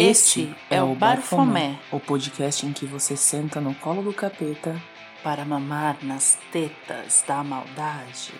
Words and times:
Este 0.00 0.56
é 0.70 0.82
o 0.82 0.94
Barfomé, 0.94 1.78
o 1.92 2.00
podcast 2.00 2.64
em 2.64 2.72
que 2.72 2.86
você 2.86 3.14
senta 3.18 3.60
no 3.60 3.74
colo 3.74 4.02
do 4.02 4.14
capeta 4.14 4.80
para 5.22 5.44
mamar 5.44 5.98
nas 6.02 6.38
tetas 6.50 7.22
da 7.28 7.44
maldade. 7.44 8.32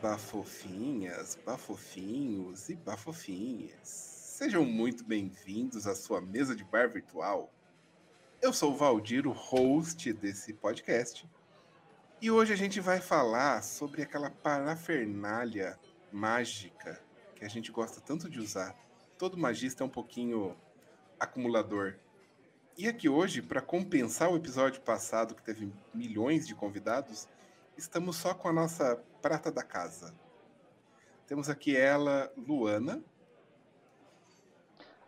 Bafofinhas, 0.00 1.36
bafofinhos 1.44 2.68
e 2.68 2.76
bafofinhas. 2.76 3.88
Sejam 3.88 4.64
muito 4.64 5.02
bem-vindos 5.04 5.88
à 5.88 5.94
sua 5.94 6.20
mesa 6.20 6.54
de 6.54 6.62
bar 6.62 6.88
virtual. 6.88 7.52
Eu 8.40 8.52
sou 8.52 8.72
o 8.72 8.76
Valdir, 8.76 9.26
o 9.26 9.32
host 9.32 10.12
desse 10.12 10.52
podcast. 10.52 11.28
E 12.22 12.30
hoje 12.30 12.52
a 12.52 12.56
gente 12.56 12.80
vai 12.80 13.00
falar 13.00 13.62
sobre 13.64 14.02
aquela 14.02 14.30
parafernália 14.30 15.76
mágica 16.12 17.02
que 17.34 17.44
a 17.44 17.48
gente 17.48 17.72
gosta 17.72 18.00
tanto 18.00 18.30
de 18.30 18.38
usar. 18.38 18.76
Todo 19.18 19.36
magista 19.36 19.82
é 19.82 19.86
um 19.86 19.90
pouquinho 19.90 20.56
acumulador. 21.18 21.96
E 22.76 22.86
aqui 22.86 23.08
hoje, 23.08 23.42
para 23.42 23.60
compensar 23.60 24.30
o 24.30 24.36
episódio 24.36 24.80
passado 24.80 25.34
que 25.34 25.42
teve 25.42 25.72
milhões 25.92 26.46
de 26.46 26.54
convidados, 26.54 27.26
estamos 27.76 28.14
só 28.14 28.32
com 28.32 28.48
a 28.48 28.52
nossa 28.52 29.02
prata 29.20 29.50
da 29.50 29.62
casa. 29.62 30.14
Temos 31.26 31.48
aqui 31.48 31.76
ela, 31.76 32.32
Luana. 32.36 33.02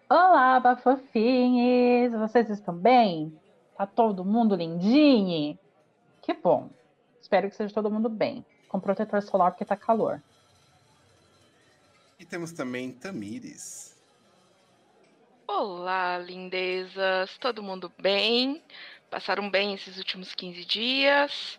Olá, 0.08 0.58
bafofinhos! 0.58 2.12
Vocês 2.12 2.50
estão 2.50 2.74
bem? 2.74 3.38
Tá 3.76 3.86
todo 3.86 4.24
mundo 4.24 4.56
lindinho? 4.56 5.58
Que 6.20 6.34
bom. 6.34 6.68
Espero 7.20 7.48
que 7.48 7.56
seja 7.56 7.72
todo 7.72 7.90
mundo 7.90 8.08
bem. 8.08 8.44
Com 8.68 8.80
protetor 8.80 9.22
solar 9.22 9.52
porque 9.52 9.64
tá 9.64 9.76
calor. 9.76 10.22
E 12.18 12.24
temos 12.24 12.52
também 12.52 12.92
Tamires. 12.92 13.96
Olá, 15.46 16.18
lindezas! 16.18 17.38
Todo 17.38 17.62
mundo 17.62 17.90
bem? 17.98 18.62
Passaram 19.08 19.48
bem 19.48 19.74
esses 19.74 19.96
últimos 19.96 20.34
15 20.34 20.64
dias? 20.64 21.58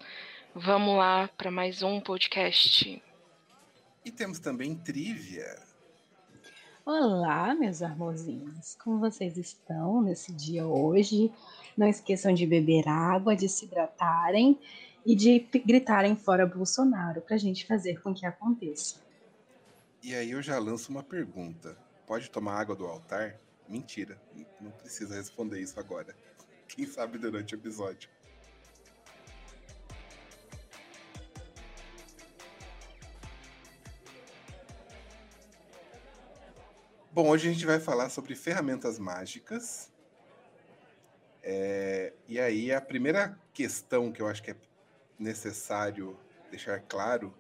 Vamos 0.54 0.98
lá 0.98 1.30
para 1.30 1.50
mais 1.50 1.82
um 1.82 2.02
podcast. 2.02 3.02
E 4.04 4.12
temos 4.12 4.38
também 4.38 4.76
Trivia. 4.76 5.58
Olá, 6.86 7.56
meus 7.56 7.82
amorzinhos. 7.82 8.76
Como 8.84 9.00
vocês 9.00 9.38
estão 9.38 10.02
nesse 10.02 10.34
dia 10.34 10.68
hoje? 10.68 11.32
Não 11.78 11.88
esqueçam 11.88 12.34
de 12.34 12.46
beber 12.46 12.86
água, 12.90 13.34
de 13.34 13.48
se 13.48 13.64
hidratarem 13.64 14.60
e 15.06 15.16
de 15.16 15.40
gritarem 15.66 16.18
fora 16.18 16.46
Bolsonaro 16.46 17.22
para 17.22 17.36
a 17.36 17.40
gente 17.40 17.66
fazer 17.66 18.02
com 18.02 18.14
que 18.14 18.26
aconteça. 18.26 19.00
E 20.04 20.14
aí 20.14 20.32
eu 20.32 20.42
já 20.42 20.60
lanço 20.60 20.92
uma 20.92 21.02
pergunta. 21.02 21.78
Pode 22.06 22.30
tomar 22.30 22.60
água 22.60 22.76
do 22.76 22.86
altar? 22.86 23.40
Mentira, 23.70 24.22
não 24.60 24.72
precisa 24.72 25.16
responder 25.16 25.62
isso 25.62 25.80
agora. 25.80 26.14
Quem 26.68 26.86
sabe 26.86 27.18
durante 27.18 27.56
o 27.56 27.58
episódio. 27.58 28.10
Bom, 37.22 37.30
hoje 37.30 37.50
a 37.50 37.54
gente 37.54 37.68
vai 37.68 37.80
falar 37.80 38.10
sobre 38.10 38.34
ferramentas 38.34 38.98
mágicas. 38.98 39.94
É, 41.44 42.14
e 42.28 42.40
aí 42.40 42.74
a 42.74 42.82
primeira 42.82 43.40
questão 43.54 44.12
que 44.12 44.24
eu 44.24 44.28
acho 44.28 44.42
que 44.42 44.50
é 44.50 44.56
necessário 45.20 46.20
deixar 46.50 46.80
claro, 46.80 47.32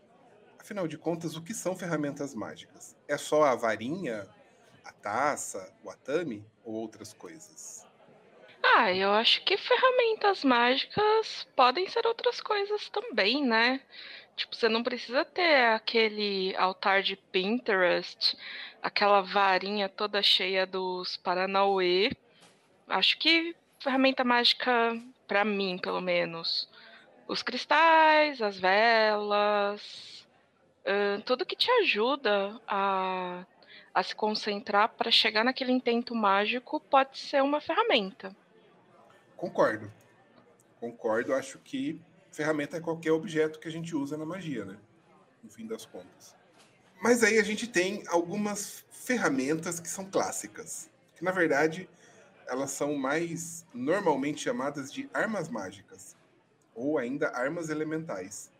afinal 0.59 0.87
de 0.87 0.99
contas, 0.99 1.35
o 1.35 1.41
que 1.41 1.51
são 1.51 1.75
ferramentas 1.75 2.35
mágicas? 2.35 2.95
É 3.07 3.17
só 3.17 3.41
a 3.41 3.55
varinha, 3.55 4.29
a 4.85 4.91
taça, 4.91 5.73
o 5.83 5.89
atame 5.89 6.45
ou 6.63 6.75
outras 6.75 7.11
coisas? 7.11 7.83
Ah, 8.61 8.93
eu 8.93 9.09
acho 9.09 9.43
que 9.43 9.57
ferramentas 9.57 10.43
mágicas 10.43 11.47
podem 11.55 11.89
ser 11.89 12.05
outras 12.05 12.39
coisas 12.39 12.87
também, 12.89 13.43
né? 13.43 13.81
Tipo, 14.41 14.55
você 14.55 14.67
não 14.67 14.81
precisa 14.81 15.23
ter 15.23 15.65
aquele 15.65 16.55
altar 16.55 17.03
de 17.03 17.15
Pinterest, 17.15 18.35
aquela 18.81 19.21
varinha 19.21 19.87
toda 19.87 20.23
cheia 20.23 20.65
dos 20.65 21.15
Paranauê. 21.17 22.11
Acho 22.87 23.19
que 23.19 23.55
ferramenta 23.77 24.23
mágica, 24.23 24.99
para 25.27 25.45
mim, 25.45 25.77
pelo 25.77 26.01
menos, 26.01 26.67
os 27.27 27.43
cristais, 27.43 28.41
as 28.41 28.57
velas, 28.59 30.27
uh, 30.87 31.21
tudo 31.21 31.45
que 31.45 31.55
te 31.55 31.69
ajuda 31.83 32.59
a, 32.67 33.45
a 33.93 34.01
se 34.01 34.15
concentrar 34.15 34.89
para 34.89 35.11
chegar 35.11 35.43
naquele 35.43 35.71
intento 35.71 36.15
mágico 36.15 36.79
pode 36.79 37.15
ser 37.19 37.43
uma 37.43 37.61
ferramenta. 37.61 38.35
Concordo. 39.37 39.93
Concordo, 40.79 41.31
acho 41.31 41.59
que 41.59 42.01
ferramenta 42.31 42.77
é 42.77 42.79
qualquer 42.79 43.11
objeto 43.11 43.59
que 43.59 43.67
a 43.67 43.71
gente 43.71 43.95
usa 43.95 44.17
na 44.17 44.25
magia, 44.25 44.65
né? 44.65 44.77
No 45.43 45.49
fim 45.49 45.67
das 45.67 45.85
contas. 45.85 46.35
Mas 47.01 47.23
aí 47.23 47.37
a 47.39 47.43
gente 47.43 47.67
tem 47.67 48.03
algumas 48.07 48.85
ferramentas 48.91 49.79
que 49.79 49.89
são 49.89 50.05
clássicas, 50.05 50.89
que 51.15 51.23
na 51.23 51.31
verdade 51.31 51.89
elas 52.47 52.71
são 52.71 52.95
mais 52.95 53.65
normalmente 53.73 54.41
chamadas 54.41 54.91
de 54.91 55.09
armas 55.13 55.49
mágicas 55.49 56.15
ou 56.75 56.97
ainda 56.97 57.29
armas 57.29 57.69
elementais, 57.69 58.51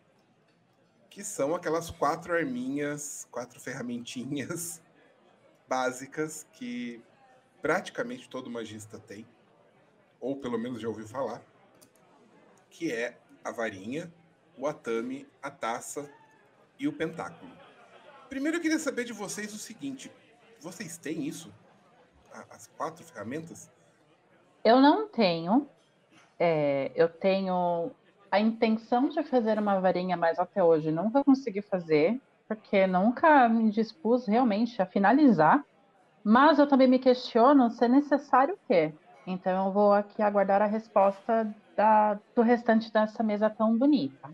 que 1.08 1.22
são 1.22 1.54
aquelas 1.54 1.90
quatro 1.90 2.34
arminhas, 2.34 3.26
quatro 3.30 3.60
ferramentinhas 3.60 4.82
básicas 5.68 6.46
que 6.52 7.02
praticamente 7.60 8.28
todo 8.28 8.50
magista 8.50 8.98
tem, 8.98 9.26
ou 10.20 10.36
pelo 10.36 10.58
menos 10.58 10.80
já 10.80 10.88
ouviu 10.88 11.06
falar, 11.06 11.42
que 12.70 12.90
é 12.90 13.16
a 13.44 13.50
varinha, 13.50 14.12
o 14.56 14.66
atame, 14.66 15.26
a 15.42 15.50
taça 15.50 16.08
e 16.78 16.86
o 16.86 16.92
pentáculo. 16.92 17.50
Primeiro 18.28 18.56
eu 18.56 18.60
queria 18.60 18.78
saber 18.78 19.04
de 19.04 19.12
vocês 19.12 19.52
o 19.52 19.58
seguinte: 19.58 20.10
vocês 20.60 20.96
têm 20.96 21.26
isso? 21.26 21.52
As 22.50 22.66
quatro 22.66 23.04
ferramentas? 23.04 23.70
Eu 24.64 24.80
não 24.80 25.08
tenho. 25.08 25.68
É, 26.38 26.90
eu 26.94 27.08
tenho 27.08 27.90
a 28.30 28.40
intenção 28.40 29.08
de 29.08 29.22
fazer 29.22 29.58
uma 29.58 29.78
varinha, 29.80 30.16
mas 30.16 30.38
até 30.38 30.64
hoje 30.64 30.90
nunca 30.90 31.22
consegui 31.22 31.60
fazer, 31.60 32.18
porque 32.48 32.86
nunca 32.86 33.48
me 33.48 33.70
dispus 33.70 34.26
realmente 34.26 34.80
a 34.80 34.86
finalizar. 34.86 35.62
Mas 36.24 36.58
eu 36.58 36.66
também 36.66 36.88
me 36.88 36.98
questiono 36.98 37.70
se 37.70 37.84
é 37.84 37.88
necessário 37.88 38.54
o 38.54 38.58
quê. 38.66 38.94
Então 39.26 39.66
eu 39.66 39.72
vou 39.72 39.92
aqui 39.92 40.22
aguardar 40.22 40.62
a 40.62 40.66
resposta 40.66 41.54
da, 41.76 42.18
do 42.34 42.42
restante 42.42 42.92
dessa 42.92 43.22
mesa 43.22 43.48
tão 43.50 43.76
bonita. 43.76 44.30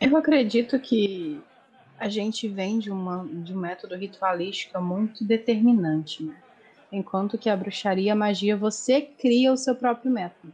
Eu 0.00 0.16
acredito 0.16 0.78
que 0.78 1.40
a 1.98 2.08
gente 2.08 2.48
vem 2.48 2.78
de, 2.78 2.90
uma, 2.90 3.24
de 3.24 3.54
um 3.54 3.58
método 3.58 3.94
ritualístico 3.94 4.80
muito 4.80 5.24
determinante, 5.24 6.22
né? 6.22 6.36
enquanto 6.90 7.38
que 7.38 7.48
a 7.48 7.56
bruxaria, 7.56 8.12
a 8.12 8.16
magia, 8.16 8.56
você 8.56 9.00
cria 9.00 9.52
o 9.52 9.56
seu 9.56 9.74
próprio 9.74 10.10
método. 10.10 10.52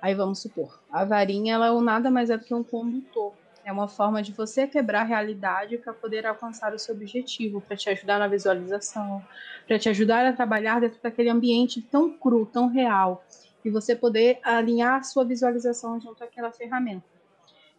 Aí 0.00 0.14
vamos 0.14 0.40
supor, 0.40 0.80
a 0.90 1.04
varinha 1.04 1.54
ela 1.54 1.68
é 1.68 1.80
nada 1.80 2.10
mais 2.10 2.30
é 2.30 2.36
do 2.36 2.44
que 2.44 2.54
um 2.54 2.62
condutor. 2.62 3.32
É 3.64 3.72
uma 3.72 3.88
forma 3.88 4.22
de 4.22 4.30
você 4.30 4.64
quebrar 4.64 5.00
a 5.00 5.04
realidade 5.04 5.76
para 5.78 5.92
poder 5.92 6.24
alcançar 6.24 6.72
o 6.72 6.78
seu 6.78 6.94
objetivo, 6.94 7.60
para 7.60 7.76
te 7.76 7.90
ajudar 7.90 8.20
na 8.20 8.28
visualização, 8.28 9.20
para 9.66 9.76
te 9.76 9.88
ajudar 9.88 10.24
a 10.24 10.32
trabalhar 10.32 10.80
dentro 10.80 11.00
daquele 11.02 11.28
ambiente 11.28 11.82
tão 11.82 12.12
cru, 12.12 12.46
tão 12.46 12.68
real, 12.68 13.24
e 13.66 13.70
você 13.70 13.96
poder 13.96 14.38
alinhar 14.44 15.00
a 15.00 15.02
sua 15.02 15.24
visualização 15.24 16.00
junto 16.00 16.22
àquela 16.22 16.52
ferramenta. 16.52 17.04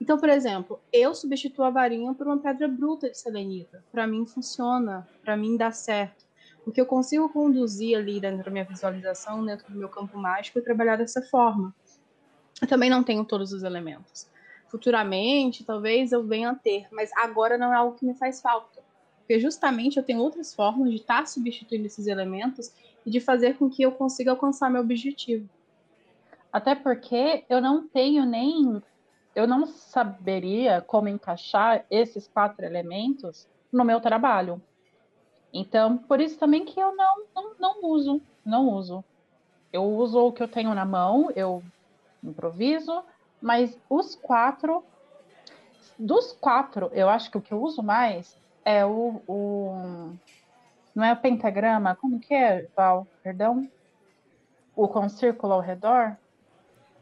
Então, 0.01 0.17
por 0.17 0.27
exemplo, 0.27 0.81
eu 0.91 1.15
substituo 1.15 1.63
a 1.63 1.69
varinha 1.69 2.13
por 2.13 2.27
uma 2.27 2.37
pedra 2.37 2.67
bruta 2.67 3.09
de 3.09 3.17
selenita. 3.17 3.81
Para 3.89 4.05
mim 4.05 4.25
funciona, 4.25 5.07
para 5.23 5.37
mim 5.37 5.55
dá 5.55 5.71
certo, 5.71 6.25
porque 6.65 6.81
eu 6.81 6.85
consigo 6.85 7.29
conduzir 7.29 7.97
ali 7.97 8.19
dentro 8.19 8.43
da 8.43 8.51
minha 8.51 8.65
visualização, 8.65 9.45
dentro 9.45 9.71
do 9.71 9.79
meu 9.79 9.87
campo 9.87 10.17
mágico 10.17 10.59
e 10.59 10.61
trabalhar 10.61 10.97
dessa 10.97 11.21
forma. 11.21 11.73
Eu 12.61 12.67
também 12.67 12.89
não 12.89 13.01
tenho 13.01 13.23
todos 13.23 13.53
os 13.53 13.63
elementos. 13.63 14.27
Futuramente, 14.67 15.63
talvez 15.63 16.11
eu 16.11 16.21
venha 16.21 16.49
a 16.49 16.55
ter, 16.55 16.85
mas 16.91 17.09
agora 17.15 17.57
não 17.57 17.71
é 17.71 17.77
algo 17.77 17.95
que 17.95 18.05
me 18.05 18.13
faz 18.13 18.41
falta. 18.41 18.83
Porque 19.19 19.39
justamente 19.39 19.95
eu 19.95 20.03
tenho 20.03 20.19
outras 20.19 20.53
formas 20.53 20.89
de 20.89 20.97
estar 20.97 21.19
tá 21.19 21.25
substituindo 21.25 21.85
esses 21.85 22.07
elementos 22.07 22.73
e 23.05 23.09
de 23.09 23.21
fazer 23.21 23.55
com 23.57 23.69
que 23.69 23.83
eu 23.83 23.93
consiga 23.93 24.31
alcançar 24.31 24.69
meu 24.69 24.81
objetivo. 24.81 25.49
Até 26.51 26.75
porque 26.75 27.45
eu 27.49 27.61
não 27.61 27.87
tenho 27.87 28.25
nem. 28.25 28.81
Eu 29.35 29.47
não 29.47 29.67
saberia 29.67 30.81
como 30.81 31.07
encaixar 31.07 31.85
esses 31.91 32.27
quatro 32.27 32.65
elementos 32.65 33.47
no 33.71 33.85
meu 33.85 34.01
trabalho. 34.01 34.61
Então, 35.53 35.97
por 35.97 36.19
isso 36.19 36.37
também 36.39 36.65
que 36.65 36.79
eu 36.79 36.95
não, 36.95 37.23
não, 37.35 37.55
não 37.59 37.85
uso, 37.85 38.21
não 38.43 38.69
uso. 38.69 39.03
Eu 39.71 39.83
uso 39.83 40.19
o 40.19 40.31
que 40.31 40.41
eu 40.41 40.47
tenho 40.47 40.73
na 40.73 40.85
mão, 40.85 41.31
eu 41.35 41.61
improviso, 42.23 43.03
mas 43.41 43.77
os 43.89 44.15
quatro, 44.15 44.83
dos 45.97 46.33
quatro, 46.33 46.89
eu 46.93 47.09
acho 47.09 47.29
que 47.29 47.37
o 47.37 47.41
que 47.41 47.53
eu 47.53 47.61
uso 47.61 47.83
mais 47.83 48.35
é 48.65 48.85
o, 48.85 49.21
o 49.27 50.13
não 50.95 51.03
é 51.03 51.13
o 51.13 51.17
pentagrama, 51.17 51.95
como 51.95 52.19
que 52.19 52.33
é, 52.33 52.67
Val? 52.75 53.05
Perdão? 53.21 53.69
O 54.75 54.87
com 54.87 55.07
círculo 55.07 55.53
ao 55.53 55.61
redor? 55.61 56.17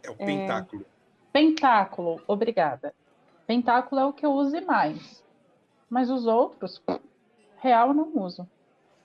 É 0.06 0.10
o 0.12 0.16
pentáculo. 0.16 0.82
É... 0.82 0.96
Pentáculo, 1.32 2.22
obrigada. 2.28 2.94
Pentáculo 3.46 4.02
é 4.02 4.06
o 4.06 4.14
que 4.14 4.26
eu 4.26 4.32
use 4.32 4.62
mais. 4.62 5.24
Mas 5.90 6.10
os 6.10 6.26
outros, 6.26 6.82
real, 7.58 7.94
não 7.94 8.12
uso. 8.18 8.48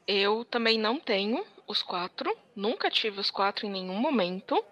Eu 0.07 0.45
também 0.45 0.79
não 0.79 0.99
tenho 0.99 1.45
os 1.67 1.83
quatro. 1.83 2.37
Nunca 2.55 2.91
tive 2.91 3.21
os 3.21 3.31
quatro 3.31 3.67
em 3.67 3.71
nenhum 3.71 3.95
momento. 3.95 4.65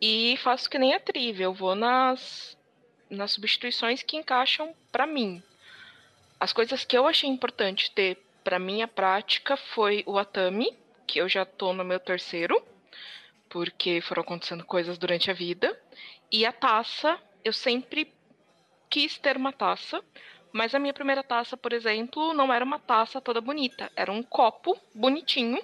E 0.00 0.36
faço 0.38 0.70
que 0.70 0.78
nem 0.78 0.94
a 0.94 1.00
trivia. 1.00 1.44
Eu 1.44 1.54
vou 1.54 1.74
nas, 1.74 2.56
nas 3.08 3.32
substituições 3.32 4.02
que 4.02 4.16
encaixam 4.16 4.74
para 4.90 5.06
mim. 5.06 5.42
As 6.38 6.52
coisas 6.52 6.84
que 6.84 6.96
eu 6.96 7.06
achei 7.06 7.28
importante 7.28 7.90
ter 7.90 8.18
para 8.42 8.58
minha 8.58 8.88
prática 8.88 9.56
foi 9.56 10.02
o 10.06 10.18
Atami, 10.18 10.74
que 11.06 11.20
eu 11.20 11.28
já 11.28 11.44
tô 11.44 11.72
no 11.72 11.84
meu 11.84 12.00
terceiro, 12.00 12.62
porque 13.50 14.00
foram 14.00 14.22
acontecendo 14.22 14.64
coisas 14.64 14.96
durante 14.96 15.30
a 15.30 15.34
vida. 15.34 15.78
E 16.32 16.46
a 16.46 16.52
taça, 16.52 17.20
eu 17.44 17.52
sempre 17.52 18.10
quis 18.88 19.18
ter 19.18 19.36
uma 19.36 19.52
taça, 19.52 20.02
mas 20.52 20.74
a 20.74 20.78
minha 20.78 20.94
primeira 20.94 21.22
taça, 21.22 21.56
por 21.56 21.72
exemplo, 21.72 22.32
não 22.32 22.52
era 22.52 22.64
uma 22.64 22.78
taça 22.78 23.20
toda 23.20 23.40
bonita, 23.40 23.90
era 23.94 24.10
um 24.10 24.22
copo 24.22 24.78
bonitinho 24.94 25.60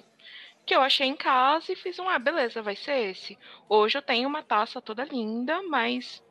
que 0.65 0.75
eu 0.75 0.81
achei 0.81 1.07
em 1.07 1.15
casa 1.15 1.71
e 1.71 1.77
fiz 1.77 1.97
um, 1.97 2.09
ah, 2.09 2.19
beleza, 2.19 2.61
vai 2.61 2.75
ser 2.75 3.09
esse. 3.09 3.37
Hoje 3.69 3.97
eu 3.97 4.01
tenho 4.01 4.27
uma 4.27 4.43
taça 4.43 4.81
toda 4.81 5.05
linda, 5.05 5.61
mas 5.63 6.21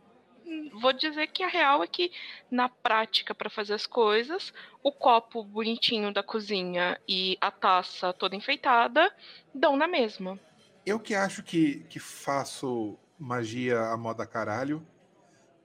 vou 0.75 0.93
dizer 0.93 1.29
que 1.29 1.43
a 1.43 1.49
real 1.49 1.83
é 1.83 1.87
que 1.87 2.13
na 2.51 2.69
prática 2.69 3.35
para 3.35 3.49
fazer 3.49 3.73
as 3.73 3.87
coisas, 3.87 4.53
o 4.83 4.93
copo 4.93 5.43
bonitinho 5.43 6.13
da 6.13 6.23
cozinha 6.23 7.01
e 7.09 7.39
a 7.41 7.51
taça 7.51 8.13
toda 8.13 8.37
enfeitada 8.37 9.11
dão 9.55 9.75
na 9.75 9.89
mesma. 9.89 10.39
Eu 10.87 11.01
que 11.01 11.17
acho 11.17 11.43
que, 11.43 11.81
que 11.89 11.99
faço 11.99 12.97
magia 13.19 13.81
à 13.81 13.97
moda 13.97 14.25
caralho, 14.25 14.87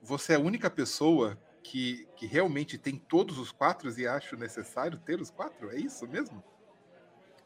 você 0.02 0.32
é 0.32 0.36
a 0.36 0.40
única 0.40 0.68
pessoa 0.68 1.38
que, 1.62 2.08
que 2.16 2.26
realmente 2.26 2.76
tem 2.76 2.96
todos 2.96 3.38
os 3.38 3.52
quatro 3.52 3.88
e 3.96 4.06
acho 4.06 4.36
necessário 4.36 4.98
ter 4.98 5.20
os 5.20 5.30
quatro? 5.30 5.70
É 5.70 5.76
isso 5.76 6.08
mesmo? 6.08 6.42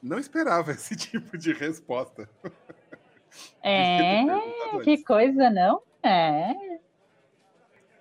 Não 0.03 0.19
esperava 0.19 0.73
esse 0.73 0.97
tipo 0.97 1.37
de 1.37 1.53
resposta. 1.53 2.27
É, 3.63 4.25
que 4.83 5.05
coisa, 5.05 5.51
não? 5.51 5.83
É. 6.03 6.55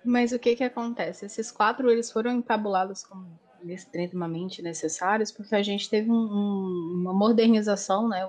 Mas 0.02 0.32
o 0.32 0.38
que 0.38 0.56
que 0.56 0.64
acontece? 0.64 1.26
Esses 1.26 1.50
quatro 1.50 1.90
eles 1.90 2.10
foram 2.10 2.30
entabulados 2.30 3.04
como 3.04 3.38
extremamente 3.66 4.62
necessários 4.62 5.32
porque 5.32 5.54
a 5.54 5.62
gente 5.62 5.90
teve 5.90 6.10
um, 6.10 6.14
um, 6.14 7.00
uma 7.00 7.12
modernização, 7.12 8.08
né? 8.08 8.24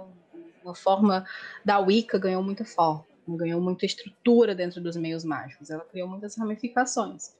Uma 0.68 0.75
forma 0.75 1.25
da 1.64 1.80
Wicca 1.80 2.19
ganhou 2.19 2.44
muito 2.44 2.66
foco, 2.66 3.08
ganhou 3.25 3.62
muita 3.62 3.86
estrutura 3.86 4.54
dentro 4.54 4.81
dos 4.81 4.98
meios 4.98 5.24
mágicos. 5.24 5.69
Ela 5.69 5.86
criou 5.86 6.10
muitas 6.10 6.38
ramificações. 6.38 7.34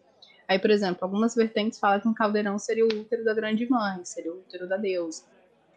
Aí, 0.48 0.58
por 0.58 0.70
exemplo, 0.70 1.00
algumas 1.02 1.36
vertentes 1.36 1.78
falam 1.78 2.00
que 2.00 2.08
um 2.08 2.14
caldeirão 2.14 2.58
seria 2.58 2.86
o 2.86 2.88
útero 2.88 3.26
da 3.26 3.34
grande 3.34 3.70
mãe, 3.70 4.04
seria 4.06 4.34
o 4.34 4.38
útero 4.38 4.66
da 4.66 4.78
deusa. 4.78 5.26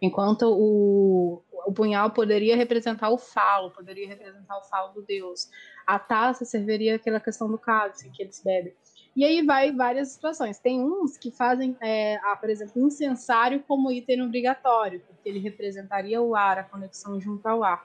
Enquanto 0.01 0.43
o, 0.45 1.43
o 1.67 1.73
punhal 1.73 2.11
poderia 2.13 2.57
representar 2.57 3.11
o 3.11 3.19
falo, 3.19 3.73
poderia 3.73 4.07
representar 4.07 4.57
o 4.59 4.63
falo 4.63 4.93
do 4.93 5.03
deus. 5.03 5.49
A 5.85 5.99
taça 5.99 6.45
serviria 6.45 6.95
aquela 6.95 7.19
questão 7.19 7.51
do 7.51 7.59
cálice 7.59 8.11
que 8.11 8.23
eles 8.23 8.41
bebem. 8.43 8.75
E 9.15 9.25
aí 9.25 9.45
vai 9.45 9.73
várias 9.73 10.09
situações. 10.09 10.59
Tem 10.59 10.81
uns 10.81 11.17
que 11.17 11.31
fazem, 11.31 11.77
é, 11.81 12.17
a, 12.23 12.37
por 12.37 12.49
exemplo, 12.49 12.81
incensário 12.81 13.63
como 13.67 13.91
item 13.91 14.23
obrigatório, 14.23 15.01
porque 15.07 15.29
ele 15.29 15.39
representaria 15.39 16.21
o 16.21 16.35
ar, 16.35 16.59
a 16.59 16.65
conexão 16.65 17.21
junto 17.21 17.47
ao 17.47 17.65
ar. 17.65 17.85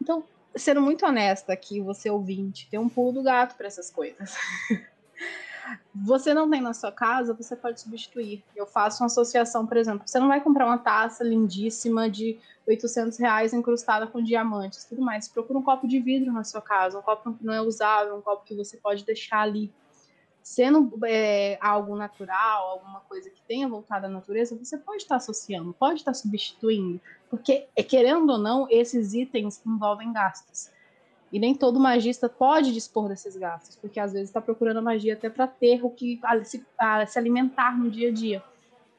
Então, 0.00 0.24
sendo 0.54 0.80
muito 0.80 1.04
honesta 1.04 1.52
aqui, 1.52 1.80
você 1.80 2.10
ouvinte, 2.10 2.68
tem 2.70 2.80
um 2.80 2.88
pulo 2.88 3.12
do 3.12 3.22
gato 3.22 3.56
para 3.56 3.66
essas 3.66 3.90
coisas. 3.90 4.34
você 5.94 6.32
não 6.32 6.48
tem 6.48 6.60
na 6.60 6.72
sua 6.72 6.92
casa, 6.92 7.34
você 7.34 7.54
pode 7.54 7.80
substituir. 7.80 8.42
Eu 8.54 8.66
faço 8.66 9.02
uma 9.02 9.06
associação, 9.06 9.66
por 9.66 9.76
exemplo, 9.76 10.06
você 10.06 10.18
não 10.18 10.28
vai 10.28 10.40
comprar 10.40 10.66
uma 10.66 10.78
taça 10.78 11.24
lindíssima 11.24 12.08
de 12.08 12.38
800 12.66 13.18
reais 13.18 13.52
incrustada 13.52 14.06
com 14.06 14.22
diamantes, 14.22 14.84
tudo 14.84 15.02
mais. 15.02 15.28
Procura 15.28 15.58
um 15.58 15.62
copo 15.62 15.86
de 15.86 16.00
vidro 16.00 16.32
na 16.32 16.44
sua 16.44 16.62
casa, 16.62 16.98
um 16.98 17.02
copo 17.02 17.34
que 17.34 17.44
não 17.44 17.52
é 17.52 17.60
usável, 17.60 18.16
um 18.16 18.22
copo 18.22 18.44
que 18.44 18.54
você 18.54 18.76
pode 18.76 19.04
deixar 19.04 19.40
ali. 19.40 19.72
Sendo 20.46 20.96
é, 21.04 21.58
algo 21.60 21.96
natural, 21.96 22.68
alguma 22.68 23.00
coisa 23.00 23.28
que 23.28 23.42
tenha 23.48 23.66
voltado 23.66 24.06
à 24.06 24.08
natureza, 24.08 24.54
você 24.54 24.78
pode 24.78 25.02
estar 25.02 25.16
associando, 25.16 25.72
pode 25.72 25.98
estar 25.98 26.14
substituindo, 26.14 27.00
porque, 27.28 27.66
querendo 27.88 28.30
ou 28.30 28.38
não, 28.38 28.68
esses 28.70 29.12
itens 29.12 29.60
envolvem 29.66 30.12
gastos. 30.12 30.70
E 31.32 31.40
nem 31.40 31.52
todo 31.52 31.80
magista 31.80 32.28
pode 32.28 32.72
dispor 32.72 33.08
desses 33.08 33.36
gastos, 33.36 33.74
porque 33.74 33.98
às 33.98 34.12
vezes 34.12 34.28
está 34.28 34.40
procurando 34.40 34.76
a 34.76 34.82
magia 34.82 35.14
até 35.14 35.28
para 35.28 35.48
ter 35.48 35.84
o 35.84 35.90
que 35.90 36.20
se, 36.44 36.64
se, 37.08 37.18
alimentar 37.18 37.76
no 37.76 37.90
dia 37.90 38.10
a 38.10 38.12
dia. 38.12 38.40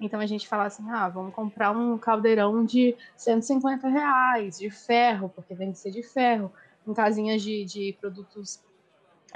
Então 0.01 0.19
a 0.19 0.25
gente 0.25 0.45
fala 0.49 0.65
assim: 0.65 0.83
ah, 0.89 1.07
vamos 1.07 1.33
comprar 1.33 1.71
um 1.71 1.97
caldeirão 1.97 2.65
de 2.65 2.93
150 3.15 3.87
reais, 3.87 4.59
de 4.59 4.69
ferro, 4.69 5.29
porque 5.29 5.55
tem 5.55 5.71
que 5.71 5.79
ser 5.79 5.91
de 5.91 6.03
ferro. 6.03 6.51
Em 6.85 6.93
casinhas 6.93 7.41
de, 7.41 7.63
de 7.63 7.97
produtos 8.01 8.61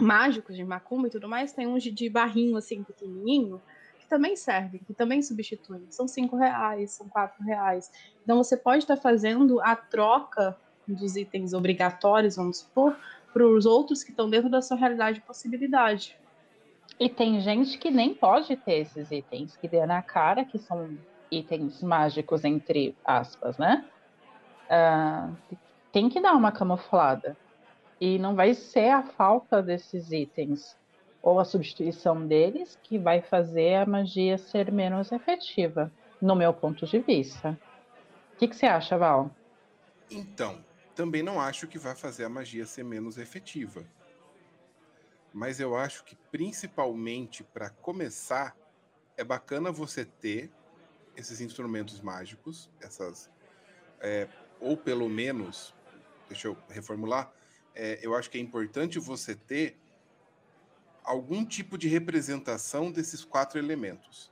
mágicos, 0.01 0.55
de 0.55 0.63
macumba 0.63 1.07
e 1.07 1.11
tudo 1.11 1.29
mais, 1.29 1.53
tem 1.53 1.67
uns 1.67 1.83
de, 1.83 2.09
barrinho 2.09 2.57
assim, 2.57 2.83
pequenininho, 2.83 3.61
que 3.99 4.07
também 4.07 4.35
servem, 4.35 4.81
que 4.85 4.93
também 4.93 5.21
substituem. 5.21 5.85
São 5.89 6.07
cinco 6.07 6.35
reais, 6.35 6.91
são 6.91 7.07
quatro 7.07 7.43
reais. 7.43 7.91
Então 8.23 8.37
você 8.37 8.57
pode 8.57 8.79
estar 8.79 8.97
fazendo 8.97 9.61
a 9.61 9.75
troca 9.75 10.57
dos 10.87 11.15
itens 11.15 11.53
obrigatórios, 11.53 12.35
vamos 12.35 12.59
supor, 12.59 12.95
para 13.31 13.45
os 13.45 13.65
outros 13.65 14.03
que 14.03 14.11
estão 14.11 14.29
dentro 14.29 14.49
da 14.49 14.61
sua 14.61 14.75
realidade 14.75 15.19
de 15.19 15.25
possibilidade. 15.25 16.17
E 16.99 17.09
tem 17.09 17.39
gente 17.39 17.77
que 17.77 17.89
nem 17.89 18.13
pode 18.13 18.55
ter 18.57 18.79
esses 18.79 19.09
itens, 19.11 19.55
que 19.55 19.67
dê 19.67 19.85
na 19.85 20.01
cara 20.01 20.43
que 20.43 20.59
são 20.59 20.97
itens 21.31 21.81
mágicos, 21.81 22.43
entre 22.43 22.95
aspas, 23.05 23.57
né? 23.57 23.85
Uh, 24.69 25.57
tem 25.91 26.09
que 26.09 26.21
dar 26.21 26.33
uma 26.33 26.51
camuflada. 26.51 27.37
E 28.01 28.17
não 28.17 28.35
vai 28.35 28.55
ser 28.55 28.89
a 28.89 29.03
falta 29.03 29.61
desses 29.61 30.11
itens 30.11 30.75
ou 31.21 31.39
a 31.39 31.45
substituição 31.45 32.25
deles 32.25 32.75
que 32.81 32.97
vai 32.97 33.21
fazer 33.21 33.75
a 33.75 33.85
magia 33.85 34.39
ser 34.39 34.71
menos 34.71 35.11
efetiva, 35.11 35.91
no 36.19 36.35
meu 36.35 36.51
ponto 36.51 36.87
de 36.87 36.97
vista. 36.97 37.55
O 38.33 38.37
que, 38.37 38.47
que 38.47 38.55
você 38.55 38.65
acha, 38.65 38.97
Val? 38.97 39.29
Então, 40.09 40.65
também 40.95 41.21
não 41.21 41.39
acho 41.39 41.67
que 41.67 41.77
vai 41.77 41.95
fazer 41.95 42.25
a 42.25 42.29
magia 42.29 42.65
ser 42.65 42.83
menos 42.83 43.19
efetiva. 43.19 43.85
Mas 45.31 45.59
eu 45.59 45.77
acho 45.77 46.03
que, 46.03 46.15
principalmente 46.31 47.43
para 47.43 47.69
começar, 47.69 48.57
é 49.15 49.23
bacana 49.23 49.71
você 49.71 50.05
ter 50.05 50.51
esses 51.15 51.39
instrumentos 51.39 52.01
mágicos, 52.01 52.67
essas. 52.81 53.29
É, 53.99 54.27
ou 54.59 54.75
pelo 54.75 55.07
menos, 55.07 55.75
deixa 56.27 56.47
eu 56.47 56.57
reformular, 56.67 57.31
é, 57.75 57.99
eu 58.01 58.15
acho 58.15 58.29
que 58.29 58.37
é 58.37 58.41
importante 58.41 58.99
você 58.99 59.35
ter 59.35 59.77
algum 61.03 61.45
tipo 61.45 61.77
de 61.77 61.87
representação 61.87 62.91
desses 62.91 63.23
quatro 63.23 63.57
elementos, 63.57 64.31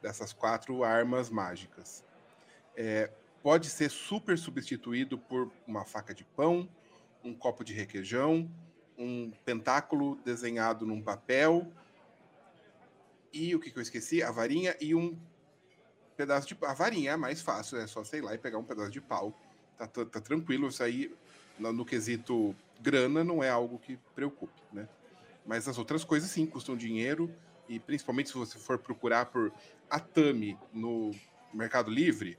dessas 0.00 0.32
quatro 0.32 0.82
armas 0.82 1.28
mágicas. 1.30 2.04
É, 2.76 3.10
pode 3.42 3.68
ser 3.68 3.90
super 3.90 4.38
substituído 4.38 5.18
por 5.18 5.50
uma 5.66 5.84
faca 5.84 6.14
de 6.14 6.24
pão, 6.24 6.68
um 7.22 7.34
copo 7.34 7.64
de 7.64 7.72
requeijão, 7.72 8.50
um 8.96 9.30
pentáculo 9.44 10.16
desenhado 10.24 10.86
num 10.86 11.02
papel 11.02 11.70
e 13.32 13.54
o 13.54 13.60
que, 13.60 13.70
que 13.70 13.78
eu 13.78 13.82
esqueci? 13.82 14.22
A 14.22 14.30
varinha 14.30 14.76
e 14.80 14.94
um 14.94 15.18
pedaço 16.16 16.48
de 16.48 16.56
a 16.64 16.72
varinha 16.72 17.12
é 17.12 17.16
mais 17.16 17.40
fácil, 17.40 17.78
é 17.78 17.86
só 17.86 18.02
sei 18.02 18.20
lá 18.20 18.34
e 18.34 18.38
pegar 18.38 18.58
um 18.58 18.64
pedaço 18.64 18.90
de 18.90 19.00
pau. 19.00 19.38
Tá, 19.76 19.86
tá, 19.86 20.04
tá 20.04 20.20
tranquilo, 20.20 20.68
isso 20.68 20.82
aí 20.82 21.14
no, 21.58 21.84
quesito 21.84 22.54
grana 22.80 23.24
não 23.24 23.42
é 23.42 23.50
algo 23.50 23.78
que 23.78 23.98
preocupe, 24.14 24.60
né? 24.72 24.88
Mas 25.46 25.66
as 25.66 25.78
outras 25.78 26.04
coisas 26.04 26.30
sim 26.30 26.46
custam 26.46 26.76
dinheiro 26.76 27.34
e 27.68 27.78
principalmente 27.78 28.28
se 28.28 28.36
você 28.36 28.58
for 28.58 28.78
procurar 28.78 29.26
por 29.26 29.52
Atami 29.90 30.58
no 30.72 31.10
Mercado 31.52 31.90
Livre, 31.90 32.38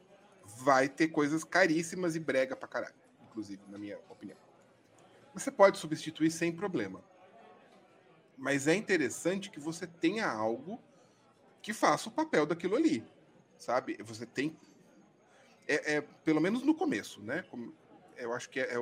vai 0.57 0.87
ter 0.87 1.09
coisas 1.09 1.43
caríssimas 1.43 2.15
e 2.15 2.19
brega 2.19 2.55
pra 2.55 2.67
caralho, 2.67 2.95
inclusive, 3.27 3.61
na 3.67 3.77
minha 3.77 3.97
opinião. 4.09 4.37
Você 5.33 5.51
pode 5.51 5.77
substituir 5.77 6.31
sem 6.31 6.51
problema. 6.51 7.03
Mas 8.37 8.67
é 8.67 8.75
interessante 8.75 9.49
que 9.49 9.59
você 9.59 9.85
tenha 9.85 10.27
algo 10.27 10.79
que 11.61 11.73
faça 11.73 12.09
o 12.09 12.11
papel 12.11 12.45
daquilo 12.45 12.75
ali, 12.75 13.03
sabe? 13.57 13.97
Você 14.03 14.25
tem 14.25 14.55
é, 15.67 15.97
é 15.97 16.01
pelo 16.01 16.41
menos 16.41 16.63
no 16.63 16.73
começo, 16.73 17.21
né? 17.21 17.45
Eu 18.17 18.33
acho 18.33 18.49
que 18.49 18.59
é, 18.59 18.73
é 18.73 18.79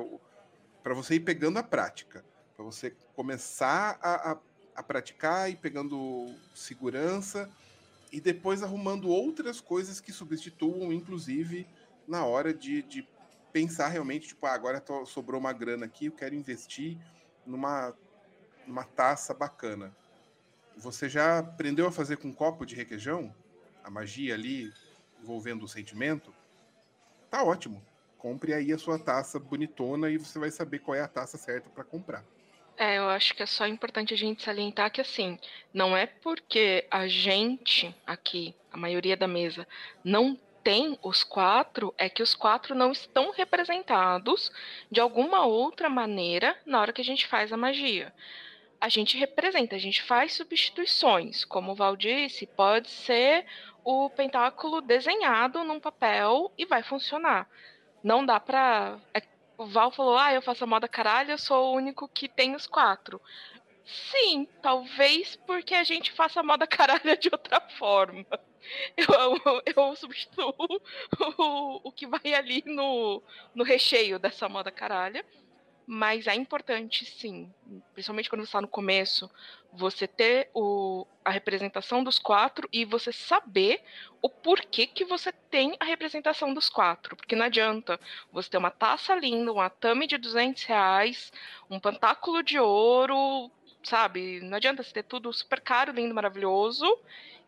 para 0.82 0.94
você 0.94 1.16
ir 1.16 1.20
pegando 1.20 1.58
a 1.58 1.62
prática, 1.62 2.24
para 2.56 2.64
você 2.64 2.90
começar 3.14 3.98
a, 4.02 4.32
a, 4.32 4.38
a 4.76 4.82
praticar 4.82 5.50
e 5.50 5.56
pegando 5.56 6.34
segurança 6.54 7.50
e 8.12 8.20
depois 8.20 8.62
arrumando 8.62 9.08
outras 9.08 9.60
coisas 9.60 10.00
que 10.00 10.12
substituam, 10.12 10.92
inclusive 10.92 11.66
na 12.06 12.24
hora 12.24 12.54
de, 12.54 12.82
de 12.82 13.06
pensar 13.52 13.88
realmente, 13.88 14.28
tipo, 14.28 14.46
ah, 14.46 14.52
agora 14.52 14.80
tô, 14.80 15.04
sobrou 15.04 15.40
uma 15.40 15.52
grana 15.52 15.86
aqui, 15.86 16.06
eu 16.06 16.12
quero 16.12 16.34
investir 16.34 16.98
numa, 17.44 17.94
numa 18.66 18.84
taça 18.84 19.34
bacana. 19.34 19.94
Você 20.76 21.08
já 21.08 21.40
aprendeu 21.40 21.86
a 21.86 21.92
fazer 21.92 22.16
com 22.16 22.28
um 22.28 22.32
copo 22.32 22.64
de 22.64 22.74
requeijão? 22.74 23.34
A 23.82 23.90
magia 23.90 24.34
ali 24.34 24.72
envolvendo 25.20 25.64
o 25.64 25.68
sentimento? 25.68 26.32
Tá 27.30 27.42
ótimo. 27.42 27.84
Compre 28.18 28.52
aí 28.52 28.72
a 28.72 28.78
sua 28.78 28.98
taça 28.98 29.38
bonitona 29.38 30.10
e 30.10 30.18
você 30.18 30.38
vai 30.38 30.50
saber 30.50 30.80
qual 30.80 30.96
é 30.96 31.00
a 31.00 31.08
taça 31.08 31.38
certa 31.38 31.70
para 31.70 31.84
comprar. 31.84 32.24
É, 32.76 32.98
eu 32.98 33.08
acho 33.08 33.34
que 33.34 33.42
é 33.42 33.46
só 33.46 33.66
importante 33.66 34.14
a 34.14 34.16
gente 34.16 34.42
salientar 34.42 34.92
que 34.92 35.00
assim, 35.00 35.38
não 35.72 35.96
é 35.96 36.06
porque 36.06 36.86
a 36.90 37.08
gente 37.08 37.94
aqui, 38.06 38.54
a 38.70 38.76
maioria 38.76 39.16
da 39.16 39.26
mesa, 39.26 39.66
não 40.04 40.38
tem 40.62 40.98
os 41.02 41.24
quatro, 41.24 41.94
é 41.96 42.08
que 42.08 42.22
os 42.22 42.34
quatro 42.34 42.74
não 42.74 42.92
estão 42.92 43.30
representados 43.30 44.52
de 44.90 45.00
alguma 45.00 45.44
outra 45.46 45.88
maneira 45.88 46.56
na 46.66 46.80
hora 46.80 46.92
que 46.92 47.00
a 47.00 47.04
gente 47.04 47.26
faz 47.26 47.52
a 47.52 47.56
magia. 47.56 48.12
A 48.80 48.88
gente 48.88 49.16
representa, 49.16 49.74
a 49.74 49.78
gente 49.78 50.02
faz 50.02 50.34
substituições. 50.34 51.44
Como 51.44 51.72
o 51.72 51.74
Val 51.74 51.96
disse, 51.96 52.46
pode 52.46 52.88
ser 52.90 53.44
o 53.82 54.08
pentáculo 54.10 54.80
desenhado 54.80 55.64
num 55.64 55.80
papel 55.80 56.52
e 56.56 56.64
vai 56.64 56.82
funcionar. 56.82 57.48
Não 58.02 58.24
dá 58.24 58.38
pra. 58.38 58.98
É, 59.14 59.22
o 59.56 59.66
Val 59.66 59.90
falou: 59.90 60.16
ah, 60.16 60.32
eu 60.32 60.42
faço 60.42 60.64
a 60.64 60.66
moda 60.66 60.88
caralho, 60.88 61.32
eu 61.32 61.38
sou 61.38 61.72
o 61.72 61.76
único 61.76 62.08
que 62.08 62.28
tem 62.28 62.54
os 62.54 62.66
quatro. 62.66 63.20
Sim, 63.84 64.46
talvez 64.62 65.36
porque 65.46 65.74
a 65.74 65.82
gente 65.82 66.12
faça 66.12 66.40
a 66.40 66.42
moda 66.42 66.66
caralho 66.68 67.16
de 67.18 67.28
outra 67.32 67.60
forma. 67.78 68.26
Eu, 68.96 69.06
eu, 69.46 69.62
eu 69.64 69.96
substituo 69.96 70.54
o, 71.38 71.88
o 71.88 71.92
que 71.92 72.06
vai 72.06 72.34
ali 72.34 72.62
no, 72.66 73.22
no 73.54 73.64
recheio 73.64 74.18
dessa 74.18 74.48
moda 74.48 74.70
caralha 74.70 75.24
mas 75.90 76.26
é 76.26 76.34
importante 76.34 77.06
sim, 77.06 77.50
principalmente 77.94 78.28
quando 78.28 78.42
você 78.42 78.48
está 78.48 78.60
no 78.60 78.68
começo, 78.68 79.30
você 79.72 80.06
ter 80.06 80.50
o, 80.52 81.06
a 81.24 81.30
representação 81.30 82.04
dos 82.04 82.18
quatro 82.18 82.68
e 82.70 82.84
você 82.84 83.10
saber 83.10 83.80
o 84.20 84.28
porquê 84.28 84.86
que 84.86 85.06
você 85.06 85.32
tem 85.32 85.78
a 85.80 85.86
representação 85.86 86.52
dos 86.52 86.68
quatro. 86.68 87.16
Porque 87.16 87.34
não 87.34 87.46
adianta 87.46 87.98
você 88.30 88.50
ter 88.50 88.58
uma 88.58 88.70
taça 88.70 89.14
linda, 89.14 89.50
um 89.50 89.62
atame 89.62 90.06
de 90.06 90.18
200 90.18 90.62
reais, 90.64 91.32
um 91.70 91.80
pantáculo 91.80 92.42
de 92.42 92.58
ouro, 92.58 93.50
sabe? 93.82 94.40
Não 94.42 94.58
adianta 94.58 94.82
você 94.82 94.92
ter 94.92 95.04
tudo 95.04 95.32
super 95.32 95.58
caro, 95.58 95.90
lindo, 95.90 96.14
maravilhoso, 96.14 96.84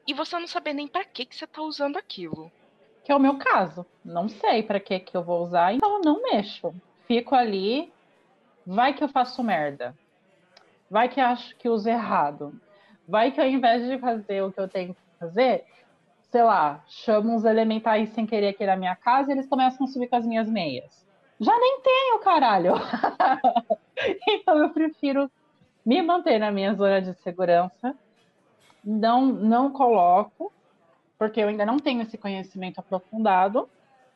e 0.06 0.14
você 0.14 0.38
não 0.38 0.46
saber 0.46 0.72
nem 0.72 0.88
para 0.88 1.04
que, 1.04 1.26
que 1.26 1.36
você 1.36 1.44
está 1.44 1.60
usando 1.60 1.98
aquilo. 1.98 2.50
Que 3.04 3.12
é 3.12 3.14
o 3.14 3.20
meu 3.20 3.36
caso. 3.36 3.84
Não 4.02 4.30
sei 4.30 4.62
para 4.62 4.80
que, 4.80 4.98
que 4.98 5.14
eu 5.14 5.22
vou 5.22 5.42
usar, 5.42 5.74
então 5.74 5.96
eu 5.96 6.00
não 6.00 6.22
mexo. 6.22 6.74
Fico 7.06 7.34
ali 7.34 7.92
Vai 8.70 8.94
que 8.94 9.02
eu 9.02 9.08
faço 9.08 9.42
merda. 9.42 9.96
Vai 10.88 11.08
que 11.08 11.20
acho 11.20 11.56
que 11.56 11.68
uso 11.68 11.88
errado. 11.88 12.54
Vai 13.08 13.32
que 13.32 13.40
ao 13.40 13.46
invés 13.48 13.84
de 13.84 13.98
fazer 13.98 14.44
o 14.44 14.52
que 14.52 14.60
eu 14.60 14.68
tenho 14.68 14.94
que 14.94 15.00
fazer, 15.18 15.64
sei 16.30 16.44
lá, 16.44 16.80
chamo 16.86 17.34
uns 17.34 17.44
elementais 17.44 18.10
sem 18.10 18.24
querer 18.24 18.50
aqui 18.50 18.64
na 18.64 18.76
minha 18.76 18.94
casa 18.94 19.28
e 19.28 19.32
eles 19.34 19.48
começam 19.48 19.84
a 19.84 19.88
subir 19.88 20.06
com 20.06 20.14
as 20.14 20.24
minhas 20.24 20.48
meias. 20.48 21.04
Já 21.40 21.50
nem 21.58 21.80
tenho, 21.80 22.20
caralho! 22.20 22.74
então 24.28 24.56
eu 24.58 24.70
prefiro 24.70 25.28
me 25.84 26.00
manter 26.00 26.38
na 26.38 26.52
minha 26.52 26.72
zona 26.72 27.02
de 27.02 27.12
segurança. 27.14 27.92
Não, 28.84 29.26
não 29.26 29.72
coloco, 29.72 30.52
porque 31.18 31.40
eu 31.40 31.48
ainda 31.48 31.66
não 31.66 31.80
tenho 31.80 32.02
esse 32.02 32.16
conhecimento 32.16 32.78
aprofundado. 32.78 33.68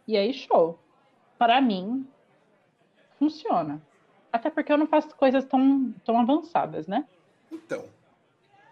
E 0.06 0.16
aí, 0.16 0.32
show. 0.32 0.78
Para 1.36 1.60
mim, 1.60 2.06
funciona. 3.18 3.82
Até 4.34 4.50
porque 4.50 4.72
eu 4.72 4.76
não 4.76 4.88
faço 4.88 5.14
coisas 5.14 5.44
tão, 5.44 5.94
tão 6.04 6.18
avançadas, 6.18 6.88
né? 6.88 7.06
Então. 7.52 7.84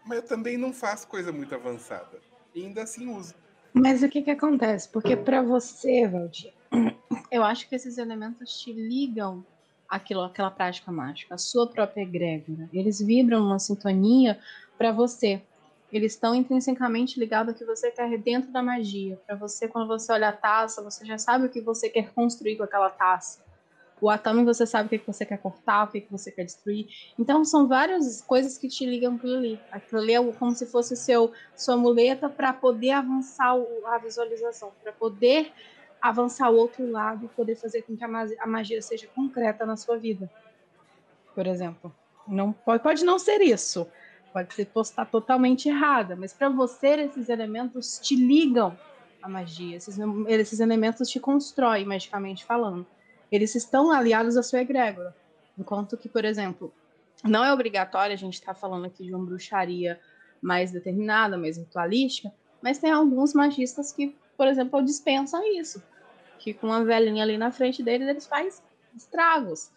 Mas 0.04 0.16
eu 0.18 0.26
também 0.26 0.58
não 0.58 0.72
faço 0.72 1.06
coisa 1.06 1.30
muito 1.30 1.54
avançada. 1.54 2.18
E 2.52 2.64
ainda 2.64 2.82
assim 2.82 3.08
uso. 3.08 3.32
Mas 3.72 4.02
o 4.02 4.08
que 4.08 4.22
que 4.22 4.32
acontece? 4.32 4.88
Porque 4.88 5.16
para 5.16 5.40
você, 5.40 6.08
Valdir, 6.08 6.52
eu 7.30 7.44
acho 7.44 7.68
que 7.68 7.76
esses 7.76 7.96
elementos 7.96 8.60
te 8.60 8.72
ligam 8.72 9.46
àquilo, 9.88 10.22
àquela 10.22 10.50
prática 10.50 10.90
mágica, 10.90 11.36
a 11.36 11.38
sua 11.38 11.68
própria 11.68 12.02
egrégora. 12.02 12.68
Eles 12.72 12.98
vibram 12.98 13.38
numa 13.38 13.60
sintonia 13.60 14.40
para 14.76 14.90
você. 14.90 15.40
Eles 15.92 16.14
estão 16.14 16.34
intrinsecamente 16.34 17.20
ligados 17.20 17.52
ao 17.52 17.58
que 17.58 17.64
você 17.64 17.92
quer 17.92 18.18
dentro 18.18 18.50
da 18.50 18.64
magia. 18.64 19.16
Para 19.24 19.36
você, 19.36 19.68
quando 19.68 19.86
você 19.86 20.10
olha 20.10 20.30
a 20.30 20.32
taça, 20.32 20.82
você 20.82 21.04
já 21.04 21.18
sabe 21.18 21.46
o 21.46 21.48
que 21.48 21.60
você 21.60 21.88
quer 21.88 22.10
construir 22.12 22.56
com 22.56 22.64
aquela 22.64 22.90
taça. 22.90 23.51
O 24.02 24.10
Atami 24.10 24.44
você 24.44 24.66
sabe 24.66 24.86
o 24.86 24.90
que, 24.90 24.98
que 24.98 25.06
você 25.06 25.24
quer 25.24 25.38
cortar, 25.38 25.84
o 25.84 25.92
que, 25.92 26.00
que 26.00 26.10
você 26.10 26.32
quer 26.32 26.42
destruir. 26.42 26.88
Então 27.16 27.44
são 27.44 27.68
várias 27.68 28.20
coisas 28.20 28.58
que 28.58 28.66
te 28.66 28.84
ligam 28.84 29.14
aquilo 29.14 29.36
ali. 29.36 29.60
Aquilo 29.70 30.00
ali 30.00 30.12
é 30.12 30.32
como 30.32 30.50
se 30.50 30.66
fosse 30.66 30.96
seu 30.96 31.32
sua 31.54 31.76
muleta 31.76 32.28
para 32.28 32.52
poder 32.52 32.90
avançar 32.90 33.54
a 33.86 33.98
visualização, 33.98 34.72
para 34.82 34.92
poder 34.92 35.52
avançar 36.00 36.50
o 36.50 36.56
outro 36.56 36.90
lado 36.90 37.30
poder 37.36 37.54
fazer 37.54 37.82
com 37.82 37.96
que 37.96 38.02
a 38.02 38.46
magia 38.46 38.82
seja 38.82 39.06
concreta 39.06 39.64
na 39.64 39.76
sua 39.76 39.96
vida. 39.96 40.28
Por 41.32 41.46
exemplo, 41.46 41.94
não 42.26 42.52
pode, 42.52 42.82
pode 42.82 43.04
não 43.04 43.20
ser 43.20 43.40
isso. 43.40 43.86
Pode 44.32 44.52
ser 44.52 44.66
postar 44.66 45.04
totalmente 45.04 45.68
errada, 45.68 46.16
mas 46.16 46.32
para 46.32 46.48
você 46.48 46.88
esses 47.02 47.28
elementos 47.28 48.00
te 48.00 48.16
ligam 48.16 48.76
à 49.22 49.28
magia, 49.28 49.76
esses, 49.76 49.96
esses 50.26 50.58
elementos 50.58 51.08
te 51.08 51.20
constroem 51.20 51.84
magicamente 51.84 52.44
falando 52.44 52.84
eles 53.32 53.54
estão 53.54 53.90
aliados 53.90 54.36
à 54.36 54.42
sua 54.42 54.60
egrégora. 54.60 55.16
Enquanto 55.58 55.96
que, 55.96 56.08
por 56.08 56.22
exemplo, 56.22 56.72
não 57.24 57.42
é 57.42 57.52
obrigatório 57.52 58.12
a 58.12 58.16
gente 58.16 58.34
estar 58.34 58.52
tá 58.52 58.60
falando 58.60 58.84
aqui 58.84 59.04
de 59.04 59.14
uma 59.14 59.24
bruxaria 59.24 59.98
mais 60.40 60.70
determinada, 60.70 61.38
mais 61.38 61.56
ritualística, 61.56 62.30
mas 62.60 62.78
tem 62.78 62.90
alguns 62.90 63.32
magistas 63.32 63.90
que, 63.90 64.14
por 64.36 64.46
exemplo, 64.46 64.82
dispensam 64.82 65.42
isso. 65.58 65.82
Que 66.38 66.52
com 66.52 66.66
uma 66.66 66.84
velhinha 66.84 67.22
ali 67.22 67.38
na 67.38 67.50
frente 67.50 67.82
deles, 67.82 68.06
eles 68.06 68.26
fazem 68.26 68.52
estragos, 68.94 69.70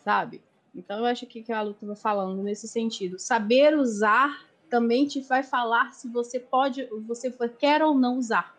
sabe? 0.00 0.42
Então 0.74 0.98
eu 0.98 1.04
acho 1.04 1.26
que, 1.26 1.42
que 1.42 1.52
a 1.52 1.62
Lu 1.62 1.72
estava 1.72 1.94
falando 1.94 2.42
nesse 2.42 2.66
sentido. 2.66 3.18
Saber 3.18 3.76
usar 3.78 4.44
também 4.68 5.06
te 5.06 5.20
vai 5.20 5.42
falar 5.42 5.92
se 5.92 6.08
você 6.08 6.40
pode, 6.40 6.86
você 7.06 7.30
quer 7.58 7.82
ou 7.82 7.94
não 7.94 8.16
usar. 8.16 8.56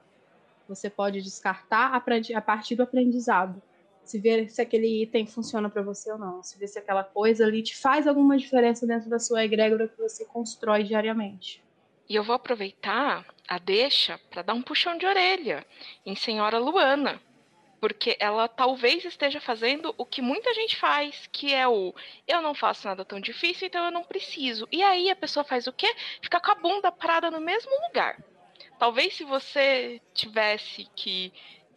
Você 0.70 0.90
pode 0.90 1.22
descartar 1.22 1.94
a 1.94 2.42
partir 2.42 2.76
do 2.76 2.84
aprendizado 2.84 3.62
se 4.04 4.20
ver 4.20 4.50
se 4.50 4.62
aquele 4.62 5.04
item 5.04 5.26
funciona 5.26 5.70
para 5.70 5.82
você 5.82 6.12
ou 6.12 6.18
não, 6.18 6.44
se 6.44 6.58
ver 6.58 6.68
se 6.68 6.80
aquela 6.80 7.04
coisa 7.04 7.46
ali 7.46 7.64
te 7.64 7.76
faz 7.76 8.08
alguma 8.08 8.38
diferença 8.38 8.86
dentro 8.86 9.10
da 9.10 9.20
sua 9.20 9.44
egrégora 9.44 9.88
que 9.88 9.98
você 9.98 10.26
constrói 10.26 10.84
diariamente. 10.84 11.64
E 12.10 12.16
eu 12.16 12.24
vou 12.24 12.36
aproveitar 12.36 13.26
a 13.48 13.58
deixa 13.58 14.20
para 14.30 14.42
dar 14.42 14.54
um 14.54 14.62
puxão 14.62 14.98
de 14.98 15.06
orelha 15.06 15.66
em 16.06 16.16
Senhora 16.16 16.60
Luana, 16.60 17.22
porque 17.80 18.16
ela 18.20 18.48
talvez 18.48 19.04
esteja 19.06 19.42
fazendo 19.42 19.94
o 19.98 20.06
que 20.06 20.22
muita 20.22 20.54
gente 20.54 20.78
faz, 20.78 21.28
que 21.32 21.54
é 21.54 21.68
o 21.68 21.94
eu 22.28 22.42
não 22.42 22.54
faço 22.54 22.88
nada 22.88 23.04
tão 23.04 23.20
difícil, 23.20 23.68
então 23.68 23.86
eu 23.86 23.92
não 23.92 24.04
preciso. 24.04 24.68
E 24.72 24.84
aí 24.84 25.10
a 25.10 25.16
pessoa 25.16 25.44
faz 25.44 25.68
o 25.68 25.74
quê? 25.74 25.94
Fica 26.22 26.40
com 26.40 26.52
a 26.52 26.56
bunda 26.56 26.92
parada 26.92 27.32
no 27.32 27.40
mesmo 27.40 27.72
lugar. 27.88 28.18
Talvez 28.78 29.16
se 29.16 29.24
você 29.24 30.02
tivesse 30.14 30.88
que 30.96 31.32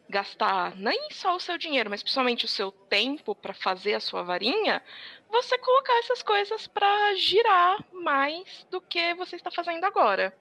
gastar 0.09 0.77
nem 0.77 1.11
só 1.11 1.37
o 1.37 1.41
seu 1.41 1.59
dinheiro, 1.59 1.91
mas 1.91 2.03
principalmente 2.03 2.45
o 2.45 2.49
seu 2.49 2.71
tempo 2.71 3.35
para 3.35 3.53
fazer 3.53 3.95
a 3.95 4.01
sua 4.01 4.23
varinha, 4.23 4.83
você 5.29 5.59
colocar 5.59 5.99
essas 5.99 6.23
coisas 6.23 6.67
para 6.67 7.15
girar 7.17 7.85
mais 7.93 8.67
do 8.71 8.81
que 8.81 9.15
você 9.15 9.37
está 9.37 9.51
fazendo 9.51 9.85
agora. 9.85 10.37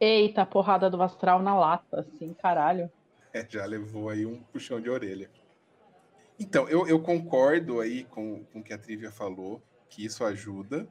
Eita, 0.00 0.44
porrada 0.44 0.90
do 0.90 1.00
astral 1.02 1.42
na 1.42 1.54
lata, 1.58 2.00
assim, 2.00 2.34
caralho. 2.34 2.90
É, 3.32 3.46
já 3.48 3.64
levou 3.64 4.10
aí 4.10 4.26
um 4.26 4.42
puxão 4.42 4.80
de 4.80 4.90
orelha. 4.90 5.30
Então, 6.38 6.68
eu, 6.68 6.86
eu 6.88 7.00
concordo 7.00 7.80
aí 7.80 8.04
com, 8.04 8.44
com 8.46 8.58
o 8.58 8.62
que 8.62 8.72
a 8.72 8.78
Trivia 8.78 9.12
falou, 9.12 9.62
que 9.88 10.04
isso 10.04 10.24
ajuda. 10.24 10.88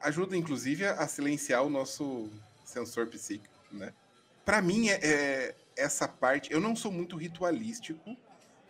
Ajuda, 0.00 0.36
inclusive, 0.36 0.86
a 0.86 1.06
silenciar 1.06 1.62
o 1.62 1.68
nosso 1.68 2.30
sensor 2.64 3.06
psíquico, 3.08 3.54
né? 3.70 3.92
Para 4.44 4.62
mim, 4.62 4.88
é, 4.88 4.94
é, 5.02 5.54
essa 5.80 6.06
parte. 6.06 6.52
Eu 6.52 6.60
não 6.60 6.76
sou 6.76 6.92
muito 6.92 7.16
ritualístico, 7.16 8.16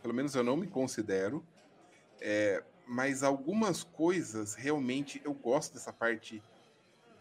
pelo 0.01 0.15
menos 0.15 0.35
eu 0.35 0.45
não 0.45 0.57
me 0.57 0.67
considero. 0.67 1.45
É, 2.21 2.63
mas 2.87 3.23
algumas 3.23 3.83
coisas 3.83 4.55
realmente 4.55 5.21
eu 5.25 5.33
gosto 5.33 5.75
dessa 5.75 5.93
parte 5.93 6.43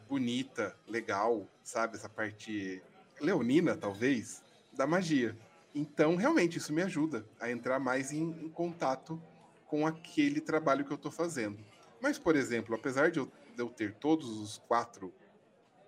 bonita, 0.08 0.76
legal, 0.88 1.48
sabe? 1.64 1.96
Essa 1.96 2.10
parte 2.10 2.82
leonina, 3.22 3.78
talvez, 3.78 4.42
da 4.74 4.88
magia. 4.88 5.38
Então, 5.74 6.16
realmente, 6.16 6.58
isso 6.58 6.74
me 6.74 6.82
ajuda 6.82 7.24
a 7.40 7.52
entrar 7.52 7.80
mais 7.80 8.12
em, 8.12 8.24
em 8.24 8.50
contato 8.50 9.22
com 9.68 9.86
aquele 9.86 10.42
trabalho 10.42 10.84
que 10.84 10.92
eu 10.92 10.96
estou 10.96 11.12
fazendo. 11.12 11.64
Mas, 12.02 12.18
por 12.18 12.36
exemplo, 12.36 12.74
apesar 12.76 13.12
de 13.12 13.20
eu, 13.20 13.32
de 13.56 13.62
eu 13.62 13.70
ter 13.70 13.94
todos 13.94 14.28
os 14.28 14.58
quatro, 14.58 15.14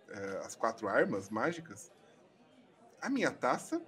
eh, 0.09 0.41
as 0.45 0.55
quatro 0.55 0.87
armas 0.87 1.29
mágicas, 1.29 1.91
a 3.01 3.09
minha 3.09 3.31
taça 3.31 3.81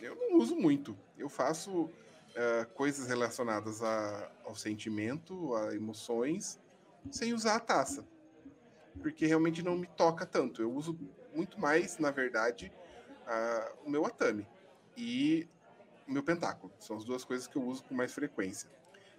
eu 0.00 0.14
não 0.16 0.38
uso 0.38 0.54
muito. 0.54 0.96
Eu 1.16 1.28
faço 1.28 1.90
eh, 2.34 2.66
coisas 2.74 3.06
relacionadas 3.06 3.82
a, 3.82 4.30
ao 4.44 4.56
sentimento, 4.56 5.54
a 5.54 5.74
emoções, 5.74 6.60
sem 7.10 7.32
usar 7.32 7.56
a 7.56 7.60
taça. 7.60 8.04
Porque 9.00 9.24
realmente 9.24 9.62
não 9.62 9.76
me 9.76 9.86
toca 9.86 10.26
tanto. 10.26 10.60
Eu 10.60 10.72
uso 10.72 10.98
muito 11.32 11.60
mais, 11.60 11.98
na 11.98 12.10
verdade, 12.10 12.72
uh, 13.26 13.86
o 13.86 13.90
meu 13.90 14.04
atame 14.04 14.46
e 14.96 15.48
o 16.06 16.12
meu 16.12 16.22
pentáculo. 16.22 16.72
São 16.78 16.96
as 16.96 17.04
duas 17.04 17.24
coisas 17.24 17.46
que 17.46 17.56
eu 17.56 17.62
uso 17.62 17.84
com 17.84 17.94
mais 17.94 18.12
frequência. 18.12 18.70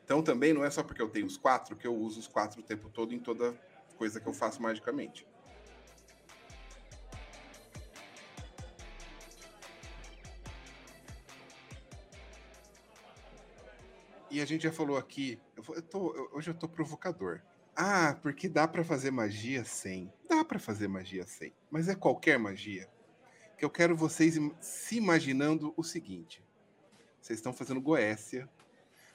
Então 0.04 0.22
também 0.22 0.54
não 0.54 0.64
é 0.64 0.70
só 0.70 0.84
porque 0.84 1.02
eu 1.02 1.10
tenho 1.10 1.26
os 1.26 1.38
quatro 1.38 1.76
que 1.76 1.88
eu 1.88 1.96
uso 1.96 2.20
os 2.20 2.28
quatro 2.28 2.62
o 2.62 2.64
tempo 2.64 2.90
todo 2.90 3.14
em 3.14 3.20
toda 3.20 3.54
coisa 3.98 4.20
que 4.20 4.28
eu 4.28 4.34
faço 4.34 4.62
magicamente. 4.62 5.28
E 14.36 14.42
a 14.42 14.46
gente 14.46 14.64
já 14.64 14.72
falou 14.74 14.98
aqui, 14.98 15.40
eu 15.56 15.82
tô, 15.82 16.30
hoje 16.34 16.50
eu 16.50 16.54
tô 16.54 16.68
provocador. 16.68 17.40
Ah, 17.74 18.20
porque 18.22 18.50
dá 18.50 18.68
para 18.68 18.84
fazer 18.84 19.10
magia 19.10 19.64
sem. 19.64 20.12
Dá 20.28 20.44
para 20.44 20.60
fazer 20.60 20.90
magia 20.90 21.26
sem, 21.26 21.54
mas 21.72 21.88
é 21.88 21.96
qualquer 21.96 22.38
magia. 22.38 22.90
Que 23.58 23.64
eu 23.64 23.70
quero 23.70 23.96
vocês 23.96 24.38
se 24.60 24.98
imaginando 24.98 25.74
o 25.78 25.84
seguinte: 25.84 26.44
vocês 27.22 27.40
estão 27.40 27.54
fazendo 27.54 27.80
Goécia, 27.80 28.50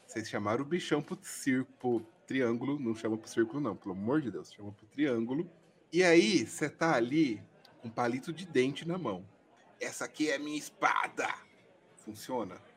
vocês 0.06 0.26
chamaram 0.26 0.62
o 0.62 0.66
bichão 0.66 1.02
pro 1.02 1.18
circo, 1.22 1.70
pro 1.78 2.00
triângulo, 2.26 2.80
não 2.80 2.94
chama 2.94 3.18
pro 3.18 3.28
círculo 3.28 3.60
não, 3.60 3.76
pelo 3.76 3.92
amor 3.92 4.22
de 4.22 4.30
Deus, 4.30 4.50
chama 4.50 4.72
pro 4.72 4.86
triângulo. 4.86 5.46
E 5.92 6.02
aí, 6.02 6.46
você 6.46 6.70
tá 6.70 6.94
ali 6.94 7.42
com 7.82 7.88
um 7.88 7.90
palito 7.90 8.32
de 8.32 8.46
dente 8.46 8.88
na 8.88 8.96
mão. 8.96 9.28
Essa 9.78 10.06
aqui 10.06 10.30
é 10.30 10.38
minha 10.38 10.56
espada. 10.56 11.28
Funciona? 11.98 12.69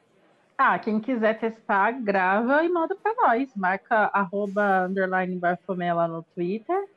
Ah, 0.58 0.78
quem 0.78 1.00
quiser 1.00 1.40
testar, 1.40 1.92
grava 1.92 2.64
e 2.64 2.70
manda 2.70 2.96
para 2.96 3.14
nós. 3.16 3.54
Marca 3.56 4.10
arroba 4.14 4.86
underline 4.86 5.40
lá 5.94 6.08
no 6.08 6.24
Twitter 6.36 6.88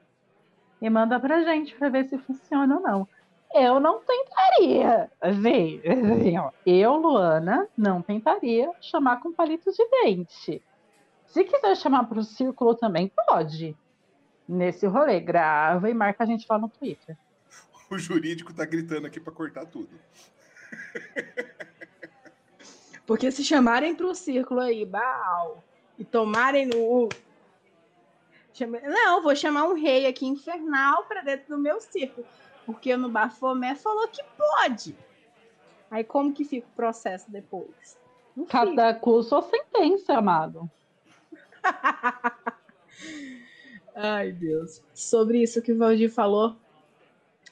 e 0.80 0.90
manda 0.90 1.18
pra 1.18 1.42
gente 1.42 1.74
para 1.74 1.88
ver 1.88 2.04
se 2.04 2.18
funciona 2.18 2.76
ou 2.76 2.80
não. 2.80 3.08
Eu 3.54 3.80
não 3.80 4.00
tentaria, 4.00 5.10
assim, 5.20 5.80
assim 5.86 6.36
ó, 6.36 6.50
eu, 6.66 6.96
Luana, 6.96 7.66
não 7.76 8.02
tentaria 8.02 8.70
chamar 8.82 9.20
com 9.20 9.32
palito 9.32 9.70
de 9.72 9.88
dente. 9.88 10.62
Se 11.26 11.44
quiser 11.44 11.76
chamar 11.76 12.04
para 12.04 12.18
o 12.18 12.24
círculo 12.24 12.74
também, 12.74 13.10
pode. 13.26 13.74
Nesse 14.46 14.86
rolê, 14.86 15.20
grava 15.20 15.88
e 15.88 15.94
marca 15.94 16.24
a 16.24 16.26
gente 16.26 16.46
lá 16.48 16.58
no 16.58 16.68
Twitter. 16.68 17.16
O 17.90 17.98
jurídico 17.98 18.52
tá 18.52 18.64
gritando 18.64 19.06
aqui 19.06 19.20
para 19.20 19.32
cortar 19.32 19.64
tudo. 19.66 19.90
Porque 23.06 23.30
se 23.30 23.44
chamarem 23.44 23.94
para 23.94 24.06
o 24.06 24.14
círculo 24.14 24.60
aí, 24.60 24.84
Baal, 24.84 25.62
e 25.98 26.04
tomarem 26.04 26.66
no. 26.66 27.08
Não, 28.82 29.22
vou 29.22 29.36
chamar 29.36 29.64
um 29.64 29.74
rei 29.74 30.06
aqui 30.06 30.26
infernal 30.26 31.04
para 31.04 31.22
dentro 31.22 31.56
do 31.56 31.62
meu 31.62 31.80
círculo. 31.80 32.26
Porque 32.64 32.96
no 32.96 33.08
Bafomé 33.08 33.76
falou 33.76 34.08
que 34.08 34.22
pode. 34.36 34.96
Aí 35.90 36.02
como 36.02 36.32
que 36.32 36.44
fica 36.44 36.66
o 36.66 36.74
processo 36.74 37.30
depois? 37.30 37.96
Cada 38.48 38.92
curso 38.94 39.36
ou 39.36 39.42
sentença, 39.42 40.14
amado. 40.14 40.68
Ai, 43.94 44.32
Deus. 44.32 44.82
Sobre 44.92 45.42
isso 45.42 45.62
que 45.62 45.72
o 45.72 45.78
Valdir 45.78 46.10
falou, 46.10 46.56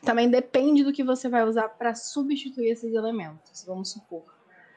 também 0.03 0.29
depende 0.29 0.83
do 0.83 0.93
que 0.93 1.05
você 1.05 1.29
vai 1.29 1.45
usar 1.45 1.69
para 1.69 1.95
substituir 1.95 2.71
esses 2.71 2.93
elementos. 2.93 3.63
Vamos 3.65 3.93
supor 3.93 4.34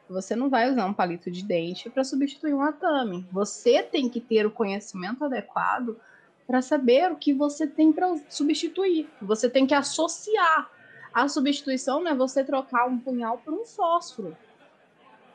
você 0.09 0.35
não 0.35 0.49
vai 0.49 0.69
usar 0.69 0.85
um 0.85 0.93
palito 0.93 1.29
de 1.29 1.43
dente 1.43 1.89
para 1.89 2.03
substituir 2.03 2.53
um 2.53 2.61
atame. 2.61 3.25
Você 3.31 3.83
tem 3.83 4.09
que 4.09 4.21
ter 4.21 4.45
o 4.45 4.51
conhecimento 4.51 5.25
adequado 5.25 5.99
para 6.45 6.61
saber 6.61 7.11
o 7.11 7.17
que 7.17 7.33
você 7.33 7.67
tem 7.67 7.91
para 7.91 8.15
substituir. 8.29 9.09
Você 9.21 9.49
tem 9.49 9.67
que 9.67 9.73
associar. 9.73 10.71
A 11.13 11.27
substituição 11.27 12.01
não 12.01 12.11
é 12.11 12.15
você 12.15 12.43
trocar 12.43 12.87
um 12.87 12.97
punhal 12.97 13.37
por 13.39 13.53
um 13.53 13.65
fósforo. 13.65 14.35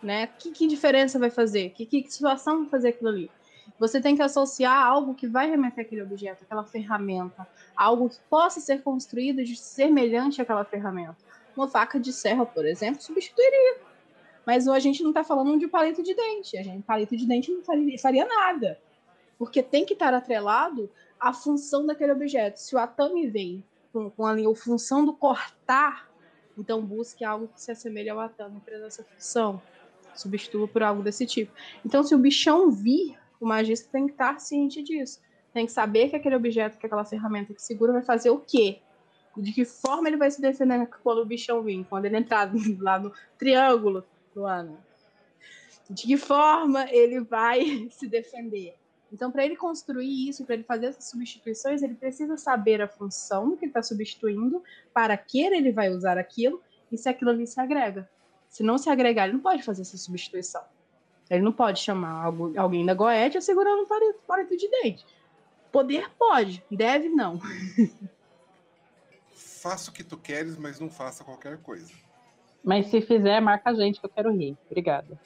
Né? 0.03 0.29
Que, 0.39 0.51
que 0.51 0.67
diferença 0.67 1.19
vai 1.19 1.31
fazer? 1.31 1.71
Que, 1.71 1.85
que 1.85 2.11
situação 2.11 2.61
vai 2.61 2.69
fazer 2.69 2.89
aquilo 2.89 3.11
ali? 3.11 3.31
Você 3.79 4.01
tem 4.01 4.17
que 4.17 4.23
associar 4.23 4.85
algo 4.85 5.15
que 5.15 5.27
vai 5.27 5.51
remeter 5.51 5.85
aquele 5.85 6.03
objeto, 6.03 6.45
aquela 6.45 6.65
ferramenta, 6.65 7.47
algo 7.77 8.09
que 8.09 8.19
possa 8.31 8.61
ser 8.61 8.83
construído 8.83 9.45
de 9.45 9.57
semelhante 9.57 10.41
àquela 10.41 10.65
ferramenta. 10.65 11.17
Uma 11.57 11.69
faca 11.69 12.01
de 12.01 12.13
serra, 12.13 12.47
por 12.47 12.65
exemplo, 12.65 13.03
substituiria 13.03 13.91
mas 14.46 14.66
a 14.66 14.78
gente 14.78 15.02
não 15.02 15.11
está 15.11 15.22
falando 15.22 15.59
de 15.59 15.68
palito 15.68 16.02
de 16.02 16.14
dente. 16.14 16.57
A 16.57 16.62
gente, 16.62 16.83
palito 16.83 17.16
de 17.16 17.26
dente 17.26 17.50
não 17.50 17.62
faria, 17.62 17.98
faria 17.98 18.26
nada. 18.26 18.78
Porque 19.38 19.62
tem 19.62 19.85
que 19.85 19.92
estar 19.92 20.12
atrelado 20.14 20.90
à 21.18 21.33
função 21.33 21.87
daquele 21.87 22.12
objeto. 22.12 22.59
Se 22.59 22.74
o 22.74 22.78
atame 22.78 23.26
vem 23.28 23.64
com, 23.92 24.11
com 24.11 24.26
a, 24.26 24.37
função 24.55 25.05
do 25.05 25.12
cortar, 25.12 26.11
então 26.59 26.85
busque 26.85 27.24
algo 27.24 27.48
que 27.48 27.61
se 27.61 27.70
assemelhe 27.70 28.09
ao 28.09 28.20
atame 28.20 28.61
para 28.61 28.74
essa 28.87 29.05
função. 29.05 29.62
Substitua 30.14 30.68
por 30.68 30.83
algo 30.83 31.02
desse 31.02 31.24
tipo. 31.24 31.52
Então, 31.85 32.02
se 32.02 32.14
o 32.14 32.18
bichão 32.18 32.70
vir, 32.70 33.16
o 33.40 33.46
magista 33.46 33.88
tem 33.90 34.07
que 34.07 34.12
estar 34.12 34.38
ciente 34.38 34.83
disso. 34.83 35.20
Tem 35.52 35.66
que 35.66 35.72
saber 35.72 36.09
que 36.09 36.16
aquele 36.16 36.37
objeto, 36.37 36.78
que 36.78 36.87
aquela 36.87 37.05
ferramenta 37.05 37.55
que 37.55 37.62
segura 37.62 37.92
vai 37.92 38.02
fazer 38.02 38.31
o 38.31 38.38
quê? 38.38 38.81
De 39.37 39.52
que 39.52 39.64
forma 39.64 40.09
ele 40.09 40.16
vai 40.16 40.31
se 40.31 40.40
defender 40.40 40.87
quando 41.02 41.18
o 41.18 41.26
bichão 41.26 41.62
vir? 41.62 41.85
Quando 41.88 42.05
ele 42.05 42.16
entrar 42.16 42.50
lá 42.81 42.98
no 42.98 43.12
triângulo, 43.38 44.05
Luana. 44.35 44.79
De 45.88 46.07
que 46.07 46.16
forma 46.16 46.90
ele 46.90 47.21
vai 47.21 47.88
se 47.92 48.09
defender? 48.09 48.77
Então, 49.12 49.31
para 49.31 49.45
ele 49.45 49.57
construir 49.57 50.29
isso, 50.29 50.45
para 50.45 50.55
ele 50.55 50.64
fazer 50.64 50.87
essas 50.87 51.11
substituições, 51.11 51.83
ele 51.83 51.95
precisa 51.95 52.37
saber 52.38 52.81
a 52.81 52.88
função 52.88 53.57
que 53.57 53.66
ele 53.66 53.71
está 53.71 53.83
substituindo, 53.83 54.62
para 54.95 55.14
que 55.18 55.42
ele 55.42 55.71
vai 55.71 55.90
usar 55.90 56.16
aquilo 56.16 56.62
e 56.90 56.97
se 56.97 57.09
aquilo 57.11 57.31
ali 57.31 57.47
se 57.47 57.61
agrega. 57.61 58.09
Se 58.49 58.62
não 58.62 58.79
se 58.79 58.88
agregar, 58.88 59.25
ele 59.25 59.35
não 59.35 59.40
pode 59.40 59.62
fazer 59.62 59.83
essa 59.83 59.99
substituição. 59.99 60.64
Ele 61.29 61.42
não 61.42 61.53
pode 61.53 61.81
chamar 61.81 62.25
alguém 62.57 62.85
da 62.85 62.95
Goethe 62.95 63.40
segurando 63.40 63.83
um 63.83 63.87
palito, 63.87 64.18
palito 64.27 64.57
de 64.57 64.68
dente. 64.68 65.07
Poder 65.71 66.11
pode, 66.18 66.64
deve 66.71 67.09
não. 67.09 67.38
Faça 69.62 69.90
o 69.90 69.95
que 69.95 70.03
tu 70.03 70.16
queres, 70.18 70.57
mas 70.57 70.81
não 70.81 70.90
faça 70.90 71.23
qualquer 71.23 71.57
coisa. 71.59 71.92
Mas 72.62 72.87
se 72.87 73.01
fizer, 73.01 73.40
marca 73.40 73.70
a 73.70 73.75
gente 73.75 73.98
que 73.98 74.07
eu 74.07 74.11
quero 74.11 74.33
rir. 74.33 74.57
Obrigada. 74.66 75.20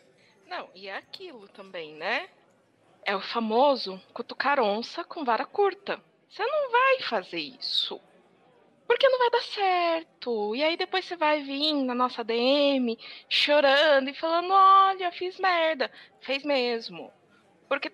Não, 0.47 0.69
e 0.75 0.89
é 0.89 0.97
aquilo 0.97 1.49
também, 1.49 1.95
né? 1.95 2.29
É 3.05 3.15
o 3.15 3.21
famoso 3.21 4.01
cutucar 4.13 4.59
onça 4.61 5.05
com 5.05 5.25
vara 5.25 5.45
curta. 5.45 6.01
Você 6.29 6.45
não 6.45 6.71
vai 6.71 7.01
fazer 7.03 7.39
isso. 7.39 8.01
Porque 8.87 9.09
não 9.09 9.19
vai 9.19 9.31
dar 9.31 9.43
certo. 9.43 10.55
E 10.55 10.63
aí 10.63 10.77
depois 10.77 11.05
você 11.05 11.17
vai 11.17 11.43
vir 11.43 11.75
na 11.75 11.95
nossa 11.95 12.23
DM 12.23 12.97
chorando 13.29 14.09
e 14.09 14.15
falando: 14.15 14.53
olha, 14.53 15.11
fiz 15.13 15.39
merda. 15.39 15.91
Fez 16.21 16.45
mesmo. 16.45 17.13
Porque, 17.69 17.93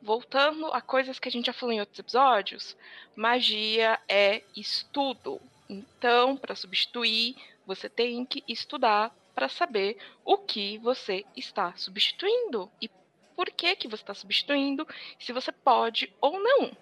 voltando 0.00 0.66
a 0.66 0.80
coisas 0.80 1.18
que 1.18 1.28
a 1.28 1.32
gente 1.32 1.46
já 1.46 1.52
falou 1.52 1.72
em 1.72 1.80
outros 1.80 1.98
episódios, 1.98 2.76
magia 3.16 3.98
é 4.08 4.42
estudo. 4.56 5.40
Então, 5.68 6.36
para 6.36 6.54
substituir, 6.54 7.34
você 7.66 7.88
tem 7.88 8.24
que 8.24 8.42
estudar 8.48 9.14
para 9.34 9.48
saber 9.48 9.96
o 10.24 10.38
que 10.38 10.78
você 10.78 11.24
está 11.36 11.74
substituindo 11.76 12.70
e 12.80 12.88
por 13.34 13.46
que 13.50 13.74
que 13.76 13.88
você 13.88 14.02
está 14.02 14.14
substituindo, 14.14 14.86
se 15.18 15.32
você 15.32 15.50
pode 15.50 16.14
ou 16.20 16.38
não. 16.38 16.76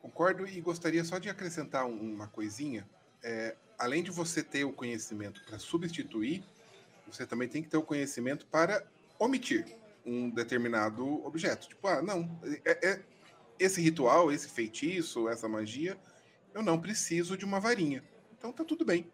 Concordo 0.00 0.46
e 0.46 0.60
gostaria 0.60 1.04
só 1.04 1.18
de 1.18 1.28
acrescentar 1.28 1.86
uma 1.86 2.28
coisinha. 2.28 2.88
É, 3.22 3.56
além 3.78 4.02
de 4.02 4.10
você 4.10 4.42
ter 4.42 4.64
o 4.64 4.72
conhecimento 4.72 5.44
para 5.44 5.58
substituir, 5.58 6.44
você 7.06 7.26
também 7.26 7.48
tem 7.48 7.62
que 7.62 7.68
ter 7.68 7.76
o 7.76 7.82
conhecimento 7.82 8.46
para 8.46 8.86
omitir 9.18 9.76
um 10.06 10.30
determinado 10.30 11.24
objeto. 11.26 11.68
Tipo, 11.68 11.88
ah, 11.88 12.00
não, 12.00 12.40
é, 12.64 12.88
é, 12.88 13.02
esse 13.58 13.80
ritual, 13.80 14.30
esse 14.30 14.48
feitiço, 14.48 15.28
essa 15.28 15.48
magia, 15.48 15.98
eu 16.54 16.62
não 16.62 16.80
preciso 16.80 17.36
de 17.36 17.44
uma 17.44 17.60
varinha. 17.60 18.02
Então 18.32 18.52
tá 18.52 18.64
tudo 18.64 18.84
bem. 18.84 19.10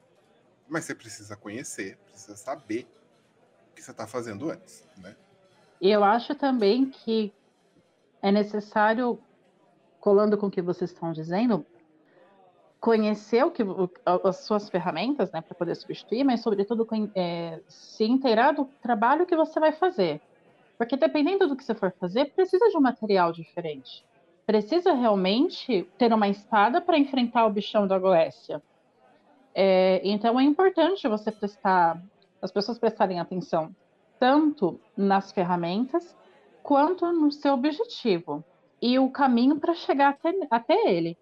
Mas 0.68 0.84
você 0.84 0.94
precisa 0.94 1.36
conhecer, 1.36 1.96
precisa 2.06 2.36
saber 2.36 2.86
o 3.70 3.74
que 3.74 3.82
você 3.82 3.90
está 3.90 4.06
fazendo 4.06 4.50
antes, 4.50 4.86
né? 4.96 5.14
E 5.80 5.90
eu 5.90 6.02
acho 6.02 6.34
também 6.34 6.86
que 6.90 7.32
é 8.22 8.32
necessário, 8.32 9.18
colando 10.00 10.38
com 10.38 10.46
o 10.46 10.50
que 10.50 10.62
vocês 10.62 10.90
estão 10.90 11.12
dizendo, 11.12 11.66
conhecer 12.80 13.44
o 13.44 13.50
que, 13.50 13.62
o, 13.62 13.90
as 14.24 14.44
suas 14.44 14.68
ferramentas, 14.68 15.32
né, 15.32 15.40
para 15.40 15.54
poder 15.54 15.74
substituir, 15.74 16.24
mas 16.24 16.40
sobretudo 16.40 16.86
é, 17.14 17.60
se 17.68 18.04
inteirar 18.04 18.52
do 18.52 18.66
trabalho 18.82 19.26
que 19.26 19.34
você 19.34 19.58
vai 19.58 19.72
fazer. 19.72 20.20
Porque 20.76 20.96
dependendo 20.96 21.46
do 21.46 21.56
que 21.56 21.64
você 21.64 21.74
for 21.74 21.92
fazer, 21.98 22.32
precisa 22.32 22.68
de 22.68 22.76
um 22.76 22.80
material 22.80 23.32
diferente. 23.32 24.04
Precisa 24.46 24.92
realmente 24.92 25.88
ter 25.96 26.12
uma 26.12 26.28
espada 26.28 26.80
para 26.80 26.98
enfrentar 26.98 27.46
o 27.46 27.50
bichão 27.50 27.86
da 27.86 27.98
Goécia. 27.98 28.62
É, 29.54 30.00
então 30.02 30.38
é 30.38 30.42
importante 30.42 31.06
você 31.06 31.30
prestar, 31.30 32.02
as 32.42 32.50
pessoas 32.50 32.78
prestarem 32.78 33.20
atenção 33.20 33.74
tanto 34.18 34.80
nas 34.96 35.32
ferramentas 35.32 36.16
quanto 36.62 37.12
no 37.12 37.30
seu 37.30 37.52
objetivo 37.54 38.42
e 38.80 38.98
o 38.98 39.10
caminho 39.10 39.58
para 39.58 39.74
chegar 39.74 40.10
até, 40.10 40.32
até 40.50 40.74
ele. 40.90 41.16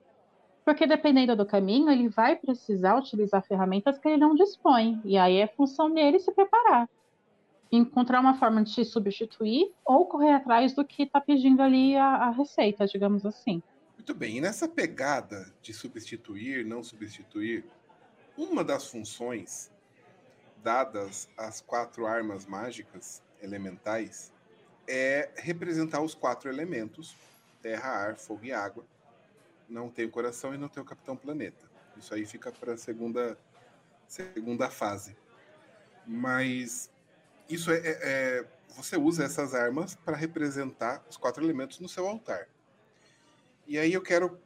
Porque 0.64 0.86
dependendo 0.86 1.34
do 1.34 1.44
caminho, 1.44 1.90
ele 1.90 2.08
vai 2.08 2.36
precisar 2.36 2.96
utilizar 2.96 3.44
ferramentas 3.44 3.98
que 3.98 4.08
ele 4.08 4.18
não 4.18 4.34
dispõe. 4.34 5.00
E 5.04 5.18
aí 5.18 5.38
é 5.38 5.48
função 5.48 5.92
dele 5.92 6.20
se 6.20 6.30
preparar. 6.30 6.88
Encontrar 7.70 8.20
uma 8.20 8.34
forma 8.34 8.62
de 8.62 8.72
te 8.72 8.84
substituir 8.84 9.72
ou 9.84 10.06
correr 10.06 10.32
atrás 10.32 10.72
do 10.72 10.84
que 10.84 11.02
está 11.02 11.20
pedindo 11.20 11.60
ali 11.62 11.96
a, 11.96 12.06
a 12.06 12.30
receita, 12.30 12.86
digamos 12.86 13.26
assim. 13.26 13.62
Muito 13.96 14.14
bem, 14.14 14.38
e 14.38 14.40
nessa 14.40 14.68
pegada 14.68 15.52
de 15.62 15.72
substituir, 15.72 16.64
não 16.64 16.82
substituir, 16.82 17.64
uma 18.36 18.64
das 18.64 18.88
funções 18.88 19.70
dadas 20.62 21.28
às 21.36 21.60
quatro 21.60 22.06
armas 22.06 22.46
mágicas 22.46 23.22
elementais 23.40 24.32
é 24.88 25.30
representar 25.36 26.00
os 26.00 26.14
quatro 26.14 26.48
elementos: 26.48 27.16
terra, 27.60 27.88
ar, 27.88 28.16
fogo 28.16 28.44
e 28.44 28.52
água. 28.52 28.84
Não 29.68 29.88
tem 29.88 30.04
o 30.04 30.10
coração 30.10 30.54
e 30.54 30.58
não 30.58 30.68
tem 30.68 30.82
o 30.82 30.86
Capitão 30.86 31.16
Planeta. 31.16 31.70
Isso 31.96 32.14
aí 32.14 32.26
fica 32.26 32.50
para 32.52 32.74
a 32.74 32.76
segunda, 32.76 33.38
segunda 34.06 34.70
fase. 34.70 35.16
Mas 36.06 36.90
isso 37.48 37.70
é, 37.70 37.78
é, 37.78 37.98
é 38.02 38.46
você 38.76 38.96
usa 38.96 39.24
essas 39.24 39.54
armas 39.54 39.94
para 39.94 40.16
representar 40.16 41.04
os 41.08 41.16
quatro 41.16 41.44
elementos 41.44 41.78
no 41.78 41.88
seu 41.88 42.06
altar. 42.06 42.48
E 43.66 43.78
aí 43.78 43.92
eu 43.92 44.02
quero 44.02 44.40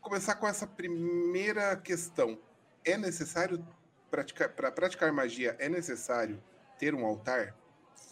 começar 0.00 0.36
com 0.36 0.46
essa 0.46 0.66
primeira 0.66 1.76
questão. 1.76 2.38
É 2.86 2.96
necessário 2.96 3.66
praticar 4.08 4.48
para 4.50 4.70
praticar 4.70 5.12
magia 5.12 5.56
é 5.58 5.68
necessário 5.68 6.40
ter 6.78 6.94
um 6.94 7.04
altar 7.04 7.52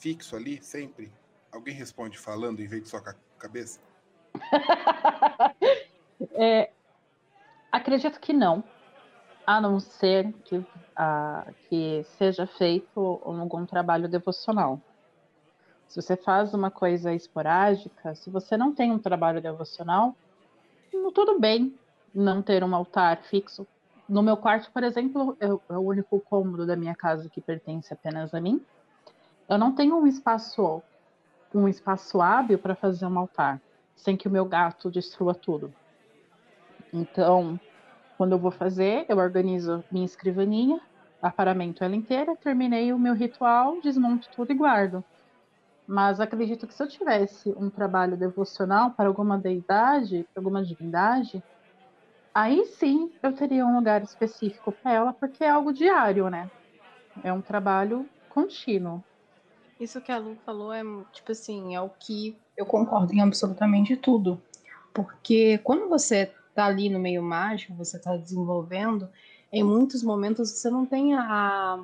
fixo 0.00 0.34
ali 0.34 0.60
sempre? 0.60 1.12
Alguém 1.52 1.72
responde 1.72 2.18
falando 2.18 2.60
em 2.60 2.66
vez 2.66 2.82
de 2.82 2.88
só 2.88 3.00
com 3.00 3.10
a 3.10 3.14
cabeça? 3.38 3.78
é, 6.32 6.72
acredito 7.70 8.18
que 8.18 8.32
não, 8.32 8.64
a 9.46 9.60
não 9.60 9.78
ser 9.78 10.32
que, 10.44 10.56
uh, 10.56 11.54
que 11.68 12.04
seja 12.18 12.44
feito 12.44 13.22
algum 13.24 13.64
trabalho 13.64 14.08
devocional. 14.08 14.80
Se 15.86 16.02
você 16.02 16.16
faz 16.16 16.52
uma 16.52 16.72
coisa 16.72 17.14
esporádica, 17.14 18.16
se 18.16 18.28
você 18.28 18.56
não 18.56 18.74
tem 18.74 18.90
um 18.90 18.98
trabalho 18.98 19.40
devocional, 19.40 20.16
tudo 21.14 21.38
bem 21.38 21.78
não 22.12 22.42
ter 22.42 22.64
um 22.64 22.74
altar 22.74 23.22
fixo. 23.22 23.64
No 24.08 24.22
meu 24.22 24.36
quarto, 24.36 24.70
por 24.72 24.82
exemplo, 24.84 25.36
é 25.40 25.76
o 25.76 25.80
único 25.80 26.20
cômodo 26.20 26.66
da 26.66 26.76
minha 26.76 26.94
casa 26.94 27.28
que 27.28 27.40
pertence 27.40 27.92
apenas 27.92 28.34
a 28.34 28.40
mim. 28.40 28.60
Eu 29.48 29.58
não 29.58 29.74
tenho 29.74 29.96
um 29.96 30.06
espaço 30.06 30.82
um 31.54 31.68
espaço 31.68 32.20
hábil 32.20 32.58
para 32.58 32.74
fazer 32.74 33.06
um 33.06 33.18
altar, 33.18 33.60
sem 33.94 34.16
que 34.16 34.26
o 34.26 34.30
meu 34.30 34.44
gato 34.44 34.90
destrua 34.90 35.34
tudo. 35.34 35.72
Então, 36.92 37.58
quando 38.18 38.32
eu 38.32 38.38
vou 38.38 38.50
fazer, 38.50 39.06
eu 39.08 39.18
organizo 39.18 39.84
minha 39.90 40.04
escrivaninha, 40.04 40.80
aparamento 41.22 41.82
ela 41.84 41.94
inteira, 41.94 42.36
terminei 42.36 42.92
o 42.92 42.98
meu 42.98 43.14
ritual, 43.14 43.80
desmonto 43.80 44.28
tudo 44.34 44.52
e 44.52 44.54
guardo. 44.54 45.02
Mas 45.86 46.20
acredito 46.20 46.66
que 46.66 46.74
se 46.74 46.82
eu 46.82 46.88
tivesse 46.88 47.50
um 47.56 47.70
trabalho 47.70 48.16
devocional 48.16 48.90
para 48.90 49.08
alguma 49.08 49.38
deidade, 49.38 50.26
para 50.32 50.40
alguma 50.40 50.64
divindade, 50.64 51.42
aí 52.34 52.64
sim 52.66 53.12
eu 53.22 53.32
teria 53.32 53.64
um 53.64 53.76
lugar 53.76 54.02
específico 54.02 54.72
para 54.72 54.92
ela, 54.92 55.12
porque 55.12 55.44
é 55.44 55.48
algo 55.48 55.72
diário, 55.72 56.28
né? 56.28 56.50
É 57.22 57.32
um 57.32 57.40
trabalho 57.40 58.08
contínuo. 58.28 59.02
Isso 59.78 60.00
que 60.00 60.10
a 60.10 60.18
Lu 60.18 60.36
falou 60.44 60.72
é, 60.72 60.82
tipo 61.12 61.32
assim, 61.32 61.74
é 61.74 61.80
o 61.80 61.88
que 61.88 62.36
eu 62.56 62.66
concordo 62.66 63.12
em 63.12 63.20
absolutamente 63.20 63.96
tudo. 63.96 64.40
Porque 64.92 65.58
quando 65.58 65.88
você 65.88 66.32
tá 66.54 66.66
ali 66.66 66.88
no 66.88 66.98
meio 66.98 67.22
mágico, 67.22 67.74
você 67.74 67.98
tá 67.98 68.16
desenvolvendo, 68.16 69.08
em 69.52 69.62
muitos 69.62 70.02
momentos 70.02 70.50
você 70.50 70.70
não 70.70 70.86
tem 70.86 71.14
a, 71.14 71.80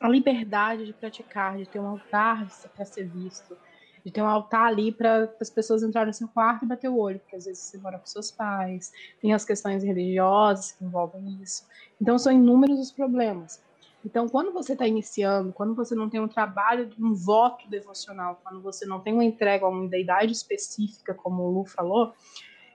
a 0.00 0.08
liberdade 0.08 0.84
de 0.84 0.92
praticar, 0.92 1.56
de 1.56 1.66
ter 1.66 1.78
um 1.78 1.86
altar 1.86 2.48
para 2.74 2.84
ser 2.84 3.04
visto, 3.08 3.56
de 4.04 4.10
ter 4.10 4.22
um 4.22 4.26
altar 4.26 4.66
ali 4.68 4.92
para 4.92 5.30
as 5.40 5.50
pessoas 5.50 5.82
entrarem 5.82 6.08
no 6.08 6.14
seu 6.14 6.28
quarto 6.28 6.64
e 6.64 6.68
bater 6.68 6.88
o 6.88 6.96
olho, 6.96 7.18
porque 7.20 7.36
às 7.36 7.44
vezes 7.44 7.62
você 7.62 7.78
mora 7.78 7.98
com 7.98 8.06
seus 8.06 8.30
pais, 8.30 8.92
tem 9.20 9.32
as 9.32 9.44
questões 9.44 9.82
religiosas 9.82 10.72
que 10.72 10.84
envolvem 10.84 11.38
isso. 11.42 11.66
Então 12.00 12.18
são 12.18 12.32
inúmeros 12.32 12.78
os 12.78 12.92
problemas. 12.92 13.62
Então, 14.02 14.26
quando 14.26 14.50
você 14.50 14.72
está 14.72 14.86
iniciando, 14.86 15.52
quando 15.52 15.74
você 15.74 15.94
não 15.94 16.08
tem 16.08 16.18
um 16.20 16.28
trabalho, 16.28 16.90
um 16.98 17.12
voto 17.12 17.68
devocional, 17.68 18.40
quando 18.42 18.62
você 18.62 18.86
não 18.86 18.98
tem 18.98 19.12
uma 19.12 19.24
entrega 19.24 19.66
a 19.66 19.68
uma 19.68 19.86
deidade 19.86 20.32
específica, 20.32 21.12
como 21.12 21.42
o 21.42 21.50
Lu 21.50 21.64
falou, 21.66 22.14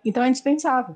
então 0.03 0.23
é 0.23 0.27
indispensável 0.27 0.95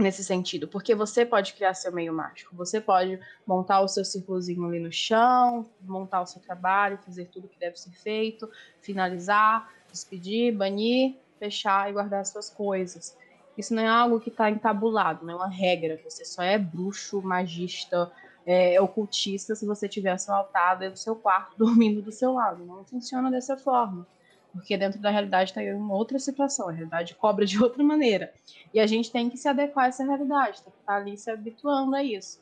nesse 0.00 0.24
sentido, 0.24 0.66
porque 0.66 0.94
você 0.94 1.24
pode 1.24 1.52
criar 1.54 1.74
seu 1.74 1.92
meio 1.92 2.12
mágico, 2.12 2.54
você 2.54 2.80
pode 2.80 3.20
montar 3.46 3.80
o 3.80 3.88
seu 3.88 4.04
círculozinho 4.04 4.64
ali 4.66 4.80
no 4.80 4.92
chão, 4.92 5.68
montar 5.80 6.22
o 6.22 6.26
seu 6.26 6.40
trabalho, 6.40 6.98
fazer 6.98 7.26
tudo 7.26 7.48
que 7.48 7.58
deve 7.58 7.76
ser 7.76 7.90
feito, 7.90 8.50
finalizar, 8.80 9.72
despedir, 9.90 10.54
banir, 10.54 11.16
fechar 11.38 11.88
e 11.88 11.92
guardar 11.92 12.20
as 12.20 12.28
suas 12.28 12.50
coisas. 12.50 13.16
Isso 13.56 13.74
não 13.74 13.82
é 13.82 13.88
algo 13.88 14.20
que 14.20 14.30
está 14.30 14.50
entabulado, 14.50 15.24
não 15.24 15.34
é 15.34 15.36
uma 15.36 15.48
regra. 15.48 16.00
Você 16.04 16.24
só 16.24 16.42
é 16.42 16.56
bruxo, 16.58 17.20
magista, 17.20 18.10
é, 18.46 18.80
ocultista 18.80 19.54
se 19.54 19.66
você 19.66 19.88
tiver 19.88 20.16
seu 20.18 20.34
altar 20.34 20.78
dentro 20.78 20.94
do 20.94 20.98
seu 20.98 21.16
quarto, 21.16 21.56
dormindo 21.58 22.00
do 22.00 22.12
seu 22.12 22.32
lado. 22.32 22.64
Não 22.64 22.84
funciona 22.84 23.30
dessa 23.30 23.56
forma. 23.56 24.06
Porque 24.52 24.76
dentro 24.76 25.00
da 25.00 25.10
realidade 25.10 25.50
está 25.50 25.60
uma 25.76 25.94
outra 25.94 26.18
situação, 26.18 26.68
a 26.68 26.72
realidade 26.72 27.14
cobra 27.14 27.46
de 27.46 27.58
outra 27.62 27.82
maneira. 27.84 28.32
E 28.74 28.80
a 28.80 28.86
gente 28.86 29.10
tem 29.10 29.30
que 29.30 29.36
se 29.36 29.48
adequar 29.48 29.86
a 29.86 29.88
essa 29.88 30.04
realidade, 30.04 30.62
tem 30.62 30.72
que 30.72 30.78
estar 30.80 30.92
tá 30.92 30.98
ali 30.98 31.16
se 31.16 31.30
habituando 31.30 31.94
a 31.94 32.02
isso. 32.02 32.40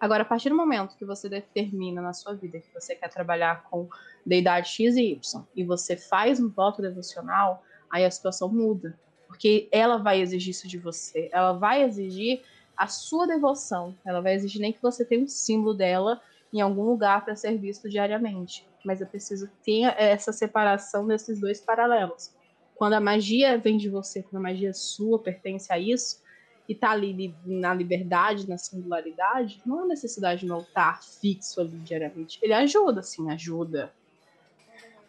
Agora, 0.00 0.22
a 0.22 0.26
partir 0.26 0.48
do 0.48 0.56
momento 0.56 0.96
que 0.96 1.04
você 1.04 1.28
determina 1.28 2.00
na 2.00 2.12
sua 2.12 2.34
vida 2.34 2.58
que 2.58 2.72
você 2.72 2.94
quer 2.94 3.08
trabalhar 3.08 3.64
com 3.64 3.88
deidade 4.24 4.68
X 4.68 4.96
e 4.96 5.12
Y, 5.12 5.44
e 5.54 5.64
você 5.64 5.96
faz 5.96 6.40
um 6.40 6.48
voto 6.48 6.80
devocional, 6.80 7.62
aí 7.90 8.04
a 8.04 8.10
situação 8.10 8.48
muda. 8.48 8.98
Porque 9.26 9.68
ela 9.72 9.98
vai 9.98 10.20
exigir 10.20 10.50
isso 10.50 10.68
de 10.68 10.78
você. 10.78 11.28
Ela 11.32 11.52
vai 11.52 11.82
exigir 11.82 12.42
a 12.76 12.86
sua 12.86 13.26
devoção. 13.26 13.94
Ela 14.04 14.20
vai 14.20 14.34
exigir 14.34 14.60
nem 14.60 14.72
que 14.72 14.82
você 14.82 15.04
tenha 15.04 15.22
um 15.22 15.28
símbolo 15.28 15.74
dela 15.74 16.20
em 16.52 16.60
algum 16.60 16.84
lugar 16.84 17.24
para 17.24 17.34
ser 17.34 17.56
visto 17.58 17.88
diariamente. 17.88 18.66
Mas 18.84 19.00
é 19.00 19.04
preciso 19.04 19.48
ter 19.64 19.94
essa 19.96 20.32
separação 20.32 21.06
desses 21.06 21.40
dois 21.40 21.60
paralelos. 21.60 22.34
Quando 22.74 22.94
a 22.94 23.00
magia 23.00 23.58
vem 23.58 23.76
de 23.76 23.88
você, 23.88 24.22
quando 24.22 24.36
a 24.36 24.48
magia 24.50 24.72
sua, 24.72 25.18
pertence 25.18 25.72
a 25.72 25.78
isso, 25.78 26.20
e 26.68 26.72
está 26.72 26.90
ali 26.90 27.34
na 27.44 27.74
liberdade, 27.74 28.48
na 28.48 28.58
singularidade, 28.58 29.60
não 29.66 29.80
há 29.80 29.86
necessidade 29.86 30.44
de 30.44 30.50
um 30.50 30.54
altar 30.54 31.02
fixo 31.02 31.60
ali 31.60 31.78
diariamente. 31.78 32.38
Ele 32.42 32.52
ajuda, 32.52 33.02
sim, 33.02 33.30
ajuda 33.30 33.92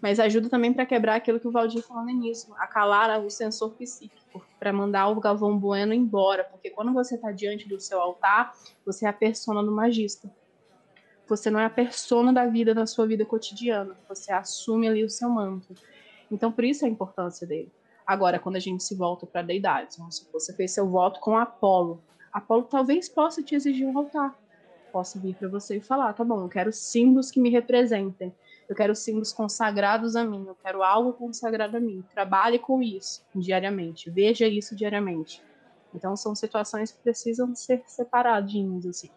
mas 0.04 0.20
ajuda 0.20 0.50
também 0.50 0.74
para 0.74 0.86
quebrar 0.86 1.16
aquilo 1.16 1.40
que 1.40 1.48
o 1.48 1.52
Valdir 1.52 1.82
falou 1.82 2.04
no 2.04 2.10
início, 2.10 2.54
acalar 2.58 3.24
o 3.24 3.30
sensor 3.30 3.72
psíquico, 3.72 4.46
para 4.60 4.74
mandar 4.74 5.08
o 5.08 5.18
Galvão 5.18 5.58
Bueno 5.58 5.94
embora, 5.94 6.44
porque 6.44 6.70
quando 6.70 6.92
você 6.92 7.16
está 7.16 7.32
diante 7.32 7.70
do 7.70 7.80
seu 7.80 8.02
altar, 8.02 8.54
você 8.86 9.06
é 9.06 9.08
a 9.08 9.14
persona 9.14 9.64
do 9.64 9.72
magista. 9.72 10.30
Você 11.36 11.50
não 11.50 11.60
é 11.60 11.66
a 11.66 11.70
persona 11.70 12.32
da 12.32 12.46
vida 12.46 12.76
na 12.76 12.86
sua 12.86 13.08
vida 13.08 13.26
cotidiana, 13.26 13.98
você 14.08 14.32
assume 14.32 14.88
ali 14.88 15.04
o 15.04 15.10
seu 15.10 15.28
manto. 15.28 15.74
Então, 16.30 16.52
por 16.52 16.64
isso 16.64 16.86
a 16.86 16.88
importância 16.88 17.48
dele. 17.48 17.72
Agora, 18.06 18.38
quando 18.38 18.58
a 18.58 18.60
gente 18.60 18.84
se 18.84 18.94
volta 18.94 19.26
para 19.26 19.42
deidades, 19.42 19.98
vamos 19.98 20.18
supor, 20.18 20.40
você 20.40 20.54
fez 20.54 20.72
seu 20.74 20.88
voto 20.88 21.20
com 21.20 21.36
Apolo. 21.36 22.04
Apolo 22.32 22.66
talvez 22.66 23.10
possa 23.10 23.42
te 23.42 23.56
exigir 23.56 23.88
um 23.88 23.98
altar. 23.98 24.38
Possa 24.92 25.20
vir 25.20 25.36
para 25.36 25.48
você 25.48 25.78
e 25.78 25.82
falar: 25.82 26.14
tá 26.14 26.24
bom, 26.24 26.44
eu 26.44 26.50
quero 26.50 26.72
símbolos 26.72 27.32
que 27.32 27.40
me 27.40 27.50
representem. 27.50 28.32
Eu 28.70 28.76
quero 28.76 28.96
símbolos 28.96 29.34
consagrados 29.34 30.16
a 30.16 30.24
mim, 30.24 30.46
eu 30.48 30.56
quero 30.56 30.84
algo 30.84 31.14
consagrado 31.14 31.78
a 31.78 31.80
mim. 31.80 32.04
Trabalhe 32.14 32.60
com 32.60 32.80
isso 32.80 33.26
diariamente, 33.34 34.12
veja 34.12 34.48
isso 34.48 34.76
diariamente. 34.76 35.42
Então 35.96 36.16
são 36.16 36.36
situações 36.36 36.92
que 36.92 37.02
precisam 37.02 37.56
ser 37.56 37.82
separadinhas 37.88 38.86
assim. 38.86 39.10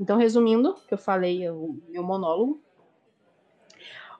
Então, 0.00 0.16
resumindo, 0.16 0.74
que 0.88 0.94
eu 0.94 0.98
falei 0.98 1.44
é 1.44 1.52
o 1.52 1.78
meu 1.88 2.02
monólogo, 2.02 2.62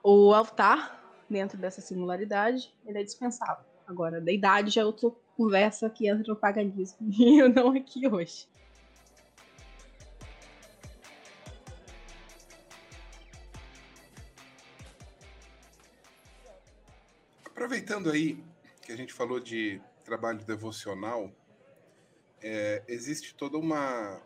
o 0.03 0.33
altar, 0.33 1.01
dentro 1.29 1.57
dessa 1.57 1.81
singularidade, 1.81 2.73
ele 2.85 2.99
é 2.99 3.03
dispensável. 3.03 3.65
Agora, 3.87 4.21
da 4.21 4.31
idade 4.31 4.69
já 4.69 4.81
é 4.81 4.85
outra 4.85 5.09
conversa 5.35 5.89
que 5.89 6.07
entra 6.07 6.25
no 6.27 6.35
paganismo, 6.35 6.97
e 7.11 7.39
eu 7.39 7.49
não 7.49 7.71
aqui 7.71 8.07
hoje. 8.07 8.47
Aproveitando 17.45 18.11
aí 18.11 18.43
que 18.81 18.91
a 18.91 18.97
gente 18.97 19.13
falou 19.13 19.39
de 19.39 19.81
trabalho 20.03 20.43
devocional, 20.43 21.31
é, 22.41 22.83
existe 22.87 23.33
toda 23.35 23.57
uma 23.57 24.21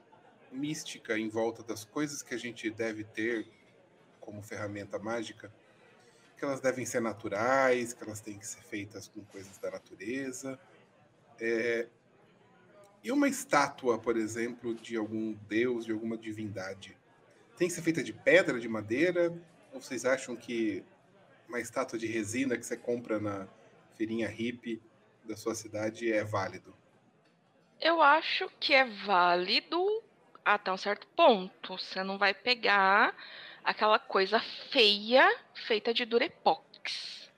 mística 0.51 1.17
em 1.17 1.29
volta 1.29 1.63
das 1.63 1.83
coisas 1.83 2.21
que 2.21 2.33
a 2.33 2.37
gente 2.37 2.69
deve 2.69 3.03
ter 3.03 3.47
como 4.19 4.41
ferramenta 4.41 4.99
mágica, 4.99 5.51
que 6.37 6.43
elas 6.43 6.59
devem 6.59 6.85
ser 6.85 7.01
naturais, 7.01 7.93
que 7.93 8.03
elas 8.03 8.19
têm 8.19 8.37
que 8.37 8.45
ser 8.45 8.61
feitas 8.61 9.07
com 9.07 9.23
coisas 9.25 9.57
da 9.57 9.71
natureza. 9.71 10.59
É, 11.39 11.87
e 13.03 13.11
uma 13.11 13.27
estátua, 13.27 13.97
por 13.97 14.17
exemplo, 14.17 14.75
de 14.75 14.97
algum 14.97 15.33
deus, 15.47 15.85
de 15.85 15.91
alguma 15.91 16.17
divindade, 16.17 16.97
tem 17.57 17.67
que 17.67 17.73
ser 17.73 17.81
feita 17.81 18.03
de 18.03 18.13
pedra, 18.13 18.59
de 18.59 18.67
madeira? 18.67 19.33
Ou 19.73 19.81
vocês 19.81 20.05
acham 20.05 20.35
que 20.35 20.83
uma 21.47 21.59
estátua 21.59 21.97
de 21.97 22.05
resina 22.05 22.57
que 22.57 22.65
você 22.65 22.77
compra 22.77 23.19
na 23.19 23.47
feirinha 23.95 24.27
hippie 24.27 24.81
da 25.23 25.35
sua 25.35 25.55
cidade 25.55 26.11
é 26.11 26.23
válido? 26.23 26.75
Eu 27.79 28.01
acho 28.01 28.49
que 28.59 28.73
é 28.73 28.85
válido 29.05 30.03
até 30.55 30.71
um 30.71 30.77
certo 30.77 31.07
ponto. 31.07 31.77
Você 31.77 32.03
não 32.03 32.17
vai 32.17 32.33
pegar 32.33 33.15
aquela 33.63 33.99
coisa 33.99 34.39
feia 34.71 35.29
feita 35.53 35.93
de 35.93 36.05
durepox. 36.05 37.29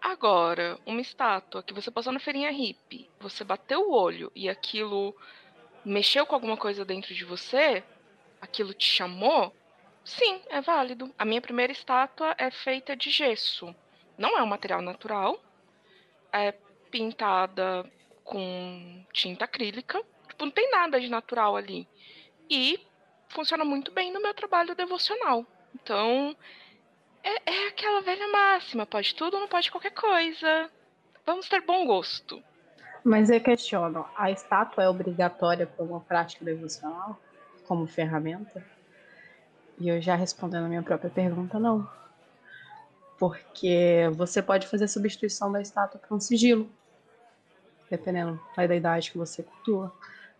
Agora, 0.00 0.78
uma 0.84 1.00
estátua 1.00 1.62
que 1.62 1.72
você 1.72 1.90
passou 1.90 2.12
na 2.12 2.20
feirinha 2.20 2.50
hippie, 2.50 3.08
você 3.18 3.42
bateu 3.42 3.88
o 3.88 3.92
olho 3.94 4.30
e 4.34 4.48
aquilo 4.48 5.16
mexeu 5.84 6.26
com 6.26 6.34
alguma 6.34 6.56
coisa 6.56 6.84
dentro 6.84 7.14
de 7.14 7.24
você, 7.24 7.82
aquilo 8.40 8.74
te 8.74 8.86
chamou, 8.86 9.54
sim, 10.04 10.42
é 10.50 10.60
válido. 10.60 11.12
A 11.18 11.24
minha 11.24 11.40
primeira 11.40 11.72
estátua 11.72 12.34
é 12.38 12.50
feita 12.50 12.94
de 12.94 13.10
gesso. 13.10 13.74
Não 14.16 14.38
é 14.38 14.42
um 14.42 14.46
material 14.46 14.82
natural. 14.82 15.42
É 16.32 16.52
pintada 16.90 17.90
com 18.22 19.04
tinta 19.12 19.46
acrílica. 19.46 20.04
Tipo, 20.34 20.46
não 20.46 20.52
tem 20.52 20.68
nada 20.70 21.00
de 21.00 21.08
natural 21.08 21.56
ali. 21.56 21.86
E 22.50 22.80
funciona 23.28 23.64
muito 23.64 23.92
bem 23.92 24.12
no 24.12 24.20
meu 24.20 24.34
trabalho 24.34 24.74
devocional. 24.74 25.46
Então, 25.74 26.36
é, 27.22 27.50
é 27.50 27.68
aquela 27.68 28.00
velha 28.02 28.26
máxima: 28.28 28.84
pode 28.84 29.14
tudo, 29.14 29.38
não 29.38 29.46
pode 29.46 29.70
qualquer 29.70 29.92
coisa. 29.92 30.68
Vamos 31.24 31.48
ter 31.48 31.60
bom 31.60 31.86
gosto. 31.86 32.42
Mas 33.04 33.30
eu 33.30 33.40
questiono: 33.40 34.04
a 34.16 34.30
estátua 34.30 34.84
é 34.84 34.88
obrigatória 34.88 35.66
para 35.66 35.84
uma 35.84 36.00
prática 36.00 36.44
devocional? 36.44 37.18
Como 37.66 37.86
ferramenta? 37.86 38.64
E 39.78 39.88
eu 39.88 40.00
já 40.02 40.16
respondendo 40.16 40.66
a 40.66 40.68
minha 40.68 40.82
própria 40.82 41.10
pergunta, 41.10 41.58
não. 41.58 41.88
Porque 43.18 44.10
você 44.14 44.42
pode 44.42 44.66
fazer 44.66 44.88
substituição 44.88 45.50
da 45.50 45.62
estátua 45.62 46.00
para 46.00 46.14
um 46.14 46.20
sigilo 46.20 46.68
dependendo 47.96 48.40
da 48.56 48.74
idade 48.74 49.10
que 49.10 49.18
você 49.18 49.42
cultua. 49.42 49.92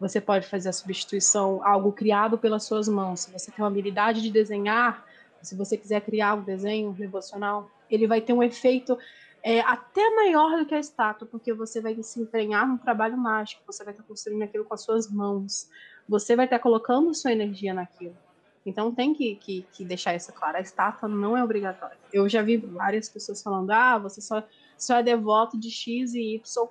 Você 0.04 0.20
pode 0.20 0.46
fazer 0.46 0.68
a 0.68 0.72
substituição, 0.72 1.66
algo 1.66 1.90
criado 1.90 2.36
pelas 2.36 2.64
suas 2.64 2.86
mãos. 2.86 3.20
Se 3.20 3.32
você 3.32 3.50
tem 3.50 3.64
uma 3.64 3.68
habilidade 3.70 4.20
de 4.20 4.30
desenhar, 4.30 5.02
se 5.40 5.56
você 5.56 5.78
quiser 5.78 6.02
criar 6.02 6.34
um 6.34 6.42
desenho 6.42 6.92
devocional, 6.92 7.70
ele 7.90 8.06
vai 8.06 8.20
ter 8.20 8.34
um 8.34 8.42
efeito 8.42 8.98
é, 9.42 9.60
até 9.60 10.14
maior 10.14 10.58
do 10.58 10.66
que 10.66 10.74
a 10.74 10.78
estátua, 10.78 11.26
porque 11.26 11.54
você 11.54 11.80
vai 11.80 11.96
se 12.02 12.20
empenhar 12.20 12.68
num 12.68 12.76
trabalho 12.76 13.16
mágico, 13.16 13.62
você 13.66 13.82
vai 13.82 13.94
estar 13.94 14.04
construindo 14.04 14.42
aquilo 14.42 14.66
com 14.66 14.74
as 14.74 14.82
suas 14.82 15.10
mãos, 15.10 15.70
você 16.06 16.36
vai 16.36 16.44
estar 16.44 16.58
colocando 16.58 17.14
sua 17.14 17.32
energia 17.32 17.72
naquilo. 17.72 18.14
Então 18.66 18.94
tem 18.94 19.14
que, 19.14 19.36
que, 19.36 19.66
que 19.72 19.86
deixar 19.86 20.14
isso 20.14 20.30
claro. 20.34 20.58
A 20.58 20.60
estátua 20.60 21.08
não 21.08 21.34
é 21.34 21.42
obrigatória. 21.42 21.96
Eu 22.12 22.28
já 22.28 22.42
vi 22.42 22.58
várias 22.58 23.08
pessoas 23.08 23.42
falando: 23.42 23.70
ah, 23.70 23.96
você 23.96 24.20
só, 24.20 24.46
só 24.76 24.96
é 24.96 25.02
devoto 25.02 25.58
de 25.58 25.70
X 25.70 26.12
e 26.12 26.34
Y 26.34 26.68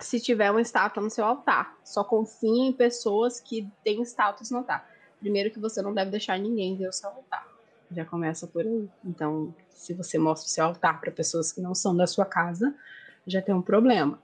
se 0.00 0.20
tiver 0.20 0.50
uma 0.50 0.60
estátua 0.60 1.02
no 1.02 1.10
seu 1.10 1.24
altar. 1.24 1.76
Só 1.84 2.02
confie 2.02 2.68
em 2.68 2.72
pessoas 2.72 3.40
que 3.40 3.68
têm 3.84 4.02
status 4.02 4.50
no 4.50 4.58
altar. 4.58 4.88
Primeiro 5.18 5.50
que 5.50 5.58
você 5.58 5.82
não 5.82 5.92
deve 5.92 6.10
deixar 6.10 6.38
ninguém 6.38 6.76
ver 6.76 6.88
o 6.88 6.92
seu 6.92 7.10
altar. 7.10 7.46
Já 7.90 8.04
começa 8.04 8.46
por 8.46 8.64
aí. 8.64 8.88
Então, 9.04 9.54
se 9.68 9.92
você 9.92 10.18
mostra 10.18 10.46
o 10.46 10.50
seu 10.50 10.64
altar 10.64 11.00
para 11.00 11.10
pessoas 11.10 11.52
que 11.52 11.60
não 11.60 11.74
são 11.74 11.96
da 11.96 12.06
sua 12.06 12.24
casa, 12.24 12.74
já 13.26 13.42
tem 13.42 13.54
um 13.54 13.62
problema. 13.62 14.18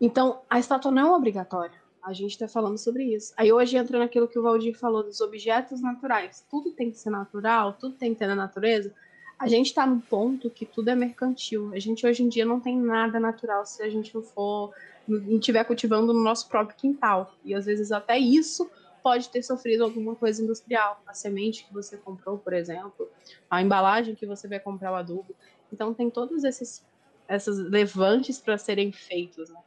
Então, 0.00 0.40
a 0.48 0.58
estátua 0.58 0.90
não 0.90 1.14
é 1.14 1.16
obrigatória. 1.16 1.78
A 2.02 2.12
gente 2.12 2.30
está 2.30 2.46
falando 2.46 2.78
sobre 2.78 3.02
isso. 3.04 3.34
Aí 3.36 3.52
hoje 3.52 3.76
entra 3.76 3.98
naquilo 3.98 4.28
que 4.28 4.38
o 4.38 4.42
Valdir 4.42 4.78
falou 4.78 5.02
dos 5.02 5.20
objetos 5.20 5.80
naturais. 5.80 6.46
Tudo 6.48 6.70
tem 6.72 6.90
que 6.90 6.98
ser 6.98 7.10
natural, 7.10 7.72
tudo 7.72 7.96
tem 7.96 8.12
que 8.12 8.20
ter 8.20 8.28
na 8.28 8.34
natureza 8.36 8.94
a 9.38 9.46
gente 9.46 9.66
está 9.66 9.86
no 9.86 10.00
ponto 10.00 10.48
que 10.48 10.64
tudo 10.64 10.88
é 10.88 10.94
mercantil. 10.94 11.70
A 11.74 11.78
gente 11.78 12.06
hoje 12.06 12.22
em 12.22 12.28
dia 12.28 12.44
não 12.44 12.58
tem 12.58 12.78
nada 12.78 13.20
natural 13.20 13.66
se 13.66 13.82
a 13.82 13.90
gente 13.90 14.14
não 14.14 14.22
for 14.22 14.72
não 15.06 15.36
estiver 15.36 15.62
cultivando 15.64 16.12
no 16.12 16.22
nosso 16.22 16.48
próprio 16.48 16.76
quintal. 16.76 17.32
E 17.44 17.54
às 17.54 17.66
vezes 17.66 17.92
até 17.92 18.18
isso 18.18 18.68
pode 19.02 19.28
ter 19.28 19.42
sofrido 19.42 19.84
alguma 19.84 20.16
coisa 20.16 20.42
industrial. 20.42 21.00
A 21.06 21.12
semente 21.12 21.64
que 21.64 21.72
você 21.72 21.96
comprou, 21.96 22.38
por 22.38 22.52
exemplo, 22.52 23.08
a 23.48 23.62
embalagem 23.62 24.14
que 24.14 24.26
você 24.26 24.48
vai 24.48 24.58
comprar 24.58 24.90
o 24.92 24.96
adubo. 24.96 25.34
Então 25.72 25.94
tem 25.94 26.10
todos 26.10 26.42
esses 26.42 26.84
essas 27.28 27.58
levantes 27.58 28.40
para 28.40 28.56
serem 28.56 28.90
feitos. 28.90 29.50
Né? 29.50 29.60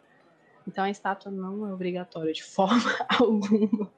Então 0.67 0.83
a 0.83 0.89
estátua 0.89 1.31
não 1.31 1.67
é 1.67 1.73
obrigatória 1.73 2.33
de 2.33 2.43
forma 2.43 2.95
alguma 3.19 3.91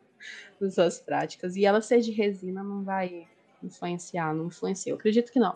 nas 0.59 0.75
suas 0.75 0.99
práticas. 0.99 1.55
E 1.55 1.65
ela 1.65 1.81
ser 1.81 2.01
de 2.01 2.11
resina 2.11 2.63
não 2.63 2.83
vai 2.83 3.27
influenciar, 3.63 4.33
não 4.33 4.47
influencia. 4.47 4.91
Eu 4.91 4.97
acredito 4.97 5.31
que 5.31 5.39
não. 5.39 5.55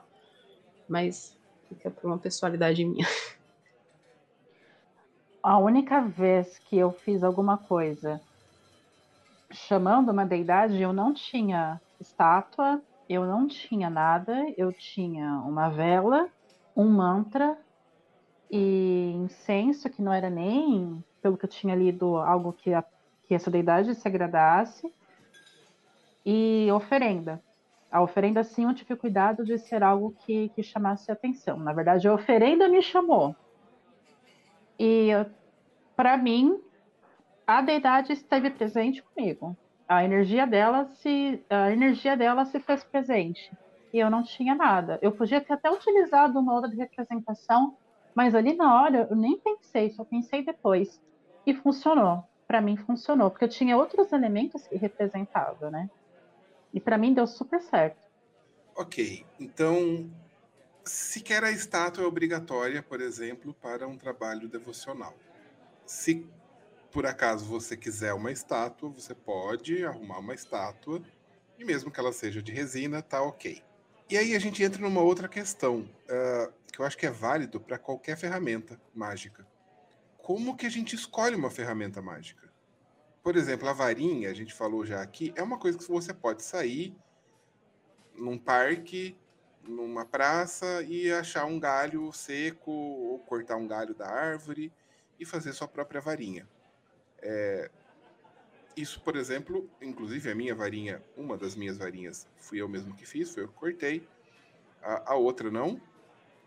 Mas 0.88 1.38
fica 1.68 1.89
por 1.89 2.08
uma 2.08 2.18
pessoalidade 2.18 2.84
minha. 2.86 3.08
A 5.41 5.58
única 5.58 6.02
vez 6.02 6.58
que 6.58 6.78
eu 6.78 6.91
fiz 6.91 7.24
alguma 7.24 7.58
coisa 7.58 8.20
chamando 9.52 10.12
uma 10.12 10.26
deidade, 10.26 10.82
eu 10.82 10.91
não 10.91 11.13
tinha 11.13 11.80
estátua, 12.00 12.82
eu 13.08 13.26
não 13.26 13.48
tinha 13.48 13.89
nada, 13.89 14.34
eu 14.58 14.74
tinha 14.74 15.39
uma 15.41 15.70
vela, 15.70 16.28
um 16.76 16.89
mantra 16.89 17.58
e 18.50 19.12
incenso, 19.15 19.89
que 19.89 20.02
não 20.02 20.12
era 20.12 20.30
nem, 20.30 21.04
pelo 21.22 21.38
que 21.38 21.46
eu 21.46 21.50
tinha 21.50 21.76
lido, 21.76 22.18
algo 22.18 22.52
que, 22.52 22.74
a, 22.74 22.84
que 23.28 23.36
essa 23.36 23.52
deidade 23.52 23.94
se 23.94 24.08
agradasse, 24.08 24.91
e 26.26 26.68
oferenda. 26.72 27.41
A 27.91 28.02
oferenda, 28.02 28.43
sim, 28.43 28.65
eu 28.65 28.74
tive 28.74 28.95
cuidado 28.95 29.45
de 29.45 29.58
ser 29.58 29.84
algo 29.84 30.15
que, 30.26 30.50
que 30.50 30.63
chamasse 30.63 31.12
atenção. 31.12 31.58
Na 31.58 31.71
verdade, 31.71 32.08
a 32.08 32.13
oferenda 32.13 32.67
me 32.67 32.82
chamou. 32.82 33.36
E, 34.80 35.10
para 35.95 36.17
mim, 36.17 36.60
a 37.48 37.62
deidade 37.62 38.12
esteve 38.12 38.50
presente 38.50 39.02
comigo. 39.02 39.56
A 39.88 40.04
energia 40.04 40.48
dela 40.48 40.86
se, 40.86 41.43
a 41.50 41.71
energia 41.71 42.17
dela 42.17 42.43
se 42.45 42.60
fez 42.60 42.84
presente. 42.84 43.52
E 43.93 44.00
eu 44.00 44.10
não 44.10 44.24
tinha 44.24 44.56
nada. 44.56 45.00
Eu 45.02 45.12
podia 45.12 45.39
ter 45.39 45.54
até 45.54 45.71
utilizado 45.71 46.39
uma 46.39 46.54
outra 46.54 46.69
representação, 46.71 47.78
mas 48.13 48.34
ali 48.36 48.54
na 48.56 48.82
hora 48.82 49.08
eu 49.10 49.15
nem 49.15 49.39
pensei, 49.39 49.91
só 49.91 50.04
pensei 50.04 50.43
depois. 50.43 51.02
E 51.45 51.54
funcionou. 51.54 52.24
Para 52.48 52.62
mim 52.62 52.76
funcionou, 52.78 53.30
porque 53.30 53.45
eu 53.45 53.50
tinha 53.50 53.78
outros 53.78 54.12
elementos 54.12 54.67
que 54.67 54.76
representava, 54.76 55.71
né? 55.71 55.89
E 56.76 56.80
para 56.82 56.98
mim 56.98 57.14
deu 57.14 57.26
super 57.26 57.62
certo. 57.62 58.06
Ok, 58.76 59.26
então 59.40 60.12
sequer 60.84 61.42
a 61.42 61.50
estátua 61.50 62.04
é 62.04 62.08
obrigatória, 62.08 62.84
por 62.84 63.00
exemplo, 63.00 63.54
para 63.54 63.88
um 63.88 63.98
trabalho 63.98 64.50
devocional. 64.50 65.16
Se 65.86 66.28
por 66.92 67.06
acaso 67.06 67.46
você 67.46 67.78
quiser 67.78 68.14
uma 68.14 68.32
estátua, 68.32 68.90
você 68.90 69.16
pode 69.16 69.86
arrumar 69.86 70.20
uma 70.20 70.34
estátua, 70.34 71.02
e 71.58 71.64
mesmo 71.64 71.90
que 71.90 72.00
ela 72.00 72.12
seja 72.12 72.42
de 72.42 72.52
resina, 72.52 73.02
tá 73.02 73.22
ok. 73.22 73.64
E 74.10 74.18
aí 74.18 74.36
a 74.36 74.40
gente 74.40 74.62
entra 74.62 74.82
numa 74.82 75.02
outra 75.02 75.30
questão, 75.30 75.80
uh, 75.80 76.54
que 76.72 76.80
eu 76.80 76.86
acho 76.86 76.98
que 76.98 77.06
é 77.06 77.12
válido 77.12 77.60
para 77.60 77.78
qualquer 77.78 78.18
ferramenta 78.18 78.80
mágica. 78.94 79.48
Como 80.18 80.58
que 80.58 80.66
a 80.66 80.70
gente 80.70 80.96
escolhe 80.96 81.36
uma 81.36 81.50
ferramenta 81.50 82.02
mágica? 82.02 82.44
Por 83.26 83.36
exemplo, 83.36 83.68
a 83.68 83.74
varinha, 83.74 84.30
a 84.30 84.36
gente 84.36 84.54
falou 84.54 84.86
já 84.86 85.02
aqui, 85.02 85.34
é 85.36 85.42
uma 85.42 85.58
coisa 85.58 85.80
que 85.80 85.88
você 85.90 86.14
pode 86.14 86.44
sair 86.44 86.96
num 88.16 88.38
parque, 88.38 89.18
numa 89.68 90.06
praça 90.06 90.84
e 90.84 91.12
achar 91.12 91.46
um 91.46 91.60
galho 91.60 92.14
seco 92.14 92.70
ou 92.70 93.18
cortar 93.18 93.56
um 93.56 93.68
galho 93.68 93.96
da 93.96 94.08
árvore 94.08 94.72
e 95.20 95.26
fazer 95.26 95.54
sua 95.54 95.68
própria 95.68 96.00
varinha. 96.00 96.48
É, 97.20 97.72
isso, 98.78 99.02
por 99.02 99.16
exemplo, 99.16 99.68
inclusive 99.82 100.30
a 100.30 100.36
minha 100.36 100.54
varinha, 100.54 101.04
uma 101.18 101.36
das 101.36 101.56
minhas 101.56 101.80
varinhas, 101.80 102.28
fui 102.38 102.62
eu 102.62 102.70
mesmo 102.70 102.94
que 102.94 103.08
fiz, 103.08 103.34
foi 103.34 103.42
eu 103.42 103.48
que 103.48 103.56
cortei. 103.56 104.08
A, 104.84 105.14
a 105.14 105.16
outra 105.16 105.50
não, 105.50 105.82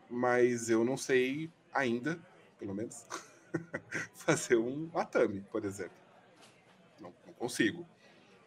mas 0.09 0.71
eu 0.71 0.85
não 0.85 0.97
sei 0.97 1.51
ainda, 1.75 2.21
pelo 2.57 2.73
menos, 2.73 3.05
fazer 4.15 4.59
um 4.59 4.89
atame, 4.95 5.41
por 5.51 5.65
exemplo 5.65 5.98
consigo. 7.39 7.87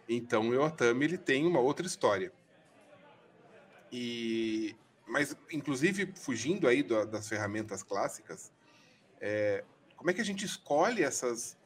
Então 0.08 0.50
o 0.50 0.62
Otami 0.62 1.06
ele 1.06 1.18
tem 1.18 1.46
uma 1.48 1.60
outra 1.60 1.86
história. 1.86 2.32
E 3.92 4.76
mas, 5.12 5.36
inclusive, 5.52 6.14
fugindo 6.16 6.70
aí 6.70 6.82
do, 6.82 7.06
das 7.06 7.28
ferramentas 7.28 7.84
clássicas, 7.84 8.50
é, 9.20 9.62
como 9.98 10.10
é 10.10 10.14
que 10.14 10.22
a 10.22 10.26
gente 10.26 10.46
escolhe 10.46 11.04
essas, 11.04 11.58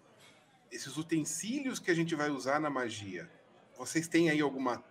esses 0.72 0.98
utensílios 0.98 1.78
que 1.78 1.92
a 1.92 1.94
gente 1.94 2.16
vai 2.16 2.32
usar 2.32 2.60
na 2.60 2.72
magia? 2.72 3.30
Vocês 3.78 4.08
têm 4.08 4.32
aí 4.32 4.42
alguma 4.42 4.84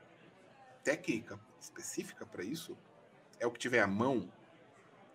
técnica 0.84 1.40
específica 1.60 2.24
para 2.24 2.44
isso? 2.44 2.78
É 3.40 3.46
o 3.46 3.50
que 3.50 3.58
tiver 3.58 3.80
à 3.80 3.88
mão? 3.88 4.30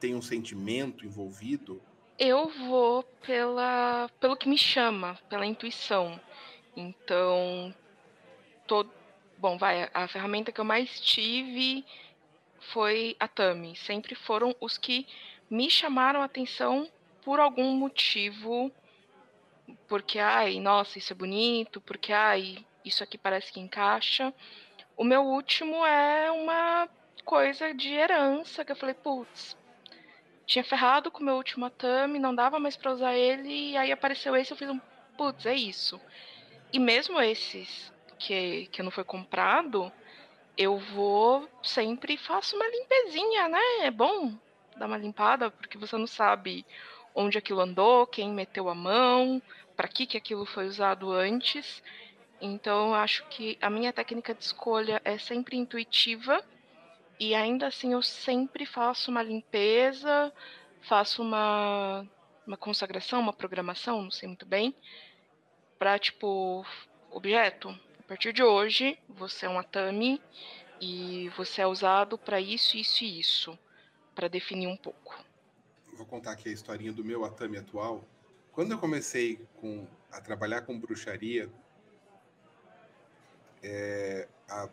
Tem 0.02 0.14
um 0.14 0.22
sentimento 0.22 1.06
envolvido? 1.06 1.82
Eu 2.18 2.50
vou 2.50 3.04
pela, 3.26 4.10
pelo 4.20 4.36
que 4.36 4.50
me 4.50 4.58
chama, 4.58 5.18
pela 5.30 5.46
intuição. 5.46 6.20
Então, 6.80 7.74
bom, 9.38 9.58
vai, 9.58 9.90
a 9.94 10.08
ferramenta 10.08 10.52
que 10.52 10.62
eu 10.62 10.66
mais 10.66 11.00
tive 11.02 11.86
foi 12.60 13.18
a 13.20 13.28
Tami. 13.28 13.76
Sempre 13.76 14.16
foram 14.16 14.56
os 14.62 14.78
que 14.78 15.06
me 15.50 15.70
chamaram 15.70 16.22
a 16.22 16.26
atenção 16.26 16.90
por 17.22 17.40
algum 17.40 17.76
motivo. 17.76 18.72
Porque, 19.88 20.20
ai, 20.20 20.60
nossa, 20.60 20.98
isso 20.98 21.12
é 21.12 21.16
bonito, 21.16 21.82
porque, 21.82 22.14
ai, 22.14 22.66
isso 22.86 23.04
aqui 23.04 23.18
parece 23.18 23.52
que 23.52 23.60
encaixa. 23.60 24.34
O 24.96 25.04
meu 25.04 25.24
último 25.24 25.86
é 25.86 26.32
uma 26.32 26.88
coisa 27.26 27.74
de 27.74 27.94
herança 27.94 28.64
que 28.64 28.72
eu 28.72 28.76
falei, 28.76 28.96
putz, 28.96 29.56
tinha 30.46 30.64
ferrado 30.64 31.12
com 31.12 31.22
o 31.22 31.26
meu 31.26 31.36
último 31.36 31.66
Atami, 31.66 32.20
não 32.20 32.34
dava 32.34 32.58
mais 32.58 32.76
para 32.76 32.92
usar 32.92 33.14
ele, 33.14 33.72
e 33.72 33.78
aí 33.78 33.92
apareceu 33.92 34.36
esse, 34.36 34.52
eu 34.52 34.58
fiz 34.58 34.70
um, 34.70 34.80
putz, 35.16 35.46
é 35.46 35.54
isso. 35.54 36.02
E 36.72 36.80
mesmo 36.80 37.20
esses 37.20 37.92
que, 38.18 38.68
que 38.68 38.84
não 38.84 38.92
foi 38.92 39.04
comprado, 39.04 39.92
eu 40.58 40.78
vou 40.78 41.50
sempre 41.64 42.18
faço 42.18 42.56
uma 42.56 42.68
limpezinha, 42.68 43.48
né? 43.48 43.62
É 43.82 43.92
bom 43.92 44.38
dar 44.78 44.86
uma 44.86 44.98
limpada, 44.98 45.50
porque 45.50 45.78
você 45.78 45.98
não 45.98 46.08
sabe 46.08 46.66
onde 47.16 47.38
aquilo 47.38 47.62
andou, 47.62 48.06
quem 48.06 48.32
meteu 48.32 48.70
a 48.70 48.76
mão, 48.76 49.42
para 49.76 49.88
que, 49.88 50.06
que 50.06 50.18
aquilo 50.18 50.46
foi 50.46 50.68
usado 50.68 51.12
antes. 51.12 51.82
Então, 52.42 52.90
eu 52.90 52.96
acho 52.96 53.26
que 53.28 53.58
a 53.62 53.70
minha 53.70 53.92
técnica 53.92 54.34
de 54.34 54.44
escolha 54.44 55.02
é 55.04 55.18
sempre 55.18 55.58
intuitiva 55.58 56.44
e 57.20 57.36
ainda 57.36 57.68
assim 57.68 57.94
eu 57.94 58.02
sempre 58.02 58.66
faço 58.66 59.12
uma 59.12 59.22
limpeza, 59.22 60.32
faço 60.82 61.22
uma, 61.22 62.08
uma 62.48 62.56
consagração, 62.56 63.20
uma 63.20 63.34
programação, 63.34 64.04
não 64.04 64.12
sei 64.12 64.28
muito 64.28 64.46
bem, 64.46 64.74
para 65.80 65.98
tipo, 65.98 66.66
objeto, 67.10 67.70
a 68.00 68.04
partir 68.04 68.34
de 68.34 68.44
hoje 68.44 69.00
você 69.08 69.46
é 69.46 69.50
um 69.50 69.58
Atami 69.58 70.22
e 70.82 71.30
você 71.38 71.62
é 71.62 71.68
usado 71.68 72.18
para 72.18 72.42
isso, 72.42 72.76
isso 72.76 73.06
e 73.06 73.20
isso, 73.20 73.58
para 74.14 74.28
definir 74.28 74.68
um 74.68 74.76
pouco. 74.76 75.18
Vou 75.94 76.06
contar 76.06 76.32
aqui 76.32 76.50
a 76.50 76.52
historinha 76.52 76.92
do 76.92 77.04
meu 77.04 77.24
Atami 77.24 77.58
atual. 77.58 78.04
Quando 78.52 78.74
eu 78.74 78.78
comecei 78.78 79.40
com, 79.56 79.88
a 80.12 80.20
trabalhar 80.20 80.62
com 80.62 80.78
bruxaria, 80.78 81.50
é, 83.64 84.28
há 84.50 84.70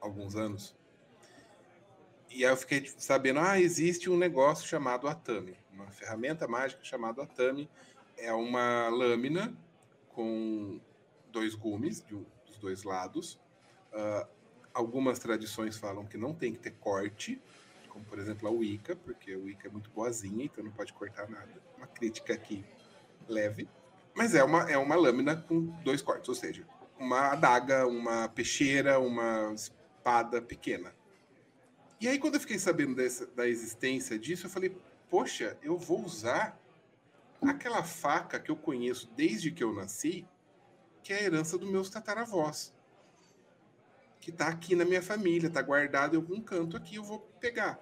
alguns 0.00 0.34
anos, 0.34 0.74
e 2.30 2.44
aí 2.44 2.50
eu 2.50 2.56
fiquei 2.56 2.84
sabendo, 2.98 3.38
ah, 3.38 3.60
existe 3.60 4.10
um 4.10 4.16
negócio 4.16 4.66
chamado 4.66 5.06
Atami, 5.06 5.56
uma 5.72 5.86
ferramenta 5.92 6.48
mágica 6.48 6.82
chamada 6.84 7.22
Atami. 7.22 7.70
É 8.18 8.32
uma 8.32 8.88
lâmina 8.88 9.56
com 10.16 10.80
dois 11.30 11.54
gumes 11.54 12.02
de 12.02 12.14
um, 12.14 12.24
dos 12.46 12.56
dois 12.56 12.82
lados. 12.82 13.38
Uh, 13.92 14.26
algumas 14.72 15.18
tradições 15.18 15.76
falam 15.76 16.06
que 16.06 16.16
não 16.16 16.34
tem 16.34 16.54
que 16.54 16.58
ter 16.58 16.70
corte, 16.72 17.40
como 17.90 18.02
por 18.06 18.18
exemplo 18.18 18.48
a 18.48 18.50
Wicca, 18.50 18.96
porque 18.96 19.34
a 19.34 19.38
Wicca 19.38 19.68
é 19.68 19.70
muito 19.70 19.90
boazinha, 19.90 20.46
então 20.46 20.64
não 20.64 20.72
pode 20.72 20.94
cortar 20.94 21.28
nada. 21.28 21.62
Uma 21.76 21.86
crítica 21.86 22.32
aqui 22.32 22.64
leve. 23.28 23.68
Mas 24.14 24.34
é 24.34 24.42
uma, 24.42 24.62
é 24.70 24.78
uma 24.78 24.96
lâmina 24.96 25.36
com 25.36 25.66
dois 25.84 26.00
cortes, 26.00 26.30
ou 26.30 26.34
seja, 26.34 26.66
uma 26.98 27.32
adaga, 27.32 27.86
uma 27.86 28.26
peixeira, 28.30 28.98
uma 28.98 29.52
espada 29.52 30.40
pequena. 30.40 30.94
E 32.00 32.08
aí, 32.08 32.18
quando 32.18 32.34
eu 32.34 32.40
fiquei 32.40 32.58
sabendo 32.58 32.94
dessa, 32.94 33.26
da 33.26 33.46
existência 33.46 34.18
disso, 34.18 34.46
eu 34.46 34.50
falei, 34.50 34.74
poxa, 35.10 35.58
eu 35.62 35.76
vou 35.76 36.02
usar 36.02 36.58
aquela 37.42 37.82
faca 37.82 38.40
que 38.40 38.50
eu 38.50 38.56
conheço 38.56 39.10
desde 39.16 39.50
que 39.50 39.62
eu 39.62 39.72
nasci, 39.72 40.26
que 41.02 41.12
é 41.12 41.18
a 41.18 41.22
herança 41.22 41.58
dos 41.58 41.70
meus 41.70 41.90
tataravós. 41.90 42.74
Que 44.20 44.30
está 44.30 44.48
aqui 44.48 44.74
na 44.74 44.84
minha 44.84 45.02
família, 45.02 45.48
está 45.48 45.62
guardado 45.62 46.14
em 46.14 46.16
algum 46.16 46.40
canto 46.40 46.76
aqui, 46.76 46.96
eu 46.96 47.04
vou 47.04 47.20
pegar. 47.40 47.78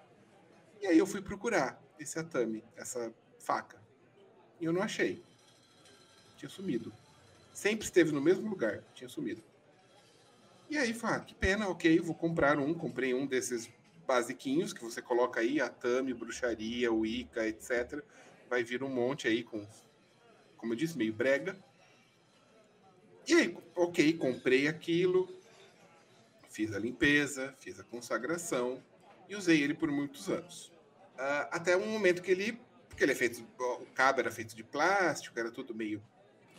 E 0.81 0.87
aí 0.87 0.99
eu 0.99 1.07
fui 1.07 1.23
procurar 1.23 1.83
esse 1.99 2.19
atame, 2.19 2.63
essa 2.77 3.15
faca. 3.39 3.81
E 4.61 4.65
eu 4.65 4.73
não 4.73 4.83
achei. 4.83 5.23
Tinha 6.37 6.49
sumido. 6.49 6.93
Sempre 7.53 7.85
esteve 7.85 8.13
no 8.13 8.21
mesmo 8.21 8.49
lugar, 8.49 8.83
tinha 8.95 9.09
sumido. 9.09 9.43
E 10.69 10.77
aí, 10.77 10.93
falei, 10.93 11.17
ah, 11.17 11.21
que 11.21 11.35
pena, 11.35 11.69
ok, 11.69 12.01
vou 12.01 12.15
comprar 12.15 12.59
um. 12.59 12.75
Comprei 12.75 13.15
um 13.15 13.27
desses 13.27 13.71
basiquinhos 14.07 14.73
que 14.73 14.83
você 14.83 15.01
coloca 15.01 15.41
aí, 15.41 15.61
Atami, 15.61 16.13
bruxaria, 16.13 16.93
Wicca, 16.93 17.47
etc. 17.47 18.03
Vai 18.55 18.63
vir 18.63 18.85
um 18.85 18.89
monte 18.89 19.27
aí 19.27 19.43
com, 19.43 19.67
como 20.57 20.75
eu 20.75 20.77
disse, 20.77 20.97
meio 20.97 21.13
brega. 21.13 21.59
E 23.27 23.35
aí, 23.35 23.59
ok, 23.75 24.13
comprei 24.13 24.69
aquilo, 24.69 25.29
fiz 26.51 26.73
a 26.73 26.79
limpeza, 26.79 27.53
fiz 27.59 27.81
a 27.81 27.83
consagração 27.83 28.81
e 29.29 29.35
usei 29.35 29.61
ele 29.61 29.75
por 29.75 29.91
muitos 29.91 30.29
anos. 30.29 30.69
Uh, 31.17 31.51
até 31.51 31.77
um 31.77 31.89
momento 31.89 32.23
que 32.23 32.31
ele, 32.31 32.61
porque 32.89 33.03
ele 33.03 33.11
é 33.11 33.17
feito, 33.17 33.45
o 33.59 33.87
cabo 33.87 34.21
era 34.21 34.31
feito 34.31 34.55
de 34.55 34.63
plástico, 34.63 35.37
era 35.37 35.51
tudo 35.51 35.75
meio 35.75 36.01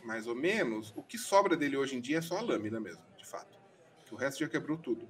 mais 0.03 0.27
ou 0.27 0.35
menos. 0.35 0.91
O 0.97 1.01
que 1.01 1.17
sobra 1.17 1.55
dele 1.55 1.77
hoje 1.77 1.95
em 1.95 2.01
dia 2.01 2.17
é 2.17 2.21
só 2.21 2.39
a 2.39 2.41
lâmina 2.41 2.77
mesmo, 2.77 3.05
de 3.17 3.25
fato. 3.25 3.57
Que 4.05 4.13
o 4.13 4.17
resto 4.17 4.41
já 4.41 4.49
quebrou 4.49 4.77
tudo. 4.77 5.07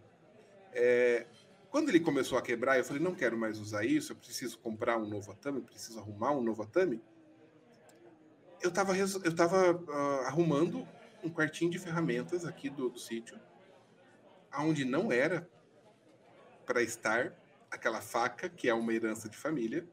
É, 0.71 1.26
quando 1.75 1.89
ele 1.89 1.99
começou 1.99 2.38
a 2.38 2.41
quebrar, 2.41 2.77
eu 2.77 2.85
falei, 2.85 3.03
não 3.03 3.13
quero 3.13 3.38
mais 3.38 3.59
usar 3.59 3.83
isso, 3.83 4.13
eu 4.13 4.15
preciso 4.15 4.57
comprar 4.59 4.97
um 4.97 5.05
novo 5.05 5.29
Atami, 5.33 5.59
preciso 5.59 5.99
arrumar 5.99 6.31
um 6.31 6.41
novo 6.41 6.63
Atami. 6.63 7.03
Eu 8.61 8.69
estava 8.69 8.97
eu 8.97 9.35
tava, 9.35 9.73
uh, 9.73 10.25
arrumando 10.25 10.88
um 11.21 11.29
quartinho 11.29 11.69
de 11.69 11.77
ferramentas 11.77 12.45
aqui 12.45 12.69
do, 12.69 12.88
do 12.88 12.97
sítio, 12.97 13.38
aonde 14.49 14.85
não 14.85 15.11
era 15.11 15.49
para 16.65 16.81
estar 16.81 17.35
aquela 17.69 17.99
faca, 17.99 18.47
que 18.47 18.69
é 18.69 18.73
uma 18.73 18.93
herança 18.93 19.27
de 19.27 19.35
família, 19.35 19.85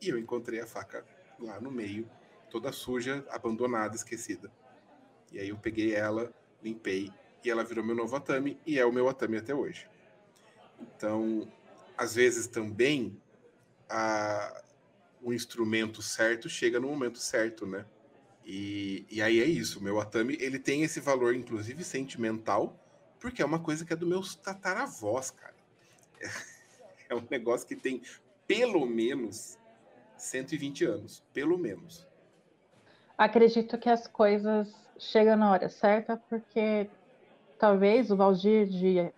e 0.00 0.08
eu 0.08 0.18
encontrei 0.18 0.58
a 0.58 0.66
faca 0.66 1.06
lá 1.38 1.60
no 1.60 1.70
meio, 1.70 2.10
toda 2.50 2.72
suja, 2.72 3.24
abandonada, 3.30 3.94
esquecida. 3.94 4.50
E 5.30 5.38
aí 5.38 5.50
eu 5.50 5.56
peguei 5.56 5.94
ela, 5.94 6.34
limpei, 6.60 7.12
e 7.44 7.48
ela 7.48 7.62
virou 7.62 7.84
meu 7.84 7.94
novo 7.94 8.16
Atami, 8.16 8.58
e 8.66 8.76
é 8.76 8.84
o 8.84 8.90
meu 8.90 9.08
Atami 9.08 9.36
até 9.36 9.54
hoje. 9.54 9.88
Então, 10.80 11.48
às 11.96 12.14
vezes 12.14 12.46
também 12.46 13.20
a, 13.88 14.62
o 15.22 15.32
instrumento 15.32 16.02
certo 16.02 16.48
chega 16.48 16.78
no 16.80 16.88
momento 16.88 17.18
certo, 17.18 17.66
né? 17.66 17.84
E, 18.44 19.04
e 19.10 19.20
aí 19.20 19.40
é 19.40 19.44
isso, 19.44 19.82
meu 19.82 20.00
Atami, 20.00 20.36
ele 20.40 20.58
tem 20.58 20.82
esse 20.82 21.00
valor, 21.00 21.34
inclusive 21.34 21.82
sentimental, 21.82 22.78
porque 23.18 23.42
é 23.42 23.44
uma 23.44 23.58
coisa 23.58 23.84
que 23.84 23.92
é 23.92 23.96
do 23.96 24.06
meus 24.06 24.36
tataravós, 24.36 25.32
cara. 25.32 25.54
É, 26.20 26.30
é 27.10 27.14
um 27.14 27.26
negócio 27.28 27.66
que 27.66 27.74
tem 27.74 28.02
pelo 28.46 28.86
menos 28.86 29.58
120 30.16 30.84
anos, 30.84 31.22
pelo 31.32 31.58
menos. 31.58 32.06
Acredito 33.18 33.78
que 33.78 33.88
as 33.88 34.06
coisas 34.06 34.72
chegam 34.98 35.36
na 35.36 35.50
hora 35.50 35.68
certa, 35.68 36.16
porque 36.28 36.88
talvez 37.58 38.10
o 38.10 38.16
Valdir 38.16 38.66
de 38.66 39.10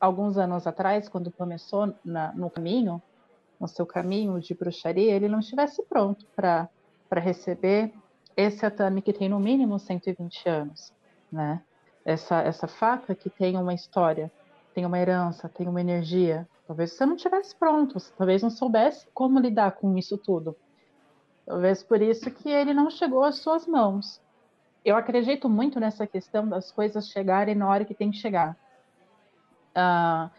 alguns 0.00 0.38
anos 0.38 0.66
atrás, 0.66 1.08
quando 1.08 1.30
começou 1.30 1.94
na, 2.02 2.32
no 2.32 2.48
caminho, 2.48 3.02
no 3.60 3.68
seu 3.68 3.84
caminho 3.84 4.40
de 4.40 4.54
bruxaria, 4.54 5.12
ele 5.12 5.28
não 5.28 5.40
estivesse 5.40 5.82
pronto 5.84 6.26
para 6.34 6.70
receber 7.16 7.92
esse 8.34 8.64
atame 8.64 9.02
que 9.02 9.12
tem 9.12 9.28
no 9.28 9.38
mínimo 9.38 9.78
120 9.78 10.48
anos, 10.48 10.92
né? 11.30 11.62
Essa, 12.02 12.40
essa 12.40 12.66
faca 12.66 13.14
que 13.14 13.28
tem 13.28 13.58
uma 13.58 13.74
história, 13.74 14.32
tem 14.74 14.86
uma 14.86 14.98
herança, 14.98 15.50
tem 15.50 15.68
uma 15.68 15.80
energia. 15.80 16.48
Talvez 16.66 16.92
você 16.92 17.04
não 17.04 17.16
estivesse 17.16 17.54
pronto, 17.54 17.98
talvez 18.16 18.42
não 18.42 18.48
soubesse 18.48 19.06
como 19.12 19.38
lidar 19.38 19.72
com 19.72 19.98
isso 19.98 20.16
tudo. 20.16 20.56
Talvez 21.44 21.82
por 21.82 22.00
isso 22.00 22.30
que 22.30 22.48
ele 22.48 22.72
não 22.72 22.88
chegou 22.88 23.22
às 23.22 23.38
suas 23.40 23.66
mãos. 23.66 24.20
Eu 24.82 24.96
acredito 24.96 25.48
muito 25.48 25.78
nessa 25.78 26.06
questão 26.06 26.48
das 26.48 26.70
coisas 26.70 27.08
chegarem 27.08 27.54
na 27.54 27.68
hora 27.68 27.84
que 27.84 27.94
tem 27.94 28.10
que 28.10 28.16
chegar. 28.16 28.56
Uh, 29.76 30.30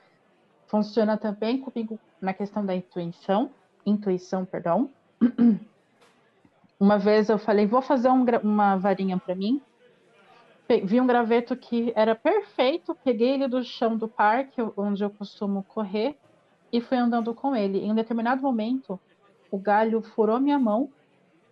funciona 0.68 1.18
também 1.18 1.60
comigo 1.60 2.00
na 2.22 2.34
questão 2.34 2.66
da 2.66 2.76
intuição, 2.76 3.52
intuição, 3.86 4.46
perdão. 4.46 4.90
Uma 6.80 6.98
vez 6.98 7.30
eu 7.30 7.38
falei, 7.38 7.68
vou 7.68 7.82
fazer 7.82 8.10
um, 8.10 8.26
uma 8.44 8.76
varinha 8.78 9.18
para 9.18 9.36
mim. 9.36 9.62
Vi 10.84 11.02
um 11.02 11.06
graveto 11.06 11.56
que 11.56 11.92
era 11.96 12.16
perfeito, 12.16 12.96
peguei 13.04 13.32
ele 13.32 13.48
do 13.48 13.64
chão 13.64 13.98
do 13.98 14.08
parque, 14.08 14.62
onde 14.78 15.04
eu 15.04 15.10
costumo 15.10 15.64
correr, 15.64 16.18
e 16.72 16.80
fui 16.80 16.98
andando 16.98 17.34
com 17.36 17.56
ele. 17.56 17.80
Em 17.80 17.92
um 17.92 17.96
determinado 17.96 18.42
momento, 18.42 18.98
o 19.52 19.58
galho 19.58 20.02
furou 20.02 20.40
minha 20.40 20.58
mão, 20.58 20.90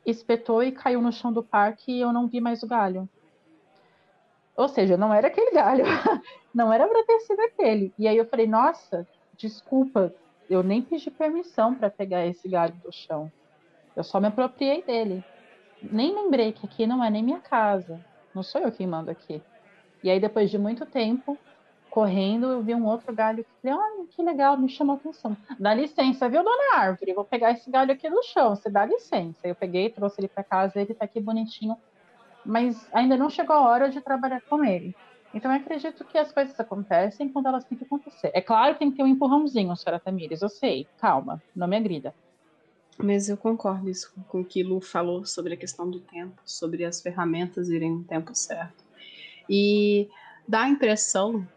espetou 0.05 0.63
e 0.63 0.71
caiu 0.71 1.01
no 1.01 1.11
chão 1.11 1.34
do 1.34 1.43
parque 1.43 1.91
e 1.91 1.99
eu 1.99 2.13
não 2.13 2.27
vi 2.27 2.39
mais 2.39 2.63
o 2.63 2.67
galho. 2.67 3.09
Ou 4.60 4.68
seja, 4.68 4.97
não 4.97 5.14
era 5.14 5.28
aquele 5.28 5.51
galho. 5.51 5.86
não 6.53 6.74
era 6.74 6.86
para 6.86 7.05
ter 7.05 7.22
sido 7.22 7.39
aquele. 7.39 7.93
E 7.97 8.10
aí 8.10 8.18
eu 8.18 8.26
falei, 8.26 8.45
nossa, 8.45 9.07
desculpa, 9.38 10.14
eu 10.49 10.62
nem 10.62 10.82
pedi 10.82 11.10
permissão 11.10 11.74
para 11.74 11.89
pegar 11.89 12.26
esse 12.26 12.49
galho 12.49 12.74
do 12.84 12.91
chão. 12.91 13.32
Eu 13.95 14.03
só 14.03 14.20
me 14.20 14.28
apropriei 14.28 14.84
dele. 14.84 15.24
Nem 15.82 16.14
lembrei 16.14 16.51
que 16.51 16.66
aqui 16.66 16.86
não 16.86 17.01
é 17.01 17.10
nem 17.10 17.24
minha 17.24 17.39
casa. 17.39 18.03
Não 18.36 18.43
sou 18.43 18.60
eu 18.60 18.70
quem 18.70 18.86
mando 18.86 19.10
aqui. 19.10 19.41
E 20.03 20.10
aí, 20.10 20.20
depois 20.20 20.51
de 20.51 20.57
muito 20.57 20.86
tempo, 20.86 21.38
correndo, 21.89 22.47
eu 22.47 22.62
vi 22.62 22.76
um 22.76 22.86
outro 22.86 23.16
galho 23.16 23.45
que 23.45 23.62
falei, 23.62 23.78
olha, 23.78 24.07
que 24.07 24.22
legal, 24.22 24.57
me 24.57 24.68
chamou 24.68 24.95
a 24.95 24.99
atenção. 24.99 25.38
Dá 25.57 25.74
licença, 25.74 26.28
viu, 26.28 26.43
dona 26.43 26.76
árvore? 26.76 27.14
Vou 27.14 27.24
pegar 27.24 27.51
esse 27.51 27.72
galho 27.72 27.93
aqui 27.93 28.10
do 28.10 28.22
chão, 28.24 28.57
você 28.57 28.70
dá 28.70 28.86
licença. 28.86 29.47
Eu 29.47 29.55
peguei, 29.55 29.89
trouxe 29.89 30.20
ele 30.20 30.28
para 30.28 30.43
casa, 30.43 30.82
ele 30.82 30.93
tá 30.93 31.05
aqui 31.05 31.22
bonitinho, 31.22 31.78
mas 32.46 32.88
ainda 32.94 33.18
não 33.18 33.30
chegou 33.30 33.56
a 33.56 33.62
hora 33.62 33.90
de 33.90 34.02
trabalhar 34.02 34.42
com 34.50 34.64
ele. 34.64 34.96
Então, 35.34 35.52
eu 35.52 35.58
acredito 35.58 36.04
que 36.06 36.18
as 36.18 36.32
coisas 36.32 36.60
acontecem 36.60 37.30
quando 37.30 37.48
elas 37.48 37.64
têm 37.66 37.78
que 37.78 37.84
acontecer. 37.84 38.32
É 38.34 38.42
claro 38.42 38.74
que 38.74 38.80
tem 38.80 38.90
que 38.90 38.98
ter 38.98 39.04
um 39.04 39.08
empurrãozinho, 39.08 39.76
senhora 39.76 40.00
Tamires, 40.00 40.42
eu 40.42 40.50
sei. 40.50 40.88
Calma, 40.98 41.42
não 41.56 41.68
me 41.68 41.78
agrida. 41.78 42.14
Mas 43.02 43.30
eu 43.30 43.38
concordo 43.38 43.90
isso 43.90 44.12
com 44.28 44.42
o 44.42 44.46
que 44.46 44.62
Lu 44.64 44.82
falou 44.82 45.26
sobre 45.26 45.54
a 45.54 45.58
questão 45.58 45.90
do 45.90 46.00
tempo, 46.02 46.42
sobre 46.46 46.84
as 46.84 47.02
ferramentas 47.02 47.70
irem 47.70 47.92
no 47.92 48.04
tempo 48.04 48.36
certo. 48.36 48.84
E 49.48 50.10
dá 50.48 50.64
a 50.64 50.70
impressão, 50.70 51.48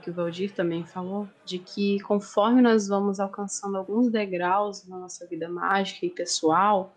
que 0.00 0.10
o 0.10 0.14
Valdir 0.14 0.54
também 0.54 0.84
falou, 0.84 1.26
de 1.44 1.58
que 1.58 2.00
conforme 2.00 2.62
nós 2.62 2.86
vamos 2.86 3.18
alcançando 3.18 3.76
alguns 3.76 4.10
degraus 4.10 4.86
na 4.86 4.98
nossa 4.98 5.26
vida 5.26 5.48
mágica 5.48 6.06
e 6.06 6.10
pessoal, 6.10 6.94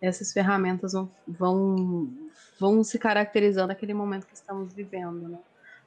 essas 0.00 0.32
ferramentas 0.32 0.92
vão, 0.92 1.10
vão, 1.26 2.08
vão 2.58 2.82
se 2.82 2.98
caracterizando 2.98 3.68
naquele 3.68 3.94
momento 3.94 4.26
que 4.26 4.34
estamos 4.34 4.72
vivendo. 4.72 5.28
Né? 5.28 5.38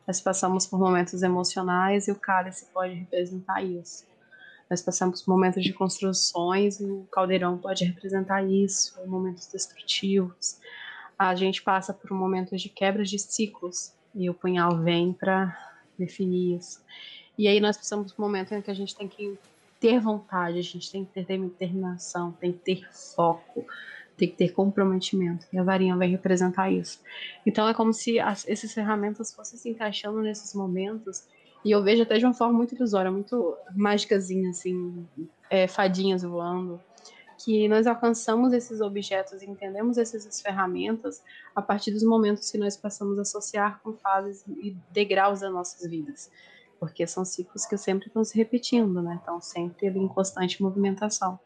Nós 0.07 0.19
passamos 0.21 0.65
por 0.65 0.79
momentos 0.79 1.21
emocionais 1.23 2.07
e 2.07 2.11
o 2.11 2.15
cálice 2.15 2.65
pode 2.73 2.93
representar 2.93 3.63
isso. 3.63 4.07
Nós 4.69 4.81
passamos 4.81 5.21
por 5.21 5.31
momentos 5.31 5.63
de 5.63 5.73
construções 5.73 6.79
e 6.79 6.85
o 6.85 7.07
caldeirão 7.11 7.57
pode 7.57 7.83
representar 7.85 8.43
isso, 8.43 8.99
momentos 9.07 9.47
destrutivos. 9.47 10.59
A 11.17 11.33
gente 11.33 11.63
passa 11.63 11.91
por 11.93 12.11
momentos 12.11 12.61
de 12.61 12.69
quebras 12.69 13.09
de 13.09 13.17
ciclos 13.17 13.93
e 14.13 14.29
o 14.29 14.33
punhal 14.33 14.77
vem 14.77 15.11
para 15.11 15.57
definir 15.97 16.57
isso. 16.57 16.81
E 17.37 17.47
aí 17.47 17.59
nós 17.59 17.77
passamos 17.77 18.13
por 18.13 18.21
um 18.21 18.25
momento 18.25 18.53
em 18.53 18.61
que 18.61 18.69
a 18.69 18.73
gente 18.75 18.95
tem 18.95 19.07
que 19.07 19.37
ter 19.79 19.99
vontade, 19.99 20.59
a 20.59 20.63
gente 20.63 20.91
tem 20.91 21.05
que 21.05 21.13
ter 21.13 21.25
determinação, 21.25 22.31
tem 22.33 22.51
que 22.51 22.59
ter 22.59 22.87
foco, 22.91 23.65
tem 24.19 24.29
que 24.29 24.35
ter 24.35 24.49
comprometimento. 24.49 25.47
E 25.51 25.57
a 25.57 25.63
varinha 25.63 25.95
vai 25.95 26.07
representar 26.07 26.69
isso. 26.69 26.99
Então 27.45 27.67
é 27.67 27.73
como 27.73 27.93
se 27.93 28.19
as, 28.19 28.47
essas 28.47 28.73
ferramentas 28.73 29.33
fossem 29.33 29.57
se 29.57 29.69
encaixando 29.69 30.21
nesses 30.21 30.53
momentos. 30.53 31.25
E 31.63 31.71
eu 31.71 31.81
vejo 31.81 32.03
até 32.03 32.17
de 32.17 32.25
uma 32.25 32.33
forma 32.33 32.53
muito 32.53 32.75
ilusória, 32.75 33.11
muito 33.11 33.57
mágicazinha, 33.75 34.49
assim, 34.49 35.07
é, 35.49 35.67
fadinhas 35.67 36.21
voando. 36.23 36.79
Que 37.43 37.69
nós 37.69 37.87
alcançamos 37.87 38.51
esses 38.51 38.81
objetos 38.81 39.41
e 39.41 39.49
entendemos 39.49 39.97
essas 39.97 40.41
ferramentas 40.41 41.23
a 41.55 41.61
partir 41.61 41.91
dos 41.91 42.03
momentos 42.03 42.51
que 42.51 42.57
nós 42.57 42.75
passamos 42.75 43.17
a 43.17 43.21
associar 43.21 43.79
com 43.81 43.93
fases 43.93 44.43
e 44.47 44.75
degraus 44.91 45.39
das 45.39 45.51
nossas 45.51 45.89
vidas. 45.89 46.29
Porque 46.77 47.07
são 47.07 47.23
ciclos 47.23 47.65
que 47.65 47.77
sempre 47.77 48.07
estão 48.07 48.23
se 48.23 48.37
repetindo, 48.37 49.01
né? 49.01 49.15
Estão 49.15 49.41
sempre 49.41 49.87
em 49.87 50.07
constante 50.07 50.61
movimentação. 50.61 51.39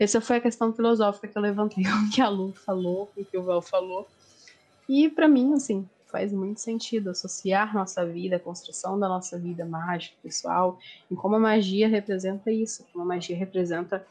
Essa 0.00 0.18
foi 0.18 0.36
a 0.36 0.40
questão 0.40 0.72
filosófica 0.72 1.28
que 1.28 1.36
eu 1.36 1.42
levantei, 1.42 1.84
o 1.84 2.10
que 2.10 2.22
a 2.22 2.28
Lu 2.30 2.54
falou, 2.54 3.10
o 3.14 3.22
que 3.22 3.36
o 3.36 3.42
Val 3.42 3.60
falou. 3.60 4.08
E 4.88 5.10
para 5.10 5.28
mim, 5.28 5.52
assim, 5.52 5.86
faz 6.10 6.32
muito 6.32 6.58
sentido 6.58 7.10
associar 7.10 7.74
nossa 7.74 8.04
vida, 8.06 8.36
a 8.36 8.40
construção 8.40 8.98
da 8.98 9.06
nossa 9.06 9.38
vida 9.38 9.64
mágica, 9.66 10.16
pessoal, 10.22 10.78
e 11.10 11.14
como 11.14 11.36
a 11.36 11.38
magia 11.38 11.86
representa 11.86 12.50
isso, 12.50 12.86
como 12.90 13.04
a 13.04 13.06
magia 13.06 13.36
representa 13.36 14.04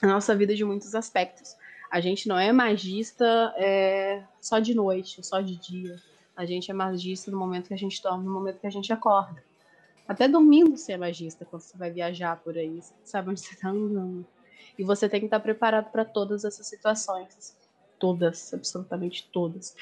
a 0.00 0.06
nossa 0.06 0.34
vida 0.36 0.54
de 0.54 0.64
muitos 0.64 0.94
aspectos. 0.94 1.56
A 1.90 2.00
gente 2.00 2.28
não 2.28 2.38
é 2.38 2.52
magista 2.52 3.52
é, 3.56 4.22
só 4.40 4.60
de 4.60 4.74
noite, 4.74 5.24
só 5.26 5.40
de 5.40 5.56
dia. 5.56 5.96
A 6.36 6.46
gente 6.46 6.70
é 6.70 6.74
magista 6.74 7.32
no 7.32 7.38
momento 7.38 7.68
que 7.68 7.74
a 7.74 7.78
gente 7.78 8.00
dorme, 8.00 8.24
no 8.24 8.32
momento 8.32 8.60
que 8.60 8.66
a 8.66 8.70
gente 8.70 8.92
acorda. 8.92 9.42
Até 10.06 10.28
dormindo 10.28 10.76
você 10.76 10.92
é 10.92 10.96
magista 10.96 11.44
quando 11.44 11.62
você 11.62 11.76
vai 11.76 11.90
viajar 11.90 12.36
por 12.36 12.56
aí, 12.56 12.80
você 12.80 12.92
sabe 13.04 13.30
onde 13.30 13.40
você 13.40 13.54
está 13.54 13.70
andando. 13.70 14.24
E 14.78 14.84
você 14.84 15.08
tem 15.08 15.20
que 15.20 15.26
estar 15.26 15.40
preparado 15.40 15.90
para 15.90 16.04
todas 16.04 16.44
essas 16.44 16.66
situações. 16.66 17.56
Todas, 17.98 18.52
absolutamente 18.52 19.28
todas. 19.32 19.74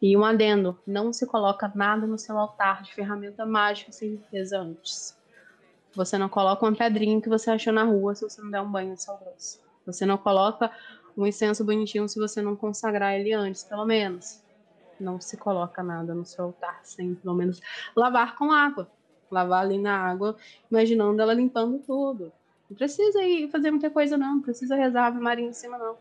E 0.00 0.16
um 0.16 0.24
adendo: 0.24 0.78
não 0.86 1.12
se 1.12 1.26
coloca 1.26 1.70
nada 1.74 2.06
no 2.06 2.18
seu 2.18 2.38
altar 2.38 2.82
de 2.82 2.94
ferramenta 2.94 3.46
mágica 3.46 3.90
sem 3.90 4.10
limpeza 4.10 4.58
antes. 4.58 5.16
Você 5.94 6.18
não 6.18 6.28
coloca 6.28 6.64
uma 6.66 6.76
pedrinha 6.76 7.20
que 7.20 7.28
você 7.28 7.50
achou 7.50 7.72
na 7.72 7.84
rua 7.84 8.14
se 8.14 8.22
você 8.22 8.42
não 8.42 8.50
der 8.50 8.60
um 8.60 8.70
banho 8.70 8.94
de 8.94 9.02
sal. 9.02 9.20
Você 9.86 10.04
não 10.04 10.18
coloca 10.18 10.70
um 11.16 11.26
incenso 11.26 11.64
bonitinho 11.64 12.08
se 12.08 12.18
você 12.18 12.42
não 12.42 12.56
consagrar 12.56 13.14
ele 13.14 13.32
antes, 13.32 13.62
pelo 13.62 13.84
menos. 13.84 14.42
Não 14.98 15.20
se 15.20 15.36
coloca 15.36 15.82
nada 15.82 16.14
no 16.14 16.24
seu 16.24 16.46
altar 16.46 16.80
sem, 16.82 17.14
pelo 17.14 17.34
menos, 17.34 17.60
lavar 17.96 18.36
com 18.36 18.52
água. 18.52 18.90
Lavar 19.30 19.62
ali 19.64 19.78
na 19.78 19.96
água, 19.96 20.36
imaginando 20.70 21.20
ela 21.22 21.32
limpando 21.32 21.78
tudo. 21.78 22.32
Não 22.68 22.76
precisa 22.76 23.22
ir 23.22 23.50
fazer 23.50 23.70
muita 23.70 23.90
coisa, 23.90 24.16
não. 24.16 24.36
Não 24.36 24.42
precisa 24.42 24.76
rezar 24.76 25.06
Ave 25.06 25.20
Maria 25.20 25.46
em 25.46 25.52
cima, 25.52 25.78
não. 25.78 25.96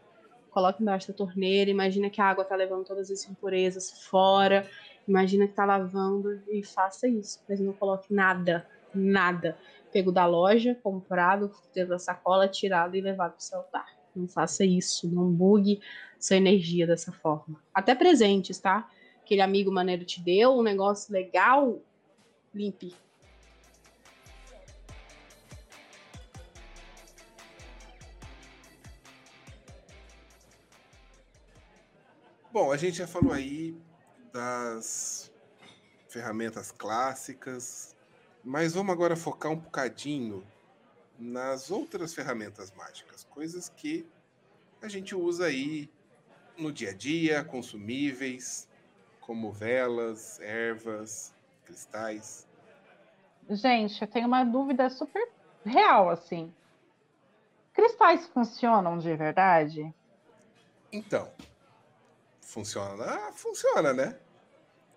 Coloque 0.49 0.81
embaixo 0.81 1.07
da 1.07 1.13
torneira, 1.13 1.71
imagina 1.71 2.09
que 2.09 2.21
a 2.21 2.25
água 2.25 2.43
está 2.43 2.55
levando 2.55 2.85
todas 2.85 3.09
as 3.09 3.27
impurezas 3.27 4.05
fora, 4.05 4.69
imagina 5.07 5.45
que 5.45 5.53
está 5.53 5.65
lavando 5.65 6.39
e 6.47 6.63
faça 6.63 7.07
isso. 7.07 7.39
Mas 7.49 7.59
não 7.59 7.73
coloque 7.73 8.13
nada, 8.13 8.67
nada. 8.93 9.57
Pego 9.91 10.11
da 10.11 10.25
loja, 10.25 10.77
comprado, 10.83 11.51
dentro 11.73 11.89
da 11.89 11.99
sacola, 11.99 12.47
tirado 12.47 12.95
e 12.95 13.01
levado 13.01 13.31
para 13.31 13.39
o 13.39 13.43
seu 13.43 13.59
altar. 13.59 13.87
Não 14.15 14.27
faça 14.27 14.63
isso, 14.63 15.07
não 15.11 15.31
bugue 15.31 15.81
sua 16.19 16.37
energia 16.37 16.85
dessa 16.85 17.11
forma. 17.11 17.59
Até 17.73 17.95
presentes, 17.95 18.59
tá? 18.59 18.87
Aquele 19.23 19.41
amigo 19.41 19.71
maneiro 19.71 20.05
te 20.05 20.21
deu 20.21 20.57
um 20.57 20.61
negócio 20.61 21.11
legal, 21.11 21.79
limpe. 22.53 22.95
Bom, 32.53 32.71
a 32.71 32.77
gente 32.77 32.97
já 32.97 33.07
falou 33.07 33.33
aí 33.33 33.75
das 34.31 35.33
ferramentas 36.07 36.71
clássicas, 36.71 37.95
mas 38.43 38.75
vamos 38.75 38.93
agora 38.93 39.15
focar 39.15 39.51
um 39.51 39.55
bocadinho 39.55 40.45
nas 41.17 41.71
outras 41.71 42.13
ferramentas 42.13 42.71
mágicas, 42.73 43.23
coisas 43.23 43.69
que 43.69 44.07
a 44.83 44.87
gente 44.87 45.15
usa 45.15 45.47
aí 45.47 45.89
no 46.55 46.71
dia 46.71 46.91
a 46.91 46.93
dia, 46.93 47.43
consumíveis, 47.43 48.69
como 49.19 49.51
velas, 49.51 50.39
ervas, 50.39 51.33
cristais. 51.65 52.47
Gente, 53.49 53.99
eu 53.99 54.07
tenho 54.07 54.27
uma 54.27 54.43
dúvida 54.43 54.91
super 54.91 55.27
real, 55.65 56.07
assim. 56.07 56.53
Cristais 57.73 58.27
funcionam 58.27 58.99
de 58.99 59.15
verdade? 59.15 59.91
Então, 60.91 61.31
Funciona? 62.53 63.03
Ah, 63.03 63.31
funciona, 63.31 63.91
né? 63.93 64.15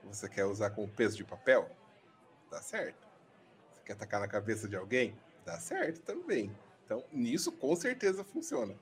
Você 0.04 0.28
quer 0.28 0.44
usar 0.44 0.68
com 0.68 0.86
peso 0.86 1.16
de 1.16 1.24
papel? 1.24 1.66
Dá 2.50 2.60
certo. 2.60 3.08
Você 3.72 3.80
quer 3.82 3.96
tacar 3.96 4.20
na 4.20 4.28
cabeça 4.28 4.68
de 4.68 4.76
alguém? 4.76 5.18
Dá 5.42 5.58
certo 5.58 6.02
também. 6.02 6.54
Então, 6.84 7.02
nisso 7.10 7.50
com 7.50 7.74
certeza 7.74 8.22
funciona. 8.22 8.74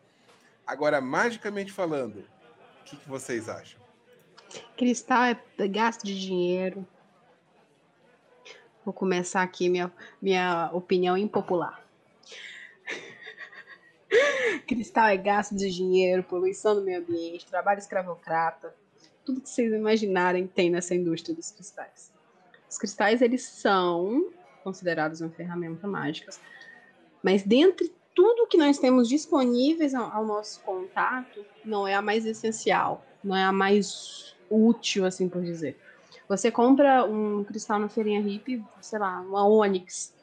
Agora, 0.66 1.00
magicamente 1.00 1.70
falando, 1.70 2.18
o 2.80 2.84
que, 2.84 2.96
que 2.96 3.08
vocês 3.08 3.48
acham? 3.48 3.80
Cristal 4.76 5.22
é 5.22 5.68
gasto 5.68 6.04
de 6.04 6.20
dinheiro. 6.20 6.84
Vou 8.84 8.92
começar 8.92 9.42
aqui 9.42 9.68
minha, 9.68 9.92
minha 10.20 10.68
opinião 10.72 11.16
impopular. 11.16 11.80
Cristal 14.64 15.08
é 15.08 15.16
gasto 15.16 15.54
de 15.54 15.70
dinheiro, 15.70 16.22
poluição 16.22 16.74
do 16.74 16.82
meio 16.82 17.00
ambiente, 17.00 17.46
trabalho 17.46 17.78
escravocrata. 17.78 18.74
Tudo 19.24 19.40
que 19.40 19.48
vocês 19.48 19.72
imaginarem 19.72 20.46
tem 20.46 20.70
nessa 20.70 20.94
indústria 20.94 21.34
dos 21.34 21.50
cristais. 21.50 22.12
Os 22.68 22.78
cristais, 22.78 23.22
eles 23.22 23.42
são 23.42 24.30
considerados 24.62 25.20
uma 25.20 25.30
ferramenta 25.30 25.86
mágica, 25.86 26.32
mas 27.22 27.42
dentre 27.42 27.92
tudo 28.14 28.46
que 28.46 28.56
nós 28.56 28.78
temos 28.78 29.08
disponíveis 29.08 29.94
ao, 29.94 30.24
nosso 30.24 30.60
contato, 30.60 31.44
não 31.64 31.86
é 31.86 31.94
a 31.94 32.00
mais 32.00 32.24
essencial, 32.24 33.04
não 33.22 33.34
é 33.34 33.44
a 33.44 33.52
mais 33.52 34.34
útil, 34.48 35.04
assim 35.04 35.28
por 35.28 35.42
dizer. 35.42 35.78
Você 36.28 36.50
compra 36.50 37.04
um 37.04 37.44
cristal 37.44 37.78
na 37.78 37.88
feirinha 37.88 38.20
hippie, 38.20 38.64
sei 38.80 38.98
lá, 38.98 39.20
uma 39.20 39.46
ônix, 39.46 40.13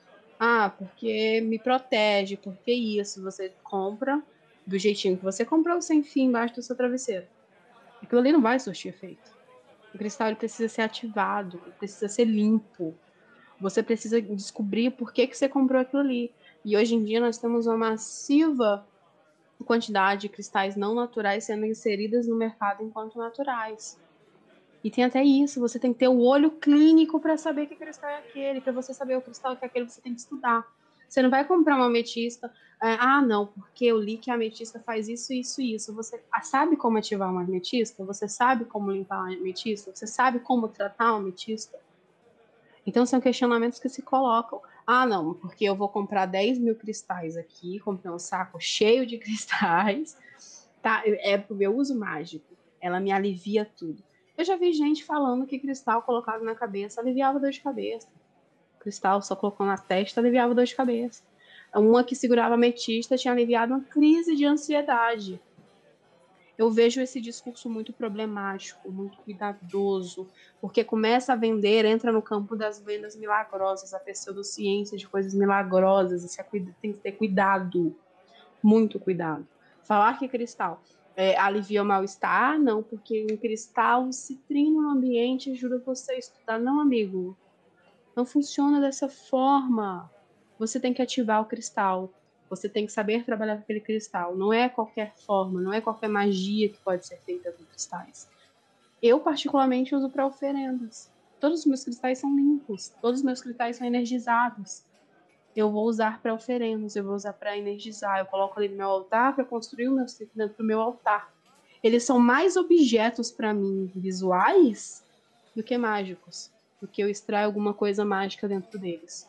Ah, 0.43 0.71
porque 0.75 1.39
me 1.41 1.59
protege, 1.59 2.35
porque 2.35 2.73
isso. 2.73 3.21
Você 3.21 3.53
compra 3.63 4.19
do 4.65 4.75
jeitinho 4.75 5.15
que 5.15 5.23
você 5.23 5.45
comprou 5.45 5.79
sem 5.83 6.01
fim 6.01 6.23
embaixo 6.23 6.55
do 6.55 6.63
seu 6.63 6.75
travesseiro. 6.75 7.27
Aquilo 8.01 8.21
ali 8.21 8.31
não 8.31 8.41
vai 8.41 8.59
surtir 8.59 8.89
efeito. 8.89 9.29
O 9.93 9.99
cristal 9.99 10.35
precisa 10.35 10.67
ser 10.67 10.81
ativado, 10.81 11.59
precisa 11.77 12.07
ser 12.07 12.25
limpo. 12.25 12.95
Você 13.59 13.83
precisa 13.83 14.19
descobrir 14.19 14.89
por 14.89 15.13
que, 15.13 15.27
que 15.27 15.37
você 15.37 15.47
comprou 15.47 15.79
aquilo 15.79 16.01
ali. 16.01 16.31
E 16.65 16.75
hoje 16.75 16.95
em 16.95 17.03
dia 17.03 17.19
nós 17.19 17.37
temos 17.37 17.67
uma 17.67 17.77
massiva 17.77 18.83
quantidade 19.63 20.21
de 20.21 20.29
cristais 20.29 20.75
não 20.75 20.95
naturais 20.95 21.43
sendo 21.43 21.67
inseridas 21.67 22.25
no 22.27 22.35
mercado 22.35 22.81
enquanto 22.81 23.15
naturais. 23.15 23.95
E 24.83 24.89
tem 24.89 25.03
até 25.03 25.23
isso, 25.23 25.59
você 25.59 25.77
tem 25.77 25.93
que 25.93 25.99
ter 25.99 26.07
o 26.07 26.19
olho 26.19 26.51
clínico 26.51 27.19
para 27.19 27.37
saber 27.37 27.67
que 27.67 27.75
cristal 27.75 28.09
é 28.09 28.17
aquele, 28.17 28.61
para 28.61 28.73
você 28.73 28.93
saber 28.93 29.15
o 29.15 29.21
cristal 29.21 29.55
que 29.55 29.63
é 29.63 29.67
aquele, 29.67 29.87
você 29.87 30.01
tem 30.01 30.13
que 30.13 30.19
estudar. 30.19 30.65
Você 31.07 31.21
não 31.21 31.29
vai 31.29 31.45
comprar 31.45 31.75
uma 31.75 31.85
ametista, 31.85 32.51
é, 32.81 32.95
ah, 32.99 33.21
não, 33.21 33.47
porque 33.47 33.85
eu 33.85 33.99
li 33.99 34.17
que 34.17 34.31
a 34.31 34.33
ametista 34.33 34.79
faz 34.79 35.07
isso, 35.07 35.31
isso 35.33 35.61
e 35.61 35.75
isso. 35.75 35.93
Você 35.93 36.19
sabe 36.41 36.75
como 36.75 36.97
ativar 36.97 37.29
uma 37.29 37.43
ametista? 37.43 38.03
Você 38.05 38.27
sabe 38.27 38.65
como 38.65 38.91
limpar 38.91 39.19
uma 39.19 39.35
ametista? 39.35 39.93
Você 39.93 40.07
sabe 40.07 40.39
como 40.39 40.67
tratar 40.67 41.11
uma 41.11 41.19
ametista? 41.19 41.77
Então 42.85 43.05
são 43.05 43.21
questionamentos 43.21 43.77
que 43.77 43.87
se 43.87 44.01
colocam. 44.01 44.61
Ah, 44.87 45.05
não, 45.05 45.35
porque 45.35 45.63
eu 45.63 45.75
vou 45.75 45.89
comprar 45.89 46.25
10 46.25 46.57
mil 46.57 46.75
cristais 46.75 47.37
aqui, 47.37 47.79
comprei 47.79 48.11
um 48.11 48.17
saco 48.17 48.59
cheio 48.59 49.05
de 49.05 49.19
cristais, 49.19 50.17
tá? 50.81 51.03
É 51.05 51.37
pro 51.37 51.55
meu 51.55 51.75
uso 51.75 51.97
mágico. 51.97 52.55
Ela 52.81 52.99
me 52.99 53.11
alivia 53.11 53.63
tudo. 53.63 54.01
Eu 54.37 54.45
já 54.45 54.55
vi 54.55 54.73
gente 54.73 55.03
falando 55.03 55.45
que 55.45 55.59
cristal 55.59 56.01
colocado 56.01 56.43
na 56.43 56.55
cabeça 56.55 57.01
aliviava 57.01 57.39
dor 57.39 57.51
de 57.51 57.61
cabeça. 57.61 58.07
Cristal 58.79 59.21
só 59.21 59.35
colocou 59.35 59.65
na 59.65 59.77
testa 59.77 60.19
aliviava 60.19 60.55
dor 60.55 60.65
de 60.65 60.75
cabeça. 60.75 61.23
Uma 61.73 62.03
que 62.03 62.15
segurava 62.15 62.55
ametista 62.55 63.17
tinha 63.17 63.33
aliviado 63.33 63.73
uma 63.73 63.83
crise 63.83 64.35
de 64.35 64.45
ansiedade. 64.45 65.39
Eu 66.57 66.69
vejo 66.69 67.01
esse 67.01 67.19
discurso 67.19 67.69
muito 67.69 67.91
problemático, 67.93 68.91
muito 68.91 69.17
cuidadoso, 69.19 70.27
porque 70.59 70.83
começa 70.83 71.33
a 71.33 71.35
vender, 71.35 71.85
entra 71.85 72.11
no 72.11 72.21
campo 72.21 72.55
das 72.55 72.79
vendas 72.79 73.15
milagrosas, 73.15 73.93
a 73.93 73.99
pseudociência 73.99 74.97
de 74.97 75.07
coisas 75.07 75.33
milagrosas, 75.33 76.23
e 76.23 76.63
tem 76.81 76.93
que 76.93 76.99
ter 76.99 77.13
cuidado, 77.13 77.95
muito 78.61 78.99
cuidado. 78.99 79.47
Falar 79.81 80.19
que 80.19 80.27
cristal 80.27 80.81
é, 81.15 81.37
alivia 81.37 81.83
o 81.83 81.85
mal-estar, 81.85 82.59
não, 82.59 82.81
porque 82.81 83.27
um 83.31 83.37
cristal 83.37 84.11
citrino 84.11 84.81
no 84.81 84.89
ambiente 84.89 85.51
ajuda 85.51 85.79
você 85.79 86.13
a 86.13 86.17
estudar. 86.17 86.59
Não, 86.59 86.79
amigo, 86.79 87.37
não 88.15 88.25
funciona 88.25 88.79
dessa 88.79 89.09
forma. 89.09 90.09
Você 90.57 90.79
tem 90.79 90.93
que 90.93 91.01
ativar 91.01 91.41
o 91.41 91.45
cristal. 91.45 92.11
Você 92.49 92.67
tem 92.67 92.85
que 92.85 92.91
saber 92.91 93.25
trabalhar 93.25 93.55
com 93.55 93.63
aquele 93.63 93.79
cristal. 93.79 94.35
Não 94.35 94.51
é 94.51 94.67
qualquer 94.67 95.15
forma, 95.15 95.61
não 95.61 95.73
é 95.73 95.81
qualquer 95.81 96.09
magia 96.09 96.69
que 96.69 96.77
pode 96.79 97.05
ser 97.05 97.17
feita 97.21 97.51
com 97.51 97.63
cristais. 97.65 98.29
Eu, 99.01 99.19
particularmente, 99.19 99.95
uso 99.95 100.09
para 100.09 100.25
oferendas. 100.25 101.11
Todos 101.39 101.61
os 101.61 101.65
meus 101.65 101.83
cristais 101.83 102.19
são 102.19 102.35
limpos, 102.35 102.89
todos 103.01 103.21
os 103.21 103.25
meus 103.25 103.41
cristais 103.41 103.77
são 103.77 103.87
energizados 103.87 104.83
eu 105.55 105.69
vou 105.71 105.85
usar 105.85 106.21
para 106.21 106.33
oferendas, 106.33 106.95
eu 106.95 107.03
vou 107.03 107.13
usar 107.13 107.33
para 107.33 107.57
energizar, 107.57 108.19
eu 108.19 108.25
coloco 108.25 108.59
ali 108.59 108.69
no 108.69 108.77
meu 108.77 108.87
altar 108.87 109.35
para 109.35 109.43
construir 109.43 109.89
o 109.89 109.95
meu 109.95 110.05
dentro 110.35 110.57
do 110.57 110.63
meu 110.63 110.79
altar. 110.79 111.33
Eles 111.83 112.03
são 112.03 112.19
mais 112.19 112.55
objetos 112.55 113.31
para 113.31 113.53
mim 113.53 113.91
visuais 113.95 115.03
do 115.55 115.63
que 115.63 115.77
mágicos, 115.77 116.51
porque 116.79 117.03
eu 117.03 117.09
extraio 117.09 117.47
alguma 117.47 117.73
coisa 117.73 118.05
mágica 118.05 118.47
dentro 118.47 118.79
deles. 118.79 119.27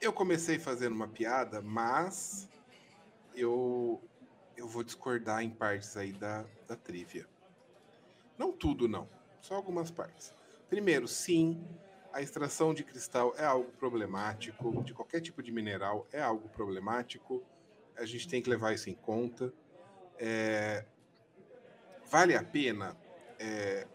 Eu 0.00 0.12
comecei 0.12 0.58
fazendo 0.58 0.94
uma 0.94 1.08
piada, 1.08 1.60
mas 1.60 2.48
eu 3.34 4.00
eu 4.56 4.68
vou 4.68 4.82
discordar 4.82 5.42
em 5.42 5.48
partes 5.48 5.96
aí 5.96 6.12
da, 6.12 6.44
da 6.68 6.76
trivia. 6.76 7.26
Não 8.36 8.52
tudo, 8.52 8.86
não. 8.86 9.08
Só 9.40 9.54
algumas 9.54 9.90
partes. 9.90 10.34
Primeiro, 10.68 11.08
sim, 11.08 11.62
a 12.12 12.20
extração 12.20 12.74
de 12.74 12.82
cristal 12.82 13.34
é 13.36 13.44
algo 13.44 13.70
problemático, 13.72 14.82
de 14.82 14.92
qualquer 14.92 15.20
tipo 15.20 15.42
de 15.42 15.52
mineral 15.52 16.06
é 16.12 16.20
algo 16.20 16.48
problemático, 16.48 17.42
a 17.96 18.04
gente 18.04 18.28
tem 18.28 18.42
que 18.42 18.50
levar 18.50 18.72
isso 18.74 18.90
em 18.90 18.94
conta. 18.94 19.52
É, 20.18 20.84
vale 22.10 22.34
a 22.34 22.42
pena 22.42 22.96
é, 23.38 23.86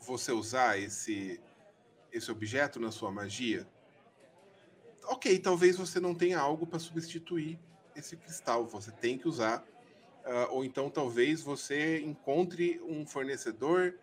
você 0.00 0.32
usar 0.32 0.78
esse, 0.78 1.40
esse 2.12 2.30
objeto 2.30 2.80
na 2.80 2.90
sua 2.90 3.10
magia? 3.10 3.68
Ok, 5.04 5.38
talvez 5.38 5.76
você 5.76 6.00
não 6.00 6.14
tenha 6.14 6.38
algo 6.38 6.66
para 6.66 6.78
substituir 6.78 7.58
esse 7.94 8.16
cristal, 8.16 8.66
você 8.66 8.90
tem 8.90 9.18
que 9.18 9.28
usar. 9.28 9.64
Uh, 10.24 10.52
ou 10.52 10.64
então 10.64 10.90
talvez 10.90 11.42
você 11.42 12.00
encontre 12.00 12.80
um 12.82 13.06
fornecedor 13.06 13.94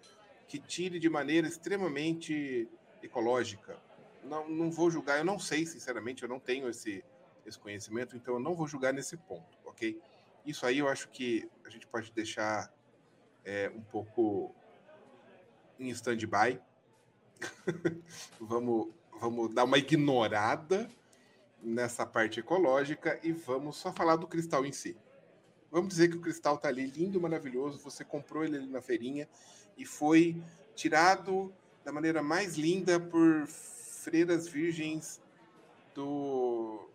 que 0.48 0.58
tire 0.58 0.98
de 1.00 1.10
maneira 1.10 1.48
extremamente 1.48 2.68
ecológica. 3.06 3.78
Não, 4.24 4.50
não 4.50 4.72
vou 4.72 4.90
julgar, 4.90 5.20
eu 5.20 5.26
não 5.26 5.40
sei, 5.40 5.66
sinceramente, 5.66 6.24
eu 6.24 6.30
não 6.30 6.40
tenho 6.40 6.68
esse, 6.68 7.04
esse 7.46 7.60
conhecimento, 7.60 8.16
então 8.16 8.36
eu 8.36 8.40
não 8.40 8.56
vou 8.56 8.68
julgar 8.68 8.94
nesse 8.94 9.16
ponto, 9.18 9.58
ok? 9.66 10.02
Isso 10.46 10.66
aí 10.66 10.80
eu 10.80 10.88
acho 10.88 11.10
que 11.10 11.50
a 11.64 11.70
gente 11.70 11.88
pode 11.88 12.12
deixar 12.12 12.72
é, 13.44 13.72
um 13.76 13.82
pouco 13.82 14.54
em 15.80 15.90
stand-by. 15.90 16.60
vamos, 18.40 18.90
vamos 19.20 19.54
dar 19.54 19.64
uma 19.64 19.78
ignorada 19.78 20.90
nessa 21.62 22.06
parte 22.06 22.40
ecológica 22.40 23.20
e 23.24 23.32
vamos 23.32 23.78
só 23.78 23.92
falar 23.92 24.16
do 24.16 24.28
cristal 24.28 24.66
em 24.66 24.72
si. 24.72 24.98
Vamos 25.72 25.90
dizer 25.90 26.10
que 26.10 26.18
o 26.18 26.22
cristal 26.22 26.58
tá 26.58 26.70
ali 26.70 26.86
lindo, 26.86 27.20
maravilhoso, 27.20 27.80
você 27.80 28.06
comprou 28.06 28.44
ele 28.44 28.58
ali 28.58 28.68
na 28.68 28.82
feirinha 28.82 29.28
e 29.78 29.86
foi 29.86 30.42
tirado 30.76 31.54
da 31.86 31.92
maneira 31.92 32.24
mais 32.24 32.58
linda 32.58 33.00
por 33.00 33.46
freiras 33.46 34.48
virgens 34.48 35.22
do. 35.94 36.90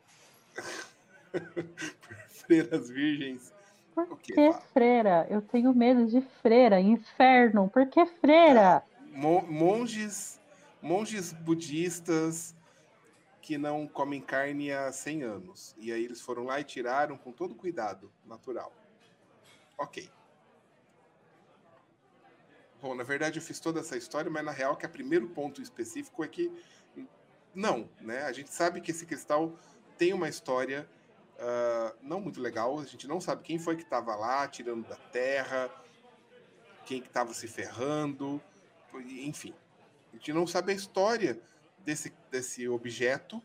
freiras 2.28 2.90
virgens. 2.90 3.52
Por 3.94 4.18
que, 4.18 4.32
que 4.32 4.52
freira? 4.72 5.26
Eu 5.30 5.40
tenho 5.40 5.72
medo 5.72 6.06
de 6.06 6.20
freira, 6.42 6.80
inferno. 6.80 7.68
Por 7.68 7.86
que 7.86 8.04
freira? 8.04 8.82
Mo 9.12 9.42
monges, 9.42 10.40
monges 10.82 11.32
budistas 11.32 12.54
que 13.40 13.56
não 13.56 13.86
comem 13.86 14.20
carne 14.20 14.72
há 14.72 14.90
100 14.90 15.22
anos. 15.22 15.74
E 15.78 15.92
aí 15.92 16.04
eles 16.04 16.20
foram 16.20 16.44
lá 16.44 16.60
e 16.60 16.64
tiraram 16.64 17.16
com 17.16 17.30
todo 17.32 17.54
cuidado 17.54 18.10
natural. 18.26 18.72
Ok. 19.78 20.10
Bom, 22.80 22.94
na 22.94 23.04
verdade 23.04 23.38
eu 23.38 23.42
fiz 23.42 23.60
toda 23.60 23.80
essa 23.80 23.96
história, 23.96 24.30
mas 24.30 24.44
na 24.44 24.52
real 24.52 24.76
que 24.76 24.86
o 24.86 24.88
primeiro 24.90 25.28
ponto 25.28 25.60
específico 25.60 26.24
é 26.24 26.28
que 26.28 26.50
não, 27.54 27.88
né? 28.00 28.22
A 28.22 28.32
gente 28.32 28.52
sabe 28.52 28.80
que 28.80 28.90
esse 28.90 29.04
cristal 29.04 29.58
tem 29.98 30.12
uma 30.12 30.28
história 30.28 30.88
uh, 31.36 31.96
não 32.00 32.20
muito 32.20 32.40
legal. 32.40 32.78
A 32.78 32.84
gente 32.84 33.06
não 33.06 33.20
sabe 33.20 33.42
quem 33.42 33.58
foi 33.58 33.76
que 33.76 33.82
estava 33.82 34.14
lá 34.14 34.46
tirando 34.48 34.86
da 34.88 34.96
terra, 34.96 35.70
quem 36.86 37.00
que 37.00 37.08
estava 37.08 37.34
se 37.34 37.48
ferrando, 37.48 38.40
enfim. 38.94 39.54
A 40.12 40.16
gente 40.16 40.32
não 40.32 40.46
sabe 40.46 40.72
a 40.72 40.74
história 40.74 41.40
desse, 41.84 42.12
desse 42.30 42.68
objeto 42.68 43.42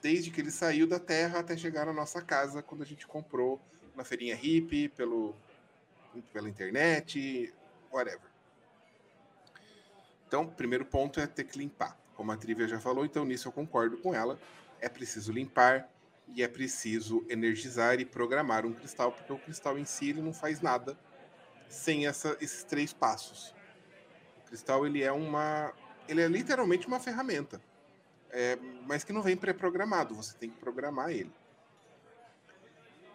desde 0.00 0.30
que 0.30 0.40
ele 0.40 0.50
saiu 0.50 0.86
da 0.86 0.98
terra 0.98 1.40
até 1.40 1.56
chegar 1.56 1.86
na 1.86 1.92
nossa 1.92 2.22
casa 2.22 2.62
quando 2.62 2.82
a 2.82 2.86
gente 2.86 3.06
comprou 3.06 3.60
na 3.96 4.04
feirinha 4.04 4.36
hippie, 4.36 4.88
pelo, 4.88 5.34
pela 6.32 6.48
internet, 6.48 7.52
whatever. 7.90 8.27
Então, 10.28 10.46
primeiro 10.46 10.84
ponto 10.84 11.18
é 11.18 11.26
ter 11.26 11.44
que 11.44 11.58
limpar. 11.58 11.98
Como 12.14 12.30
a 12.30 12.36
Trivia 12.36 12.68
já 12.68 12.78
falou, 12.78 13.02
então 13.06 13.24
nisso 13.24 13.48
eu 13.48 13.52
concordo 13.52 13.96
com 13.96 14.14
ela. 14.14 14.38
É 14.78 14.86
preciso 14.86 15.32
limpar 15.32 15.88
e 16.34 16.42
é 16.42 16.48
preciso 16.48 17.24
energizar 17.30 17.98
e 17.98 18.04
programar 18.04 18.66
um 18.66 18.74
cristal, 18.74 19.10
porque 19.10 19.32
o 19.32 19.38
cristal 19.38 19.78
em 19.78 19.86
si 19.86 20.10
ele 20.10 20.20
não 20.20 20.34
faz 20.34 20.60
nada 20.60 20.98
sem 21.66 22.06
essa, 22.06 22.36
esses 22.42 22.62
três 22.62 22.92
passos. 22.92 23.54
O 24.42 24.48
cristal 24.48 24.86
ele 24.86 25.02
é 25.02 25.10
uma, 25.10 25.72
ele 26.06 26.20
é 26.20 26.28
literalmente 26.28 26.86
uma 26.86 27.00
ferramenta, 27.00 27.58
é, 28.30 28.58
mas 28.86 29.02
que 29.04 29.14
não 29.14 29.22
vem 29.22 29.34
pré-programado. 29.34 30.14
Você 30.14 30.36
tem 30.36 30.50
que 30.50 30.58
programar 30.58 31.10
ele. 31.10 31.32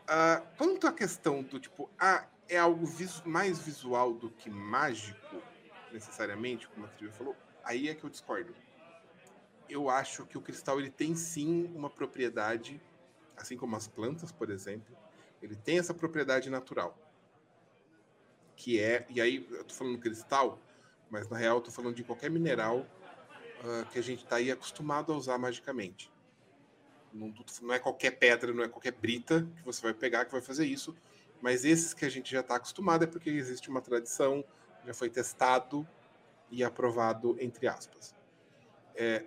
Ah, 0.07 0.41
quanto 0.57 0.87
à 0.87 0.91
questão 0.91 1.43
do 1.43 1.59
tipo, 1.59 1.87
ah, 1.99 2.25
é 2.49 2.57
algo 2.57 2.87
vis 2.87 3.21
mais 3.23 3.59
visual 3.59 4.13
do 4.13 4.31
que 4.31 4.49
mágico, 4.49 5.42
necessariamente, 5.93 6.67
como 6.67 6.85
a 6.85 6.89
Trivia 6.89 7.13
falou, 7.13 7.35
aí 7.63 7.87
é 7.87 7.95
que 7.95 8.03
eu 8.03 8.09
discordo. 8.09 8.53
Eu 9.69 9.89
acho 9.89 10.25
que 10.25 10.37
o 10.37 10.41
cristal 10.41 10.79
ele 10.79 10.89
tem 10.89 11.15
sim 11.15 11.71
uma 11.73 11.89
propriedade, 11.89 12.81
assim 13.37 13.55
como 13.55 13.75
as 13.75 13.87
plantas, 13.87 14.31
por 14.31 14.49
exemplo, 14.49 14.95
ele 15.41 15.55
tem 15.55 15.77
essa 15.77 15.93
propriedade 15.93 16.49
natural. 16.49 16.97
Que 18.55 18.79
é, 18.79 19.05
e 19.09 19.21
aí 19.21 19.47
eu 19.49 19.63
tô 19.63 19.73
falando 19.73 19.97
cristal, 19.99 20.59
mas 21.09 21.29
na 21.29 21.37
real 21.37 21.57
eu 21.57 21.61
tô 21.61 21.71
falando 21.71 21.95
de 21.95 22.03
qualquer 22.03 22.29
mineral 22.29 22.79
uh, 22.79 23.85
que 23.91 23.99
a 23.99 24.03
gente 24.03 24.23
está 24.23 24.37
aí 24.37 24.51
acostumado 24.51 25.13
a 25.13 25.15
usar 25.15 25.37
magicamente. 25.37 26.11
Não, 27.13 27.33
não 27.61 27.73
é 27.73 27.79
qualquer 27.79 28.11
pedra, 28.11 28.53
não 28.53 28.63
é 28.63 28.67
qualquer 28.67 28.91
brita 28.91 29.47
que 29.57 29.63
você 29.63 29.81
vai 29.81 29.93
pegar 29.93 30.25
que 30.25 30.31
vai 30.31 30.41
fazer 30.41 30.65
isso. 30.65 30.95
Mas 31.41 31.65
esses 31.65 31.93
que 31.93 32.05
a 32.05 32.09
gente 32.09 32.31
já 32.31 32.39
está 32.39 32.55
acostumado 32.55 33.03
é 33.03 33.07
porque 33.07 33.29
existe 33.29 33.69
uma 33.69 33.81
tradição, 33.81 34.45
já 34.85 34.93
foi 34.93 35.09
testado 35.09 35.87
e 36.49 36.63
aprovado, 36.63 37.35
entre 37.39 37.67
aspas. 37.67 38.13
É, 38.95 39.25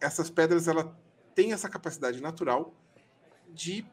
essas 0.00 0.30
pedras 0.30 0.68
ela 0.68 0.96
têm 1.34 1.52
essa 1.52 1.68
capacidade 1.68 2.20
natural 2.20 2.74
de 3.48 3.84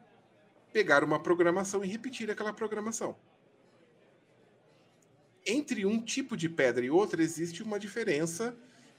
pegar 0.72 1.04
uma 1.04 1.20
programação 1.20 1.84
e 1.84 1.88
repetir 1.88 2.30
aquela 2.30 2.52
programação. 2.52 3.16
Entre 5.44 5.84
um 5.84 6.00
tipo 6.00 6.36
de 6.36 6.48
pedra 6.48 6.84
e 6.84 6.90
outra 6.90 7.22
existe 7.22 7.62
uma 7.62 7.78
diferença 7.78 8.54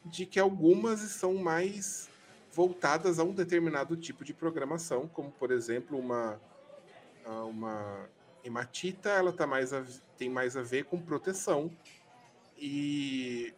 de 0.06 0.26
que 0.26 0.40
algumas 0.40 1.00
são 1.00 1.36
mais 1.36 2.10
voltadas 2.52 3.18
a 3.18 3.24
um 3.24 3.34
determinado 3.34 3.96
tipo 3.96 4.24
de 4.24 4.34
programação, 4.34 5.08
como 5.08 5.32
por 5.32 5.52
exemplo 5.52 5.98
uma 5.98 6.40
uma 7.26 8.10
hematita, 8.44 9.10
ela 9.10 9.32
tá 9.32 9.48
mais 9.48 9.74
a, 9.74 9.86
tem 10.18 10.30
mais 10.30 10.58
a 10.58 10.62
ver 10.62 10.86
com 10.86 11.02
proteção 11.02 11.72
e 12.58 13.54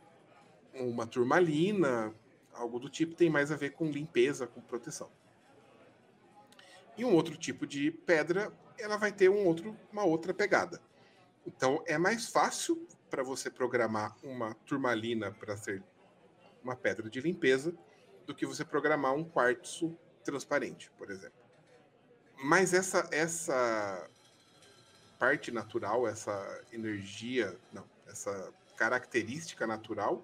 uma 0.74 1.06
turmalina, 1.06 2.14
algo 2.54 2.80
do 2.80 2.90
tipo, 2.90 3.16
tem 3.16 3.30
mais 3.30 3.52
a 3.52 3.56
ver 3.56 3.72
com 3.72 3.90
limpeza, 3.90 4.48
com 4.48 4.62
proteção. 4.62 5.10
E 6.98 7.04
um 7.04 7.14
outro 7.14 7.36
tipo 7.38 7.68
de 7.68 7.92
pedra, 7.92 8.52
ela 8.78 8.98
vai 8.98 9.12
ter 9.12 9.30
um 9.30 9.46
outro, 9.46 9.78
uma 9.92 10.04
outra 10.04 10.34
pegada. 10.34 10.82
Então 11.46 11.84
é 11.86 11.98
mais 11.98 12.28
fácil 12.28 12.88
para 13.10 13.24
você 13.24 13.50
programar 13.50 14.16
uma 14.24 14.54
turmalina 14.66 15.32
para 15.32 15.56
ser 15.56 15.84
uma 16.64 16.76
pedra 16.76 17.10
de 17.10 17.22
limpeza 17.22 17.76
do 18.26 18.34
que 18.34 18.46
você 18.46 18.66
programar 18.66 19.14
um 19.14 19.24
quartzo 19.24 19.96
transparente, 20.24 20.90
por 20.98 21.12
exemplo. 21.12 21.38
Mas 22.44 22.74
essa 22.74 23.08
essa 23.12 24.10
parte 25.20 25.52
natural, 25.52 26.08
essa 26.08 26.62
energia, 26.72 27.58
não, 27.74 27.84
essa 28.08 28.54
característica 28.76 29.66
natural, 29.66 30.24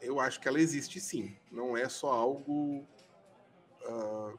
eu 0.00 0.18
acho 0.18 0.40
que 0.40 0.48
ela 0.48 0.60
existe 0.60 1.00
sim. 1.00 1.36
Não 1.50 1.76
é 1.76 1.88
só 1.88 2.10
algo 2.10 2.84
uh, 3.82 4.38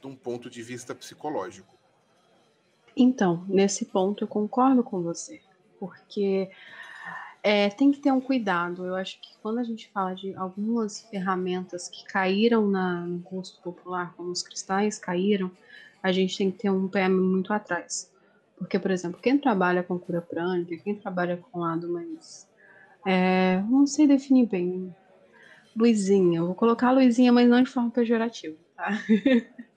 de 0.00 0.06
um 0.06 0.14
ponto 0.14 0.50
de 0.50 0.62
vista 0.62 0.94
psicológico. 0.94 1.74
Então, 2.96 3.44
nesse 3.48 3.86
ponto 3.86 4.24
eu 4.24 4.28
concordo 4.28 4.82
com 4.82 5.02
você, 5.02 5.40
porque 5.78 6.50
é, 7.42 7.70
tem 7.70 7.90
que 7.90 8.00
ter 8.00 8.12
um 8.12 8.20
cuidado. 8.20 8.84
Eu 8.84 8.94
acho 8.94 9.20
que 9.20 9.36
quando 9.40 9.58
a 9.58 9.64
gente 9.64 9.88
fala 9.90 10.14
de 10.14 10.34
algumas 10.34 11.02
ferramentas 11.02 11.88
que 11.88 12.04
caíram 12.04 12.66
na, 12.66 13.00
no 13.00 13.18
gosto 13.18 13.60
popular, 13.62 14.12
como 14.16 14.30
os 14.30 14.42
cristais 14.42 14.98
caíram, 14.98 15.50
a 16.02 16.12
gente 16.12 16.36
tem 16.36 16.50
que 16.50 16.58
ter 16.58 16.70
um 16.70 16.88
pé 16.88 17.08
muito 17.08 17.52
atrás. 17.52 18.10
Porque, 18.60 18.78
por 18.78 18.90
exemplo, 18.90 19.18
quem 19.20 19.38
trabalha 19.38 19.82
com 19.82 19.98
cura 19.98 20.20
prânica, 20.20 20.76
quem 20.84 20.94
trabalha 20.94 21.38
com 21.38 21.60
lado 21.60 21.88
mais. 21.88 22.46
É, 23.06 23.62
não 23.62 23.86
sei 23.86 24.06
definir 24.06 24.46
bem. 24.46 24.94
Luizinha, 25.74 26.42
vou 26.42 26.54
colocar 26.54 26.92
Luizinha, 26.92 27.32
mas 27.32 27.48
não 27.48 27.62
de 27.62 27.70
forma 27.70 27.90
pejorativa, 27.90 28.56
tá? 28.76 28.90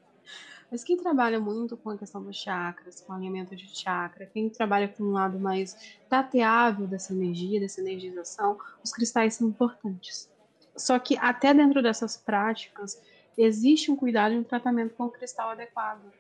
Mas 0.69 0.83
quem 0.83 0.97
trabalha 0.97 1.39
muito 1.39 1.77
com 1.77 1.91
a 1.91 1.97
questão 1.99 2.23
dos 2.23 2.35
chakras, 2.35 2.99
com 2.99 3.13
alinhamento 3.13 3.55
de 3.55 3.67
chakra, 3.79 4.25
quem 4.25 4.49
trabalha 4.49 4.87
com 4.87 5.03
um 5.03 5.11
lado 5.11 5.39
mais 5.39 5.95
tateável 6.09 6.87
dessa 6.87 7.13
energia, 7.13 7.59
dessa 7.59 7.79
energização, 7.79 8.57
os 8.83 8.91
cristais 8.91 9.35
são 9.35 9.49
importantes. 9.49 10.27
Só 10.75 10.97
que 10.97 11.15
até 11.17 11.53
dentro 11.53 11.79
dessas 11.79 12.17
práticas, 12.17 12.99
existe 13.37 13.91
um 13.91 13.95
cuidado 13.95 14.33
e 14.33 14.39
um 14.39 14.43
tratamento 14.43 14.95
com 14.95 15.03
o 15.03 15.11
cristal 15.11 15.51
adequado. 15.51 16.11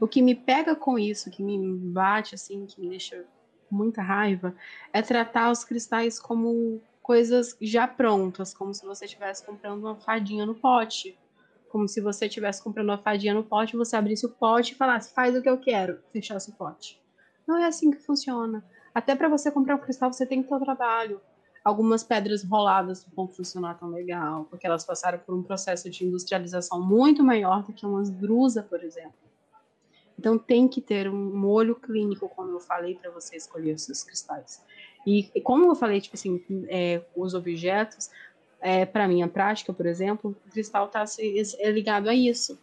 O 0.00 0.06
que 0.06 0.22
me 0.22 0.34
pega 0.34 0.74
com 0.74 0.98
isso, 0.98 1.30
que 1.30 1.42
me 1.42 1.58
bate 1.76 2.34
assim, 2.34 2.66
que 2.66 2.80
me 2.80 2.88
deixa 2.88 3.24
muita 3.70 4.02
raiva, 4.02 4.54
é 4.92 5.00
tratar 5.00 5.50
os 5.50 5.64
cristais 5.64 6.18
como 6.18 6.80
coisas 7.02 7.56
já 7.60 7.88
prontas, 7.88 8.54
como 8.54 8.72
se 8.74 8.84
você 8.84 9.06
estivesse 9.06 9.44
comprando 9.44 9.80
uma 9.80 9.96
fadinha 9.96 10.46
no 10.46 10.54
pote 10.54 11.18
como 11.72 11.88
se 11.88 12.02
você 12.02 12.26
estivesse 12.26 12.62
comprando 12.62 12.90
uma 12.90 12.98
fadinha 12.98 13.32
no 13.32 13.42
pote, 13.42 13.78
você 13.78 13.96
abrisse 13.96 14.26
o 14.26 14.28
pote 14.28 14.74
e 14.74 14.76
falasse, 14.76 15.14
faz 15.14 15.34
o 15.34 15.40
que 15.40 15.48
eu 15.48 15.56
quero, 15.56 15.98
fechasse 16.12 16.50
o 16.50 16.52
pote. 16.52 17.02
Não 17.48 17.56
é 17.56 17.66
assim 17.66 17.90
que 17.90 17.96
funciona. 17.96 18.62
Até 18.94 19.16
para 19.16 19.26
você 19.26 19.50
comprar 19.50 19.76
um 19.76 19.78
cristal, 19.78 20.12
você 20.12 20.26
tem 20.26 20.42
que 20.42 20.50
ter 20.50 20.54
o 20.54 20.60
trabalho. 20.60 21.18
Algumas 21.64 22.04
pedras 22.04 22.44
roladas 22.44 23.06
não 23.06 23.14
vão 23.14 23.28
funcionar 23.28 23.78
tão 23.78 23.88
legal, 23.88 24.44
porque 24.50 24.66
elas 24.66 24.84
passaram 24.84 25.18
por 25.20 25.34
um 25.34 25.42
processo 25.42 25.88
de 25.88 26.04
industrialização 26.04 26.78
muito 26.78 27.24
maior 27.24 27.62
do 27.62 27.72
que 27.72 27.86
umas 27.86 28.10
drusa, 28.10 28.62
por 28.62 28.84
exemplo. 28.84 29.14
Então 30.22 30.38
tem 30.38 30.68
que 30.68 30.80
ter 30.80 31.08
um 31.08 31.36
molho 31.36 31.74
clínico, 31.74 32.28
como 32.28 32.52
eu 32.52 32.60
falei, 32.60 32.94
para 32.94 33.10
você 33.10 33.34
escolher 33.34 33.74
os 33.74 33.82
seus 33.82 34.04
cristais. 34.04 34.64
E, 35.04 35.28
e 35.34 35.40
como 35.40 35.66
eu 35.66 35.74
falei, 35.74 36.00
tipo 36.00 36.14
assim, 36.14 36.40
é, 36.68 37.02
os 37.16 37.34
objetos, 37.34 38.08
é, 38.60 38.86
para 38.86 39.08
minha 39.08 39.26
prática, 39.26 39.72
por 39.72 39.84
exemplo, 39.84 40.36
o 40.46 40.50
cristal 40.52 40.86
está 40.86 41.04
é 41.58 41.70
ligado 41.72 42.08
a 42.08 42.14
isso. 42.14 42.56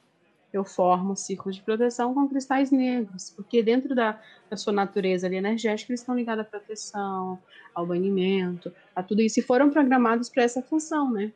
Eu 0.53 0.63
formo 0.63 1.17
círculos 1.17 1.57
de 1.57 1.61
proteção 1.61 2.13
com 2.13 2.29
cristais 2.29 2.71
negros, 2.71 3.31
porque 3.31 3.61
dentro 3.61 3.93
da, 3.93 4.17
da 4.49 4.55
sua 4.55 4.71
natureza 4.71 5.27
ali, 5.27 5.35
energética, 5.35 5.91
eles 5.91 5.99
estão 5.99 6.15
ligados 6.15 6.45
à 6.45 6.47
proteção, 6.47 7.37
ao 7.75 7.85
banimento, 7.85 8.73
a 8.95 9.03
tudo 9.03 9.21
isso, 9.21 9.37
e 9.41 9.43
foram 9.43 9.69
programados 9.69 10.29
para 10.29 10.43
essa 10.43 10.61
função, 10.61 11.11
né? 11.11 11.33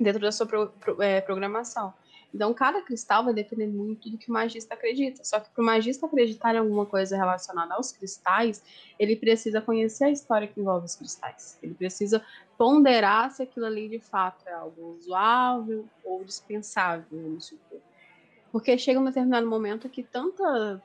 Dentro 0.00 0.22
da 0.22 0.32
sua 0.32 0.46
pro, 0.46 0.68
pro, 0.70 1.02
é, 1.02 1.20
programação. 1.20 1.92
Então, 2.34 2.52
cada 2.52 2.82
cristal 2.82 3.24
vai 3.24 3.32
depender 3.32 3.68
muito 3.68 4.10
do 4.10 4.18
que 4.18 4.28
o 4.28 4.32
magista 4.32 4.74
acredita. 4.74 5.22
Só 5.22 5.38
que 5.38 5.48
para 5.50 5.62
o 5.62 5.64
magista 5.64 6.04
acreditar 6.04 6.52
em 6.52 6.58
alguma 6.58 6.84
coisa 6.84 7.16
relacionada 7.16 7.74
aos 7.74 7.92
cristais, 7.92 8.60
ele 8.98 9.14
precisa 9.14 9.60
conhecer 9.60 10.06
a 10.06 10.10
história 10.10 10.48
que 10.48 10.60
envolve 10.60 10.84
os 10.84 10.96
cristais. 10.96 11.56
Ele 11.62 11.74
precisa 11.74 12.24
ponderar 12.58 13.30
se 13.30 13.44
aquilo 13.44 13.66
ali 13.66 13.88
de 13.88 14.00
fato 14.00 14.48
é 14.48 14.52
algo 14.52 14.96
usuável 14.98 15.86
ou 16.04 16.24
dispensável, 16.24 17.06
vamos 17.12 17.46
supor. 17.46 17.80
Porque 18.50 18.76
chega 18.78 18.98
um 18.98 19.04
determinado 19.04 19.46
momento 19.46 19.88
que 19.88 20.02
tanta 20.02 20.82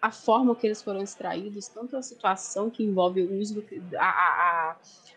a 0.00 0.10
forma 0.10 0.54
que 0.54 0.66
eles 0.66 0.82
foram 0.82 1.02
extraídos, 1.02 1.68
tanta 1.68 1.98
a 1.98 2.02
situação 2.02 2.68
que 2.68 2.82
envolve 2.82 3.22
o 3.22 3.38
uso, 3.38 3.64
a, 3.98 4.04
a 4.06 4.76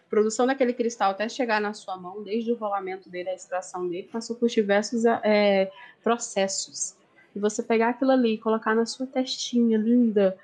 produção 0.10 0.46
daquele 0.46 0.74
cristal 0.74 1.12
até 1.12 1.28
chegar 1.28 1.60
na 1.60 1.74
sua 1.74 1.98
mão, 1.98 2.24
desde 2.24 2.52
o 2.52 2.56
rolamento 2.56 3.10
dele, 3.10 3.30
a 3.30 3.36
extração 3.36 3.88
dele, 3.88 4.10
passou 4.12 4.36
por 4.36 4.48
diversos 4.50 5.06
é, 5.06 5.72
processos. 6.04 6.96
E 7.36 7.40
você 7.40 7.62
pegar 7.62 7.90
aquilo 7.90 8.12
ali 8.12 8.36
e 8.36 8.38
colocar 8.38 8.74
na 8.74 8.86
sua 8.86 9.06
testinha 9.06 9.78
linda, 9.78 10.38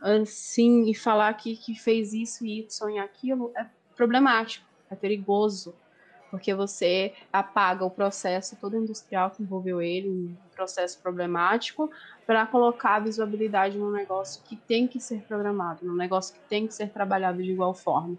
assim, 0.00 0.88
e 0.88 0.94
falar 0.94 1.32
que, 1.34 1.56
que 1.56 1.74
fez 1.74 2.12
isso 2.14 2.46
e 2.46 2.60
Y 2.60 2.94
e 2.94 2.98
aquilo, 2.98 3.52
é 3.56 3.66
problemático, 3.96 4.64
é 4.90 4.94
perigoso, 4.94 5.74
porque 6.30 6.54
você 6.54 7.14
apaga 7.32 7.84
o 7.84 7.90
processo 7.90 8.56
todo 8.56 8.76
industrial 8.76 9.30
que 9.30 9.42
envolveu 9.42 9.80
ele, 9.80 10.08
um 10.08 10.36
processo 10.54 10.98
problemático, 11.00 11.90
para 12.26 12.46
colocar 12.46 12.96
a 12.96 13.00
visibilidade 13.00 13.76
num 13.76 13.90
negócio 13.90 14.42
que 14.44 14.54
tem 14.54 14.86
que 14.86 15.00
ser 15.00 15.22
programado, 15.22 15.84
num 15.84 15.96
negócio 15.96 16.34
que 16.34 16.40
tem 16.48 16.66
que 16.66 16.74
ser 16.74 16.90
trabalhado 16.90 17.42
de 17.42 17.50
igual 17.50 17.74
forma. 17.74 18.16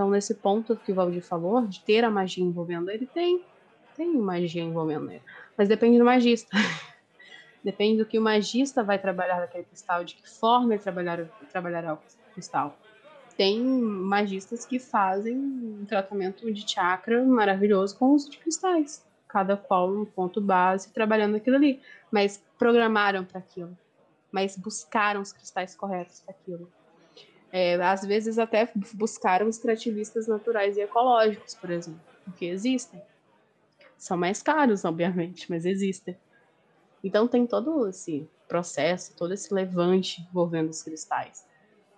Então, 0.00 0.08
nesse 0.08 0.34
ponto 0.36 0.78
que 0.78 0.92
o 0.92 0.94
Valdir 0.94 1.22
falou, 1.22 1.66
de 1.66 1.84
ter 1.84 2.04
a 2.04 2.10
magia 2.10 2.42
envolvendo 2.42 2.90
ele, 2.90 3.06
tem, 3.06 3.44
tem 3.94 4.16
magia 4.16 4.62
envolvendo 4.62 5.10
ele. 5.10 5.22
Mas 5.58 5.68
depende 5.68 5.98
do 5.98 6.06
magista. 6.06 6.56
depende 7.62 8.02
do 8.02 8.08
que 8.08 8.18
o 8.18 8.22
magista 8.22 8.82
vai 8.82 8.98
trabalhar 8.98 9.40
naquele 9.40 9.64
cristal, 9.64 10.02
de 10.02 10.14
que 10.14 10.26
forma 10.26 10.72
ele 10.72 10.82
trabalhar, 10.82 11.28
trabalhará 11.52 11.92
o 11.92 11.98
cristal. 12.32 12.78
Tem 13.36 13.62
magistas 13.62 14.64
que 14.64 14.78
fazem 14.78 15.36
um 15.36 15.84
tratamento 15.86 16.50
de 16.50 16.66
chakra 16.66 17.22
maravilhoso 17.22 17.98
com 17.98 18.06
uso 18.06 18.30
de 18.30 18.38
cristais. 18.38 19.04
Cada 19.28 19.54
qual 19.54 19.92
um 19.92 20.06
ponto 20.06 20.40
base, 20.40 20.90
trabalhando 20.94 21.36
aquilo 21.36 21.56
ali. 21.56 21.78
Mas 22.10 22.42
programaram 22.58 23.22
para 23.22 23.40
aquilo. 23.40 23.76
Mas 24.32 24.56
buscaram 24.56 25.20
os 25.20 25.30
cristais 25.30 25.76
corretos 25.76 26.20
para 26.20 26.34
aquilo. 26.34 26.72
É, 27.52 27.74
às 27.82 28.02
vezes 28.02 28.38
até 28.38 28.70
buscaram 28.94 29.48
extrativistas 29.48 30.28
naturais 30.28 30.76
e 30.76 30.80
ecológicos, 30.80 31.54
por 31.54 31.70
exemplo, 31.70 32.00
porque 32.24 32.46
existem. 32.46 33.02
São 33.98 34.16
mais 34.16 34.42
caros, 34.42 34.84
obviamente, 34.84 35.50
mas 35.50 35.66
existem. 35.66 36.16
Então 37.02 37.26
tem 37.26 37.46
todo 37.46 37.88
esse 37.88 38.28
processo, 38.46 39.14
todo 39.16 39.34
esse 39.34 39.52
levante 39.52 40.22
envolvendo 40.30 40.70
os 40.70 40.82
cristais. 40.82 41.44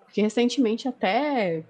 Porque 0.05 0.23
recentemente 0.23 0.89
até 0.89 1.65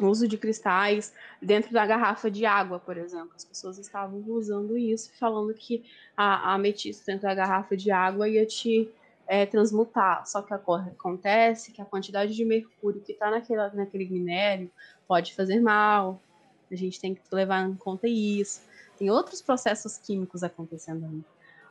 o 0.00 0.06
uso 0.06 0.26
de 0.26 0.38
cristais 0.38 1.12
dentro 1.40 1.72
da 1.72 1.84
garrafa 1.84 2.30
de 2.30 2.46
água, 2.46 2.78
por 2.78 2.96
exemplo. 2.96 3.32
As 3.34 3.44
pessoas 3.44 3.78
estavam 3.78 4.22
usando 4.26 4.76
isso, 4.78 5.12
falando 5.18 5.52
que 5.54 5.84
a, 6.16 6.50
a 6.50 6.54
ametista 6.54 7.04
dentro 7.06 7.26
da 7.26 7.34
garrafa 7.34 7.76
de 7.76 7.90
água 7.90 8.28
ia 8.28 8.46
te 8.46 8.90
é, 9.26 9.46
transmutar. 9.46 10.26
Só 10.26 10.42
que 10.42 10.52
acontece 10.52 11.72
que 11.72 11.80
a 11.80 11.84
quantidade 11.84 12.34
de 12.34 12.44
mercúrio 12.44 13.00
que 13.00 13.12
está 13.12 13.30
naquele, 13.30 13.68
naquele 13.70 14.08
minério 14.08 14.70
pode 15.06 15.34
fazer 15.34 15.60
mal. 15.60 16.20
A 16.70 16.74
gente 16.74 17.00
tem 17.00 17.14
que 17.14 17.22
levar 17.32 17.68
em 17.68 17.74
conta 17.74 18.08
isso. 18.08 18.62
Tem 18.98 19.10
outros 19.10 19.42
processos 19.42 19.98
químicos 19.98 20.42
acontecendo 20.42 21.04
ali. 21.04 21.24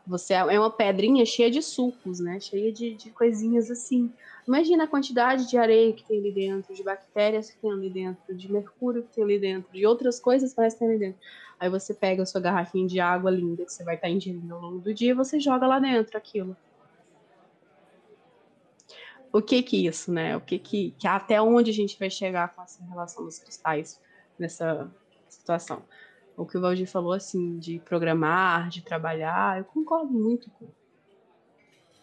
Você 0.06 0.34
é 0.34 0.60
uma 0.60 0.72
pedrinha 0.72 1.26
cheia 1.26 1.50
de 1.50 1.62
sucos, 1.62 2.20
né? 2.20 2.40
Cheia 2.40 2.72
de, 2.72 2.96
de 2.96 3.12
coisinhas 3.12 3.70
assim. 3.70 4.12
Imagina 4.48 4.86
a 4.86 4.88
quantidade 4.88 5.48
de 5.48 5.58
areia 5.58 5.94
que 5.94 6.04
tem 6.04 6.20
ali 6.20 6.32
dentro, 6.32 6.74
de 6.74 6.84
bactérias 6.84 7.52
que 7.52 7.58
tem 7.58 7.72
ali 7.72 7.90
dentro, 7.90 8.36
de 8.36 8.52
mercúrio 8.52 9.04
que 9.04 9.14
tem 9.14 9.24
ali 9.24 9.40
dentro, 9.40 9.72
de 9.72 9.86
outras 9.86 10.20
coisas 10.20 10.54
que 10.54 10.80
tem 10.80 10.88
ali 10.88 10.98
dentro. 10.98 11.20
Aí 11.60 11.70
você 11.70 11.94
pega 11.94 12.24
a 12.24 12.26
sua 12.26 12.42
garrafinha 12.42 12.88
de 12.88 13.00
água 13.00 13.30
linda 13.30 13.64
que 13.64 13.72
você 13.72 13.84
vai 13.84 13.94
estar 13.94 14.10
ingerindo 14.10 14.54
ao 14.54 14.60
longo 14.60 14.80
do 14.80 14.92
dia 14.94 15.12
e 15.12 15.14
você 15.14 15.40
joga 15.40 15.68
lá 15.68 15.78
dentro 15.78 16.18
aquilo. 16.18 16.58
O 19.34 19.42
que 19.42 19.64
que 19.64 19.88
isso, 19.88 20.12
né? 20.12 20.36
O 20.36 20.42
que 20.42 20.60
que, 20.60 20.92
que 20.98 21.08
até 21.08 21.42
onde 21.42 21.72
a 21.72 21.74
gente 21.74 21.98
vai 21.98 22.10
chegar 22.10 22.54
com 22.54 22.62
essa 22.62 22.84
relação 22.84 23.24
dos 23.24 23.40
cristais 23.40 24.00
nessa 24.38 24.92
situação? 25.30 25.84
O 26.36 26.46
que 26.46 26.58
o 26.58 26.62
Valdir 26.62 26.88
falou 26.88 27.14
assim 27.14 27.58
de 27.58 27.80
programar, 27.80 28.70
de 28.70 28.82
trabalhar, 28.82 29.60
eu 29.60 29.66
concordo 29.66 30.12
muito 30.12 30.50
com 30.52 30.68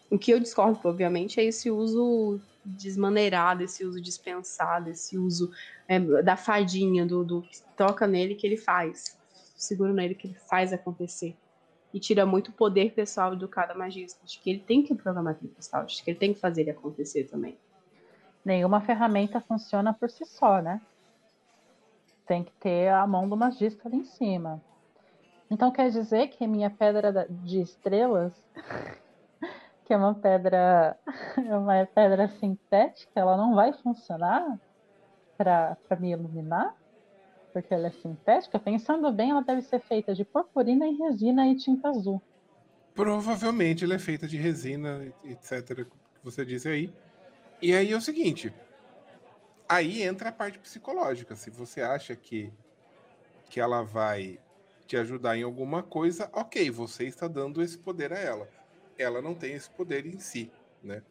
o 0.09 0.17
que 0.17 0.31
eu 0.31 0.39
discordo, 0.39 0.79
obviamente, 0.83 1.39
é 1.39 1.43
esse 1.43 1.69
uso 1.69 2.39
desmaneirado, 2.65 3.63
esse 3.63 3.85
uso 3.85 4.01
dispensado, 4.01 4.89
esse 4.89 5.17
uso 5.17 5.51
é, 5.87 5.99
da 5.99 6.35
fadinha, 6.35 7.05
do, 7.05 7.23
do 7.23 7.43
toca 7.77 8.07
nele 8.07 8.35
que 8.35 8.45
ele 8.45 8.57
faz, 8.57 9.17
seguro 9.55 9.93
nele 9.93 10.15
que 10.15 10.27
ele 10.27 10.37
faz 10.49 10.73
acontecer. 10.73 11.37
E 11.93 11.99
tira 11.99 12.25
muito 12.25 12.51
poder 12.51 12.93
pessoal 12.93 13.35
do 13.35 13.47
cada 13.47 13.73
magista, 13.73 14.25
de 14.25 14.39
que 14.39 14.49
ele 14.49 14.59
tem 14.59 14.83
que 14.83 14.93
programar 14.93 15.33
aquele 15.33 15.51
cristal, 15.51 15.85
de 15.85 16.03
que 16.03 16.11
ele 16.11 16.19
tem 16.19 16.33
que 16.33 16.39
fazer 16.39 16.61
ele 16.61 16.71
acontecer 16.71 17.23
também. 17.25 17.57
Nenhuma 18.45 18.81
ferramenta 18.81 19.41
funciona 19.41 19.93
por 19.93 20.09
si 20.09 20.25
só, 20.25 20.61
né? 20.61 20.81
Tem 22.25 22.43
que 22.43 22.51
ter 22.53 22.89
a 22.89 23.05
mão 23.07 23.27
do 23.27 23.35
magista 23.35 23.87
ali 23.87 23.97
em 23.97 24.05
cima. 24.05 24.61
Então 25.49 25.71
quer 25.71 25.89
dizer 25.89 26.27
que 26.27 26.45
minha 26.45 26.69
pedra 26.69 27.27
de 27.29 27.59
estrelas 27.59 28.31
que 29.89 29.93
é 29.93 29.97
uma 29.97 30.13
pedra, 30.13 30.95
é 31.35 31.57
uma 31.57 31.83
pedra 31.87 32.27
sintética, 32.27 33.19
ela 33.19 33.35
não 33.35 33.55
vai 33.55 33.73
funcionar 33.73 34.59
para 35.35 35.75
me 35.99 36.11
iluminar? 36.11 36.75
Porque 37.51 37.73
ela 37.73 37.87
é 37.87 37.91
sintética? 37.91 38.59
Pensando 38.59 39.11
bem, 39.11 39.31
ela 39.31 39.41
deve 39.41 39.61
ser 39.61 39.79
feita 39.79 40.13
de 40.13 40.23
purpurina 40.23 40.87
e 40.87 40.95
resina 40.95 41.47
e 41.47 41.55
tinta 41.55 41.89
azul. 41.89 42.21
Provavelmente 42.93 43.83
ela 43.83 43.95
é 43.95 43.99
feita 43.99 44.27
de 44.27 44.37
resina, 44.37 45.11
etc., 45.23 45.85
que 45.85 46.23
você 46.23 46.45
disse 46.45 46.67
aí. 46.67 46.93
E 47.61 47.73
aí 47.73 47.91
é 47.91 47.95
o 47.95 48.01
seguinte, 48.01 48.53
aí 49.67 50.03
entra 50.03 50.29
a 50.29 50.31
parte 50.31 50.59
psicológica. 50.59 51.35
Se 51.35 51.49
você 51.49 51.81
acha 51.81 52.15
que, 52.15 52.51
que 53.49 53.59
ela 53.59 53.83
vai 53.83 54.39
te 54.85 54.97
ajudar 54.97 55.37
em 55.37 55.43
alguma 55.43 55.83
coisa, 55.83 56.29
ok, 56.33 56.69
você 56.71 57.05
está 57.05 57.27
dando 57.27 57.61
esse 57.61 57.77
poder 57.77 58.13
a 58.13 58.17
ela 58.17 58.47
ela 58.99 59.21
não 59.21 59.33
tem 59.33 59.53
esse 59.53 59.69
poder 59.69 60.05
em 60.05 60.19
si, 60.19 60.51
né? 60.83 61.01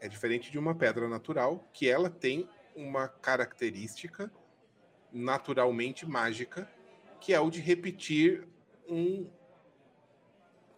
É 0.00 0.08
diferente 0.08 0.50
de 0.50 0.58
uma 0.58 0.74
pedra 0.74 1.06
natural, 1.08 1.64
que 1.72 1.88
ela 1.88 2.10
tem 2.10 2.48
uma 2.74 3.06
característica 3.06 4.32
naturalmente 5.12 6.06
mágica, 6.06 6.70
que 7.20 7.32
é 7.32 7.40
o 7.40 7.50
de 7.50 7.60
repetir 7.60 8.46
um, 8.88 9.28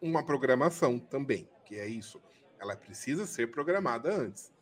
uma 0.01 0.25
programação 0.25 0.99
também, 0.99 1.49
que 1.65 1.77
é 1.77 1.87
isso. 1.87 2.21
Ela 2.59 2.77
precisa 2.77 3.27
ser 3.27 3.51
programada 3.51 4.13
antes. 4.15 4.53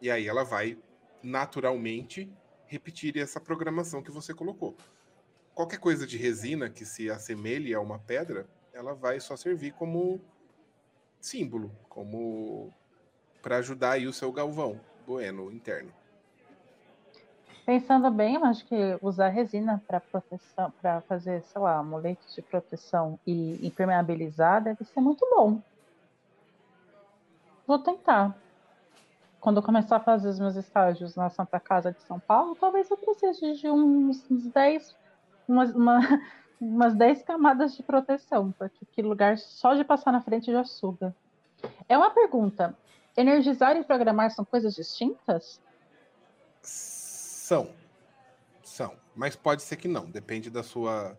E 0.00 0.10
aí 0.10 0.26
ela 0.26 0.44
vai 0.44 0.78
naturalmente 1.22 2.32
repetir 2.66 3.16
essa 3.18 3.40
programação 3.40 4.02
que 4.02 4.10
você 4.10 4.32
colocou. 4.32 4.76
Qualquer 5.54 5.78
coisa 5.78 6.06
de 6.06 6.16
resina 6.16 6.70
que 6.70 6.84
se 6.84 7.10
assemelhe 7.10 7.74
a 7.74 7.80
uma 7.80 7.98
pedra, 7.98 8.48
ela 8.72 8.94
vai 8.94 9.20
só 9.20 9.36
servir 9.36 9.72
como 9.72 10.20
símbolo, 11.20 11.76
como 11.88 12.72
para 13.42 13.56
ajudar 13.56 13.92
aí 13.92 14.06
o 14.06 14.12
seu 14.12 14.32
galvão 14.32 14.80
bueno 15.06 15.50
interno. 15.50 15.92
Pensando 17.70 18.10
bem, 18.10 18.34
eu 18.34 18.44
acho 18.44 18.66
que 18.66 18.98
usar 19.00 19.28
resina 19.28 19.80
para 19.86 20.00
proteção, 20.00 20.72
para 20.82 21.02
fazer, 21.02 21.40
sei 21.44 21.62
lá, 21.62 21.76
amuletos 21.76 22.34
de 22.34 22.42
proteção 22.42 23.16
e 23.24 23.64
impermeabilizar 23.64 24.60
deve 24.60 24.84
ser 24.84 25.00
muito 25.00 25.24
bom. 25.32 25.62
Vou 27.68 27.78
tentar. 27.78 28.36
Quando 29.38 29.58
eu 29.58 29.62
começar 29.62 29.98
a 29.98 30.00
fazer 30.00 30.30
os 30.30 30.40
meus 30.40 30.56
estágios 30.56 31.14
na 31.14 31.30
Santa 31.30 31.60
Casa 31.60 31.92
de 31.92 32.02
São 32.02 32.18
Paulo, 32.18 32.56
talvez 32.56 32.90
eu 32.90 32.96
precise 32.96 33.52
de 33.52 33.70
uns, 33.70 34.28
uns 34.28 34.48
10, 34.48 34.96
uma, 35.46 35.64
uma, 35.66 36.00
umas 36.60 36.92
10 36.96 37.22
camadas 37.22 37.76
de 37.76 37.84
proteção, 37.84 38.50
porque 38.58 38.84
que 38.84 39.00
lugar 39.00 39.38
só 39.38 39.74
de 39.74 39.84
passar 39.84 40.10
na 40.10 40.20
frente 40.20 40.50
já 40.50 40.64
suga. 40.64 41.14
É 41.88 41.96
uma 41.96 42.10
pergunta. 42.10 42.76
Energizar 43.16 43.76
e 43.76 43.84
programar 43.84 44.32
são 44.32 44.44
coisas 44.44 44.74
distintas? 44.74 45.60
São. 47.50 47.74
São. 48.62 48.96
Mas 49.12 49.34
pode 49.34 49.62
ser 49.62 49.74
que 49.74 49.88
não, 49.88 50.08
depende 50.08 50.48
da 50.50 50.62
sua 50.62 51.18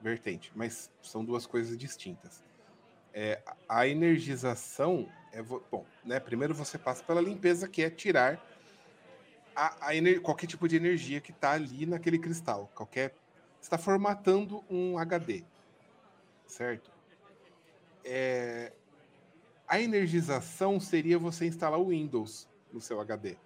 vertente. 0.00 0.52
Mas 0.54 0.88
são 1.02 1.24
duas 1.24 1.46
coisas 1.48 1.76
distintas. 1.76 2.44
É, 3.12 3.42
a 3.68 3.84
energização 3.88 5.10
é 5.32 5.42
bom, 5.42 5.84
né? 6.04 6.20
Primeiro 6.20 6.54
você 6.54 6.78
passa 6.78 7.02
pela 7.02 7.20
limpeza, 7.20 7.66
que 7.66 7.82
é 7.82 7.90
tirar 7.90 8.40
a, 9.56 9.88
a 9.88 10.20
qualquer 10.22 10.46
tipo 10.46 10.68
de 10.68 10.76
energia 10.76 11.20
que 11.20 11.32
está 11.32 11.54
ali 11.54 11.86
naquele 11.86 12.20
cristal, 12.20 12.70
qualquer 12.72 13.12
está 13.60 13.76
formatando 13.76 14.64
um 14.70 14.96
HD, 14.96 15.42
certo? 16.46 16.88
É, 18.04 18.72
a 19.66 19.80
energização 19.80 20.78
seria 20.78 21.18
você 21.18 21.48
instalar 21.48 21.80
o 21.80 21.88
Windows 21.88 22.48
no 22.72 22.80
seu 22.80 23.00
HD. 23.00 23.36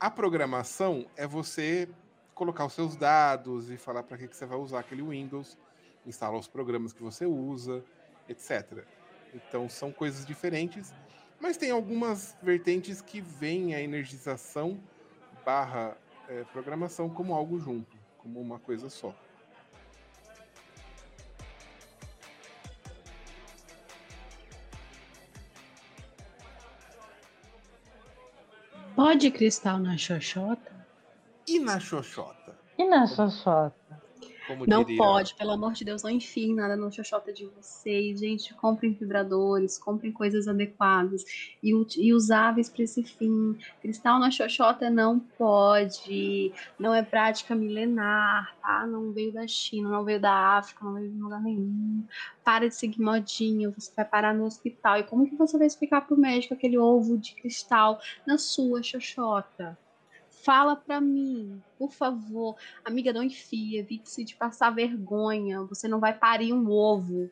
A 0.00 0.10
programação 0.10 1.04
é 1.14 1.26
você 1.26 1.86
colocar 2.34 2.64
os 2.64 2.72
seus 2.72 2.96
dados 2.96 3.68
e 3.68 3.76
falar 3.76 4.02
para 4.02 4.16
que, 4.16 4.26
que 4.26 4.34
você 4.34 4.46
vai 4.46 4.56
usar 4.56 4.80
aquele 4.80 5.02
Windows, 5.02 5.58
instalar 6.06 6.40
os 6.40 6.48
programas 6.48 6.94
que 6.94 7.02
você 7.02 7.26
usa, 7.26 7.84
etc. 8.26 8.82
Então 9.34 9.68
são 9.68 9.92
coisas 9.92 10.24
diferentes, 10.24 10.94
mas 11.38 11.58
tem 11.58 11.70
algumas 11.70 12.34
vertentes 12.42 13.02
que 13.02 13.20
veem 13.20 13.74
a 13.74 13.82
energização 13.82 14.80
barra 15.44 15.94
é, 16.28 16.44
programação 16.44 17.10
como 17.10 17.34
algo 17.34 17.58
junto 17.60 18.00
como 18.22 18.40
uma 18.40 18.58
coisa 18.58 18.88
só. 18.88 19.14
Pode 29.00 29.30
cristal 29.30 29.78
na 29.78 29.96
xoxota? 29.96 30.74
E 31.48 31.58
na 31.58 31.80
xoxota? 31.80 32.52
E 32.76 32.84
na 32.84 33.06
xoxota? 33.06 33.94
Como 34.50 34.66
não 34.66 34.82
diria... 34.82 34.98
pode, 34.98 35.34
pelo 35.36 35.52
amor 35.52 35.74
de 35.74 35.84
Deus, 35.84 36.02
não 36.02 36.10
enfiem 36.10 36.56
nada 36.56 36.76
no 36.76 36.90
xoxota 36.90 37.32
de 37.32 37.46
vocês. 37.46 38.18
Gente, 38.18 38.52
comprem 38.54 38.92
vibradores, 38.92 39.78
comprem 39.78 40.10
coisas 40.10 40.48
adequadas 40.48 41.24
e, 41.62 41.70
e 41.98 42.12
usáveis 42.12 42.68
para 42.68 42.82
esse 42.82 43.04
fim. 43.04 43.56
Cristal 43.80 44.18
na 44.18 44.28
xoxota 44.28 44.90
não 44.90 45.20
pode, 45.20 46.52
não 46.76 46.92
é 46.92 47.00
prática 47.00 47.54
milenar, 47.54 48.56
tá? 48.60 48.84
Não 48.88 49.12
veio 49.12 49.32
da 49.32 49.46
China, 49.46 49.88
não 49.88 50.04
veio 50.04 50.20
da 50.20 50.58
África, 50.58 50.84
não 50.84 50.94
veio 50.94 51.12
de 51.12 51.20
lugar 51.20 51.40
nenhum. 51.40 52.04
Para 52.42 52.68
de 52.68 52.74
seguir 52.74 53.00
modinha, 53.00 53.70
você 53.70 53.92
vai 53.94 54.04
parar 54.04 54.34
no 54.34 54.46
hospital. 54.46 54.98
E 54.98 55.04
como 55.04 55.28
que 55.28 55.36
você 55.36 55.56
vai 55.56 55.68
explicar 55.68 56.00
pro 56.00 56.18
médico 56.18 56.54
aquele 56.54 56.76
ovo 56.76 57.16
de 57.16 57.36
cristal 57.36 58.00
na 58.26 58.36
sua 58.36 58.82
xoxota? 58.82 59.78
Fala 60.42 60.74
pra 60.76 61.00
mim, 61.00 61.62
por 61.78 61.92
favor. 61.92 62.56
Amiga, 62.84 63.12
não 63.12 63.22
enfia, 63.22 63.80
evite-se 63.80 64.24
de 64.24 64.34
passar 64.34 64.70
vergonha. 64.70 65.62
Você 65.64 65.86
não 65.86 66.00
vai 66.00 66.16
parir 66.16 66.52
um 66.52 66.70
ovo. 66.70 67.30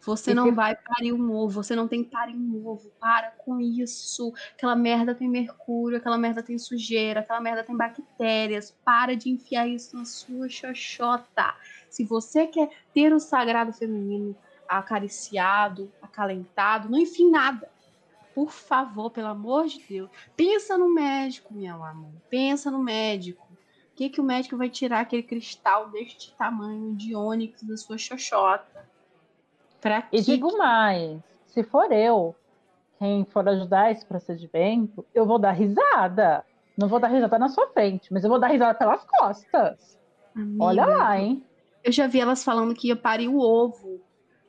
Você 0.00 0.32
e 0.32 0.34
não 0.34 0.44
que... 0.44 0.50
vai 0.50 0.76
parir 0.76 1.12
um 1.12 1.32
ovo, 1.32 1.62
você 1.62 1.74
não 1.74 1.88
tem 1.88 2.04
que 2.04 2.10
parir 2.10 2.36
um 2.36 2.66
ovo. 2.66 2.90
Para 3.00 3.30
com 3.30 3.60
isso. 3.60 4.32
Aquela 4.54 4.76
merda 4.76 5.14
tem 5.14 5.28
mercúrio, 5.28 5.96
aquela 5.98 6.18
merda 6.18 6.42
tem 6.42 6.58
sujeira, 6.58 7.20
aquela 7.20 7.40
merda 7.40 7.64
tem 7.64 7.76
bactérias. 7.76 8.74
Para 8.84 9.16
de 9.16 9.30
enfiar 9.30 9.66
isso 9.66 9.96
na 9.96 10.04
sua 10.04 10.48
xoxota. 10.48 11.54
Se 11.88 12.04
você 12.04 12.46
quer 12.46 12.70
ter 12.92 13.12
o 13.12 13.20
sagrado 13.20 13.72
feminino 13.72 14.36
acariciado, 14.68 15.90
acalentado, 16.02 16.88
não 16.88 16.98
enfie 16.98 17.30
nada. 17.30 17.73
Por 18.34 18.50
favor, 18.50 19.10
pelo 19.10 19.28
amor 19.28 19.66
de 19.66 19.80
Deus. 19.88 20.10
Pensa 20.36 20.76
no 20.76 20.92
médico, 20.92 21.54
meu 21.54 21.82
amor. 21.84 22.12
Pensa 22.28 22.70
no 22.70 22.82
médico. 22.82 23.46
O 23.92 23.96
que, 23.96 24.10
que 24.10 24.20
o 24.20 24.24
médico 24.24 24.56
vai 24.56 24.68
tirar 24.68 25.00
aquele 25.00 25.22
cristal 25.22 25.88
deste 25.90 26.34
tamanho 26.34 26.96
de 26.96 27.14
ônix 27.14 27.62
da 27.62 27.76
sua 27.76 27.96
xoxota? 27.96 28.88
Pra 29.80 30.08
e 30.10 30.20
digo 30.20 30.56
mais: 30.58 31.20
se 31.46 31.62
for 31.62 31.92
eu 31.92 32.34
quem 32.98 33.24
for 33.24 33.46
ajudar 33.48 33.92
esse 33.92 34.04
procedimento, 34.04 35.04
eu 35.14 35.26
vou 35.26 35.38
dar 35.38 35.52
risada. 35.52 36.44
Não 36.76 36.88
vou 36.88 36.98
dar 36.98 37.08
risada 37.08 37.38
na 37.38 37.48
sua 37.48 37.68
frente, 37.68 38.12
mas 38.12 38.24
eu 38.24 38.30
vou 38.30 38.40
dar 38.40 38.48
risada 38.48 38.74
pelas 38.76 39.04
costas. 39.04 39.98
Amiga, 40.34 40.64
Olha 40.64 40.86
lá, 40.86 41.20
hein? 41.20 41.44
Eu 41.84 41.92
já 41.92 42.06
vi 42.06 42.18
elas 42.18 42.42
falando 42.42 42.74
que 42.74 42.88
ia 42.88 42.96
parir 42.96 43.28
o 43.28 43.38
ovo 43.38 44.00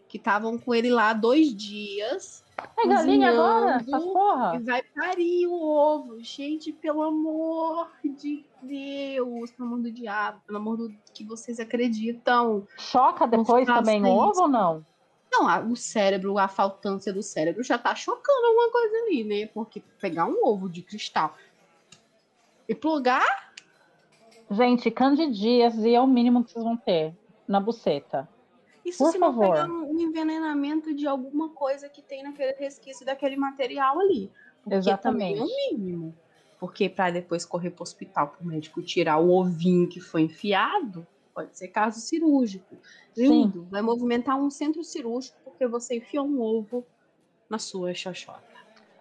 que 0.07 0.17
estavam 0.17 0.57
com 0.57 0.73
ele 0.73 0.89
lá 0.89 1.11
dois 1.11 1.53
dias. 1.53 2.44
É 2.77 2.87
galinha 2.87 3.29
agora? 3.29 3.75
Essa 3.77 3.99
porra? 3.99 4.55
E 4.55 4.59
vai 4.59 4.83
parir 4.83 5.47
o 5.47 5.61
ovo. 5.61 6.21
Gente, 6.21 6.71
pelo 6.71 7.03
amor 7.03 7.89
de 8.03 8.45
Deus, 8.61 9.51
pelo 9.51 9.67
amor 9.67 9.81
do 9.81 9.91
diabo, 9.91 10.41
pelo 10.45 10.57
amor 10.57 10.77
do 10.77 10.95
que 11.13 11.23
vocês 11.23 11.59
acreditam. 11.59 12.67
Choca 12.77 13.27
depois 13.27 13.65
também 13.65 14.03
o 14.03 14.09
ovo 14.09 14.43
ou 14.43 14.47
não? 14.47 14.85
Não, 15.31 15.71
o 15.71 15.75
cérebro, 15.75 16.37
a 16.37 16.47
faltância 16.47 17.11
do 17.11 17.21
cérebro 17.21 17.61
já 17.63 17.77
tá 17.77 17.93
chocando 17.93 18.45
alguma 18.45 18.71
coisa 18.71 18.95
ali, 19.05 19.23
né? 19.23 19.47
Porque 19.47 19.81
pegar 19.99 20.25
um 20.25 20.45
ovo 20.45 20.69
de 20.69 20.81
cristal 20.81 21.35
e 22.67 22.73
plugar, 22.73 23.45
Gente, 24.49 24.91
candidias 24.91 25.75
e 25.77 25.95
é 25.95 26.01
o 26.01 26.05
mínimo 26.05 26.43
que 26.43 26.51
vocês 26.51 26.63
vão 26.63 26.77
ter 26.77 27.15
na 27.47 27.59
buceta. 27.59 28.29
Isso 28.86 29.03
Por 29.03 29.11
se 29.11 29.17
não 29.17 29.27
favor. 29.33 29.55
pegar 29.55 29.67
um 29.67 29.99
envenenamento 29.99 30.93
de 30.93 31.07
alguma 31.07 31.49
coisa 31.49 31.89
que 31.89 32.01
tem 32.01 32.21
naquele 32.21 32.53
resquício 32.53 33.05
daquele 33.05 33.36
material 33.36 33.99
ali. 33.99 34.31
Porque 34.63 34.77
Exatamente. 34.77 35.36
também 35.36 35.39
é 35.39 35.43
o 35.43 35.77
mínimo. 35.77 36.15
Porque 36.59 36.88
para 36.88 37.11
depois 37.11 37.43
correr 37.43 37.71
pro 37.71 37.83
hospital 37.83 38.29
pro 38.29 38.45
médico 38.45 38.81
tirar 38.81 39.17
o 39.17 39.29
ovinho 39.31 39.89
que 39.89 39.99
foi 39.99 40.21
enfiado, 40.21 41.05
pode 41.33 41.57
ser 41.57 41.67
caso 41.69 41.99
cirúrgico. 41.99 42.77
Lindo, 43.17 43.65
vai 43.65 43.81
movimentar 43.81 44.38
um 44.38 44.49
centro 44.49 44.83
cirúrgico 44.83 45.38
porque 45.43 45.67
você 45.67 45.97
enfiou 45.97 46.25
um 46.25 46.39
ovo 46.39 46.86
na 47.49 47.59
sua 47.59 47.93
xoxota. 47.93 48.43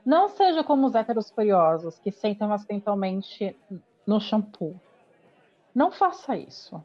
Não 0.05 0.29
seja 0.29 0.65
como 0.65 0.87
os 0.87 0.95
héteros 0.95 1.31
curiosos 1.31 1.99
que 1.99 2.11
sentam 2.11 2.53
acidentalmente 2.53 3.57
no 4.07 4.21
shampoo. 4.21 4.79
Não 5.75 5.91
faça 5.91 6.37
isso. 6.37 6.83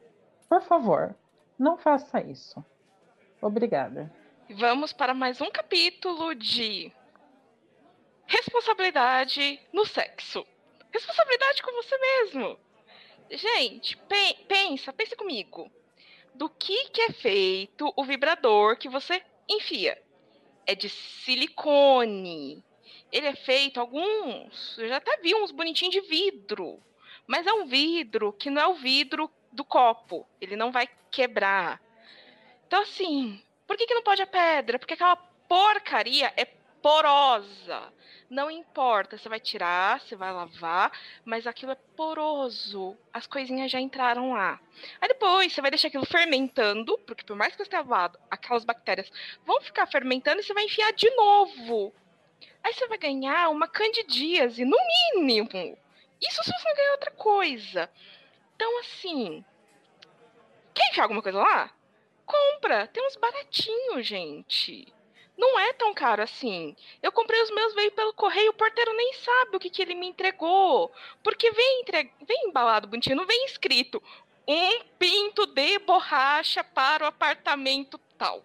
Por 0.47 0.61
favor, 0.61 1.15
não 1.57 1.77
faça 1.77 2.21
isso. 2.21 2.63
Obrigada. 3.41 4.11
Vamos 4.49 4.91
para 4.91 5.13
mais 5.13 5.39
um 5.41 5.49
capítulo 5.49 6.33
de 6.35 6.91
responsabilidade 8.25 9.59
no 9.71 9.85
sexo. 9.85 10.45
Responsabilidade 10.91 11.61
com 11.61 11.71
você 11.71 11.97
mesmo. 11.97 12.59
Gente, 13.29 13.95
pe- 13.95 14.37
pensa, 14.47 14.91
pensa 14.91 15.15
comigo. 15.15 15.71
Do 16.33 16.49
que, 16.49 16.89
que 16.89 17.01
é 17.01 17.11
feito 17.11 17.93
o 17.95 18.03
vibrador 18.03 18.77
que 18.77 18.89
você 18.89 19.21
enfia? 19.47 20.01
É 20.65 20.73
de 20.75 20.89
silicone. 20.89 22.63
Ele 23.11 23.27
é 23.27 23.35
feito, 23.35 23.79
alguns, 23.79 24.77
eu 24.77 24.87
já 24.87 24.97
até 24.97 25.17
vi 25.17 25.33
uns 25.33 25.51
bonitinhos 25.51 25.93
de 25.93 26.01
vidro. 26.01 26.79
Mas 27.25 27.45
é 27.45 27.53
um 27.53 27.65
vidro 27.65 28.33
que 28.33 28.49
não 28.49 28.61
é 28.61 28.67
o 28.67 28.75
vidro 28.75 29.29
do 29.51 29.63
copo. 29.63 30.27
Ele 30.41 30.55
não 30.55 30.71
vai 30.71 30.87
quebrar. 31.11 31.81
Então, 32.69 32.83
assim, 32.83 33.41
por 33.65 33.75
que, 33.75 33.87
que 33.87 33.95
não 33.95 34.03
pode 34.03 34.21
a 34.21 34.27
pedra? 34.27 34.77
Porque 34.77 34.93
aquela 34.93 35.15
porcaria 35.15 36.31
é 36.37 36.45
porosa. 36.45 37.91
Não 38.29 38.51
importa, 38.51 39.17
você 39.17 39.27
vai 39.27 39.39
tirar, 39.39 39.99
você 39.99 40.15
vai 40.15 40.31
lavar, 40.31 40.91
mas 41.25 41.47
aquilo 41.47 41.71
é 41.71 41.77
poroso. 41.97 42.95
As 43.11 43.25
coisinhas 43.25 43.71
já 43.71 43.79
entraram 43.79 44.33
lá. 44.33 44.59
Aí 45.01 45.07
depois 45.07 45.51
você 45.51 45.61
vai 45.61 45.71
deixar 45.71 45.87
aquilo 45.87 46.05
fermentando, 46.05 46.95
porque 47.07 47.23
por 47.23 47.35
mais 47.35 47.55
que 47.55 47.63
você 47.63 47.71
tenha 47.71 47.81
lavado, 47.81 48.19
aquelas 48.29 48.63
bactérias 48.63 49.11
vão 49.43 49.59
ficar 49.61 49.87
fermentando 49.87 50.39
e 50.39 50.43
você 50.43 50.53
vai 50.53 50.65
enfiar 50.65 50.93
de 50.93 51.09
novo. 51.15 51.91
Aí 52.63 52.71
você 52.71 52.87
vai 52.87 52.99
ganhar 52.99 53.49
uma 53.49 53.67
candidíase, 53.67 54.63
no 54.63 54.77
mínimo. 55.15 55.49
Isso 56.21 56.43
se 56.43 56.51
você 56.51 56.69
não 56.69 56.75
ganhar 56.75 56.91
outra 56.91 57.11
coisa. 57.13 57.89
Então, 58.55 58.79
assim, 58.81 59.43
quer 60.71 60.87
enfiar 60.91 61.05
alguma 61.05 61.23
coisa 61.23 61.39
lá? 61.39 61.78
Compra. 62.29 62.87
Tem 62.87 63.05
uns 63.05 63.15
baratinhos, 63.15 64.05
gente. 64.05 64.93
Não 65.37 65.57
é 65.57 65.73
tão 65.73 65.93
caro 65.93 66.21
assim. 66.21 66.75
Eu 67.01 67.11
comprei 67.11 67.41
os 67.41 67.49
meus, 67.51 67.73
veio 67.73 67.91
pelo 67.93 68.13
correio, 68.13 68.51
o 68.51 68.53
porteiro 68.53 68.93
nem 68.93 69.13
sabe 69.13 69.55
o 69.55 69.59
que, 69.59 69.69
que 69.69 69.81
ele 69.81 69.95
me 69.95 70.07
entregou. 70.07 70.91
Porque 71.23 71.49
vem, 71.51 71.81
entre... 71.81 72.11
vem 72.27 72.47
embalado 72.47 72.87
bonitinho, 72.87 73.15
não 73.15 73.25
vem 73.25 73.45
escrito 73.45 74.03
um 74.45 74.83
pinto 74.97 75.45
de 75.45 75.79
borracha 75.79 76.63
para 76.63 77.05
o 77.05 77.07
apartamento 77.07 77.97
tal. 78.17 78.43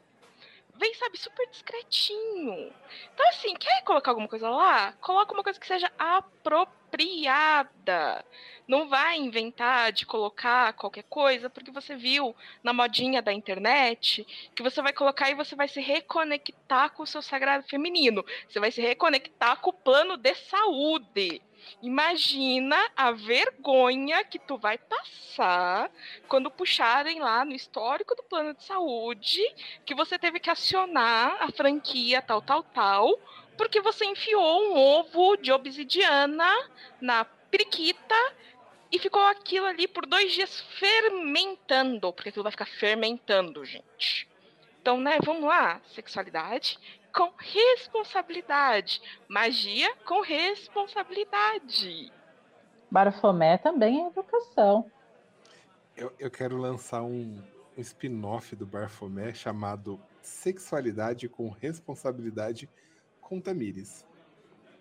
Vem, 0.77 0.93
sabe, 0.95 1.17
super 1.17 1.49
discretinho. 1.51 2.73
Então, 3.13 3.29
assim, 3.29 3.55
quer 3.55 3.83
colocar 3.85 4.11
alguma 4.11 4.27
coisa 4.27 4.51
lá? 4.51 4.93
Coloca 5.01 5.33
uma 5.33 5.45
coisa 5.45 5.61
que 5.61 5.67
seja 5.67 5.93
apropriada. 5.97 6.75
Não 8.67 8.89
vai 8.89 9.17
inventar 9.17 9.93
de 9.93 10.05
colocar 10.05 10.73
qualquer 10.73 11.05
coisa, 11.05 11.49
porque 11.49 11.71
você 11.71 11.95
viu 11.95 12.35
na 12.63 12.73
modinha 12.73 13.23
da 13.23 13.33
internet 13.33 14.27
que 14.55 14.65
você 14.65 14.83
vai 14.83 14.93
colocar 14.93 15.31
e 15.31 15.35
você 15.35 15.55
vai 15.55 15.69
se 15.69 15.81
reconectar 15.81 16.91
com 16.91 17.05
o 17.05 17.07
seu 17.07 17.23
sagrado 17.23 17.69
feminino. 17.69 18.25
Você 18.49 18.59
vai 18.59 18.73
se 18.73 18.83
reconectar 18.83 19.61
com 19.61 19.71
o 19.71 19.73
plano 19.73 20.17
de 20.17 20.35
saúde. 20.35 21.41
Imagina 21.83 22.77
a 22.97 23.13
vergonha 23.13 24.25
que 24.25 24.39
tu 24.39 24.57
vai 24.57 24.79
passar 24.79 25.91
quando 26.29 26.51
puxarem 26.51 27.21
lá 27.21 27.45
no 27.45 27.53
histórico 27.53 28.15
do 28.15 28.23
plano 28.23 28.55
de 28.55 28.65
saúde 28.65 29.43
que 29.85 29.95
você 29.95 30.19
teve 30.19 30.41
que 30.41 30.51
acionar 30.51 31.37
a 31.41 31.51
franquia 31.51 32.23
tal, 32.23 32.41
tal, 32.41 32.63
tal, 32.63 33.19
porque 33.57 33.81
você 33.81 34.05
enfiou 34.05 34.63
um 34.63 34.77
ovo 34.77 35.37
de 35.37 35.53
obsidiana 35.53 36.51
na 37.01 37.25
periquita 37.25 38.15
e 38.91 38.99
ficou 38.99 39.23
aquilo 39.23 39.67
ali 39.67 39.89
por 39.89 40.07
dois 40.07 40.33
dias 40.33 40.61
fermentando, 40.79 42.13
porque 42.13 42.29
aquilo 42.29 42.45
vai 42.45 42.53
ficar 42.53 42.67
fermentando, 42.67 43.65
gente. 43.65 44.29
Então, 44.81 44.99
né, 45.01 45.19
vamos 45.25 45.45
lá, 45.45 45.81
sexualidade 45.95 46.79
com 47.15 47.33
responsabilidade, 47.39 49.01
magia 49.29 49.95
com 50.05 50.21
responsabilidade. 50.21 52.13
Barfomé 52.91 53.57
também 53.57 54.05
é 54.05 54.09
educação. 54.09 54.91
Eu, 55.97 56.13
eu 56.19 56.29
quero 56.29 56.57
lançar 56.57 57.03
um, 57.03 57.41
um 57.79 57.81
spin-off 57.81 58.57
do 58.57 58.67
Barfomé 58.67 59.33
chamado 59.33 60.01
Sexualidade 60.21 61.29
com 61.29 61.49
Responsabilidade 61.51 62.69
com 63.21 63.41
Tamires. 63.41 64.05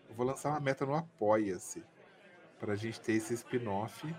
Eu 0.10 0.16
vou 0.16 0.26
lançar 0.26 0.50
uma 0.50 0.60
meta 0.60 0.86
no 0.86 0.96
Apoia-se 0.96 1.84
para 2.60 2.74
a 2.74 2.76
gente 2.76 3.00
ter 3.00 3.14
esse 3.14 3.36
spin-off. 3.36 4.12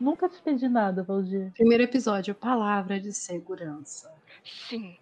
Nunca 0.00 0.28
te 0.28 0.40
pedi 0.42 0.68
nada, 0.68 1.02
Valdir. 1.02 1.52
Primeiro 1.52 1.84
episódio, 1.84 2.34
palavra 2.34 2.98
de 2.98 3.12
segurança. 3.12 4.10
Sim. 4.42 4.96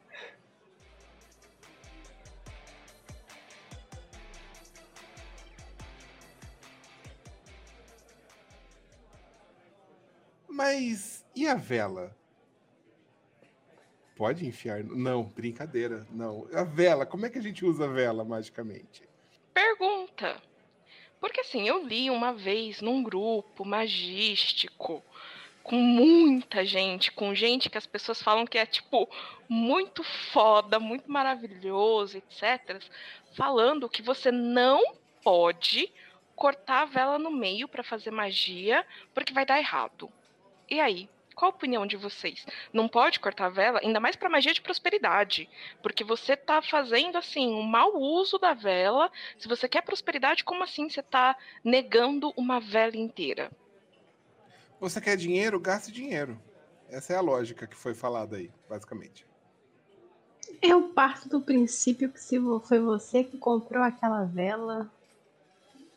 Mas 10.61 11.24
e 11.34 11.48
a 11.48 11.54
vela? 11.54 12.14
Pode 14.14 14.46
enfiar? 14.46 14.84
Não, 14.84 15.22
brincadeira. 15.22 16.06
Não. 16.11 16.46
A 16.52 16.64
vela, 16.64 17.06
como 17.06 17.24
é 17.24 17.30
que 17.30 17.38
a 17.38 17.42
gente 17.42 17.64
usa 17.64 17.86
a 17.86 17.88
vela 17.88 18.26
magicamente? 18.26 19.08
Pergunta. 19.54 20.36
Porque 21.18 21.40
assim, 21.40 21.66
eu 21.66 21.82
li 21.82 22.11
uma 22.11 22.34
vez 22.34 22.82
num 22.82 23.02
grupo 23.02 23.64
magístico 23.64 25.02
com 25.62 25.76
muita 25.76 26.62
gente, 26.62 27.11
com 27.11 27.34
gente 27.34 27.70
que 27.70 27.78
as 27.78 27.86
pessoas 27.86 28.20
falam 28.20 28.46
que 28.46 28.58
é 28.58 28.66
tipo 28.66 29.08
muito 29.48 30.04
foda, 30.04 30.78
muito 30.78 31.11
maravilhoso, 31.11 32.18
etc, 32.18 32.84
falando 33.32 33.88
que 33.88 34.02
você 34.02 34.30
não 34.30 34.82
pode 35.24 35.90
cortar 36.36 36.82
a 36.82 36.84
vela 36.84 37.18
no 37.18 37.30
meio 37.30 37.66
para 37.66 37.82
fazer 37.82 38.11
magia, 38.11 38.84
porque 39.14 39.32
vai 39.32 39.46
dar 39.46 39.58
errado. 39.58 40.12
E 40.71 40.81
aí? 40.81 41.09
Qual 41.35 41.51
a 41.51 41.55
opinião 41.55 41.87
de 41.87 41.97
vocês? 41.97 42.45
Não 42.73 42.87
pode 42.87 43.18
cortar 43.18 43.47
a 43.47 43.51
vela, 43.51 43.81
ainda 43.83 43.99
mais 43.99 44.14
para 44.14 44.29
magia 44.29 44.53
de 44.53 44.61
prosperidade, 44.61 45.49
porque 45.83 46.05
você 46.05 46.37
tá 46.37 46.61
fazendo 46.61 47.16
assim 47.16 47.49
um 47.49 47.62
mau 47.62 47.97
uso 47.97 48.39
da 48.39 48.53
vela. 48.53 49.11
Se 49.39 49.49
você 49.49 49.66
quer 49.66 49.83
prosperidade, 49.83 50.45
como 50.45 50.62
assim 50.62 50.91
você 50.91 51.03
tá 51.03 51.35
negando 51.64 52.33
uma 52.37 52.61
vela 52.61 52.97
inteira? 52.97 53.51
Você 54.79 55.01
quer 55.01 55.16
dinheiro? 55.16 55.59
Gaste 55.59 55.91
dinheiro. 55.91 56.39
Essa 56.91 57.14
é 57.14 57.16
a 57.16 57.23
lógica 57.23 57.66
que 57.66 57.77
foi 57.77 57.95
falada 57.95 58.37
aí, 58.37 58.51
basicamente. 58.68 59.27
Eu 60.61 60.91
parto 60.91 61.29
do 61.29 61.41
princípio 61.41 62.11
que 62.11 62.21
se 62.21 62.39
foi 62.64 62.81
você 62.81 63.25
que 63.25 63.39
comprou 63.39 63.83
aquela 63.83 64.25
vela, 64.25 64.93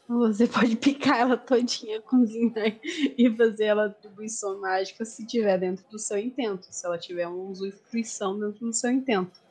você 0.07 0.47
pode 0.47 0.75
picar 0.75 1.19
ela 1.19 1.37
todinha, 1.37 2.01
cozinhar 2.01 2.77
e 2.83 3.33
fazer 3.35 3.65
ela 3.65 3.85
atribuição 3.85 4.59
mágica 4.59 5.05
se 5.05 5.25
tiver 5.25 5.57
dentro 5.57 5.85
do 5.89 5.97
seu 5.97 6.17
intento, 6.17 6.67
se 6.69 6.85
ela 6.85 6.97
tiver 6.97 7.27
uma 7.27 7.49
usufruição 7.49 8.39
dentro 8.39 8.65
do 8.65 8.73
seu 8.73 8.91
intento. 8.91 9.41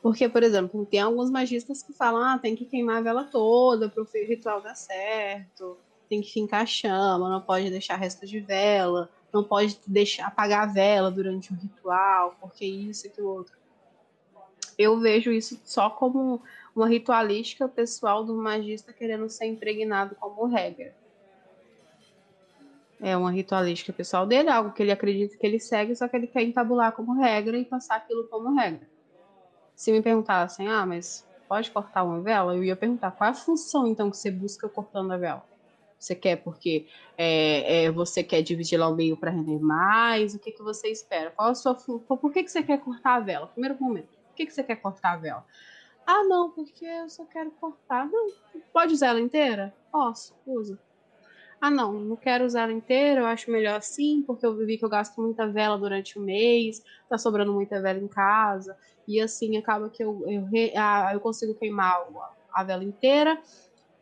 Porque, 0.00 0.28
por 0.28 0.42
exemplo, 0.44 0.86
tem 0.86 1.00
alguns 1.00 1.30
magistas 1.30 1.82
que 1.82 1.92
falam, 1.92 2.22
ah, 2.22 2.38
tem 2.38 2.54
que 2.54 2.64
queimar 2.64 2.98
a 2.98 3.00
vela 3.00 3.24
toda 3.24 3.88
para 3.88 4.02
o 4.02 4.06
ritual 4.06 4.60
dar 4.60 4.76
certo, 4.76 5.76
tem 6.08 6.20
que 6.20 6.32
fincar 6.32 6.62
a 6.62 6.66
chama, 6.66 7.28
não 7.28 7.40
pode 7.40 7.68
deixar 7.70 7.96
resto 7.96 8.24
de 8.24 8.38
vela, 8.38 9.10
não 9.32 9.42
pode 9.42 9.80
deixar 9.86 10.28
apagar 10.28 10.62
a 10.62 10.72
vela 10.72 11.10
durante 11.10 11.52
o 11.52 11.56
ritual, 11.56 12.36
porque 12.40 12.64
isso 12.64 13.06
e 13.06 13.10
aquilo 13.10 13.28
outro. 13.30 13.56
eu 14.78 15.00
vejo 15.00 15.32
isso 15.32 15.60
só 15.64 15.90
como 15.90 16.40
uma 16.76 16.86
ritualística 16.86 17.66
pessoal 17.66 18.22
do 18.22 18.36
magista 18.36 18.92
querendo 18.92 19.30
ser 19.30 19.46
impregnado 19.46 20.14
como 20.16 20.44
regra. 20.44 20.94
É 23.00 23.16
uma 23.16 23.30
ritualística 23.30 23.92
pessoal 23.92 24.26
dele, 24.26 24.50
algo 24.50 24.72
que 24.72 24.82
ele 24.82 24.92
acredita 24.92 25.36
que 25.36 25.46
ele 25.46 25.58
segue, 25.58 25.96
só 25.96 26.06
que 26.06 26.16
ele 26.16 26.26
quer 26.26 26.42
entabular 26.42 26.92
como 26.92 27.14
regra 27.14 27.58
e 27.58 27.64
passar 27.64 27.96
aquilo 27.96 28.28
como 28.28 28.54
regra. 28.54 28.86
Se 29.74 29.90
me 29.90 30.02
perguntassem, 30.02 30.68
ah, 30.68 30.84
mas 30.84 31.26
pode 31.48 31.70
cortar 31.70 32.04
uma 32.04 32.20
vela? 32.20 32.54
Eu 32.54 32.62
ia 32.62 32.76
perguntar 32.76 33.10
qual 33.10 33.28
é 33.28 33.30
a 33.30 33.34
função 33.34 33.86
então 33.86 34.10
que 34.10 34.16
você 34.16 34.30
busca 34.30 34.68
cortando 34.68 35.12
a 35.12 35.16
vela? 35.16 35.44
Você 35.98 36.14
quer 36.14 36.36
porque 36.36 36.86
é, 37.16 37.84
é, 37.84 37.90
você 37.90 38.22
quer 38.22 38.42
dividir 38.42 38.78
lá 38.78 38.88
o 38.88 38.94
meio 38.94 39.16
para 39.16 39.30
render 39.30 39.58
mais? 39.58 40.34
O 40.34 40.38
que, 40.38 40.52
que 40.52 40.62
você 40.62 40.88
espera? 40.88 41.30
Qual 41.30 41.48
a 41.48 41.54
sua 41.54 41.74
Por 41.74 42.32
que, 42.32 42.42
que 42.42 42.50
você 42.50 42.62
quer 42.62 42.78
cortar 42.80 43.14
a 43.14 43.20
vela? 43.20 43.46
Primeiro 43.46 43.76
momento, 43.80 44.08
por 44.08 44.34
que, 44.34 44.46
que 44.46 44.52
você 44.52 44.62
quer 44.62 44.76
cortar 44.76 45.14
a 45.14 45.16
vela? 45.16 45.44
Ah, 46.06 46.22
não, 46.24 46.50
porque 46.50 46.84
eu 46.84 47.08
só 47.10 47.24
quero 47.24 47.50
cortar. 47.52 48.08
Não, 48.08 48.30
pode 48.72 48.94
usar 48.94 49.08
ela 49.08 49.20
inteira? 49.20 49.74
Posso, 49.90 50.34
usa. 50.46 50.78
Ah, 51.60 51.70
não, 51.70 51.92
não 51.94 52.16
quero 52.16 52.44
usar 52.44 52.62
ela 52.62 52.72
inteira, 52.72 53.22
eu 53.22 53.26
acho 53.26 53.50
melhor 53.50 53.76
assim, 53.76 54.22
porque 54.26 54.44
eu 54.44 54.54
vi 54.56 54.76
que 54.78 54.84
eu 54.84 54.88
gasto 54.90 55.20
muita 55.20 55.48
vela 55.48 55.78
durante 55.78 56.18
o 56.18 56.22
mês, 56.22 56.82
tá 57.08 57.16
sobrando 57.16 57.52
muita 57.52 57.80
vela 57.80 57.98
em 57.98 58.08
casa, 58.08 58.76
e 59.08 59.20
assim 59.20 59.56
acaba 59.56 59.88
que 59.88 60.04
eu, 60.04 60.22
eu, 60.28 60.46
ah, 60.76 61.10
eu 61.14 61.20
consigo 61.20 61.54
queimar 61.54 62.06
a 62.52 62.62
vela 62.62 62.84
inteira 62.84 63.40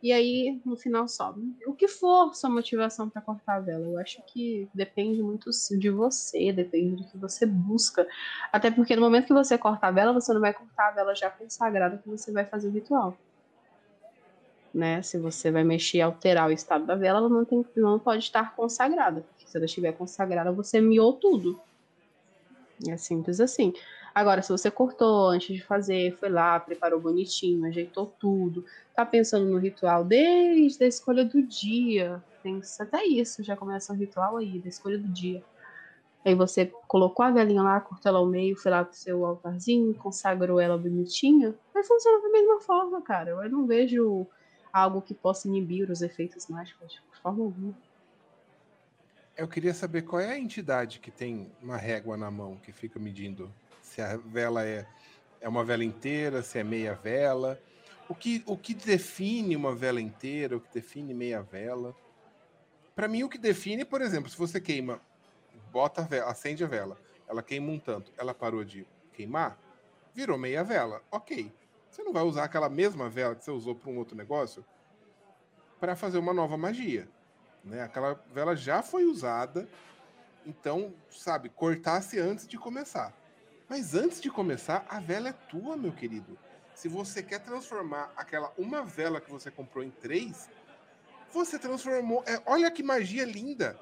e 0.05 0.13
aí 0.13 0.61
no 0.63 0.77
final 0.77 1.07
sobe. 1.07 1.41
O 1.65 1.73
que 1.73 1.87
for 1.87 2.35
sua 2.35 2.47
motivação 2.47 3.09
para 3.09 3.23
cortar 3.23 3.55
a 3.55 3.59
vela, 3.59 3.87
eu 3.87 3.97
acho 3.97 4.21
que 4.27 4.69
depende 4.71 5.19
muito 5.23 5.49
de 5.79 5.89
você, 5.89 6.53
depende 6.53 6.97
do 6.97 7.09
que 7.09 7.17
você 7.17 7.43
busca. 7.43 8.07
Até 8.53 8.69
porque 8.69 8.95
no 8.95 9.01
momento 9.01 9.25
que 9.25 9.33
você 9.33 9.57
corta 9.57 9.87
a 9.87 9.91
vela, 9.91 10.13
você 10.13 10.31
não 10.31 10.39
vai 10.39 10.53
cortar 10.53 10.89
a 10.89 10.91
vela 10.91 11.15
já 11.15 11.31
consagrada 11.31 11.97
que 11.97 12.07
você 12.07 12.31
vai 12.31 12.45
fazer 12.45 12.67
o 12.67 12.71
ritual. 12.71 13.17
Né? 14.71 15.01
Se 15.01 15.17
você 15.17 15.49
vai 15.49 15.63
mexer, 15.63 16.01
alterar 16.01 16.49
o 16.49 16.51
estado 16.51 16.85
da 16.85 16.93
vela, 16.93 17.17
ela 17.17 17.29
não, 17.29 17.43
tem, 17.43 17.65
não 17.75 17.97
pode 17.97 18.25
estar 18.25 18.55
consagrada. 18.55 19.21
Porque 19.21 19.49
se 19.49 19.57
ela 19.57 19.65
estiver 19.65 19.91
consagrada, 19.93 20.51
você 20.51 20.79
miou 20.79 21.13
tudo. 21.13 21.59
É 22.87 22.95
simples 22.95 23.39
assim. 23.39 23.73
Agora, 24.15 24.41
se 24.41 24.49
você 24.49 24.71
cortou 24.71 25.27
antes 25.27 25.53
de 25.53 25.61
fazer, 25.61 26.15
foi 26.17 26.29
lá, 26.29 26.57
preparou 26.57 27.01
bonitinho, 27.01 27.65
ajeitou 27.65 28.05
tudo, 28.17 28.63
tá 28.95 29.05
pensando 29.05 29.45
no 29.45 29.57
ritual 29.57 30.05
desde 30.05 30.85
a 30.85 30.87
escolha 30.87 31.25
do 31.25 31.43
dia, 31.43 32.23
pensa 32.41 32.83
até 32.83 33.03
isso, 33.05 33.43
já 33.43 33.57
começa 33.57 33.91
o 33.91 33.95
ritual 33.95 34.37
aí, 34.37 34.57
da 34.59 34.69
escolha 34.69 34.97
do 34.97 35.09
dia. 35.09 35.43
Aí 36.23 36.33
você 36.33 36.71
colocou 36.87 37.25
a 37.25 37.31
velhinha 37.31 37.61
lá, 37.61 37.81
cortou 37.81 38.09
ela 38.09 38.19
ao 38.19 38.25
meio, 38.25 38.55
foi 38.55 38.71
lá 38.71 38.85
pro 38.85 38.95
seu 38.95 39.25
altarzinho, 39.25 39.93
consagrou 39.95 40.61
ela 40.61 40.77
bonitinha, 40.77 41.53
vai 41.73 41.83
funcionar 41.83 42.21
da 42.21 42.29
mesma 42.29 42.61
forma, 42.61 43.01
cara. 43.01 43.31
Eu 43.31 43.49
não 43.49 43.67
vejo 43.67 44.25
algo 44.71 45.01
que 45.01 45.13
possa 45.13 45.45
inibir 45.49 45.91
os 45.91 46.01
efeitos 46.01 46.47
mágicos 46.47 46.93
de 46.93 47.21
forma 47.21 47.43
alguma. 47.43 47.75
Eu 49.35 49.49
queria 49.49 49.73
saber 49.73 50.03
qual 50.03 50.21
é 50.21 50.31
a 50.31 50.39
entidade 50.39 51.01
que 51.01 51.11
tem 51.11 51.51
uma 51.61 51.75
régua 51.75 52.15
na 52.15 52.31
mão 52.31 52.55
que 52.55 52.71
fica 52.71 52.97
medindo 52.97 53.53
se 53.95 54.01
a 54.01 54.17
vela 54.17 54.65
é, 54.65 54.85
é 55.39 55.47
uma 55.47 55.63
vela 55.63 55.83
inteira, 55.83 56.43
se 56.43 56.59
é 56.59 56.63
meia 56.65 56.93
vela. 56.95 57.57
O 58.09 58.13
que, 58.13 58.43
o 58.45 58.57
que 58.57 58.73
define 58.73 59.55
uma 59.55 59.73
vela 59.73 60.01
inteira, 60.01 60.57
o 60.57 60.59
que 60.59 60.73
define 60.73 61.13
meia 61.13 61.41
vela? 61.41 61.95
Para 62.93 63.07
mim, 63.07 63.23
o 63.23 63.29
que 63.29 63.37
define, 63.37 63.85
por 63.85 64.01
exemplo, 64.01 64.29
se 64.29 64.37
você 64.37 64.59
queima, 64.59 64.99
bota 65.71 66.01
a 66.01 66.03
vela, 66.03 66.29
acende 66.29 66.61
a 66.61 66.67
vela, 66.67 66.97
ela 67.25 67.41
queima 67.41 67.71
um 67.71 67.79
tanto, 67.79 68.11
ela 68.17 68.33
parou 68.33 68.65
de 68.65 68.85
queimar, 69.13 69.57
virou 70.13 70.37
meia 70.37 70.63
vela. 70.63 71.01
Ok. 71.09 71.51
Você 71.89 72.03
não 72.03 72.11
vai 72.11 72.23
usar 72.23 72.43
aquela 72.43 72.67
mesma 72.67 73.09
vela 73.09 73.33
que 73.33 73.45
você 73.45 73.51
usou 73.51 73.75
para 73.75 73.89
um 73.89 73.97
outro 73.97 74.17
negócio 74.17 74.65
para 75.79 75.95
fazer 75.95 76.17
uma 76.17 76.33
nova 76.33 76.57
magia. 76.57 77.07
Né? 77.63 77.81
Aquela 77.81 78.21
vela 78.33 78.57
já 78.57 78.83
foi 78.83 79.05
usada, 79.05 79.69
então, 80.45 80.93
sabe, 81.09 81.47
cortasse 81.47 82.19
antes 82.19 82.45
de 82.45 82.57
começar. 82.57 83.13
Mas 83.67 83.95
antes 83.95 84.21
de 84.21 84.29
começar, 84.29 84.85
a 84.87 84.99
vela 84.99 85.29
é 85.29 85.33
tua, 85.33 85.75
meu 85.75 85.91
querido. 85.91 86.37
Se 86.73 86.87
você 86.87 87.23
quer 87.23 87.39
transformar 87.39 88.11
aquela 88.15 88.51
uma 88.57 88.83
vela 88.83 89.19
que 89.19 89.31
você 89.31 89.49
comprou 89.49 89.83
em 89.83 89.89
três, 89.89 90.49
você 91.31 91.57
transformou. 91.57 92.23
É, 92.27 92.41
olha 92.45 92.69
que 92.69 92.83
magia 92.83 93.25
linda! 93.25 93.79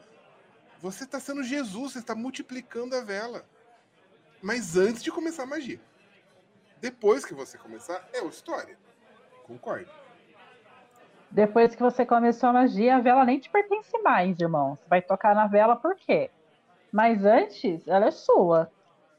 Você 0.79 1.03
está 1.03 1.19
sendo 1.19 1.43
Jesus, 1.43 1.93
você 1.93 1.99
está 1.99 2.13
multiplicando 2.13 2.95
a 2.95 3.01
vela. 3.01 3.45
Mas 4.41 4.75
antes 4.75 5.01
de 5.01 5.11
começar 5.11 5.43
a 5.43 5.47
magia. 5.47 5.79
Depois 6.81 7.23
que 7.23 7.34
você 7.34 7.57
começar, 7.57 8.05
é 8.11 8.17
outra 8.17 8.36
história. 8.36 8.77
Concordo. 9.43 9.89
Depois 11.31 11.73
que 11.73 11.81
você 11.81 12.05
começou 12.05 12.49
a 12.49 12.53
magia, 12.53 12.97
a 12.97 12.99
vela 12.99 13.25
nem 13.25 13.39
te 13.39 13.49
pertence 13.49 13.97
mais, 14.01 14.39
irmão. 14.39 14.75
Você 14.75 14.88
vai 14.89 15.01
tocar 15.01 15.34
na 15.34 15.47
vela 15.47 15.75
por 15.75 15.95
quê? 15.95 16.29
Mas 16.91 17.23
antes, 17.23 17.88
ela 17.88 18.07
é 18.07 18.11
sua. 18.11 18.69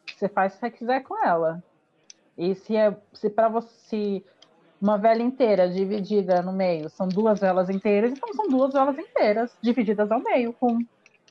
Você 0.06 0.28
faz 0.28 0.52
o 0.52 0.56
que 0.56 0.60
você 0.60 0.70
quiser 0.70 1.02
com 1.02 1.24
ela. 1.24 1.62
E 2.36 2.54
se 2.54 2.76
é 2.76 2.96
se 3.12 3.30
para 3.30 3.48
você 3.48 4.22
uma 4.80 4.98
vela 4.98 5.22
inteira 5.22 5.68
dividida 5.68 6.42
no 6.42 6.52
meio 6.52 6.90
são 6.90 7.08
duas 7.08 7.40
velas 7.40 7.70
inteiras, 7.70 8.12
então 8.12 8.32
são 8.34 8.48
duas 8.48 8.72
velas 8.72 8.98
inteiras 8.98 9.56
divididas 9.62 10.10
ao 10.10 10.20
meio 10.20 10.52
com 10.52 10.84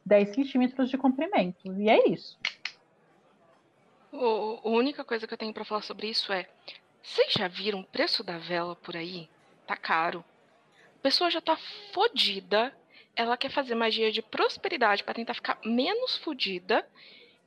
10 0.06 0.34
centímetros 0.34 0.90
de 0.90 0.98
comprimento. 0.98 1.72
E 1.80 1.90
é 1.90 2.10
isso. 2.10 2.38
O, 4.12 4.60
a 4.64 4.70
única 4.70 5.04
coisa 5.04 5.28
que 5.28 5.34
eu 5.34 5.38
tenho 5.38 5.54
para 5.54 5.66
falar 5.66 5.82
sobre 5.82 6.08
isso 6.08 6.32
é: 6.32 6.48
vocês 7.02 7.34
já 7.34 7.48
viram 7.48 7.82
o 7.82 7.86
preço 7.86 8.24
da 8.24 8.38
vela 8.38 8.76
por 8.76 8.96
aí? 8.96 9.30
Tá 9.66 9.76
caro. 9.76 10.24
A 11.00 11.02
pessoa 11.02 11.30
já 11.30 11.42
tá 11.42 11.58
fodida. 11.94 12.74
Ela 13.16 13.38
quer 13.38 13.52
fazer 13.52 13.76
magia 13.76 14.12
de 14.12 14.24
prosperidade 14.24 15.04
para 15.04 15.14
tentar 15.14 15.36
ficar 15.36 15.60
menos 15.64 16.18
fodida 16.18 16.84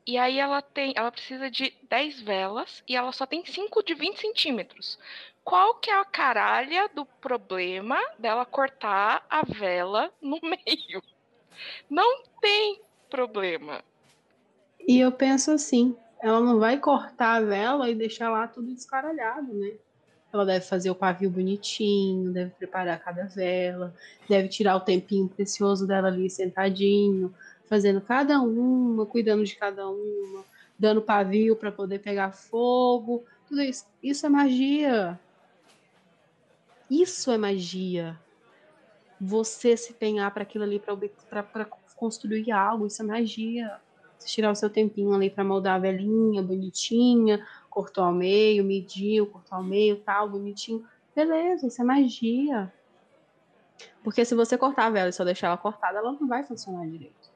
e 0.07 0.17
aí 0.17 0.39
ela 0.39 0.63
tem, 0.63 0.93
ela 0.95 1.11
precisa 1.11 1.51
de 1.51 1.73
10 1.89 2.21
velas 2.21 2.83
e 2.87 2.95
ela 2.95 3.11
só 3.11 3.27
tem 3.27 3.45
5 3.45 3.83
de 3.83 3.95
20 3.95 4.21
centímetros. 4.21 4.99
Qual 5.43 5.75
que 5.77 5.91
é 5.91 6.01
a 6.01 6.05
caralha 6.05 6.89
do 6.95 7.05
problema 7.05 7.99
dela 8.19 8.45
cortar 8.45 9.27
a 9.29 9.43
vela 9.43 10.13
no 10.23 10.39
meio? 10.43 11.03
Não 11.91 12.23
tem 12.41 12.81
problema. 13.11 13.83
E 14.87 15.01
eu 15.01 15.11
penso 15.11 15.51
assim, 15.51 15.97
ela 16.21 16.41
não 16.41 16.61
vai 16.61 16.79
cortar 16.79 17.37
a 17.37 17.41
vela 17.41 17.91
e 17.91 17.95
deixar 17.95 18.31
lá 18.31 18.47
tudo 18.47 18.73
descaralhado, 18.73 19.53
né? 19.53 19.73
Ela 20.33 20.45
deve 20.45 20.65
fazer 20.65 20.91
o 20.91 20.95
pavio 20.95 21.31
bonitinho, 21.31 22.33
deve 22.33 22.51
preparar 22.51 23.01
cada 23.01 23.25
vela, 23.25 23.95
deve 24.29 24.49
tirar 24.49 24.77
o 24.77 24.81
tempinho 24.81 25.29
precioso 25.29 25.87
dela 25.87 26.09
ali 26.09 26.29
sentadinho, 26.29 27.35
fazendo 27.69 28.01
cada 28.01 28.41
uma, 28.41 29.07
cuidando 29.07 29.45
de 29.45 29.55
cada 29.57 29.89
uma, 29.89 30.45
dando 30.79 31.03
pavio 31.03 31.57
para 31.57 31.73
poder 31.73 31.99
pegar 32.01 32.33
fogo, 32.33 33.25
tudo 33.49 33.63
isso. 33.63 33.87
Isso 34.03 34.27
é 34.27 34.29
magia. 34.29 35.19
Isso 36.91 37.31
é 37.31 37.39
magia. 37.39 38.19
Você 39.21 39.77
se 39.77 39.93
empenhar 39.93 40.33
para 40.33 40.43
aquilo 40.43 40.65
ali, 40.65 40.81
para 41.29 41.65
construir 41.97 42.51
algo, 42.53 42.87
isso 42.87 43.03
é 43.03 43.05
magia. 43.05 43.81
Você 44.19 44.29
tirar 44.29 44.51
o 44.51 44.55
seu 44.55 44.71
tempinho 44.71 45.13
ali 45.13 45.31
para 45.31 45.45
moldar 45.45 45.77
a 45.77 45.79
velhinha, 45.79 46.43
bonitinha, 46.43 47.47
cortou 47.69 48.05
ao 48.05 48.13
meio, 48.13 48.65
mediu, 48.65 49.27
cortou 49.27 49.59
ao 49.59 49.65
meio, 49.65 49.97
tal, 50.01 50.29
bonitinho. 50.29 50.87
Beleza, 51.15 51.67
isso 51.67 51.81
é 51.81 51.85
magia. 51.85 52.73
Porque 54.03 54.25
se 54.25 54.35
você 54.35 54.57
cortar 54.57 54.87
a 54.87 54.91
vela 54.91 55.09
e 55.09 55.13
só 55.13 55.25
deixar 55.25 55.49
ela 55.49 55.57
cortada, 55.57 55.99
ela 55.99 56.13
não 56.13 56.29
vai 56.29 56.45
funcionar 56.45 56.87
direito. 56.87 57.36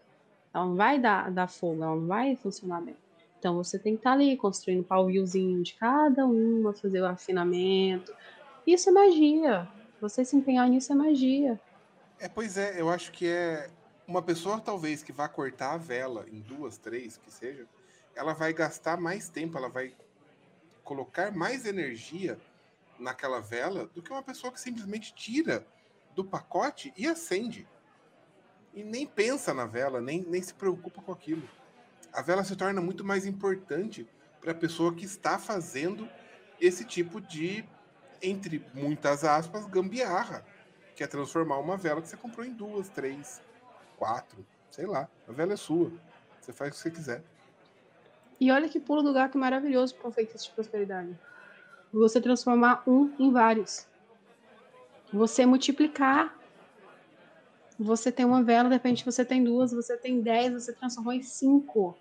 Ela 0.53 0.67
não 0.67 0.77
vai 0.77 0.99
dar, 0.99 1.31
dar 1.31 1.49
fogo, 1.49 1.83
ela 1.83 1.95
não 1.95 2.07
vai 2.07 2.37
funcionar 2.37 2.81
bem. 2.81 2.97
Então 3.39 3.57
você 3.57 3.79
tem 3.79 3.95
que 3.95 4.01
estar 4.01 4.11
tá 4.11 4.17
ali 4.17 4.37
construindo 4.37 4.81
o 4.81 4.85
paviozinho 4.85 5.63
de 5.63 5.75
cada 5.75 6.27
uma, 6.27 6.73
fazer 6.73 7.01
o 7.01 7.07
afinamento. 7.07 8.15
Isso 8.67 8.91
é 8.91 8.93
magia. 8.93 9.69
Você 10.01 10.25
se 10.25 10.37
empenhar 10.37 10.69
nisso 10.69 10.93
é 10.93 10.95
magia. 10.95 11.61
É, 12.19 12.29
pois 12.29 12.59
é, 12.59 12.81
eu 12.81 12.91
acho 12.91 13.13
que 13.13 13.27
é 13.27 13.71
uma 14.07 14.21
pessoa 14.21 14.61
talvez 14.61 15.03
que 15.03 15.13
vá 15.13 15.29
cortar 15.29 15.75
a 15.75 15.79
vela 15.79 16.27
em 16.31 16.41
duas, 16.41 16.77
três, 16.77 17.17
que 17.17 17.31
seja, 17.31 17.67
ela 18.15 18.35
vai 18.35 18.53
gastar 18.53 19.01
mais 19.01 19.29
tempo, 19.29 19.57
ela 19.57 19.69
vai 19.69 19.95
colocar 20.83 21.31
mais 21.33 21.65
energia 21.65 22.39
naquela 22.99 23.41
vela 23.41 23.87
do 23.95 24.03
que 24.03 24.11
uma 24.11 24.23
pessoa 24.23 24.53
que 24.53 24.61
simplesmente 24.61 25.15
tira 25.15 25.65
do 26.15 26.25
pacote 26.25 26.93
e 26.97 27.07
acende 27.07 27.67
e 28.75 28.83
nem 28.85 29.07
pensa 29.07 29.53
na 29.53 29.67
vela, 29.67 30.01
nem, 30.01 30.23
nem 30.23 30.41
se 30.41 30.55
preocupa 30.55 31.03
com 31.03 31.13
aquilo. 31.13 31.49
A 32.13 32.23
vela 32.23 32.45
se 32.45 32.57
torna 32.57 32.81
muito 32.81 33.05
mais 33.05 33.27
importante 33.27 34.07
para 34.41 34.53
a 34.53 34.55
pessoa 34.55 34.95
que 34.95 35.05
está 35.05 35.39
fazendo 35.39 36.09
esse 36.61 36.85
tipo 36.85 37.21
de, 37.21 37.65
entre 38.23 38.65
muitas 38.75 39.25
aspas, 39.25 39.67
gambiarra, 39.67 40.45
que 40.95 41.03
é 41.03 41.07
transformar 41.07 41.59
uma 41.59 41.77
vela 41.77 42.03
que 42.03 42.09
você 42.09 42.17
comprou 42.17 42.45
em 42.45 42.53
duas, 42.53 42.89
três, 42.89 43.41
quatro, 43.97 44.45
sei 44.71 44.87
lá. 44.87 45.09
A 45.29 45.33
vela 45.33 45.53
é 45.53 45.57
sua. 45.57 45.93
Você 46.41 46.53
faz 46.53 46.71
o 46.71 46.73
que 46.73 46.79
você 46.81 46.91
quiser. 46.91 47.23
E 48.41 48.51
olha 48.51 48.69
que 48.69 48.81
pulo 48.81 49.03
do 49.03 49.13
gato 49.13 49.37
maravilhoso 49.37 49.95
para 49.95 50.11
feitiço 50.11 50.47
de 50.47 50.55
prosperidade. 50.55 51.19
Você 51.93 52.21
transformar 52.21 52.83
um 52.87 53.13
em 53.19 53.31
vários. 53.31 53.87
Você 55.13 55.45
multiplicar. 55.45 56.40
Você 57.83 58.13
tem 58.13 58.27
uma 58.27 58.43
vela, 58.43 58.69
de 58.69 58.75
repente 58.75 59.07
você 59.07 59.25
tem 59.25 59.43
duas, 59.43 59.73
você 59.73 59.97
tem 59.97 60.21
dez, 60.21 60.53
você 60.53 60.71
transformou 60.71 61.15
em 61.15 61.23
cinco. 61.23 61.97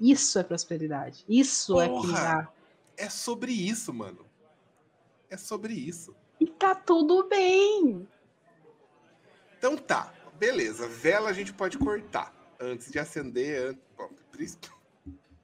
Isso 0.00 0.38
é 0.38 0.44
prosperidade. 0.44 1.24
Isso 1.28 1.72
Porra, 1.72 1.84
é 1.84 1.88
pingar. 1.88 2.54
É 2.96 3.10
sobre 3.10 3.50
isso, 3.50 3.92
mano. 3.92 4.24
É 5.28 5.36
sobre 5.36 5.74
isso. 5.74 6.14
E 6.38 6.46
tá 6.46 6.72
tudo 6.72 7.24
bem. 7.24 8.06
Então 9.58 9.76
tá, 9.76 10.14
beleza. 10.38 10.86
Vela 10.86 11.30
a 11.30 11.32
gente 11.32 11.52
pode 11.52 11.78
cortar 11.78 12.32
antes 12.60 12.88
de 12.88 13.00
acender, 13.00 13.76
bom, 13.96 14.08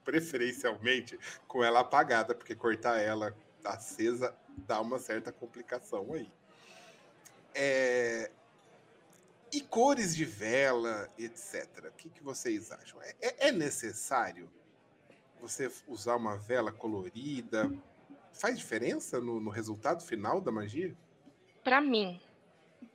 preferencialmente 0.05 1.19
com 1.49 1.61
ela 1.61 1.81
apagada, 1.81 2.33
porque 2.33 2.55
cortar 2.55 3.01
ela 3.01 3.35
acesa 3.65 4.33
dá 4.65 4.79
uma 4.79 4.99
certa 4.99 5.33
complicação 5.33 6.13
aí. 6.13 6.31
É... 7.53 8.31
E 9.55 9.61
cores 9.61 10.13
de 10.13 10.25
vela, 10.25 11.09
etc. 11.17 11.65
O 11.85 11.91
que, 11.93 12.09
que 12.09 12.21
vocês 12.21 12.73
acham? 12.73 13.01
É, 13.01 13.15
é, 13.21 13.47
é 13.47 13.51
necessário 13.53 14.51
você 15.39 15.71
usar 15.87 16.17
uma 16.17 16.35
vela 16.35 16.73
colorida? 16.73 17.71
Faz 18.33 18.57
diferença 18.57 19.21
no, 19.21 19.39
no 19.39 19.49
resultado 19.49 20.03
final 20.03 20.41
da 20.41 20.51
magia? 20.51 20.93
Para 21.63 21.79
mim, 21.79 22.19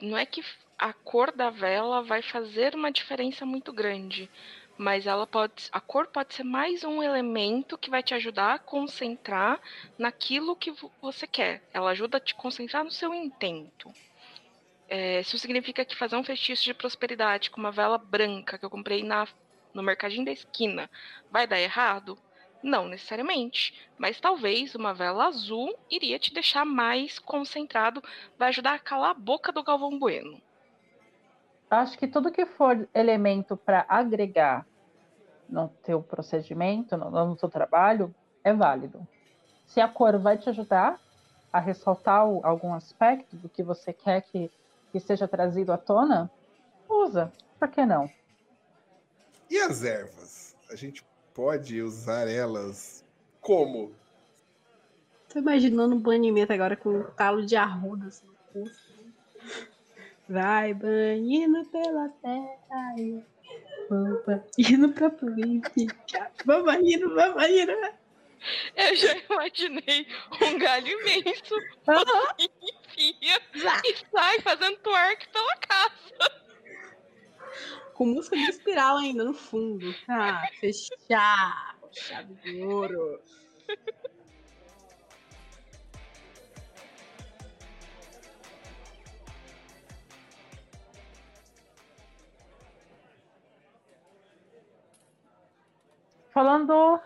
não 0.02 0.18
é 0.18 0.26
que 0.26 0.44
a 0.78 0.92
cor 0.92 1.32
da 1.32 1.48
vela 1.48 2.02
vai 2.02 2.20
fazer 2.20 2.74
uma 2.74 2.92
diferença 2.92 3.46
muito 3.46 3.72
grande, 3.72 4.30
mas 4.76 5.06
ela 5.06 5.26
pode, 5.26 5.66
a 5.72 5.80
cor 5.80 6.08
pode 6.08 6.34
ser 6.34 6.44
mais 6.44 6.84
um 6.84 7.02
elemento 7.02 7.78
que 7.78 7.88
vai 7.88 8.02
te 8.02 8.12
ajudar 8.12 8.56
a 8.56 8.58
concentrar 8.58 9.58
naquilo 9.96 10.54
que 10.54 10.74
você 11.00 11.26
quer. 11.26 11.62
Ela 11.72 11.92
ajuda 11.92 12.18
a 12.18 12.20
te 12.20 12.34
concentrar 12.34 12.84
no 12.84 12.90
seu 12.90 13.14
intento. 13.14 13.90
É, 14.92 15.20
isso 15.20 15.38
significa 15.38 15.84
que 15.84 15.96
fazer 15.96 16.16
um 16.16 16.24
feitiço 16.24 16.64
de 16.64 16.74
prosperidade 16.74 17.48
com 17.48 17.60
uma 17.60 17.70
vela 17.70 17.96
branca 17.96 18.58
que 18.58 18.64
eu 18.64 18.70
comprei 18.70 19.04
na, 19.04 19.24
no 19.72 19.84
mercadinho 19.84 20.24
da 20.24 20.32
esquina 20.32 20.90
vai 21.30 21.46
dar 21.46 21.60
errado? 21.60 22.18
Não 22.60 22.88
necessariamente, 22.88 23.88
mas 23.96 24.20
talvez 24.20 24.74
uma 24.74 24.92
vela 24.92 25.28
azul 25.28 25.72
iria 25.88 26.18
te 26.18 26.34
deixar 26.34 26.64
mais 26.66 27.20
concentrado, 27.20 28.02
vai 28.36 28.48
ajudar 28.48 28.74
a 28.74 28.78
calar 28.80 29.12
a 29.12 29.14
boca 29.14 29.52
do 29.52 29.62
Galvão 29.62 29.96
Bueno. 29.96 30.42
Acho 31.70 31.96
que 31.96 32.08
tudo 32.08 32.32
que 32.32 32.44
for 32.44 32.88
elemento 32.92 33.56
para 33.56 33.86
agregar 33.88 34.66
no 35.48 35.68
teu 35.84 36.02
procedimento, 36.02 36.96
no, 36.96 37.10
no 37.10 37.36
teu 37.36 37.48
trabalho, 37.48 38.12
é 38.42 38.52
válido. 38.52 39.06
Se 39.66 39.80
a 39.80 39.86
cor 39.86 40.18
vai 40.18 40.36
te 40.36 40.50
ajudar 40.50 41.00
a 41.52 41.60
ressaltar 41.60 42.22
algum 42.42 42.74
aspecto 42.74 43.36
do 43.36 43.48
que 43.48 43.62
você 43.62 43.92
quer 43.92 44.22
que, 44.22 44.50
que 44.90 45.00
seja 45.00 45.28
trazido 45.28 45.72
à 45.72 45.78
tona, 45.78 46.30
usa. 46.88 47.32
Por 47.58 47.68
que 47.68 47.84
não? 47.84 48.10
E 49.48 49.58
as 49.58 49.84
ervas? 49.84 50.56
A 50.70 50.76
gente 50.76 51.04
pode 51.34 51.82
usar 51.82 52.28
elas 52.28 53.04
como? 53.40 53.92
Tô 55.28 55.38
imaginando 55.38 55.94
um 55.94 56.00
banimento 56.00 56.52
agora 56.52 56.76
com 56.76 56.90
um 56.90 57.10
talo 57.12 57.44
de 57.44 57.56
arruda 57.56 58.06
assim, 58.06 58.26
no 58.26 58.34
pulso. 58.52 58.90
Vai 60.28 60.74
banhando 60.74 61.64
pela 61.66 62.08
terra. 62.22 62.94
Vamos 63.88 64.22
indo 64.56 64.92
pra 64.92 65.10
política. 65.10 66.30
Vamos 66.44 66.74
indo, 66.76 67.14
vamos 67.14 67.48
indo. 67.48 67.72
Eu 68.76 68.96
já 68.96 69.16
imaginei 69.16 70.06
um 70.40 70.58
galho 70.58 70.88
imenso, 70.88 71.54
Aham. 73.00 73.10
enfia 73.10 73.40
e 73.84 73.96
sai 74.10 74.40
fazendo 74.40 74.76
twerk 74.78 75.28
pela 75.28 75.56
casa. 75.56 76.40
Com 77.94 78.06
música 78.06 78.36
de 78.36 78.50
espiral 78.50 78.98
ainda 78.98 79.24
no 79.24 79.34
fundo. 79.34 79.94
Ah, 80.08 80.46
fechar. 80.60 81.78
Chave 81.92 82.34
de 82.34 82.62
ouro. 82.62 83.20
Falando 96.32 97.00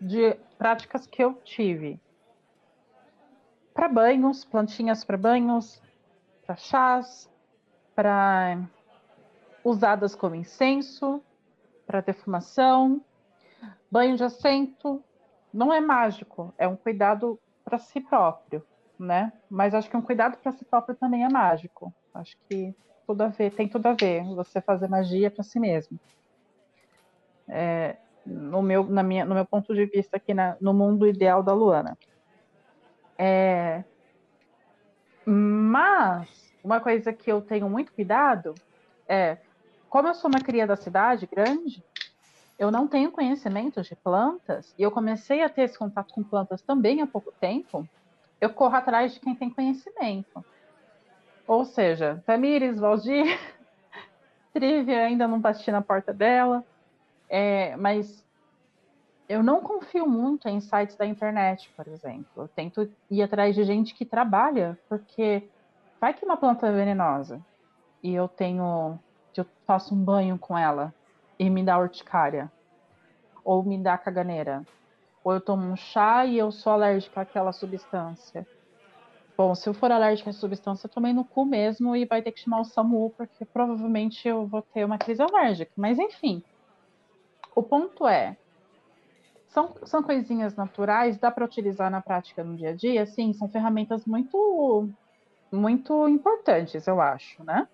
de 0.00 0.34
práticas 0.58 1.06
que 1.06 1.22
eu 1.22 1.34
tive. 1.44 2.00
Para 3.78 3.86
banhos, 3.86 4.44
plantinhas 4.44 5.04
para 5.04 5.16
banhos, 5.16 5.80
para 6.44 6.56
chás, 6.56 7.30
para 7.94 8.68
usadas 9.62 10.16
como 10.16 10.34
incenso, 10.34 11.22
para 11.86 12.00
defumação, 12.00 13.00
banho 13.88 14.16
de 14.16 14.24
assento. 14.24 15.00
Não 15.54 15.72
é 15.72 15.80
mágico, 15.80 16.52
é 16.58 16.66
um 16.66 16.74
cuidado 16.74 17.38
para 17.64 17.78
si 17.78 18.00
próprio, 18.00 18.66
né? 18.98 19.32
Mas 19.48 19.72
acho 19.72 19.88
que 19.88 19.96
um 19.96 20.02
cuidado 20.02 20.38
para 20.38 20.50
si 20.50 20.64
próprio 20.64 20.96
também 20.96 21.22
é 21.22 21.28
mágico. 21.28 21.94
Acho 22.12 22.36
que 22.48 22.74
tudo 23.06 23.22
a 23.22 23.28
ver, 23.28 23.52
tem 23.52 23.68
tudo 23.68 23.86
a 23.86 23.92
ver 23.92 24.24
você 24.34 24.60
fazer 24.60 24.88
magia 24.88 25.30
para 25.30 25.44
si 25.44 25.60
mesmo. 25.60 26.00
É, 27.46 27.96
no, 28.26 28.60
meu, 28.60 28.82
na 28.82 29.04
minha, 29.04 29.24
no 29.24 29.36
meu 29.36 29.46
ponto 29.46 29.72
de 29.72 29.86
vista 29.86 30.16
aqui 30.16 30.34
na, 30.34 30.56
no 30.60 30.74
mundo 30.74 31.06
ideal 31.06 31.44
da 31.44 31.52
Luana. 31.52 31.96
É, 33.18 33.82
mas 35.26 36.54
uma 36.62 36.80
coisa 36.80 37.12
que 37.12 37.30
eu 37.30 37.42
tenho 37.42 37.68
muito 37.68 37.92
cuidado 37.92 38.54
é, 39.08 39.38
como 39.88 40.06
eu 40.06 40.14
sou 40.14 40.30
uma 40.30 40.40
cria 40.40 40.66
da 40.66 40.76
cidade 40.76 41.26
grande, 41.26 41.82
eu 42.58 42.70
não 42.70 42.86
tenho 42.86 43.10
conhecimento 43.10 43.80
de 43.82 43.96
plantas 43.96 44.74
e 44.78 44.82
eu 44.82 44.90
comecei 44.90 45.42
a 45.42 45.48
ter 45.48 45.62
esse 45.62 45.78
contato 45.78 46.12
com 46.12 46.22
plantas 46.22 46.60
também 46.60 47.00
há 47.00 47.06
pouco 47.06 47.32
tempo. 47.40 47.88
Eu 48.40 48.50
corro 48.50 48.76
atrás 48.76 49.14
de 49.14 49.20
quem 49.20 49.34
tem 49.34 49.48
conhecimento. 49.48 50.44
Ou 51.46 51.64
seja, 51.64 52.22
Tamires, 52.26 52.78
Valdir, 52.78 53.38
Trivia 54.52 55.04
ainda 55.04 55.26
não 55.26 55.40
bati 55.40 55.70
na 55.70 55.80
porta 55.80 56.12
dela. 56.12 56.64
É, 57.28 57.76
mas 57.76 58.26
eu 59.28 59.42
não 59.42 59.60
confio 59.60 60.06
muito 60.06 60.48
em 60.48 60.60
sites 60.60 60.96
da 60.96 61.06
internet, 61.06 61.70
por 61.76 61.86
exemplo. 61.86 62.26
Eu 62.36 62.48
tento 62.48 62.90
ir 63.10 63.22
atrás 63.22 63.54
de 63.54 63.62
gente 63.64 63.94
que 63.94 64.06
trabalha, 64.06 64.78
porque 64.88 65.50
vai 66.00 66.14
que 66.14 66.24
uma 66.24 66.36
planta 66.36 66.66
é 66.66 66.72
venenosa 66.72 67.40
e 68.02 68.14
eu 68.14 68.26
tenho, 68.26 68.98
eu 69.36 69.46
faço 69.66 69.94
um 69.94 70.02
banho 70.02 70.38
com 70.38 70.56
ela 70.56 70.94
e 71.38 71.50
me 71.50 71.62
dá 71.62 71.78
urticária, 71.78 72.50
ou 73.44 73.62
me 73.62 73.78
dá 73.78 73.98
caganeira, 73.98 74.64
ou 75.22 75.34
eu 75.34 75.40
tomo 75.40 75.62
um 75.62 75.76
chá 75.76 76.24
e 76.24 76.38
eu 76.38 76.50
sou 76.50 76.72
alérgica 76.72 77.20
àquela 77.20 77.52
substância. 77.52 78.46
Bom, 79.36 79.54
se 79.54 79.68
eu 79.68 79.74
for 79.74 79.92
alérgica 79.92 80.30
à 80.30 80.32
substância, 80.32 80.86
eu 80.86 80.90
tomei 80.90 81.12
no 81.12 81.24
cu 81.24 81.44
mesmo 81.44 81.94
e 81.94 82.06
vai 82.06 82.22
ter 82.22 82.32
que 82.32 82.40
chamar 82.40 82.60
o 82.60 82.64
SAMU, 82.64 83.10
porque 83.10 83.44
provavelmente 83.44 84.26
eu 84.26 84.48
vou 84.48 84.62
ter 84.62 84.84
uma 84.84 84.98
crise 84.98 85.22
alérgica. 85.22 85.70
Mas 85.76 85.98
enfim, 85.98 86.42
o 87.54 87.62
ponto 87.62 88.06
é, 88.06 88.36
são, 89.48 89.74
são 89.84 90.02
coisinhas 90.02 90.54
naturais, 90.54 91.18
dá 91.18 91.30
para 91.30 91.44
utilizar 91.44 91.90
na 91.90 92.00
prática 92.00 92.44
no 92.44 92.56
dia 92.56 92.70
a 92.70 92.74
dia? 92.74 93.06
Sim, 93.06 93.32
são 93.32 93.48
ferramentas 93.48 94.04
muito, 94.04 94.88
muito 95.50 96.08
importantes, 96.08 96.86
eu 96.86 97.00
acho, 97.00 97.42
né? 97.42 97.66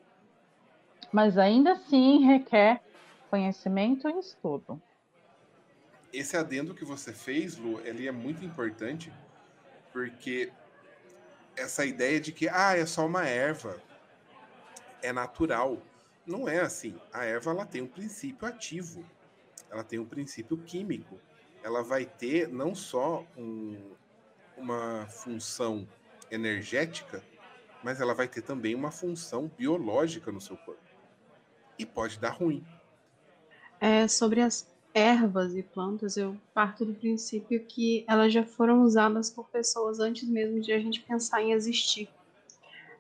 Mas 1.13 1.37
ainda 1.37 1.73
assim 1.73 2.25
requer 2.25 2.83
conhecimento 3.31 4.09
e 4.09 4.19
estudo. 4.19 4.81
Esse 6.13 6.37
adendo 6.37 6.75
que 6.75 6.85
você 6.85 7.13
fez, 7.13 7.57
Lu, 7.57 7.81
ele 7.81 8.07
é 8.07 8.13
muito 8.13 8.45
importante, 8.45 9.13
porque 9.93 10.53
essa 11.57 11.85
ideia 11.85 12.21
de 12.21 12.33
que 12.33 12.49
ah, 12.49 12.77
é 12.77 12.87
só 12.87 13.07
uma 13.07 13.27
erva, 13.27 13.81
é 15.03 15.13
natural. 15.13 15.79
Não 16.25 16.49
é 16.49 16.61
assim. 16.61 16.97
A 17.13 17.25
erva 17.25 17.51
ela 17.51 17.67
tem 17.67 17.83
um 17.83 17.87
princípio 17.87 18.47
ativo 18.47 19.05
ela 19.75 19.83
tem 19.83 19.99
um 19.99 20.05
princípio 20.05 20.57
químico. 20.57 21.21
Ela 21.65 21.83
vai 21.83 22.05
ter 22.05 22.47
não 22.47 22.75
só 22.75 23.27
um, 23.37 23.95
uma 24.57 25.07
função 25.07 25.89
energética, 26.31 27.25
mas 27.83 28.01
ela 28.03 28.15
vai 28.15 28.29
ter 28.29 28.43
também 28.43 28.75
uma 28.75 28.91
função 28.91 29.51
biológica 29.57 30.31
no 30.31 30.43
seu 30.43 30.59
corpo. 30.59 30.83
E 31.79 31.87
pode 31.87 32.21
dar 32.21 32.31
ruim. 32.31 32.63
É, 33.81 34.07
sobre 34.07 34.43
as 34.43 34.73
ervas 34.93 35.57
e 35.57 35.63
plantas, 35.63 36.17
eu 36.19 36.37
parto 36.53 36.85
do 36.85 36.95
princípio 36.95 37.65
que 37.65 38.05
elas 38.07 38.33
já 38.33 38.45
foram 38.45 38.83
usadas 38.83 39.31
por 39.31 39.49
pessoas 39.49 39.99
antes 39.99 40.29
mesmo 40.29 40.61
de 40.61 40.71
a 40.71 40.79
gente 40.79 41.01
pensar 41.01 41.43
em 41.43 41.53
existir. 41.53 42.09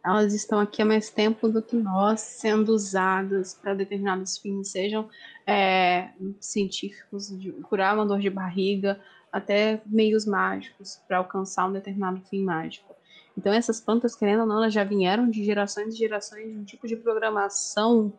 Elas 0.04 0.34
estão 0.34 0.60
aqui 0.60 0.82
há 0.82 0.84
mais 0.84 1.08
tempo 1.08 1.48
do 1.48 1.62
que 1.62 1.74
nós, 1.74 2.20
sendo 2.20 2.74
usadas 2.74 3.54
para 3.54 3.72
determinados 3.72 4.36
fins, 4.36 4.68
sejam 4.68 5.08
é, 5.46 6.10
científicos, 6.38 7.28
de 7.38 7.52
curar 7.52 7.94
uma 7.94 8.04
dor 8.04 8.20
de 8.20 8.28
barriga, 8.28 9.00
até 9.32 9.80
meios 9.86 10.26
mágicos 10.26 11.00
para 11.08 11.18
alcançar 11.18 11.66
um 11.66 11.72
determinado 11.72 12.20
fim 12.28 12.44
mágico. 12.44 12.94
Então 13.36 13.52
essas 13.52 13.80
plantas, 13.80 14.14
querendo 14.14 14.40
ou 14.40 14.46
não, 14.46 14.58
elas 14.58 14.74
já 14.74 14.84
vieram 14.84 15.28
de 15.28 15.42
gerações 15.42 15.94
e 15.94 15.96
gerações 15.96 16.52
de 16.52 16.58
um 16.58 16.64
tipo 16.64 16.86
de 16.86 16.96
programação, 16.96 18.12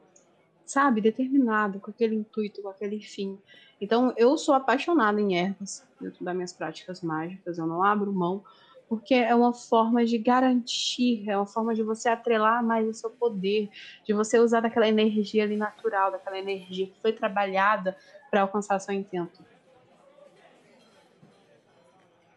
sabe, 0.65 0.99
determinado, 0.99 1.79
com 1.79 1.91
aquele 1.91 2.15
intuito, 2.15 2.63
com 2.63 2.69
aquele 2.69 2.99
fim. 2.99 3.37
Então 3.79 4.13
eu 4.17 4.37
sou 4.37 4.55
apaixonada 4.55 5.21
em 5.21 5.37
ervas 5.37 5.87
dentro 6.01 6.25
das 6.25 6.35
minhas 6.35 6.51
práticas 6.51 7.01
mágicas, 7.01 7.57
eu 7.57 7.67
não 7.67 7.83
abro 7.83 8.11
mão, 8.11 8.43
porque 8.87 9.15
é 9.15 9.33
uma 9.33 9.53
forma 9.53 10.05
de 10.05 10.17
garantir, 10.17 11.27
é 11.29 11.35
uma 11.35 11.45
forma 11.45 11.73
de 11.73 11.81
você 11.81 12.07
atrelar 12.07 12.63
mais 12.63 12.87
o 12.87 12.93
seu 12.93 13.09
poder, 13.09 13.69
de 14.05 14.13
você 14.13 14.37
usar 14.39 14.61
daquela 14.61 14.87
energia 14.87 15.43
ali 15.43 15.57
natural, 15.57 16.11
daquela 16.11 16.37
energia 16.37 16.87
que 16.87 17.01
foi 17.01 17.11
trabalhada 17.11 17.97
para 18.29 18.41
alcançar 18.41 18.79
seu 18.79 18.93
intento. 18.93 19.43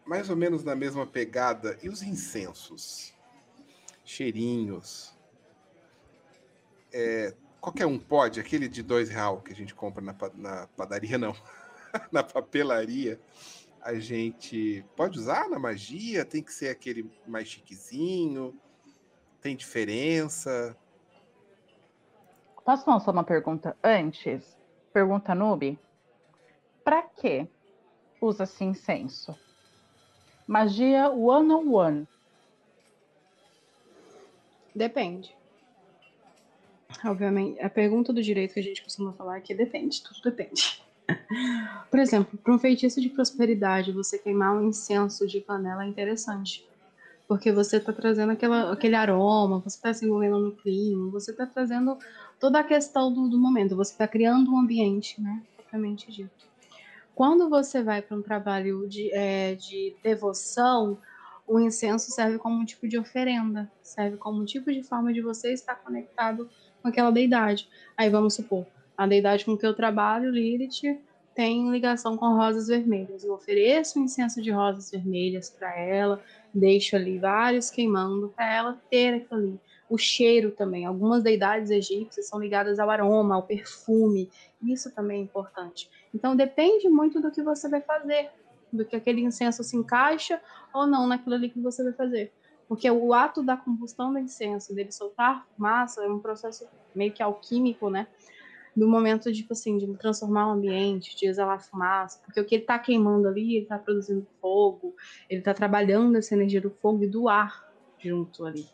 Mais 0.05 0.29
ou 0.29 0.35
menos 0.35 0.63
na 0.63 0.75
mesma 0.75 1.05
pegada, 1.05 1.77
e 1.83 1.89
os 1.89 2.01
incensos? 2.01 3.13
Cheirinhos. 4.03 5.15
É, 6.91 7.35
qualquer 7.61 7.85
um 7.85 7.99
pode, 7.99 8.39
aquele 8.39 8.67
de 8.67 8.81
dois 8.81 9.07
real 9.07 9.39
que 9.41 9.53
a 9.53 9.55
gente 9.55 9.75
compra 9.75 10.01
na, 10.01 10.15
na 10.33 10.67
padaria, 10.75 11.15
não, 11.19 11.35
na 12.11 12.23
papelaria 12.23 13.19
a 13.81 13.95
gente 13.95 14.85
pode 14.95 15.17
usar 15.19 15.49
na 15.49 15.59
magia? 15.59 16.25
Tem 16.25 16.43
que 16.43 16.53
ser 16.53 16.69
aquele 16.69 17.09
mais 17.27 17.47
chiquezinho? 17.47 18.57
Tem 19.41 19.55
diferença? 19.55 20.75
Posso 22.65 22.89
lançar 22.89 23.11
uma 23.11 23.23
pergunta 23.23 23.75
antes? 23.83 24.57
Pergunta 24.93 25.33
noob. 25.33 25.79
Para 26.83 27.03
que 27.03 27.47
usa-se 28.21 28.63
incenso? 28.63 29.37
Magia 30.47 31.09
one 31.09 31.51
on 31.51 31.71
one. 31.71 32.07
Depende. 34.75 35.35
Obviamente, 37.05 37.59
a 37.61 37.69
pergunta 37.69 38.11
do 38.11 38.21
direito 38.21 38.53
que 38.53 38.59
a 38.59 38.63
gente 38.63 38.83
costuma 38.83 39.13
falar 39.13 39.37
é 39.37 39.41
que 39.41 39.53
depende, 39.53 40.03
tudo 40.03 40.21
depende. 40.23 40.83
Por 41.89 41.99
exemplo, 41.99 42.37
para 42.37 42.53
um 42.53 42.59
feitiço 42.59 43.01
de 43.01 43.09
prosperidade, 43.09 43.91
você 43.91 44.17
queimar 44.17 44.55
um 44.55 44.67
incenso 44.67 45.27
de 45.27 45.39
panela 45.39 45.83
é 45.83 45.87
interessante. 45.87 46.67
Porque 47.27 47.51
você 47.51 47.77
está 47.77 47.93
trazendo 47.93 48.31
aquela, 48.31 48.71
aquele 48.71 48.95
aroma, 48.95 49.59
você 49.59 49.77
está 49.77 49.93
se 49.93 50.05
envolvendo 50.05 50.39
no 50.39 50.51
clima, 50.51 51.11
você 51.11 51.31
está 51.31 51.45
trazendo 51.45 51.97
toda 52.39 52.59
a 52.59 52.63
questão 52.63 53.13
do, 53.13 53.29
do 53.29 53.37
momento, 53.37 53.75
você 53.75 53.91
está 53.91 54.07
criando 54.07 54.51
um 54.51 54.59
ambiente, 54.59 55.21
né? 55.21 55.41
Propriamente 55.55 56.11
dito. 56.11 56.49
Quando 57.13 57.49
você 57.49 57.83
vai 57.83 58.01
para 58.01 58.17
um 58.17 58.21
trabalho 58.21 58.87
de, 58.87 59.13
é, 59.13 59.53
de 59.53 59.95
devoção, 60.01 60.97
o 61.45 61.59
incenso 61.59 62.11
serve 62.11 62.37
como 62.37 62.55
um 62.55 62.65
tipo 62.65 62.87
de 62.87 62.97
oferenda, 62.97 63.69
serve 63.81 64.17
como 64.17 64.41
um 64.41 64.45
tipo 64.45 64.71
de 64.71 64.83
forma 64.83 65.11
de 65.11 65.21
você 65.21 65.51
estar 65.51 65.75
conectado 65.75 66.49
com 66.81 66.87
aquela 66.87 67.11
deidade. 67.11 67.67
Aí 67.97 68.09
vamos 68.09 68.35
supor, 68.35 68.65
a 68.99 69.07
deidade 69.07 69.45
com 69.45 69.57
que 69.57 69.65
eu 69.65 69.73
trabalho, 69.73 70.29
Lilith, 70.29 70.99
tem 71.33 71.71
ligação 71.71 72.17
com 72.17 72.35
rosas 72.35 72.67
vermelhas. 72.67 73.23
Eu 73.23 73.31
ofereço 73.31 73.97
um 73.97 74.03
incenso 74.03 74.41
de 74.41 74.51
rosas 74.51 74.91
vermelhas 74.91 75.49
para 75.49 75.73
ela, 75.73 76.21
deixo 76.53 76.97
ali 76.97 77.17
vários 77.17 77.69
queimando 77.69 78.27
para 78.35 78.53
ela 78.53 78.81
ter 78.89 79.13
aquilo 79.13 79.39
ali. 79.39 79.59
O 79.89 79.97
cheiro 79.97 80.51
também. 80.51 80.85
Algumas 80.85 81.23
deidades 81.23 81.71
egípcias 81.71 82.27
são 82.27 82.41
ligadas 82.41 82.77
ao 82.77 82.89
aroma, 82.89 83.35
ao 83.35 83.43
perfume. 83.43 84.29
Isso 84.61 84.93
também 84.93 85.21
é 85.21 85.23
importante. 85.23 85.89
Então 86.13 86.35
depende 86.35 86.89
muito 86.89 87.21
do 87.21 87.31
que 87.31 87.41
você 87.41 87.69
vai 87.69 87.79
fazer, 87.79 88.29
do 88.69 88.83
que 88.83 88.97
aquele 88.97 89.21
incenso 89.21 89.63
se 89.63 89.77
encaixa 89.77 90.41
ou 90.73 90.85
não 90.85 91.07
naquilo 91.07 91.35
ali 91.35 91.49
que 91.49 91.61
você 91.61 91.85
vai 91.85 91.93
fazer. 91.93 92.33
Porque 92.67 92.91
o 92.91 93.13
ato 93.13 93.41
da 93.41 93.55
combustão 93.55 94.11
do 94.11 94.19
incenso, 94.19 94.75
dele 94.75 94.91
soltar 94.91 95.47
fumaça, 95.55 96.03
é 96.03 96.09
um 96.09 96.19
processo 96.19 96.67
meio 96.93 97.13
que 97.13 97.23
alquímico, 97.23 97.89
né? 97.89 98.05
Do 98.79 98.87
momento, 98.87 99.31
tipo 99.31 99.53
assim, 99.53 99.77
de 99.77 99.87
transformar 99.97 100.47
o 100.47 100.51
ambiente, 100.51 101.15
de 101.15 101.25
exalar 101.25 101.61
fumaça, 101.61 102.21
porque 102.23 102.39
o 102.39 102.45
que 102.45 102.55
ele 102.55 102.63
está 102.63 102.79
queimando 102.79 103.27
ali, 103.27 103.55
ele 103.55 103.63
está 103.63 103.77
produzindo 103.77 104.25
fogo, 104.41 104.95
ele 105.29 105.41
está 105.41 105.53
trabalhando 105.53 106.17
essa 106.17 106.33
energia 106.33 106.61
do 106.61 106.69
fogo 106.69 107.03
e 107.03 107.07
do 107.07 107.27
ar 107.27 107.69
junto 107.99 108.45
ali. 108.45 108.65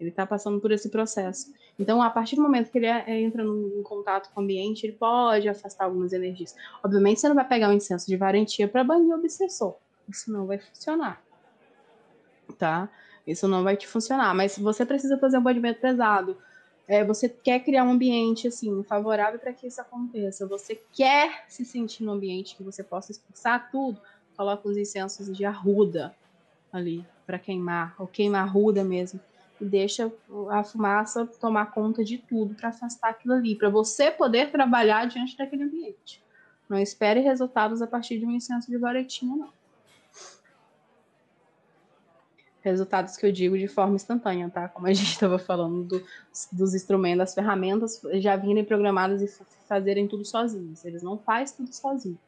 Ele 0.00 0.08
está 0.08 0.26
passando 0.26 0.58
por 0.58 0.72
esse 0.72 0.88
processo. 0.88 1.52
Então, 1.78 2.02
a 2.02 2.10
partir 2.10 2.36
do 2.36 2.42
momento 2.42 2.70
que 2.70 2.78
ele 2.78 2.86
é, 2.86 3.20
entra 3.20 3.42
em 3.42 3.82
contato 3.82 4.32
com 4.32 4.40
o 4.40 4.44
ambiente, 4.44 4.84
ele 4.84 4.94
pode 4.94 5.48
afastar 5.48 5.84
algumas 5.84 6.12
energias. 6.12 6.56
Obviamente, 6.82 7.20
você 7.20 7.28
não 7.28 7.36
vai 7.36 7.46
pegar 7.46 7.68
um 7.68 7.72
incenso 7.72 8.06
de 8.06 8.16
varentia 8.16 8.66
para 8.66 8.82
banir 8.82 9.14
o 9.14 9.18
obsessor. 9.18 9.76
Isso 10.08 10.32
não 10.32 10.46
vai 10.46 10.58
funcionar. 10.58 11.22
Tá? 12.58 12.88
Isso 13.26 13.46
não 13.46 13.62
vai 13.62 13.76
te 13.76 13.86
funcionar. 13.86 14.34
Mas 14.34 14.58
você 14.58 14.84
precisa 14.84 15.18
fazer 15.18 15.38
um 15.38 15.42
banimento 15.42 15.80
pesado, 15.80 16.36
é, 16.86 17.04
você 17.04 17.28
quer 17.28 17.60
criar 17.60 17.84
um 17.84 17.90
ambiente 17.90 18.48
assim 18.48 18.82
favorável 18.82 19.38
para 19.38 19.52
que 19.52 19.66
isso 19.66 19.80
aconteça. 19.80 20.46
Você 20.46 20.80
quer 20.92 21.44
se 21.48 21.64
sentir 21.64 22.04
num 22.04 22.12
ambiente 22.12 22.56
que 22.56 22.62
você 22.62 22.82
possa 22.82 23.12
expulsar 23.12 23.70
tudo. 23.70 24.00
Coloca 24.36 24.68
os 24.68 24.76
incensos 24.76 25.34
de 25.34 25.44
arruda 25.44 26.14
ali 26.72 27.06
para 27.26 27.38
queimar, 27.38 27.94
ou 27.98 28.06
queima 28.06 28.38
arruda 28.38 28.82
mesmo, 28.82 29.20
e 29.60 29.64
deixa 29.64 30.12
a 30.50 30.64
fumaça 30.64 31.26
tomar 31.40 31.66
conta 31.66 32.02
de 32.02 32.18
tudo 32.18 32.54
para 32.54 32.70
afastar 32.70 33.10
aquilo 33.10 33.34
ali, 33.34 33.54
para 33.54 33.68
você 33.68 34.10
poder 34.10 34.50
trabalhar 34.50 35.06
diante 35.06 35.36
daquele 35.36 35.62
ambiente. 35.62 36.22
Não 36.68 36.78
espere 36.78 37.20
resultados 37.20 37.80
a 37.80 37.86
partir 37.86 38.18
de 38.18 38.26
um 38.26 38.30
incenso 38.30 38.70
de 38.70 38.78
varetinha, 38.78 39.36
não. 39.36 39.52
Resultados 42.62 43.16
que 43.16 43.26
eu 43.26 43.32
digo 43.32 43.58
de 43.58 43.68
forma 43.68 43.96
instantânea, 43.96 44.48
tá? 44.48 44.68
Como 44.68 44.86
a 44.86 44.92
gente 44.94 45.10
estava 45.10 45.38
falando 45.38 45.84
do, 45.84 46.06
dos 46.50 46.74
instrumentos, 46.74 47.18
das 47.18 47.34
ferramentas 47.34 48.00
já 48.14 48.36
virem 48.36 48.64
programadas 48.64 49.20
e 49.20 49.44
fazerem 49.66 50.06
tudo 50.06 50.24
sozinhos. 50.24 50.84
Eles 50.84 51.02
não 51.02 51.18
fazem 51.18 51.56
tudo 51.56 51.72
sozinho. 51.72 52.18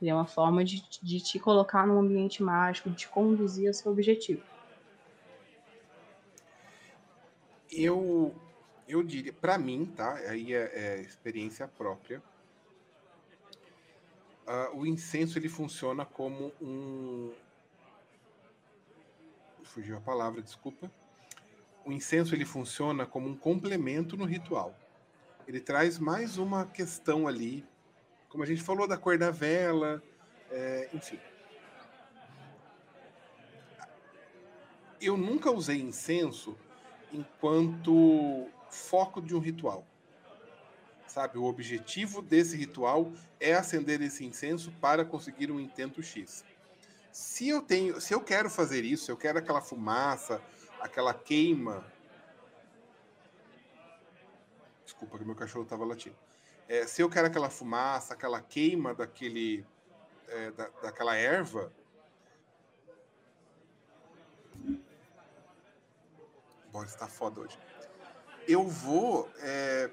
Ele 0.00 0.10
é 0.10 0.14
uma 0.14 0.26
forma 0.26 0.64
de, 0.64 0.82
de 1.02 1.20
te 1.20 1.38
colocar 1.38 1.86
num 1.86 1.98
ambiente 1.98 2.42
mágico, 2.42 2.88
de 2.88 2.96
te 2.96 3.08
conduzir 3.08 3.68
ao 3.68 3.74
seu 3.74 3.92
objetivo. 3.92 4.42
Eu, 7.70 8.34
eu 8.88 9.02
diria, 9.02 9.32
para 9.32 9.58
mim, 9.58 9.92
tá? 9.94 10.14
Aí 10.28 10.54
é, 10.54 10.70
é 10.74 11.00
experiência 11.02 11.68
própria. 11.68 12.22
Uh, 14.46 14.78
o 14.78 14.86
incenso 14.86 15.38
ele 15.38 15.48
funciona 15.48 16.04
como 16.04 16.50
um, 16.60 17.30
fugiu 19.70 19.96
a 19.96 20.00
palavra, 20.00 20.42
desculpa. 20.42 20.90
O 21.84 21.92
incenso 21.92 22.34
ele 22.34 22.44
funciona 22.44 23.06
como 23.06 23.28
um 23.28 23.36
complemento 23.36 24.16
no 24.16 24.24
ritual. 24.24 24.74
Ele 25.46 25.60
traz 25.60 25.98
mais 25.98 26.38
uma 26.38 26.66
questão 26.66 27.26
ali, 27.26 27.64
como 28.28 28.42
a 28.42 28.46
gente 28.46 28.62
falou 28.62 28.86
da 28.86 28.96
cor 28.96 29.16
da 29.16 29.30
vela, 29.30 30.02
é, 30.50 30.90
enfim. 30.92 31.18
Eu 35.00 35.16
nunca 35.16 35.50
usei 35.50 35.80
incenso 35.80 36.56
enquanto 37.12 38.48
foco 38.68 39.22
de 39.22 39.34
um 39.34 39.38
ritual. 39.38 39.86
Sabe, 41.06 41.38
o 41.38 41.44
objetivo 41.44 42.22
desse 42.22 42.56
ritual 42.56 43.10
é 43.40 43.54
acender 43.54 44.00
esse 44.00 44.24
incenso 44.24 44.70
para 44.80 45.04
conseguir 45.04 45.50
um 45.50 45.58
intento 45.58 46.02
X 46.02 46.44
se 47.12 47.48
eu 47.48 47.60
tenho, 47.60 48.00
se 48.00 48.14
eu 48.14 48.20
quero 48.20 48.48
fazer 48.48 48.84
isso, 48.84 49.10
eu 49.10 49.16
quero 49.16 49.38
aquela 49.38 49.60
fumaça, 49.60 50.40
aquela 50.80 51.12
queima. 51.12 51.84
Desculpa 54.84 55.18
que 55.18 55.24
meu 55.24 55.34
cachorro 55.34 55.64
estava 55.64 55.84
latindo. 55.84 56.16
É, 56.68 56.86
se 56.86 57.02
eu 57.02 57.10
quero 57.10 57.26
aquela 57.26 57.50
fumaça, 57.50 58.14
aquela 58.14 58.40
queima 58.40 58.94
daquele, 58.94 59.66
é, 60.28 60.50
da, 60.52 60.68
daquela 60.82 61.16
erva, 61.16 61.72
Bora, 66.70 66.86
está 66.86 67.08
foda 67.08 67.40
hoje. 67.40 67.58
Eu 68.46 68.68
vou, 68.68 69.28
é, 69.38 69.90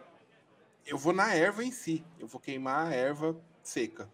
eu 0.86 0.96
vou 0.96 1.12
na 1.12 1.34
erva 1.34 1.64
em 1.64 1.72
si. 1.72 2.06
Eu 2.20 2.28
vou 2.28 2.40
queimar 2.40 2.88
a 2.88 2.94
erva 2.94 3.36
seca 3.64 4.08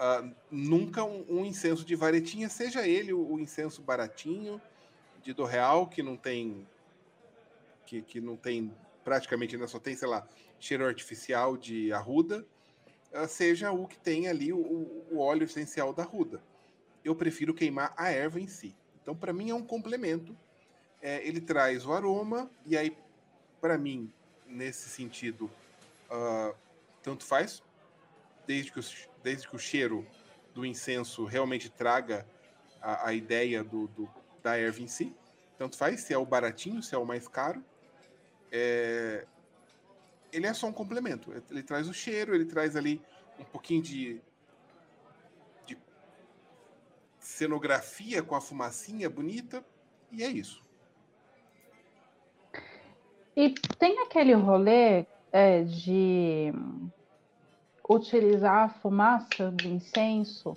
uh, 0.00 0.34
nunca 0.50 1.04
um, 1.04 1.24
um, 1.28 1.44
incenso 1.44 1.84
de 1.84 1.94
varetinha, 1.94 2.48
seja 2.48 2.88
ele 2.88 3.12
o, 3.12 3.32
o, 3.32 3.38
incenso 3.38 3.82
baratinho 3.82 4.60
de 5.22 5.34
do 5.34 5.44
real 5.44 5.86
que 5.86 6.02
não 6.02 6.16
tem 6.16 6.66
que, 7.84 8.00
que 8.00 8.20
não 8.20 8.36
tem 8.36 8.72
praticamente 9.04 9.54
ainda 9.54 9.68
só 9.68 9.78
tem 9.78 9.94
sei 9.94 10.08
lá 10.08 10.26
cheiro 10.58 10.86
artificial 10.86 11.56
de 11.56 11.92
arruda, 11.92 12.46
uh, 13.12 13.28
seja 13.28 13.70
o 13.70 13.86
que 13.86 13.98
tem 13.98 14.28
ali 14.28 14.52
o, 14.52 14.58
o 15.10 15.18
óleo 15.18 15.44
essencial 15.44 15.92
da 15.92 16.02
arruda. 16.02 16.42
Eu 17.04 17.14
prefiro 17.14 17.54
queimar 17.54 17.94
a 17.96 18.10
erva 18.10 18.40
em 18.40 18.46
si. 18.46 18.74
Então, 19.02 19.16
para 19.16 19.32
mim 19.32 19.50
é 19.50 19.54
um 19.54 19.64
complemento. 19.64 20.36
É, 21.00 21.26
ele 21.26 21.40
traz 21.40 21.86
o 21.86 21.92
aroma 21.94 22.50
e 22.66 22.76
aí, 22.76 22.94
para 23.58 23.78
mim, 23.78 24.12
nesse 24.46 24.90
sentido, 24.90 25.50
uh, 26.10 26.54
tanto 27.02 27.24
faz, 27.24 27.62
desde 28.46 28.70
que, 28.70 28.80
o, 28.80 28.82
desde 29.22 29.48
que 29.48 29.56
o 29.56 29.58
cheiro 29.58 30.06
do 30.54 30.64
incenso 30.64 31.24
realmente 31.24 31.70
traga 31.70 32.26
a, 32.80 33.08
a 33.08 33.14
ideia 33.14 33.62
do, 33.62 33.86
do, 33.88 34.08
da 34.42 34.56
erva 34.56 34.80
em 34.80 34.86
si. 34.86 35.14
Tanto 35.58 35.76
faz 35.76 36.00
se 36.00 36.14
é 36.14 36.18
o 36.18 36.24
baratinho, 36.24 36.82
se 36.82 36.94
é 36.94 36.98
o 36.98 37.04
mais 37.04 37.28
caro. 37.28 37.62
É, 38.50 39.26
ele 40.32 40.46
é 40.46 40.54
só 40.54 40.66
um 40.66 40.72
complemento. 40.72 41.32
Ele 41.50 41.62
traz 41.62 41.88
o 41.88 41.94
cheiro, 41.94 42.34
ele 42.34 42.46
traz 42.46 42.76
ali 42.76 43.00
um 43.38 43.44
pouquinho 43.44 43.82
de, 43.82 44.20
de 45.66 45.78
cenografia 47.18 48.22
com 48.22 48.34
a 48.34 48.40
fumacinha 48.40 49.08
bonita, 49.08 49.64
e 50.10 50.22
é 50.22 50.28
isso. 50.28 50.62
E 53.36 53.54
tem 53.78 54.00
aquele 54.00 54.34
rolê 54.34 55.06
é, 55.32 55.62
de 55.62 56.52
utilizar 57.90 58.64
a 58.64 58.68
fumaça 58.68 59.50
do 59.50 59.68
incenso 59.68 60.56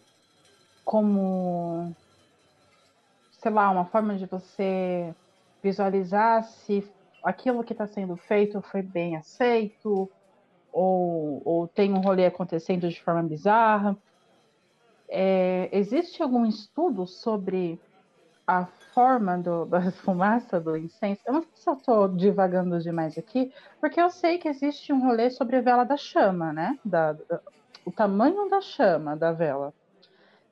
como, 0.85 1.95
sei 3.31 3.51
lá, 3.51 3.71
uma 3.71 3.85
forma 3.85 4.15
de 4.15 4.25
você 4.27 5.13
visualizar 5.61 6.43
se 6.43 6.87
aquilo 7.23 7.63
que 7.63 7.73
está 7.73 7.87
sendo 7.87 8.15
feito 8.15 8.61
foi 8.61 8.81
bem 8.83 9.15
aceito 9.15 10.11
ou, 10.71 11.41
ou 11.43 11.67
tem 11.67 11.91
um 11.91 12.01
rolê 12.01 12.25
acontecendo 12.25 12.87
de 12.87 13.01
forma 13.01 13.23
bizarra. 13.23 13.97
É, 15.09 15.69
existe 15.71 16.21
algum 16.21 16.45
estudo 16.45 17.07
sobre 17.07 17.79
a 18.45 18.65
forma 18.93 19.37
do, 19.37 19.65
da 19.65 19.91
fumaça 19.91 20.59
do 20.59 20.77
incenso? 20.77 21.21
Eu 21.25 21.33
não 21.33 21.45
eu 21.65 21.73
estou 21.73 22.07
divagando 22.09 22.79
demais 22.79 23.17
aqui, 23.17 23.53
porque 23.79 23.99
eu 23.99 24.09
sei 24.09 24.37
que 24.37 24.47
existe 24.47 24.91
um 24.91 25.01
rolê 25.01 25.29
sobre 25.29 25.57
a 25.57 25.61
vela 25.61 25.83
da 25.83 25.97
chama, 25.97 26.51
né? 26.51 26.77
Da, 26.83 27.13
da, 27.13 27.41
o 27.85 27.91
tamanho 27.91 28.49
da 28.49 28.61
chama 28.61 29.15
da 29.15 29.31
vela. 29.31 29.73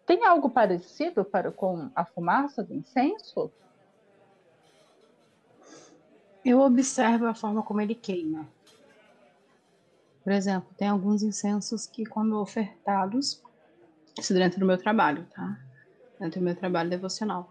Tem 0.05 0.25
algo 0.25 0.49
parecido 0.49 1.23
para, 1.23 1.51
com 1.51 1.89
a 1.95 2.05
fumaça 2.05 2.63
do 2.63 2.73
incenso? 2.73 3.51
Eu 6.43 6.59
observo 6.61 7.27
a 7.27 7.35
forma 7.35 7.61
como 7.61 7.81
ele 7.81 7.93
queima. 7.93 8.47
Por 10.23 10.31
exemplo, 10.31 10.69
tem 10.77 10.87
alguns 10.87 11.23
incensos 11.23 11.85
que, 11.85 12.05
quando 12.05 12.39
ofertados, 12.39 13.41
isso 14.17 14.33
dentro 14.33 14.59
do 14.59 14.65
meu 14.65 14.77
trabalho, 14.77 15.25
tá? 15.33 15.59
Dentro 16.19 16.39
do 16.39 16.43
meu 16.43 16.55
trabalho 16.55 16.89
devocional. 16.89 17.50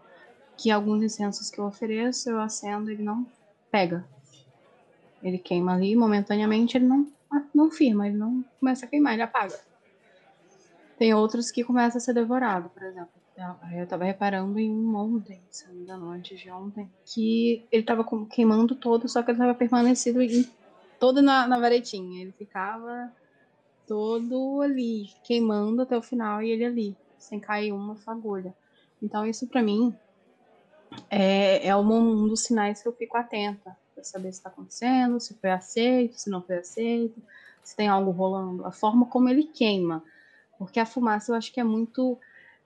Que 0.61 0.69
alguns 0.69 1.01
incensos 1.01 1.49
que 1.49 1.59
eu 1.59 1.65
ofereço, 1.65 2.29
eu 2.29 2.39
acendo, 2.39 2.91
ele 2.91 3.01
não 3.01 3.25
pega. 3.71 4.05
Ele 5.23 5.39
queima 5.39 5.73
ali, 5.73 5.95
momentaneamente, 5.95 6.77
ele 6.77 6.85
não, 6.85 7.07
não 7.51 7.71
firma, 7.71 8.05
ele 8.07 8.17
não 8.17 8.45
começa 8.59 8.85
a 8.85 8.87
queimar, 8.87 9.13
ele 9.13 9.23
apaga. 9.23 9.59
Tem 10.99 11.15
outros 11.15 11.49
que 11.49 11.63
começam 11.63 11.97
a 11.97 11.99
ser 11.99 12.13
devorado, 12.13 12.69
por 12.69 12.83
exemplo. 12.83 13.09
Eu 13.73 13.87
tava 13.87 14.03
reparando 14.03 14.59
em 14.59 14.69
um 14.69 14.95
ontem, 14.95 15.41
se 15.49 15.67
não 15.67 15.73
me 15.73 15.81
engano, 15.81 16.09
antes 16.11 16.39
de 16.39 16.51
ontem, 16.51 16.87
que 17.03 17.65
ele 17.71 17.81
tava 17.81 18.05
queimando 18.29 18.75
todo, 18.75 19.09
só 19.09 19.23
que 19.23 19.31
ele 19.31 19.39
tava 19.39 19.55
permanecido 19.55 20.21
em 20.21 20.47
todo 20.99 21.23
na, 21.23 21.47
na 21.47 21.59
varetinha. 21.59 22.21
Ele 22.21 22.31
ficava 22.33 23.11
todo 23.87 24.61
ali, 24.61 25.09
queimando 25.23 25.81
até 25.81 25.97
o 25.97 26.03
final 26.03 26.43
e 26.43 26.51
ele 26.51 26.65
ali, 26.65 26.95
sem 27.17 27.39
cair 27.39 27.71
uma 27.71 27.95
fagulha. 27.95 28.53
Então, 29.01 29.25
isso 29.25 29.47
para 29.47 29.63
mim 29.63 29.91
é, 31.09 31.67
é 31.67 31.75
um 31.75 32.27
dos 32.27 32.43
sinais 32.43 32.81
que 32.81 32.87
eu 32.87 32.93
fico 32.93 33.17
atenta 33.17 33.77
para 33.93 34.03
saber 34.03 34.31
se 34.31 34.39
está 34.39 34.49
acontecendo, 34.49 35.19
se 35.19 35.33
foi 35.35 35.51
aceito, 35.51 36.17
se 36.17 36.29
não 36.29 36.41
foi 36.41 36.57
aceito, 36.57 37.21
se 37.63 37.75
tem 37.75 37.87
algo 37.87 38.11
rolando, 38.11 38.65
a 38.65 38.71
forma 38.71 39.05
como 39.05 39.29
ele 39.29 39.43
queima. 39.43 40.03
Porque 40.57 40.79
a 40.79 40.85
fumaça 40.85 41.31
eu 41.31 41.35
acho 41.35 41.51
que 41.51 41.59
é 41.59 41.63
muito 41.63 42.17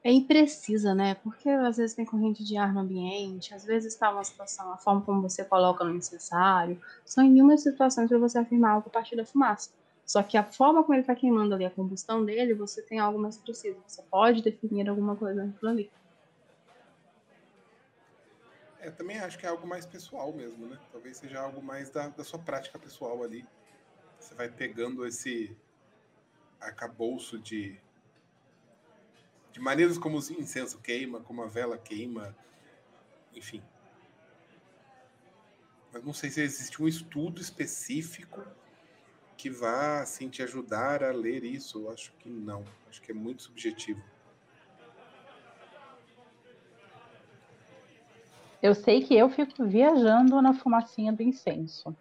é 0.04 0.12
imprecisa, 0.12 0.94
né? 0.94 1.16
Porque 1.16 1.50
às 1.50 1.78
vezes 1.78 1.96
tem 1.96 2.06
corrente 2.06 2.44
de 2.44 2.56
ar 2.56 2.72
no 2.72 2.82
ambiente, 2.82 3.56
às 3.56 3.66
vezes 3.66 3.94
está 3.94 4.12
uma 4.12 4.24
situação, 4.24 4.72
a 4.72 4.78
forma 4.78 5.02
como 5.02 5.22
você 5.22 5.44
coloca 5.44 5.84
no 5.84 5.96
necessário, 5.96 6.80
são 7.04 7.26
inúmeras 7.26 7.64
situações 7.64 8.08
para 8.08 8.20
você 8.20 8.38
afirmar 8.38 8.74
algo 8.74 8.88
a 8.88 8.92
partir 8.92 9.16
da 9.16 9.26
fumaça. 9.26 9.72
Só 10.06 10.22
que 10.22 10.38
a 10.38 10.44
forma 10.44 10.84
como 10.84 10.94
ele 10.94 11.02
está 11.02 11.16
queimando 11.16 11.56
ali, 11.56 11.66
a 11.66 11.72
combustão 11.72 12.24
dele, 12.24 12.54
você 12.54 12.84
tem 12.84 13.00
algo 13.00 13.18
mais 13.18 13.38
preciso. 13.38 13.80
Você 13.88 14.04
pode 14.04 14.44
definir 14.44 14.88
alguma 14.88 15.16
coisa 15.16 15.44
naquilo 15.44 15.72
ali. 15.72 15.92
É, 18.86 18.92
também 18.92 19.18
acho 19.18 19.40
que 19.40 19.48
é 19.48 19.50
algo 19.50 19.66
mais 19.66 19.84
pessoal 19.84 20.32
mesmo, 20.32 20.68
né? 20.68 20.80
Talvez 20.92 21.18
seja 21.18 21.40
algo 21.40 21.60
mais 21.60 21.90
da, 21.90 22.08
da 22.10 22.24
sua 22.24 22.38
prática 22.38 22.78
pessoal 22.78 23.24
ali. 23.24 23.44
Você 24.20 24.36
vai 24.36 24.48
pegando 24.48 25.08
esse 25.08 25.58
arcabouço 26.62 27.40
de, 27.40 27.82
de 29.52 29.60
maneiras 29.60 29.98
como 29.98 30.20
o 30.20 30.32
incenso 30.40 30.78
queima, 30.78 31.20
como 31.20 31.42
a 31.42 31.48
vela 31.48 31.80
queima, 31.80 32.38
enfim. 33.34 33.64
Mas 35.92 36.04
não 36.04 36.14
sei 36.14 36.30
se 36.30 36.42
existe 36.42 36.80
um 36.80 36.88
estudo 36.88 37.42
específico 37.42 38.46
que 39.36 39.50
vá 39.50 40.02
assim 40.02 40.30
te 40.30 40.44
ajudar 40.44 41.04
a 41.04 41.12
ler 41.12 41.44
isso. 41.44 41.80
Eu 41.80 41.92
acho 41.92 42.12
que 42.20 42.30
não. 42.30 42.64
Acho 42.88 43.02
que 43.02 43.10
é 43.10 43.16
muito 43.16 43.42
subjetivo. 43.42 44.04
Eu 48.66 48.74
sei 48.74 49.04
que 49.04 49.16
eu 49.16 49.30
fico 49.30 49.64
viajando 49.64 50.42
na 50.42 50.54
fumacinha 50.54 51.14
do 51.14 51.22
incenso 51.22 51.96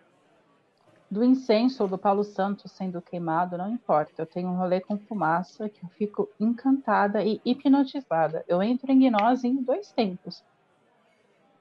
do 1.10 1.22
incenso 1.22 1.84
ou 1.84 1.88
do 1.88 1.96
Paulo 1.96 2.24
Santo 2.24 2.68
sendo 2.68 3.00
queimado, 3.00 3.56
não 3.56 3.70
importa. 3.70 4.22
Eu 4.22 4.26
tenho 4.26 4.48
um 4.48 4.56
rolê 4.56 4.80
com 4.80 4.98
fumaça 4.98 5.68
que 5.68 5.84
eu 5.84 5.88
fico 5.90 6.28
encantada 6.40 7.22
e 7.22 7.40
hipnotizada. 7.44 8.44
Eu 8.48 8.60
entro 8.60 8.90
em 8.90 8.98
gnose 8.98 9.46
em 9.46 9.62
dois 9.62 9.92
tempos. 9.92 10.42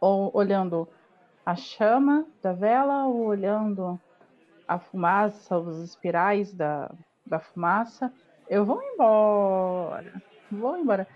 Ou 0.02 0.32
olhando 0.34 0.88
a 1.46 1.56
chama 1.56 2.26
da 2.42 2.52
vela, 2.52 3.06
ou 3.06 3.26
olhando 3.26 4.00
a 4.68 4.80
fumaça, 4.80 5.56
os 5.60 5.78
espirais 5.84 6.52
da, 6.52 6.90
da 7.24 7.40
fumaça. 7.40 8.12
Eu 8.50 8.66
vou 8.66 8.82
embora. 8.82 10.20
Vou 10.52 10.78
embora. 10.78 11.08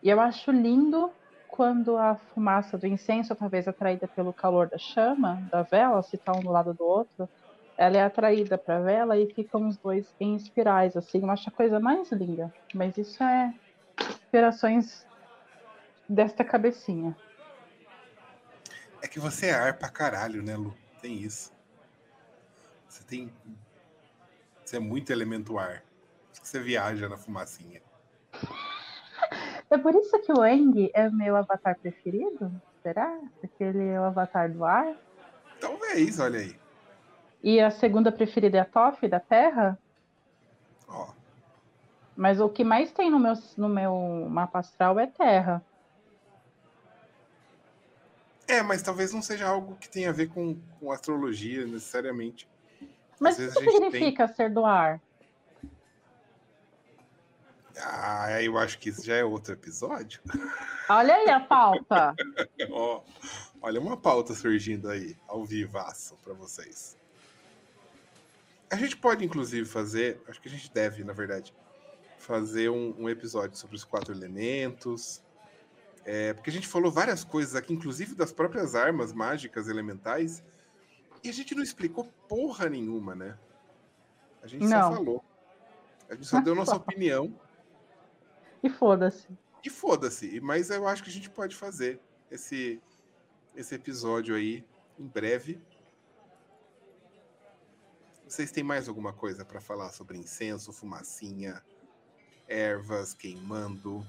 E 0.00 0.08
eu 0.08 0.20
acho 0.20 0.52
lindo 0.52 1.10
quando 1.50 1.96
a 1.96 2.16
fumaça 2.16 2.78
do 2.78 2.86
incenso, 2.86 3.34
talvez 3.34 3.66
atraída 3.66 4.08
pelo 4.08 4.32
calor 4.32 4.68
da 4.68 4.78
chama, 4.78 5.42
da 5.50 5.62
vela, 5.62 6.02
se 6.02 6.16
está 6.16 6.32
um 6.32 6.40
do 6.40 6.50
lado 6.50 6.72
do 6.72 6.84
outro, 6.84 7.28
ela 7.76 7.96
é 7.96 8.04
atraída 8.04 8.56
para 8.56 8.76
a 8.76 8.80
vela 8.80 9.18
e 9.18 9.32
ficam 9.32 9.66
os 9.66 9.76
dois 9.76 10.06
em 10.20 10.36
espirais, 10.36 10.96
assim, 10.96 11.20
eu 11.22 11.30
acho 11.30 11.48
a 11.48 11.52
coisa 11.52 11.80
mais 11.80 12.10
linda. 12.12 12.52
Mas 12.74 12.96
isso 12.96 13.22
é 13.22 13.54
inspirações 14.10 15.06
desta 16.08 16.44
cabecinha. 16.44 17.16
É 19.02 19.08
que 19.08 19.18
você 19.18 19.46
é 19.46 19.54
ar 19.54 19.78
pra 19.78 19.88
caralho, 19.88 20.42
né, 20.42 20.56
Lu? 20.56 20.74
Tem 21.00 21.14
isso. 21.14 21.52
Você 22.88 23.02
tem. 23.04 23.32
Você 24.64 24.76
é 24.76 24.80
muito 24.80 25.10
elemento 25.10 25.58
ar. 25.58 25.82
Você 26.32 26.60
viaja 26.60 27.08
na 27.08 27.16
fumacinha. 27.16 27.80
É 29.70 29.78
por 29.78 29.94
isso 29.94 30.18
que 30.20 30.32
o 30.32 30.44
Eng 30.44 30.90
é 30.92 31.08
meu 31.08 31.36
avatar 31.36 31.78
preferido? 31.78 32.52
Será? 32.82 33.16
Porque 33.40 33.62
ele 33.62 33.86
é 33.86 34.00
o 34.00 34.04
avatar 34.04 34.50
do 34.50 34.64
ar? 34.64 34.96
Talvez, 35.60 36.18
olha 36.18 36.40
aí. 36.40 36.56
E 37.42 37.60
a 37.60 37.70
segunda 37.70 38.10
preferida 38.10 38.58
é 38.58 38.60
a 38.60 38.64
Toff, 38.64 39.06
da 39.06 39.20
Terra. 39.20 39.78
Ó. 40.88 41.12
Mas 42.16 42.40
o 42.40 42.48
que 42.48 42.64
mais 42.64 42.90
tem 42.90 43.10
no 43.10 43.18
meu, 43.18 43.34
no 43.56 43.68
meu 43.68 44.26
mapa 44.28 44.58
astral 44.58 44.98
é 44.98 45.06
Terra. 45.06 45.64
É, 48.48 48.62
mas 48.62 48.82
talvez 48.82 49.12
não 49.12 49.22
seja 49.22 49.46
algo 49.46 49.76
que 49.76 49.88
tenha 49.88 50.10
a 50.10 50.12
ver 50.12 50.28
com, 50.28 50.58
com 50.80 50.90
astrologia 50.90 51.64
necessariamente. 51.64 52.48
Mas 53.20 53.38
o 53.38 53.60
que 53.60 53.70
significa 53.70 54.26
tem... 54.26 54.34
ser 54.34 54.50
do 54.50 54.64
ar? 54.64 55.00
Ah, 57.84 58.42
eu 58.42 58.58
acho 58.58 58.78
que 58.78 58.90
isso 58.90 59.04
já 59.04 59.16
é 59.16 59.24
outro 59.24 59.52
episódio. 59.52 60.20
Olha 60.88 61.14
aí 61.14 61.30
a 61.30 61.40
pauta. 61.40 62.14
oh, 62.70 63.02
olha 63.62 63.80
uma 63.80 63.96
pauta 63.96 64.34
surgindo 64.34 64.88
aí, 64.88 65.16
ao 65.26 65.44
vivaço 65.44 66.16
para 66.22 66.34
vocês. 66.34 66.96
A 68.70 68.76
gente 68.76 68.96
pode, 68.96 69.24
inclusive, 69.24 69.68
fazer, 69.68 70.22
acho 70.28 70.40
que 70.40 70.48
a 70.48 70.50
gente 70.50 70.72
deve, 70.72 71.02
na 71.02 71.12
verdade, 71.12 71.52
fazer 72.18 72.70
um, 72.70 72.94
um 72.98 73.08
episódio 73.08 73.56
sobre 73.56 73.76
os 73.76 73.84
quatro 73.84 74.14
elementos. 74.14 75.22
É, 76.04 76.32
porque 76.32 76.50
a 76.50 76.52
gente 76.52 76.68
falou 76.68 76.90
várias 76.90 77.24
coisas 77.24 77.54
aqui, 77.54 77.72
inclusive 77.72 78.14
das 78.14 78.32
próprias 78.32 78.74
armas 78.74 79.12
mágicas 79.12 79.68
elementais, 79.68 80.42
e 81.22 81.28
a 81.28 81.32
gente 81.32 81.54
não 81.54 81.62
explicou 81.62 82.04
porra 82.28 82.68
nenhuma, 82.68 83.14
né? 83.14 83.36
A 84.42 84.46
gente 84.46 84.64
não. 84.64 84.90
só 84.90 84.96
falou. 84.96 85.24
A 86.08 86.14
gente 86.14 86.26
só 86.26 86.40
deu 86.40 86.54
nossa 86.54 86.76
opinião. 86.76 87.32
E 88.62 88.68
foda-se. 88.68 89.28
E 89.64 89.70
foda-se. 89.70 90.40
Mas 90.40 90.70
eu 90.70 90.86
acho 90.86 91.02
que 91.02 91.10
a 91.10 91.12
gente 91.12 91.30
pode 91.30 91.56
fazer 91.56 92.00
esse, 92.30 92.80
esse 93.54 93.74
episódio 93.74 94.34
aí 94.34 94.64
em 94.98 95.06
breve. 95.06 95.60
Vocês 98.26 98.52
têm 98.52 98.62
mais 98.62 98.88
alguma 98.88 99.12
coisa 99.12 99.44
para 99.44 99.60
falar 99.60 99.90
sobre 99.90 100.16
incenso, 100.16 100.72
fumacinha, 100.72 101.60
ervas, 102.46 103.12
queimando. 103.12 104.06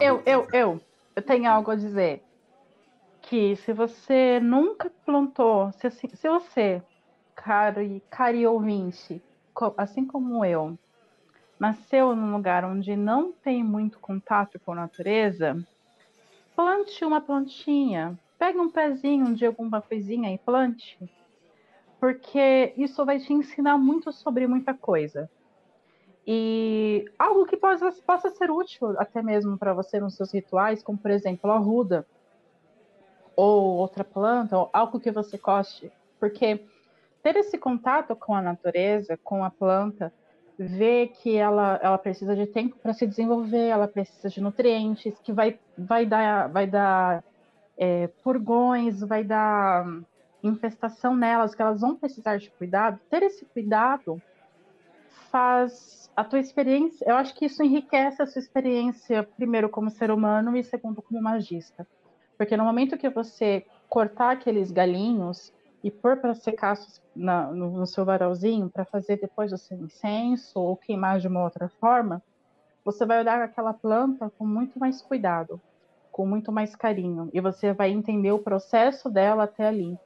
Eu, 0.00 0.22
eu, 0.24 0.48
eu, 0.52 0.80
eu 1.14 1.22
tenho 1.22 1.50
algo 1.50 1.70
a 1.70 1.76
dizer. 1.76 2.22
Que 3.20 3.54
se 3.56 3.72
você 3.72 4.40
nunca 4.40 4.90
plantou, 5.04 5.72
se, 5.72 5.86
assim, 5.86 6.08
se 6.08 6.28
você, 6.28 6.82
caro 7.36 7.80
e 7.80 8.00
cari 8.10 8.46
ouvinte, 8.46 9.22
assim 9.76 10.04
como 10.04 10.44
eu, 10.44 10.76
nasceu 11.62 12.16
num 12.16 12.32
lugar 12.32 12.64
onde 12.64 12.96
não 12.96 13.30
tem 13.30 13.62
muito 13.62 14.00
contato 14.00 14.58
com 14.58 14.72
a 14.72 14.74
natureza, 14.74 15.56
plante 16.56 17.04
uma 17.04 17.20
plantinha. 17.20 18.18
Pegue 18.36 18.58
um 18.58 18.68
pezinho 18.68 19.32
de 19.32 19.46
alguma 19.46 19.80
coisinha 19.80 20.34
e 20.34 20.38
plante. 20.38 20.98
Porque 22.00 22.72
isso 22.76 23.04
vai 23.04 23.20
te 23.20 23.32
ensinar 23.32 23.78
muito 23.78 24.10
sobre 24.10 24.44
muita 24.48 24.74
coisa. 24.74 25.30
E 26.26 27.04
algo 27.16 27.46
que 27.46 27.56
possa, 27.56 27.92
possa 28.04 28.28
ser 28.30 28.50
útil 28.50 28.98
até 28.98 29.22
mesmo 29.22 29.56
para 29.56 29.72
você 29.72 30.00
nos 30.00 30.16
seus 30.16 30.32
rituais, 30.32 30.82
como 30.82 30.98
por 30.98 31.12
exemplo 31.12 31.48
a 31.52 31.58
ruda, 31.58 32.04
ou 33.36 33.76
outra 33.76 34.02
planta, 34.02 34.58
ou 34.58 34.68
algo 34.72 34.98
que 34.98 35.12
você 35.12 35.38
goste. 35.38 35.92
Porque 36.18 36.66
ter 37.22 37.36
esse 37.36 37.56
contato 37.56 38.16
com 38.16 38.34
a 38.34 38.42
natureza, 38.42 39.16
com 39.22 39.44
a 39.44 39.50
planta, 39.50 40.12
ver 40.58 41.08
que 41.08 41.36
ela, 41.36 41.78
ela 41.82 41.98
precisa 41.98 42.36
de 42.36 42.46
tempo 42.46 42.76
para 42.76 42.92
se 42.92 43.06
desenvolver, 43.06 43.68
ela 43.68 43.88
precisa 43.88 44.28
de 44.28 44.40
nutrientes, 44.40 45.18
que 45.20 45.32
vai, 45.32 45.58
vai 45.76 46.06
dar, 46.06 46.48
vai 46.48 46.66
dar 46.66 47.24
é, 47.76 48.08
purgões, 48.22 49.00
vai 49.00 49.24
dar 49.24 49.86
infestação 50.42 51.16
nelas, 51.16 51.54
que 51.54 51.62
elas 51.62 51.80
vão 51.80 51.96
precisar 51.96 52.36
de 52.36 52.50
cuidado. 52.50 52.98
Ter 53.10 53.22
esse 53.22 53.44
cuidado 53.46 54.20
faz 55.30 56.10
a 56.14 56.22
tua 56.22 56.40
experiência, 56.40 57.08
eu 57.08 57.16
acho 57.16 57.34
que 57.34 57.46
isso 57.46 57.62
enriquece 57.62 58.20
a 58.22 58.26
sua 58.26 58.40
experiência, 58.40 59.22
primeiro 59.22 59.68
como 59.68 59.90
ser 59.90 60.10
humano 60.10 60.56
e 60.56 60.62
segundo 60.62 61.00
como 61.00 61.22
magista. 61.22 61.86
Porque 62.36 62.56
no 62.56 62.64
momento 62.64 62.98
que 62.98 63.08
você 63.08 63.64
cortar 63.88 64.32
aqueles 64.32 64.70
galinhos 64.70 65.52
e 65.82 65.90
pôr 65.90 66.16
para 66.16 66.34
secar 66.34 66.78
na, 67.14 67.50
no, 67.50 67.70
no, 67.70 67.86
seu 67.86 68.04
varalzinho 68.04 68.70
para 68.70 68.84
fazer 68.84 69.18
depois 69.20 69.52
o 69.52 69.58
seu 69.58 69.78
incenso 69.78 70.60
ou 70.60 70.76
queimar 70.76 71.18
de 71.18 71.28
uma 71.28 71.42
outra 71.42 71.68
forma, 71.68 72.22
você 72.84 73.04
vai 73.04 73.20
olhar 73.20 73.42
aquela 73.42 73.72
planta 73.72 74.30
com 74.38 74.46
muito 74.46 74.78
mais 74.78 75.02
cuidado, 75.02 75.60
com 76.10 76.26
muito 76.26 76.52
mais 76.52 76.76
carinho, 76.76 77.28
e 77.32 77.40
você 77.40 77.72
vai 77.72 77.90
entender 77.90 78.32
o 78.32 78.38
processo 78.38 79.10
dela 79.10 79.44
até 79.44 79.66
ali. 79.66 79.98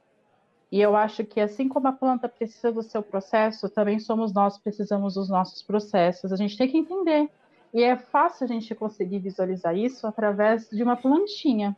E 0.71 0.81
eu 0.81 0.95
acho 0.95 1.23
que 1.23 1.39
assim 1.39 1.69
como 1.69 1.87
a 1.87 1.93
planta 1.93 2.27
precisa 2.27 2.71
do 2.71 2.83
seu 2.83 3.01
processo, 3.01 3.69
também 3.69 3.99
somos 3.99 4.33
nós 4.33 4.57
precisamos 4.57 5.13
dos 5.13 5.29
nossos 5.29 5.63
processos. 5.63 6.31
A 6.31 6.35
gente 6.35 6.57
tem 6.57 6.67
que 6.67 6.77
entender. 6.77 7.29
E 7.73 7.83
é 7.83 7.95
fácil 7.95 8.45
a 8.45 8.47
gente 8.47 8.73
conseguir 8.75 9.19
visualizar 9.19 9.77
isso 9.77 10.05
através 10.07 10.69
de 10.69 10.83
uma 10.83 10.97
plantinha 10.97 11.75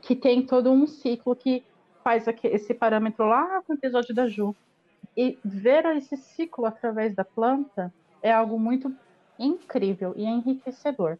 que 0.00 0.16
tem 0.16 0.44
todo 0.44 0.70
um 0.70 0.86
ciclo 0.86 1.36
que 1.36 1.62
faz 2.04 2.26
esse 2.44 2.74
parâmetro 2.74 3.26
lá 3.26 3.62
com 3.62 3.72
o 3.72 3.76
episódio 3.76 4.14
da 4.14 4.28
Ju. 4.28 4.54
E 5.16 5.38
ver 5.42 5.86
esse 5.96 6.16
ciclo 6.18 6.66
através 6.66 7.14
da 7.14 7.24
planta 7.24 7.92
é 8.22 8.30
algo 8.30 8.60
muito 8.60 8.94
incrível 9.38 10.12
e 10.14 10.24
enriquecedor. 10.24 11.16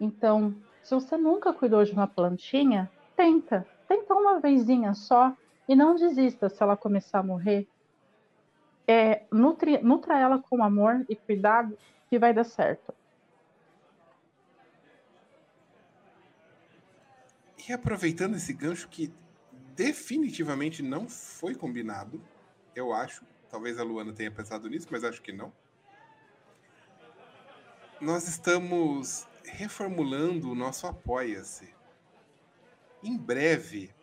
Então, 0.00 0.54
se 0.82 0.94
você 0.94 1.16
nunca 1.18 1.52
cuidou 1.52 1.84
de 1.84 1.92
uma 1.92 2.06
plantinha, 2.06 2.90
tenta. 3.14 3.66
Tenta 3.86 4.14
uma 4.14 4.40
vezinha 4.40 4.94
só 4.94 5.36
e 5.68 5.76
não 5.76 5.94
desista 5.94 6.48
se 6.48 6.62
ela 6.62 6.76
começar 6.76 7.18
a 7.18 7.22
morrer. 7.22 7.68
É, 8.88 9.24
nutri, 9.30 9.78
nutra 9.82 10.18
ela 10.18 10.38
com 10.38 10.64
amor 10.64 11.04
e 11.08 11.14
cuidado 11.14 11.76
que 12.08 12.18
vai 12.18 12.32
dar 12.32 12.44
certo. 12.44 12.94
E 17.68 17.72
aproveitando 17.72 18.34
esse 18.34 18.52
gancho 18.52 18.88
que 18.88 19.12
definitivamente 19.74 20.82
não 20.82 21.08
foi 21.08 21.54
combinado, 21.54 22.22
eu 22.74 22.92
acho. 22.92 23.24
Talvez 23.50 23.78
a 23.78 23.82
Luana 23.82 24.12
tenha 24.12 24.30
pensado 24.30 24.68
nisso, 24.68 24.88
mas 24.90 25.04
acho 25.04 25.22
que 25.22 25.32
não. 25.32 25.52
Nós 28.00 28.26
estamos 28.26 29.26
reformulando 29.44 30.50
o 30.50 30.54
nosso 30.54 30.86
Apoia-se. 30.86 31.72
Em 33.02 33.16
breve, 33.16 33.94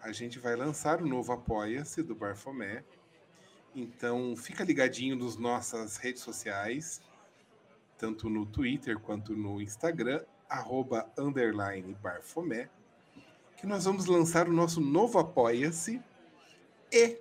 a 0.00 0.12
gente 0.12 0.38
vai 0.38 0.54
lançar 0.54 1.02
o 1.02 1.06
novo 1.06 1.32
Apoia-se 1.32 2.02
do 2.02 2.14
Barfomé. 2.14 2.84
Então, 3.74 4.36
fica 4.36 4.62
ligadinho 4.62 5.16
nas 5.16 5.36
nossas 5.36 5.96
redes 5.96 6.22
sociais, 6.22 7.02
tanto 7.98 8.28
no 8.28 8.46
Twitter 8.46 8.98
quanto 8.98 9.34
no 9.34 9.60
Instagram, 9.60 10.24
arroba, 10.48 11.10
Barfomé, 12.00 12.70
que 13.64 13.70
nós 13.70 13.86
vamos 13.86 14.04
lançar 14.04 14.46
o 14.46 14.52
nosso 14.52 14.78
novo 14.78 15.18
Apoia-se 15.18 15.98
e 16.92 17.16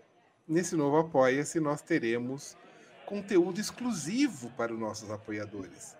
nesse 0.45 0.75
novo 0.75 0.97
Apoia-se 0.97 1.57
nós 1.57 1.81
teremos 1.81 2.57
conteúdo 3.05 3.61
exclusivo 3.61 4.49
para 4.57 4.73
os 4.73 4.77
nossos 4.77 5.09
apoiadores. 5.09 5.95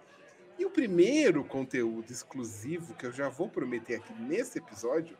E 0.60 0.66
o 0.66 0.70
primeiro 0.70 1.46
conteúdo 1.46 2.12
exclusivo 2.12 2.94
que 2.94 3.06
eu 3.06 3.14
já 3.14 3.30
vou 3.30 3.48
prometer 3.48 3.96
aqui 3.96 4.14
nesse 4.16 4.58
episódio 4.58 5.18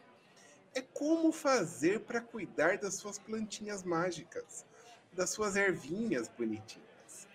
é 0.76 0.82
como 0.82 1.32
fazer 1.32 2.02
para 2.02 2.20
cuidar 2.20 2.78
das 2.78 2.96
suas 2.96 3.18
plantinhas 3.18 3.82
mágicas, 3.82 4.66
das 5.14 5.30
suas 5.30 5.56
ervinhas 5.56 6.28
bonitinhas. 6.28 7.30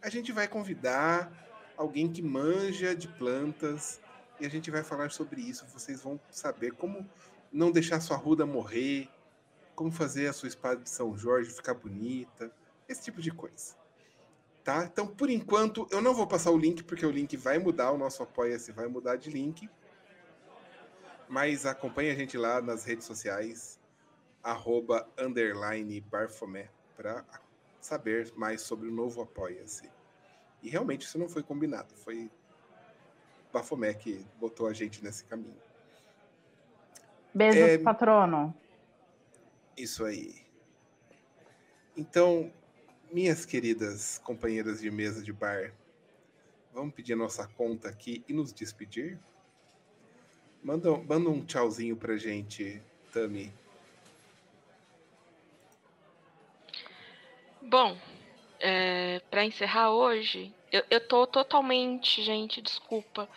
A 0.00 0.08
gente 0.08 0.30
vai 0.30 0.46
convidar 0.46 1.32
alguém 1.76 2.08
que 2.08 2.22
manja 2.22 2.94
de 2.94 3.08
plantas 3.08 4.00
e 4.38 4.46
a 4.46 4.48
gente 4.48 4.70
vai 4.70 4.84
falar 4.84 5.10
sobre 5.10 5.40
isso. 5.40 5.66
Vocês 5.66 6.00
vão 6.02 6.20
saber 6.30 6.72
como 6.74 7.04
não 7.52 7.70
deixar 7.70 8.00
sua 8.00 8.16
ruda 8.16 8.46
morrer, 8.46 9.08
como 9.74 9.90
fazer 9.90 10.28
a 10.28 10.32
sua 10.32 10.48
espada 10.48 10.82
de 10.82 10.90
São 10.90 11.16
Jorge 11.16 11.50
ficar 11.50 11.74
bonita, 11.74 12.50
esse 12.88 13.02
tipo 13.02 13.20
de 13.20 13.30
coisa. 13.30 13.74
Tá? 14.64 14.84
Então, 14.84 15.06
por 15.06 15.28
enquanto, 15.28 15.88
eu 15.90 16.00
não 16.00 16.14
vou 16.14 16.26
passar 16.26 16.50
o 16.50 16.56
link, 16.56 16.84
porque 16.84 17.04
o 17.04 17.10
link 17.10 17.36
vai 17.36 17.58
mudar, 17.58 17.90
o 17.90 17.98
nosso 17.98 18.22
apoia-se 18.22 18.70
vai 18.72 18.86
mudar 18.86 19.16
de 19.16 19.30
link. 19.30 19.68
Mas 21.28 21.66
acompanhe 21.66 22.10
a 22.10 22.14
gente 22.14 22.36
lá 22.36 22.60
nas 22.60 22.84
redes 22.84 23.06
sociais, 23.06 23.80
arroba, 24.42 25.08
underline, 25.18 26.00
barfomé, 26.02 26.70
para 26.96 27.24
saber 27.80 28.32
mais 28.36 28.62
sobre 28.62 28.88
o 28.88 28.92
novo 28.92 29.20
Apoia-se. 29.20 29.90
E 30.62 30.68
realmente 30.68 31.06
isso 31.06 31.18
não 31.18 31.28
foi 31.28 31.42
combinado, 31.42 31.92
foi 31.96 32.30
Bafomé 33.52 33.92
que 33.92 34.24
botou 34.40 34.66
a 34.66 34.72
gente 34.72 35.04
nesse 35.04 35.24
caminho. 35.24 35.60
Beijo, 37.34 37.58
é... 37.58 37.78
patrono. 37.78 38.54
Isso 39.76 40.04
aí. 40.04 40.42
Então, 41.96 42.52
minhas 43.10 43.44
queridas 43.44 44.18
companheiras 44.18 44.80
de 44.80 44.90
mesa 44.90 45.22
de 45.22 45.32
bar, 45.32 45.72
vamos 46.72 46.94
pedir 46.94 47.14
nossa 47.14 47.46
conta 47.46 47.88
aqui 47.88 48.24
e 48.28 48.32
nos 48.32 48.52
despedir? 48.52 49.18
Manda, 50.62 50.96
manda 50.96 51.28
um 51.28 51.44
tchauzinho 51.44 51.96
pra 51.96 52.16
gente, 52.16 52.80
Tami. 53.12 53.52
Bom, 57.60 57.96
é, 58.60 59.20
para 59.30 59.44
encerrar 59.44 59.90
hoje, 59.90 60.54
eu, 60.70 60.82
eu 60.90 61.06
tô 61.06 61.26
totalmente, 61.26 62.22
gente, 62.22 62.62
desculpa. 62.62 63.28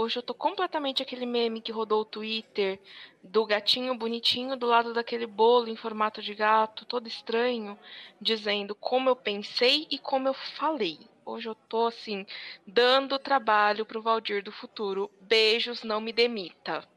Hoje 0.00 0.16
eu 0.16 0.22
tô 0.22 0.32
completamente 0.32 1.02
aquele 1.02 1.26
meme 1.26 1.60
que 1.60 1.72
rodou 1.72 2.02
o 2.02 2.04
Twitter 2.04 2.78
do 3.20 3.44
gatinho 3.44 3.92
bonitinho 3.96 4.56
do 4.56 4.64
lado 4.64 4.94
daquele 4.94 5.26
bolo 5.26 5.66
em 5.66 5.74
formato 5.74 6.22
de 6.22 6.36
gato, 6.36 6.84
todo 6.84 7.08
estranho, 7.08 7.76
dizendo 8.20 8.76
como 8.76 9.10
eu 9.10 9.16
pensei 9.16 9.88
e 9.90 9.98
como 9.98 10.28
eu 10.28 10.34
falei. 10.34 11.00
Hoje 11.26 11.48
eu 11.48 11.54
tô 11.68 11.88
assim, 11.88 12.24
dando 12.64 13.18
trabalho 13.18 13.84
pro 13.84 14.00
Valdir 14.00 14.40
do 14.40 14.52
futuro. 14.52 15.10
Beijos, 15.20 15.82
não 15.82 16.00
me 16.00 16.12
demita. 16.12 16.88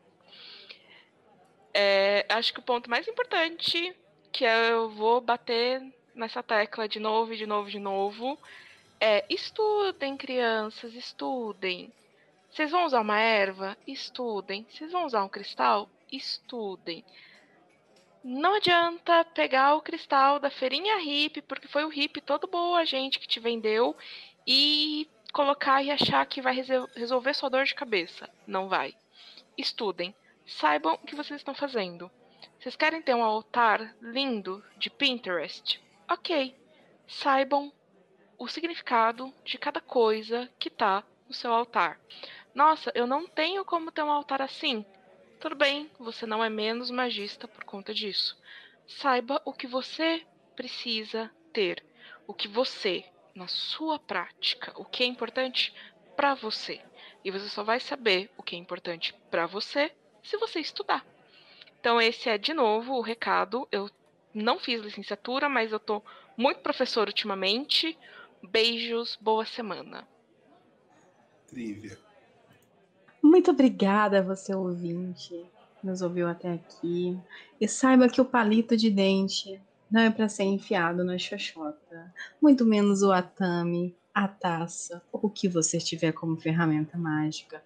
É, 1.74 2.24
acho 2.30 2.54
que 2.54 2.60
o 2.60 2.64
ponto 2.64 2.88
mais 2.88 3.08
importante 3.08 3.96
que 4.32 4.46
eu 4.46 4.92
vou 4.92 5.20
bater 5.20 5.82
nessa 6.14 6.44
tecla 6.44 6.88
de 6.88 7.00
novo, 7.00 7.36
de 7.36 7.48
novo, 7.48 7.68
de 7.68 7.80
novo, 7.80 8.38
é 9.00 9.26
estudem, 9.28 10.16
crianças, 10.16 10.94
estudem. 10.94 11.92
Vocês 12.52 12.70
vão 12.70 12.86
usar 12.86 13.00
uma 13.00 13.18
erva? 13.18 13.78
Estudem. 13.88 14.68
Vocês 14.70 14.92
vão 14.92 15.06
usar 15.06 15.24
um 15.24 15.30
cristal? 15.30 15.90
Estudem. 16.12 17.06
Não 18.24 18.56
adianta 18.56 19.24
pegar 19.24 19.74
o 19.76 19.82
cristal 19.82 20.38
da 20.38 20.50
feirinha 20.50 21.00
hippie, 21.00 21.42
porque 21.42 21.68
foi 21.68 21.86
o 21.86 21.90
hippie 21.90 22.20
todo 22.22 22.48
boa 22.48 22.86
gente 22.86 23.20
que 23.20 23.28
te 23.28 23.40
vendeu, 23.40 23.96
e 24.46 25.10
colocar 25.32 25.82
e 25.82 25.90
achar 25.90 26.26
que 26.26 26.42
vai 26.42 26.54
resolver 26.96 27.34
sua 27.34 27.50
dor 27.50 27.64
de 27.64 27.74
cabeça. 27.74 28.30
Não 28.46 28.68
vai. 28.68 28.94
Estudem. 29.58 30.14
Saibam 30.46 30.96
o 30.96 31.06
que 31.06 31.16
vocês 31.16 31.40
estão 31.40 31.56
fazendo. 31.56 32.12
Vocês 32.60 32.76
querem 32.76 33.02
ter 33.02 33.16
um 33.16 33.24
altar 33.24 33.96
lindo 34.02 34.64
de 34.78 34.90
Pinterest? 34.90 35.82
Ok. 36.10 36.54
Saibam 37.08 37.72
o 38.38 38.48
significado 38.48 39.34
de 39.46 39.58
cada 39.58 39.80
coisa 39.80 40.50
que 40.60 40.68
está 40.68 41.04
no 41.28 41.34
seu 41.34 41.54
altar. 41.54 42.00
Nossa, 42.54 42.92
eu 42.94 43.08
não 43.08 43.28
tenho 43.28 43.64
como 43.64 43.92
ter 43.92 44.04
um 44.04 44.12
altar 44.12 44.42
assim. 44.42 44.86
Tudo 45.40 45.56
bem, 45.56 45.90
você 45.98 46.26
não 46.26 46.44
é 46.44 46.50
menos 46.50 46.92
magista 46.92 47.48
por 47.48 47.64
conta 47.64 47.94
disso. 47.94 48.38
Saiba 48.86 49.42
o 49.46 49.54
que 49.54 49.66
você 49.66 50.26
precisa 50.56 51.32
ter, 51.54 51.84
o 52.28 52.34
que 52.34 52.48
você, 52.48 53.06
na 53.34 53.48
sua 53.48 53.98
prática, 53.98 54.74
o 54.76 54.86
que 54.86 55.04
é 55.04 55.06
importante 55.06 55.74
para 56.16 56.34
você. 56.34 56.82
E 57.24 57.32
você 57.32 57.48
só 57.48 57.64
vai 57.64 57.80
saber 57.80 58.30
o 58.38 58.44
que 58.44 58.56
é 58.56 58.60
importante 58.60 59.14
para 59.30 59.48
você 59.48 59.92
se 60.22 60.38
você 60.38 60.60
estudar. 60.60 61.06
Então 61.80 62.00
esse 62.00 62.30
é 62.30 62.38
de 62.38 62.54
novo 62.54 62.94
o 62.94 63.02
recado. 63.02 63.68
Eu 63.72 63.90
não 64.34 64.60
fiz 64.60 64.82
licenciatura, 64.82 65.50
mas 65.50 65.72
eu 65.72 65.80
tô 65.80 66.04
muito 66.38 66.60
professor 66.60 67.08
ultimamente. 67.08 67.98
Beijos, 68.44 69.18
boa 69.20 69.46
semana. 69.46 70.08
Trívia. 71.48 72.11
Muito 73.22 73.52
obrigada, 73.52 74.24
você 74.24 74.54
ouvinte, 74.56 75.46
que 75.80 75.86
nos 75.86 76.02
ouviu 76.02 76.28
até 76.28 76.54
aqui. 76.54 77.18
E 77.60 77.68
saiba 77.68 78.10
que 78.10 78.20
o 78.20 78.26
palito 78.26 78.76
de 78.76 78.90
dente 78.90 79.62
não 79.92 80.02
é 80.02 80.10
para 80.10 80.30
ser 80.30 80.44
enfiado 80.44 81.04
na 81.04 81.18
xoxota, 81.18 82.14
muito 82.42 82.66
menos 82.66 83.04
o 83.04 83.12
atame, 83.12 83.96
a 84.14 84.28
taça, 84.28 85.02
ou 85.12 85.26
o 85.26 85.30
que 85.30 85.48
você 85.48 85.78
tiver 85.80 86.14
como 86.14 86.38
ferramenta 86.38 86.98
mágica, 86.98 87.62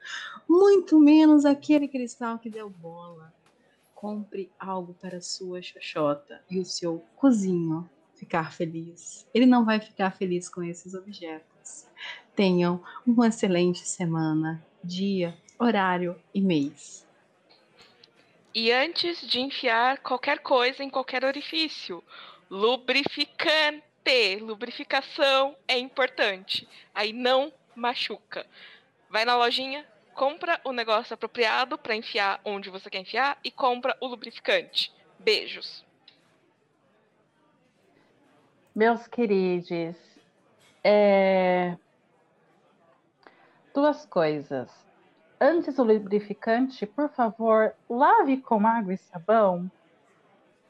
muito 0.48 1.00
menos 1.00 1.46
aquele 1.46 1.88
cristal 1.88 2.40
que 2.40 2.50
deu 2.50 2.70
bola. 2.70 3.34
Compre 3.94 4.52
algo 4.60 4.94
para 4.96 5.18
a 5.18 5.22
sua 5.22 5.62
xoxota 5.62 6.42
e 6.50 6.60
o 6.60 6.66
seu 6.66 7.04
cozinho 7.16 7.90
ficar 8.16 8.54
feliz. 8.54 9.28
Ele 9.34 9.46
não 9.46 9.66
vai 9.66 9.80
ficar 9.80 10.12
feliz 10.12 10.50
com 10.50 10.64
esses 10.64 10.94
objetos. 10.94 11.86
Tenham 12.36 12.84
uma 13.06 13.28
excelente 13.28 13.88
semana, 13.88 14.64
dia, 14.84 15.36
horário 15.58 16.20
e 16.34 16.42
mês. 16.42 17.06
E 18.54 18.72
antes 18.72 19.20
de 19.28 19.42
enfiar 19.42 19.98
qualquer 19.98 20.40
coisa 20.40 20.84
em 20.84 20.90
qualquer 20.90 21.26
orifício, 21.26 22.04
lubrificante. 22.50 23.84
Lubrificação 24.40 25.58
é 25.68 25.80
importante. 25.80 26.68
Aí 26.94 27.12
não 27.12 27.52
machuca. 27.76 28.46
Vai 29.10 29.26
na 29.26 29.36
lojinha, 29.36 29.84
compra 30.14 30.62
o 30.64 30.72
negócio 30.72 31.16
apropriado 31.16 31.76
para 31.76 31.96
enfiar 31.96 32.40
onde 32.46 32.70
você 32.70 32.88
quer 32.88 33.00
enfiar 33.00 33.40
e 33.44 33.50
compra 33.50 33.98
o 34.00 34.06
lubrificante. 34.06 34.94
Beijos. 35.18 35.84
Meus 38.76 39.08
queridos, 39.08 39.96
é... 40.84 41.76
duas 43.74 44.06
coisas. 44.06 44.70
Antes 45.40 45.76
do 45.76 45.84
lubrificante, 45.84 46.86
por 46.86 47.10
favor, 47.10 47.74
lave 47.90 48.38
com 48.38 48.66
água 48.66 48.94
e 48.94 48.98
sabão 48.98 49.70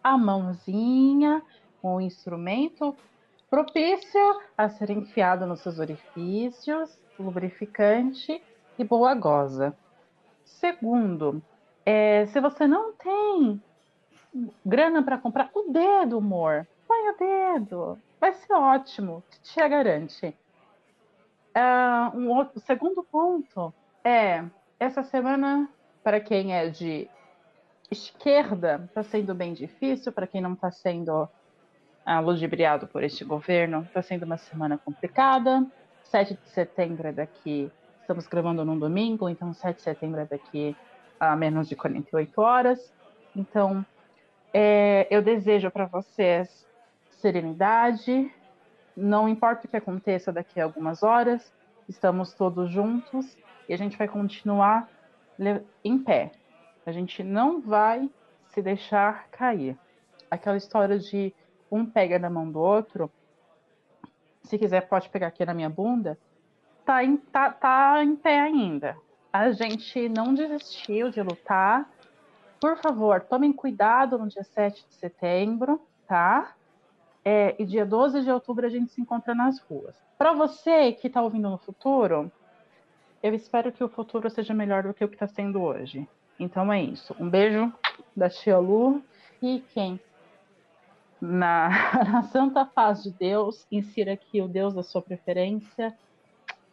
a 0.04 0.18
mãozinha, 0.18 1.42
com 1.82 1.96
o 1.96 2.02
instrumento 2.02 2.96
propício 3.50 4.20
a 4.58 4.68
ser 4.70 4.90
enfiado 4.90 5.46
nos 5.46 5.62
seus 5.62 5.78
orifícios, 5.78 6.98
lubrificante 7.20 8.42
e 8.78 8.84
boa 8.84 9.14
goza. 9.14 9.76
Segundo, 10.44 11.42
é, 11.86 12.26
se 12.28 12.40
você 12.42 12.68
não 12.68 12.94
tem 12.94 13.62
grana 14.66 15.04
para 15.04 15.20
comprar 15.20 15.50
o 15.54 15.72
dedo, 15.72 16.18
amor, 16.18 16.68
põe 16.88 17.10
o 17.10 17.18
dedo, 17.18 18.00
vai 18.20 18.34
ser 18.34 18.54
ótimo, 18.54 19.24
te 19.44 19.70
garante. 19.70 20.36
Uh, 21.56 22.18
um 22.18 22.30
outro, 22.32 22.60
segundo 22.60 23.04
ponto 23.04 23.74
é 24.06 24.46
essa 24.80 25.04
semana 25.04 25.68
para 26.04 26.20
quem 26.20 26.54
é 26.54 26.70
de 26.70 27.10
esquerda 27.90 28.84
está 28.86 29.02
sendo 29.02 29.34
bem 29.34 29.54
difícil, 29.54 30.12
para 30.12 30.28
quem 30.28 30.40
não 30.40 30.54
está 30.54 30.70
sendo 30.70 31.28
ah, 32.06 32.20
ludibriado 32.20 32.86
por 32.86 33.04
este 33.04 33.26
governo, 33.26 33.82
está 33.82 34.04
sendo 34.04 34.24
uma 34.24 34.38
semana 34.38 34.78
complicada. 34.78 35.66
7 36.04 36.36
de 36.36 36.50
setembro 36.50 37.08
é 37.08 37.12
daqui, 37.12 37.72
estamos 38.00 38.28
gravando 38.28 38.64
num 38.64 38.78
domingo, 38.78 39.28
então 39.28 39.52
7 39.52 39.78
de 39.78 39.82
setembro 39.82 40.22
é 40.22 40.26
daqui 40.26 40.76
a 41.20 41.36
menos 41.36 41.68
de 41.68 41.76
48 41.76 42.40
horas. 42.40 42.94
Então, 43.36 43.84
é, 44.54 45.08
eu 45.10 45.24
desejo 45.24 45.72
para 45.72 45.88
vocês 45.88 46.68
serenidade, 47.10 48.32
não 48.96 49.28
importa 49.28 49.66
o 49.66 49.70
que 49.70 49.78
aconteça 49.78 50.32
daqui 50.32 50.62
a 50.62 50.64
algumas 50.64 51.02
horas, 51.02 51.52
estamos 51.90 52.34
todos 52.34 52.70
juntos 52.70 53.36
e 53.68 53.74
a 53.74 53.78
gente 53.78 53.98
vai 53.98 54.08
continuar 54.08 54.90
em 55.84 55.98
pé. 56.00 56.32
A 56.86 56.92
gente 56.92 57.24
não 57.24 57.62
vai 57.62 58.10
se 58.48 58.62
deixar 58.62 59.28
cair. 59.30 59.78
Aquela 60.30 60.58
história 60.58 60.98
de 60.98 61.34
um 61.72 61.86
pega 61.86 62.20
na 62.20 62.30
mão 62.30 62.50
do 62.50 62.60
outro, 62.60 63.12
se 64.44 64.58
quiser 64.58 64.88
pode 64.88 65.10
pegar 65.10 65.28
aqui 65.28 65.46
na 65.46 65.54
minha 65.54 65.70
bunda, 65.70 66.18
tá 66.86 67.04
em, 67.04 67.18
tá, 67.18 67.52
tá 67.52 68.04
em 68.04 68.16
pé 68.16 68.40
ainda. 68.40 68.96
A 69.34 69.52
gente 69.52 70.08
não 70.08 70.34
desistiu 70.34 71.10
de 71.10 71.22
lutar. 71.22 71.90
Por 72.62 72.78
favor, 72.78 73.22
tomem 73.22 73.52
cuidado 73.52 74.18
no 74.18 74.28
dia 74.28 74.44
7 74.44 74.86
de 74.88 74.96
setembro, 74.96 75.82
tá? 76.08 76.56
É, 77.24 77.56
e 77.60 77.66
dia 77.66 77.86
12 77.86 78.22
de 78.22 78.32
outubro 78.32 78.66
a 78.66 78.70
gente 78.70 78.92
se 78.92 79.02
encontra 79.02 79.34
nas 79.34 79.60
ruas. 79.60 79.96
Para 80.18 80.32
você 80.32 80.94
que 80.94 81.08
está 81.08 81.22
ouvindo 81.22 81.50
no 81.50 81.58
futuro, 81.58 82.32
eu 83.26 83.34
espero 83.34 83.72
que 83.72 83.84
o 83.84 83.90
futuro 83.90 84.30
seja 84.30 84.54
melhor 84.54 84.84
do 84.84 84.94
que 84.94 85.04
o 85.04 85.08
que 85.08 85.16
está 85.16 85.26
sendo 85.26 85.60
hoje. 85.60 86.08
Então 86.40 86.72
é 86.72 86.84
isso. 86.84 87.16
Um 87.20 87.28
beijo 87.28 87.74
da 88.16 88.30
Tia 88.30 88.60
Lu. 88.60 89.04
Fiquem 89.40 90.00
na, 91.20 91.70
na 92.06 92.24
santa 92.24 92.64
paz 92.64 93.02
de 93.02 93.10
Deus. 93.10 93.66
Insira 93.72 94.14
aqui 94.14 94.44
o 94.44 94.48
Deus 94.48 94.76
da 94.76 94.84
sua 94.84 95.02
preferência. 95.02 95.98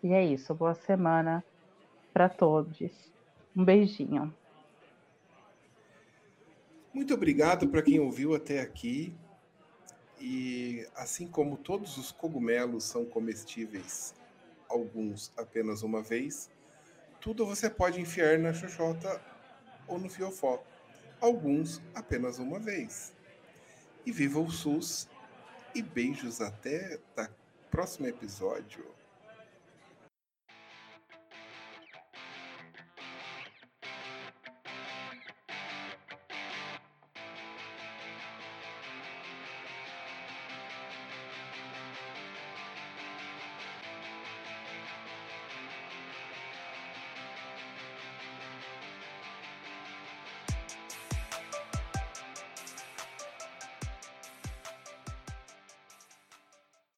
E 0.03 0.13
é 0.13 0.23
isso. 0.23 0.55
Boa 0.55 0.75
semana 0.75 1.43
para 2.13 2.29
todos. 2.29 2.77
Um 3.57 3.65
beijinho. 3.65 4.35
Muito 6.93 7.15
obrigado 7.15 7.67
para 7.67 7.81
quem 7.81 7.99
ouviu 7.99 8.35
até 8.35 8.61
aqui. 8.61 9.15
E 10.21 10.87
assim 10.95 11.27
como 11.27 11.57
todos 11.57 11.97
os 11.97 12.13
cogumelos 12.13 12.85
são 12.85 13.07
comestíveis, 13.07 14.15
alguns 14.73 15.33
apenas 15.37 15.83
uma 15.83 16.03
vez, 16.03 16.51
tudo 17.21 17.47
você 17.47 17.71
pode 17.71 18.01
enfiar 18.01 18.39
na 18.39 18.53
xoxota 18.53 19.21
ou 19.87 19.99
no 19.99 20.09
fiofó, 20.09 20.63
alguns 21.21 21.81
apenas 21.95 22.39
uma 22.39 22.59
vez. 22.59 23.13
E 24.05 24.11
viva 24.11 24.41
o 24.41 24.51
SUS 24.51 25.09
e 25.75 25.81
beijos 25.81 26.41
até 26.41 26.99
o 27.17 27.71
próximo 27.71 28.07
episódio. 28.07 28.85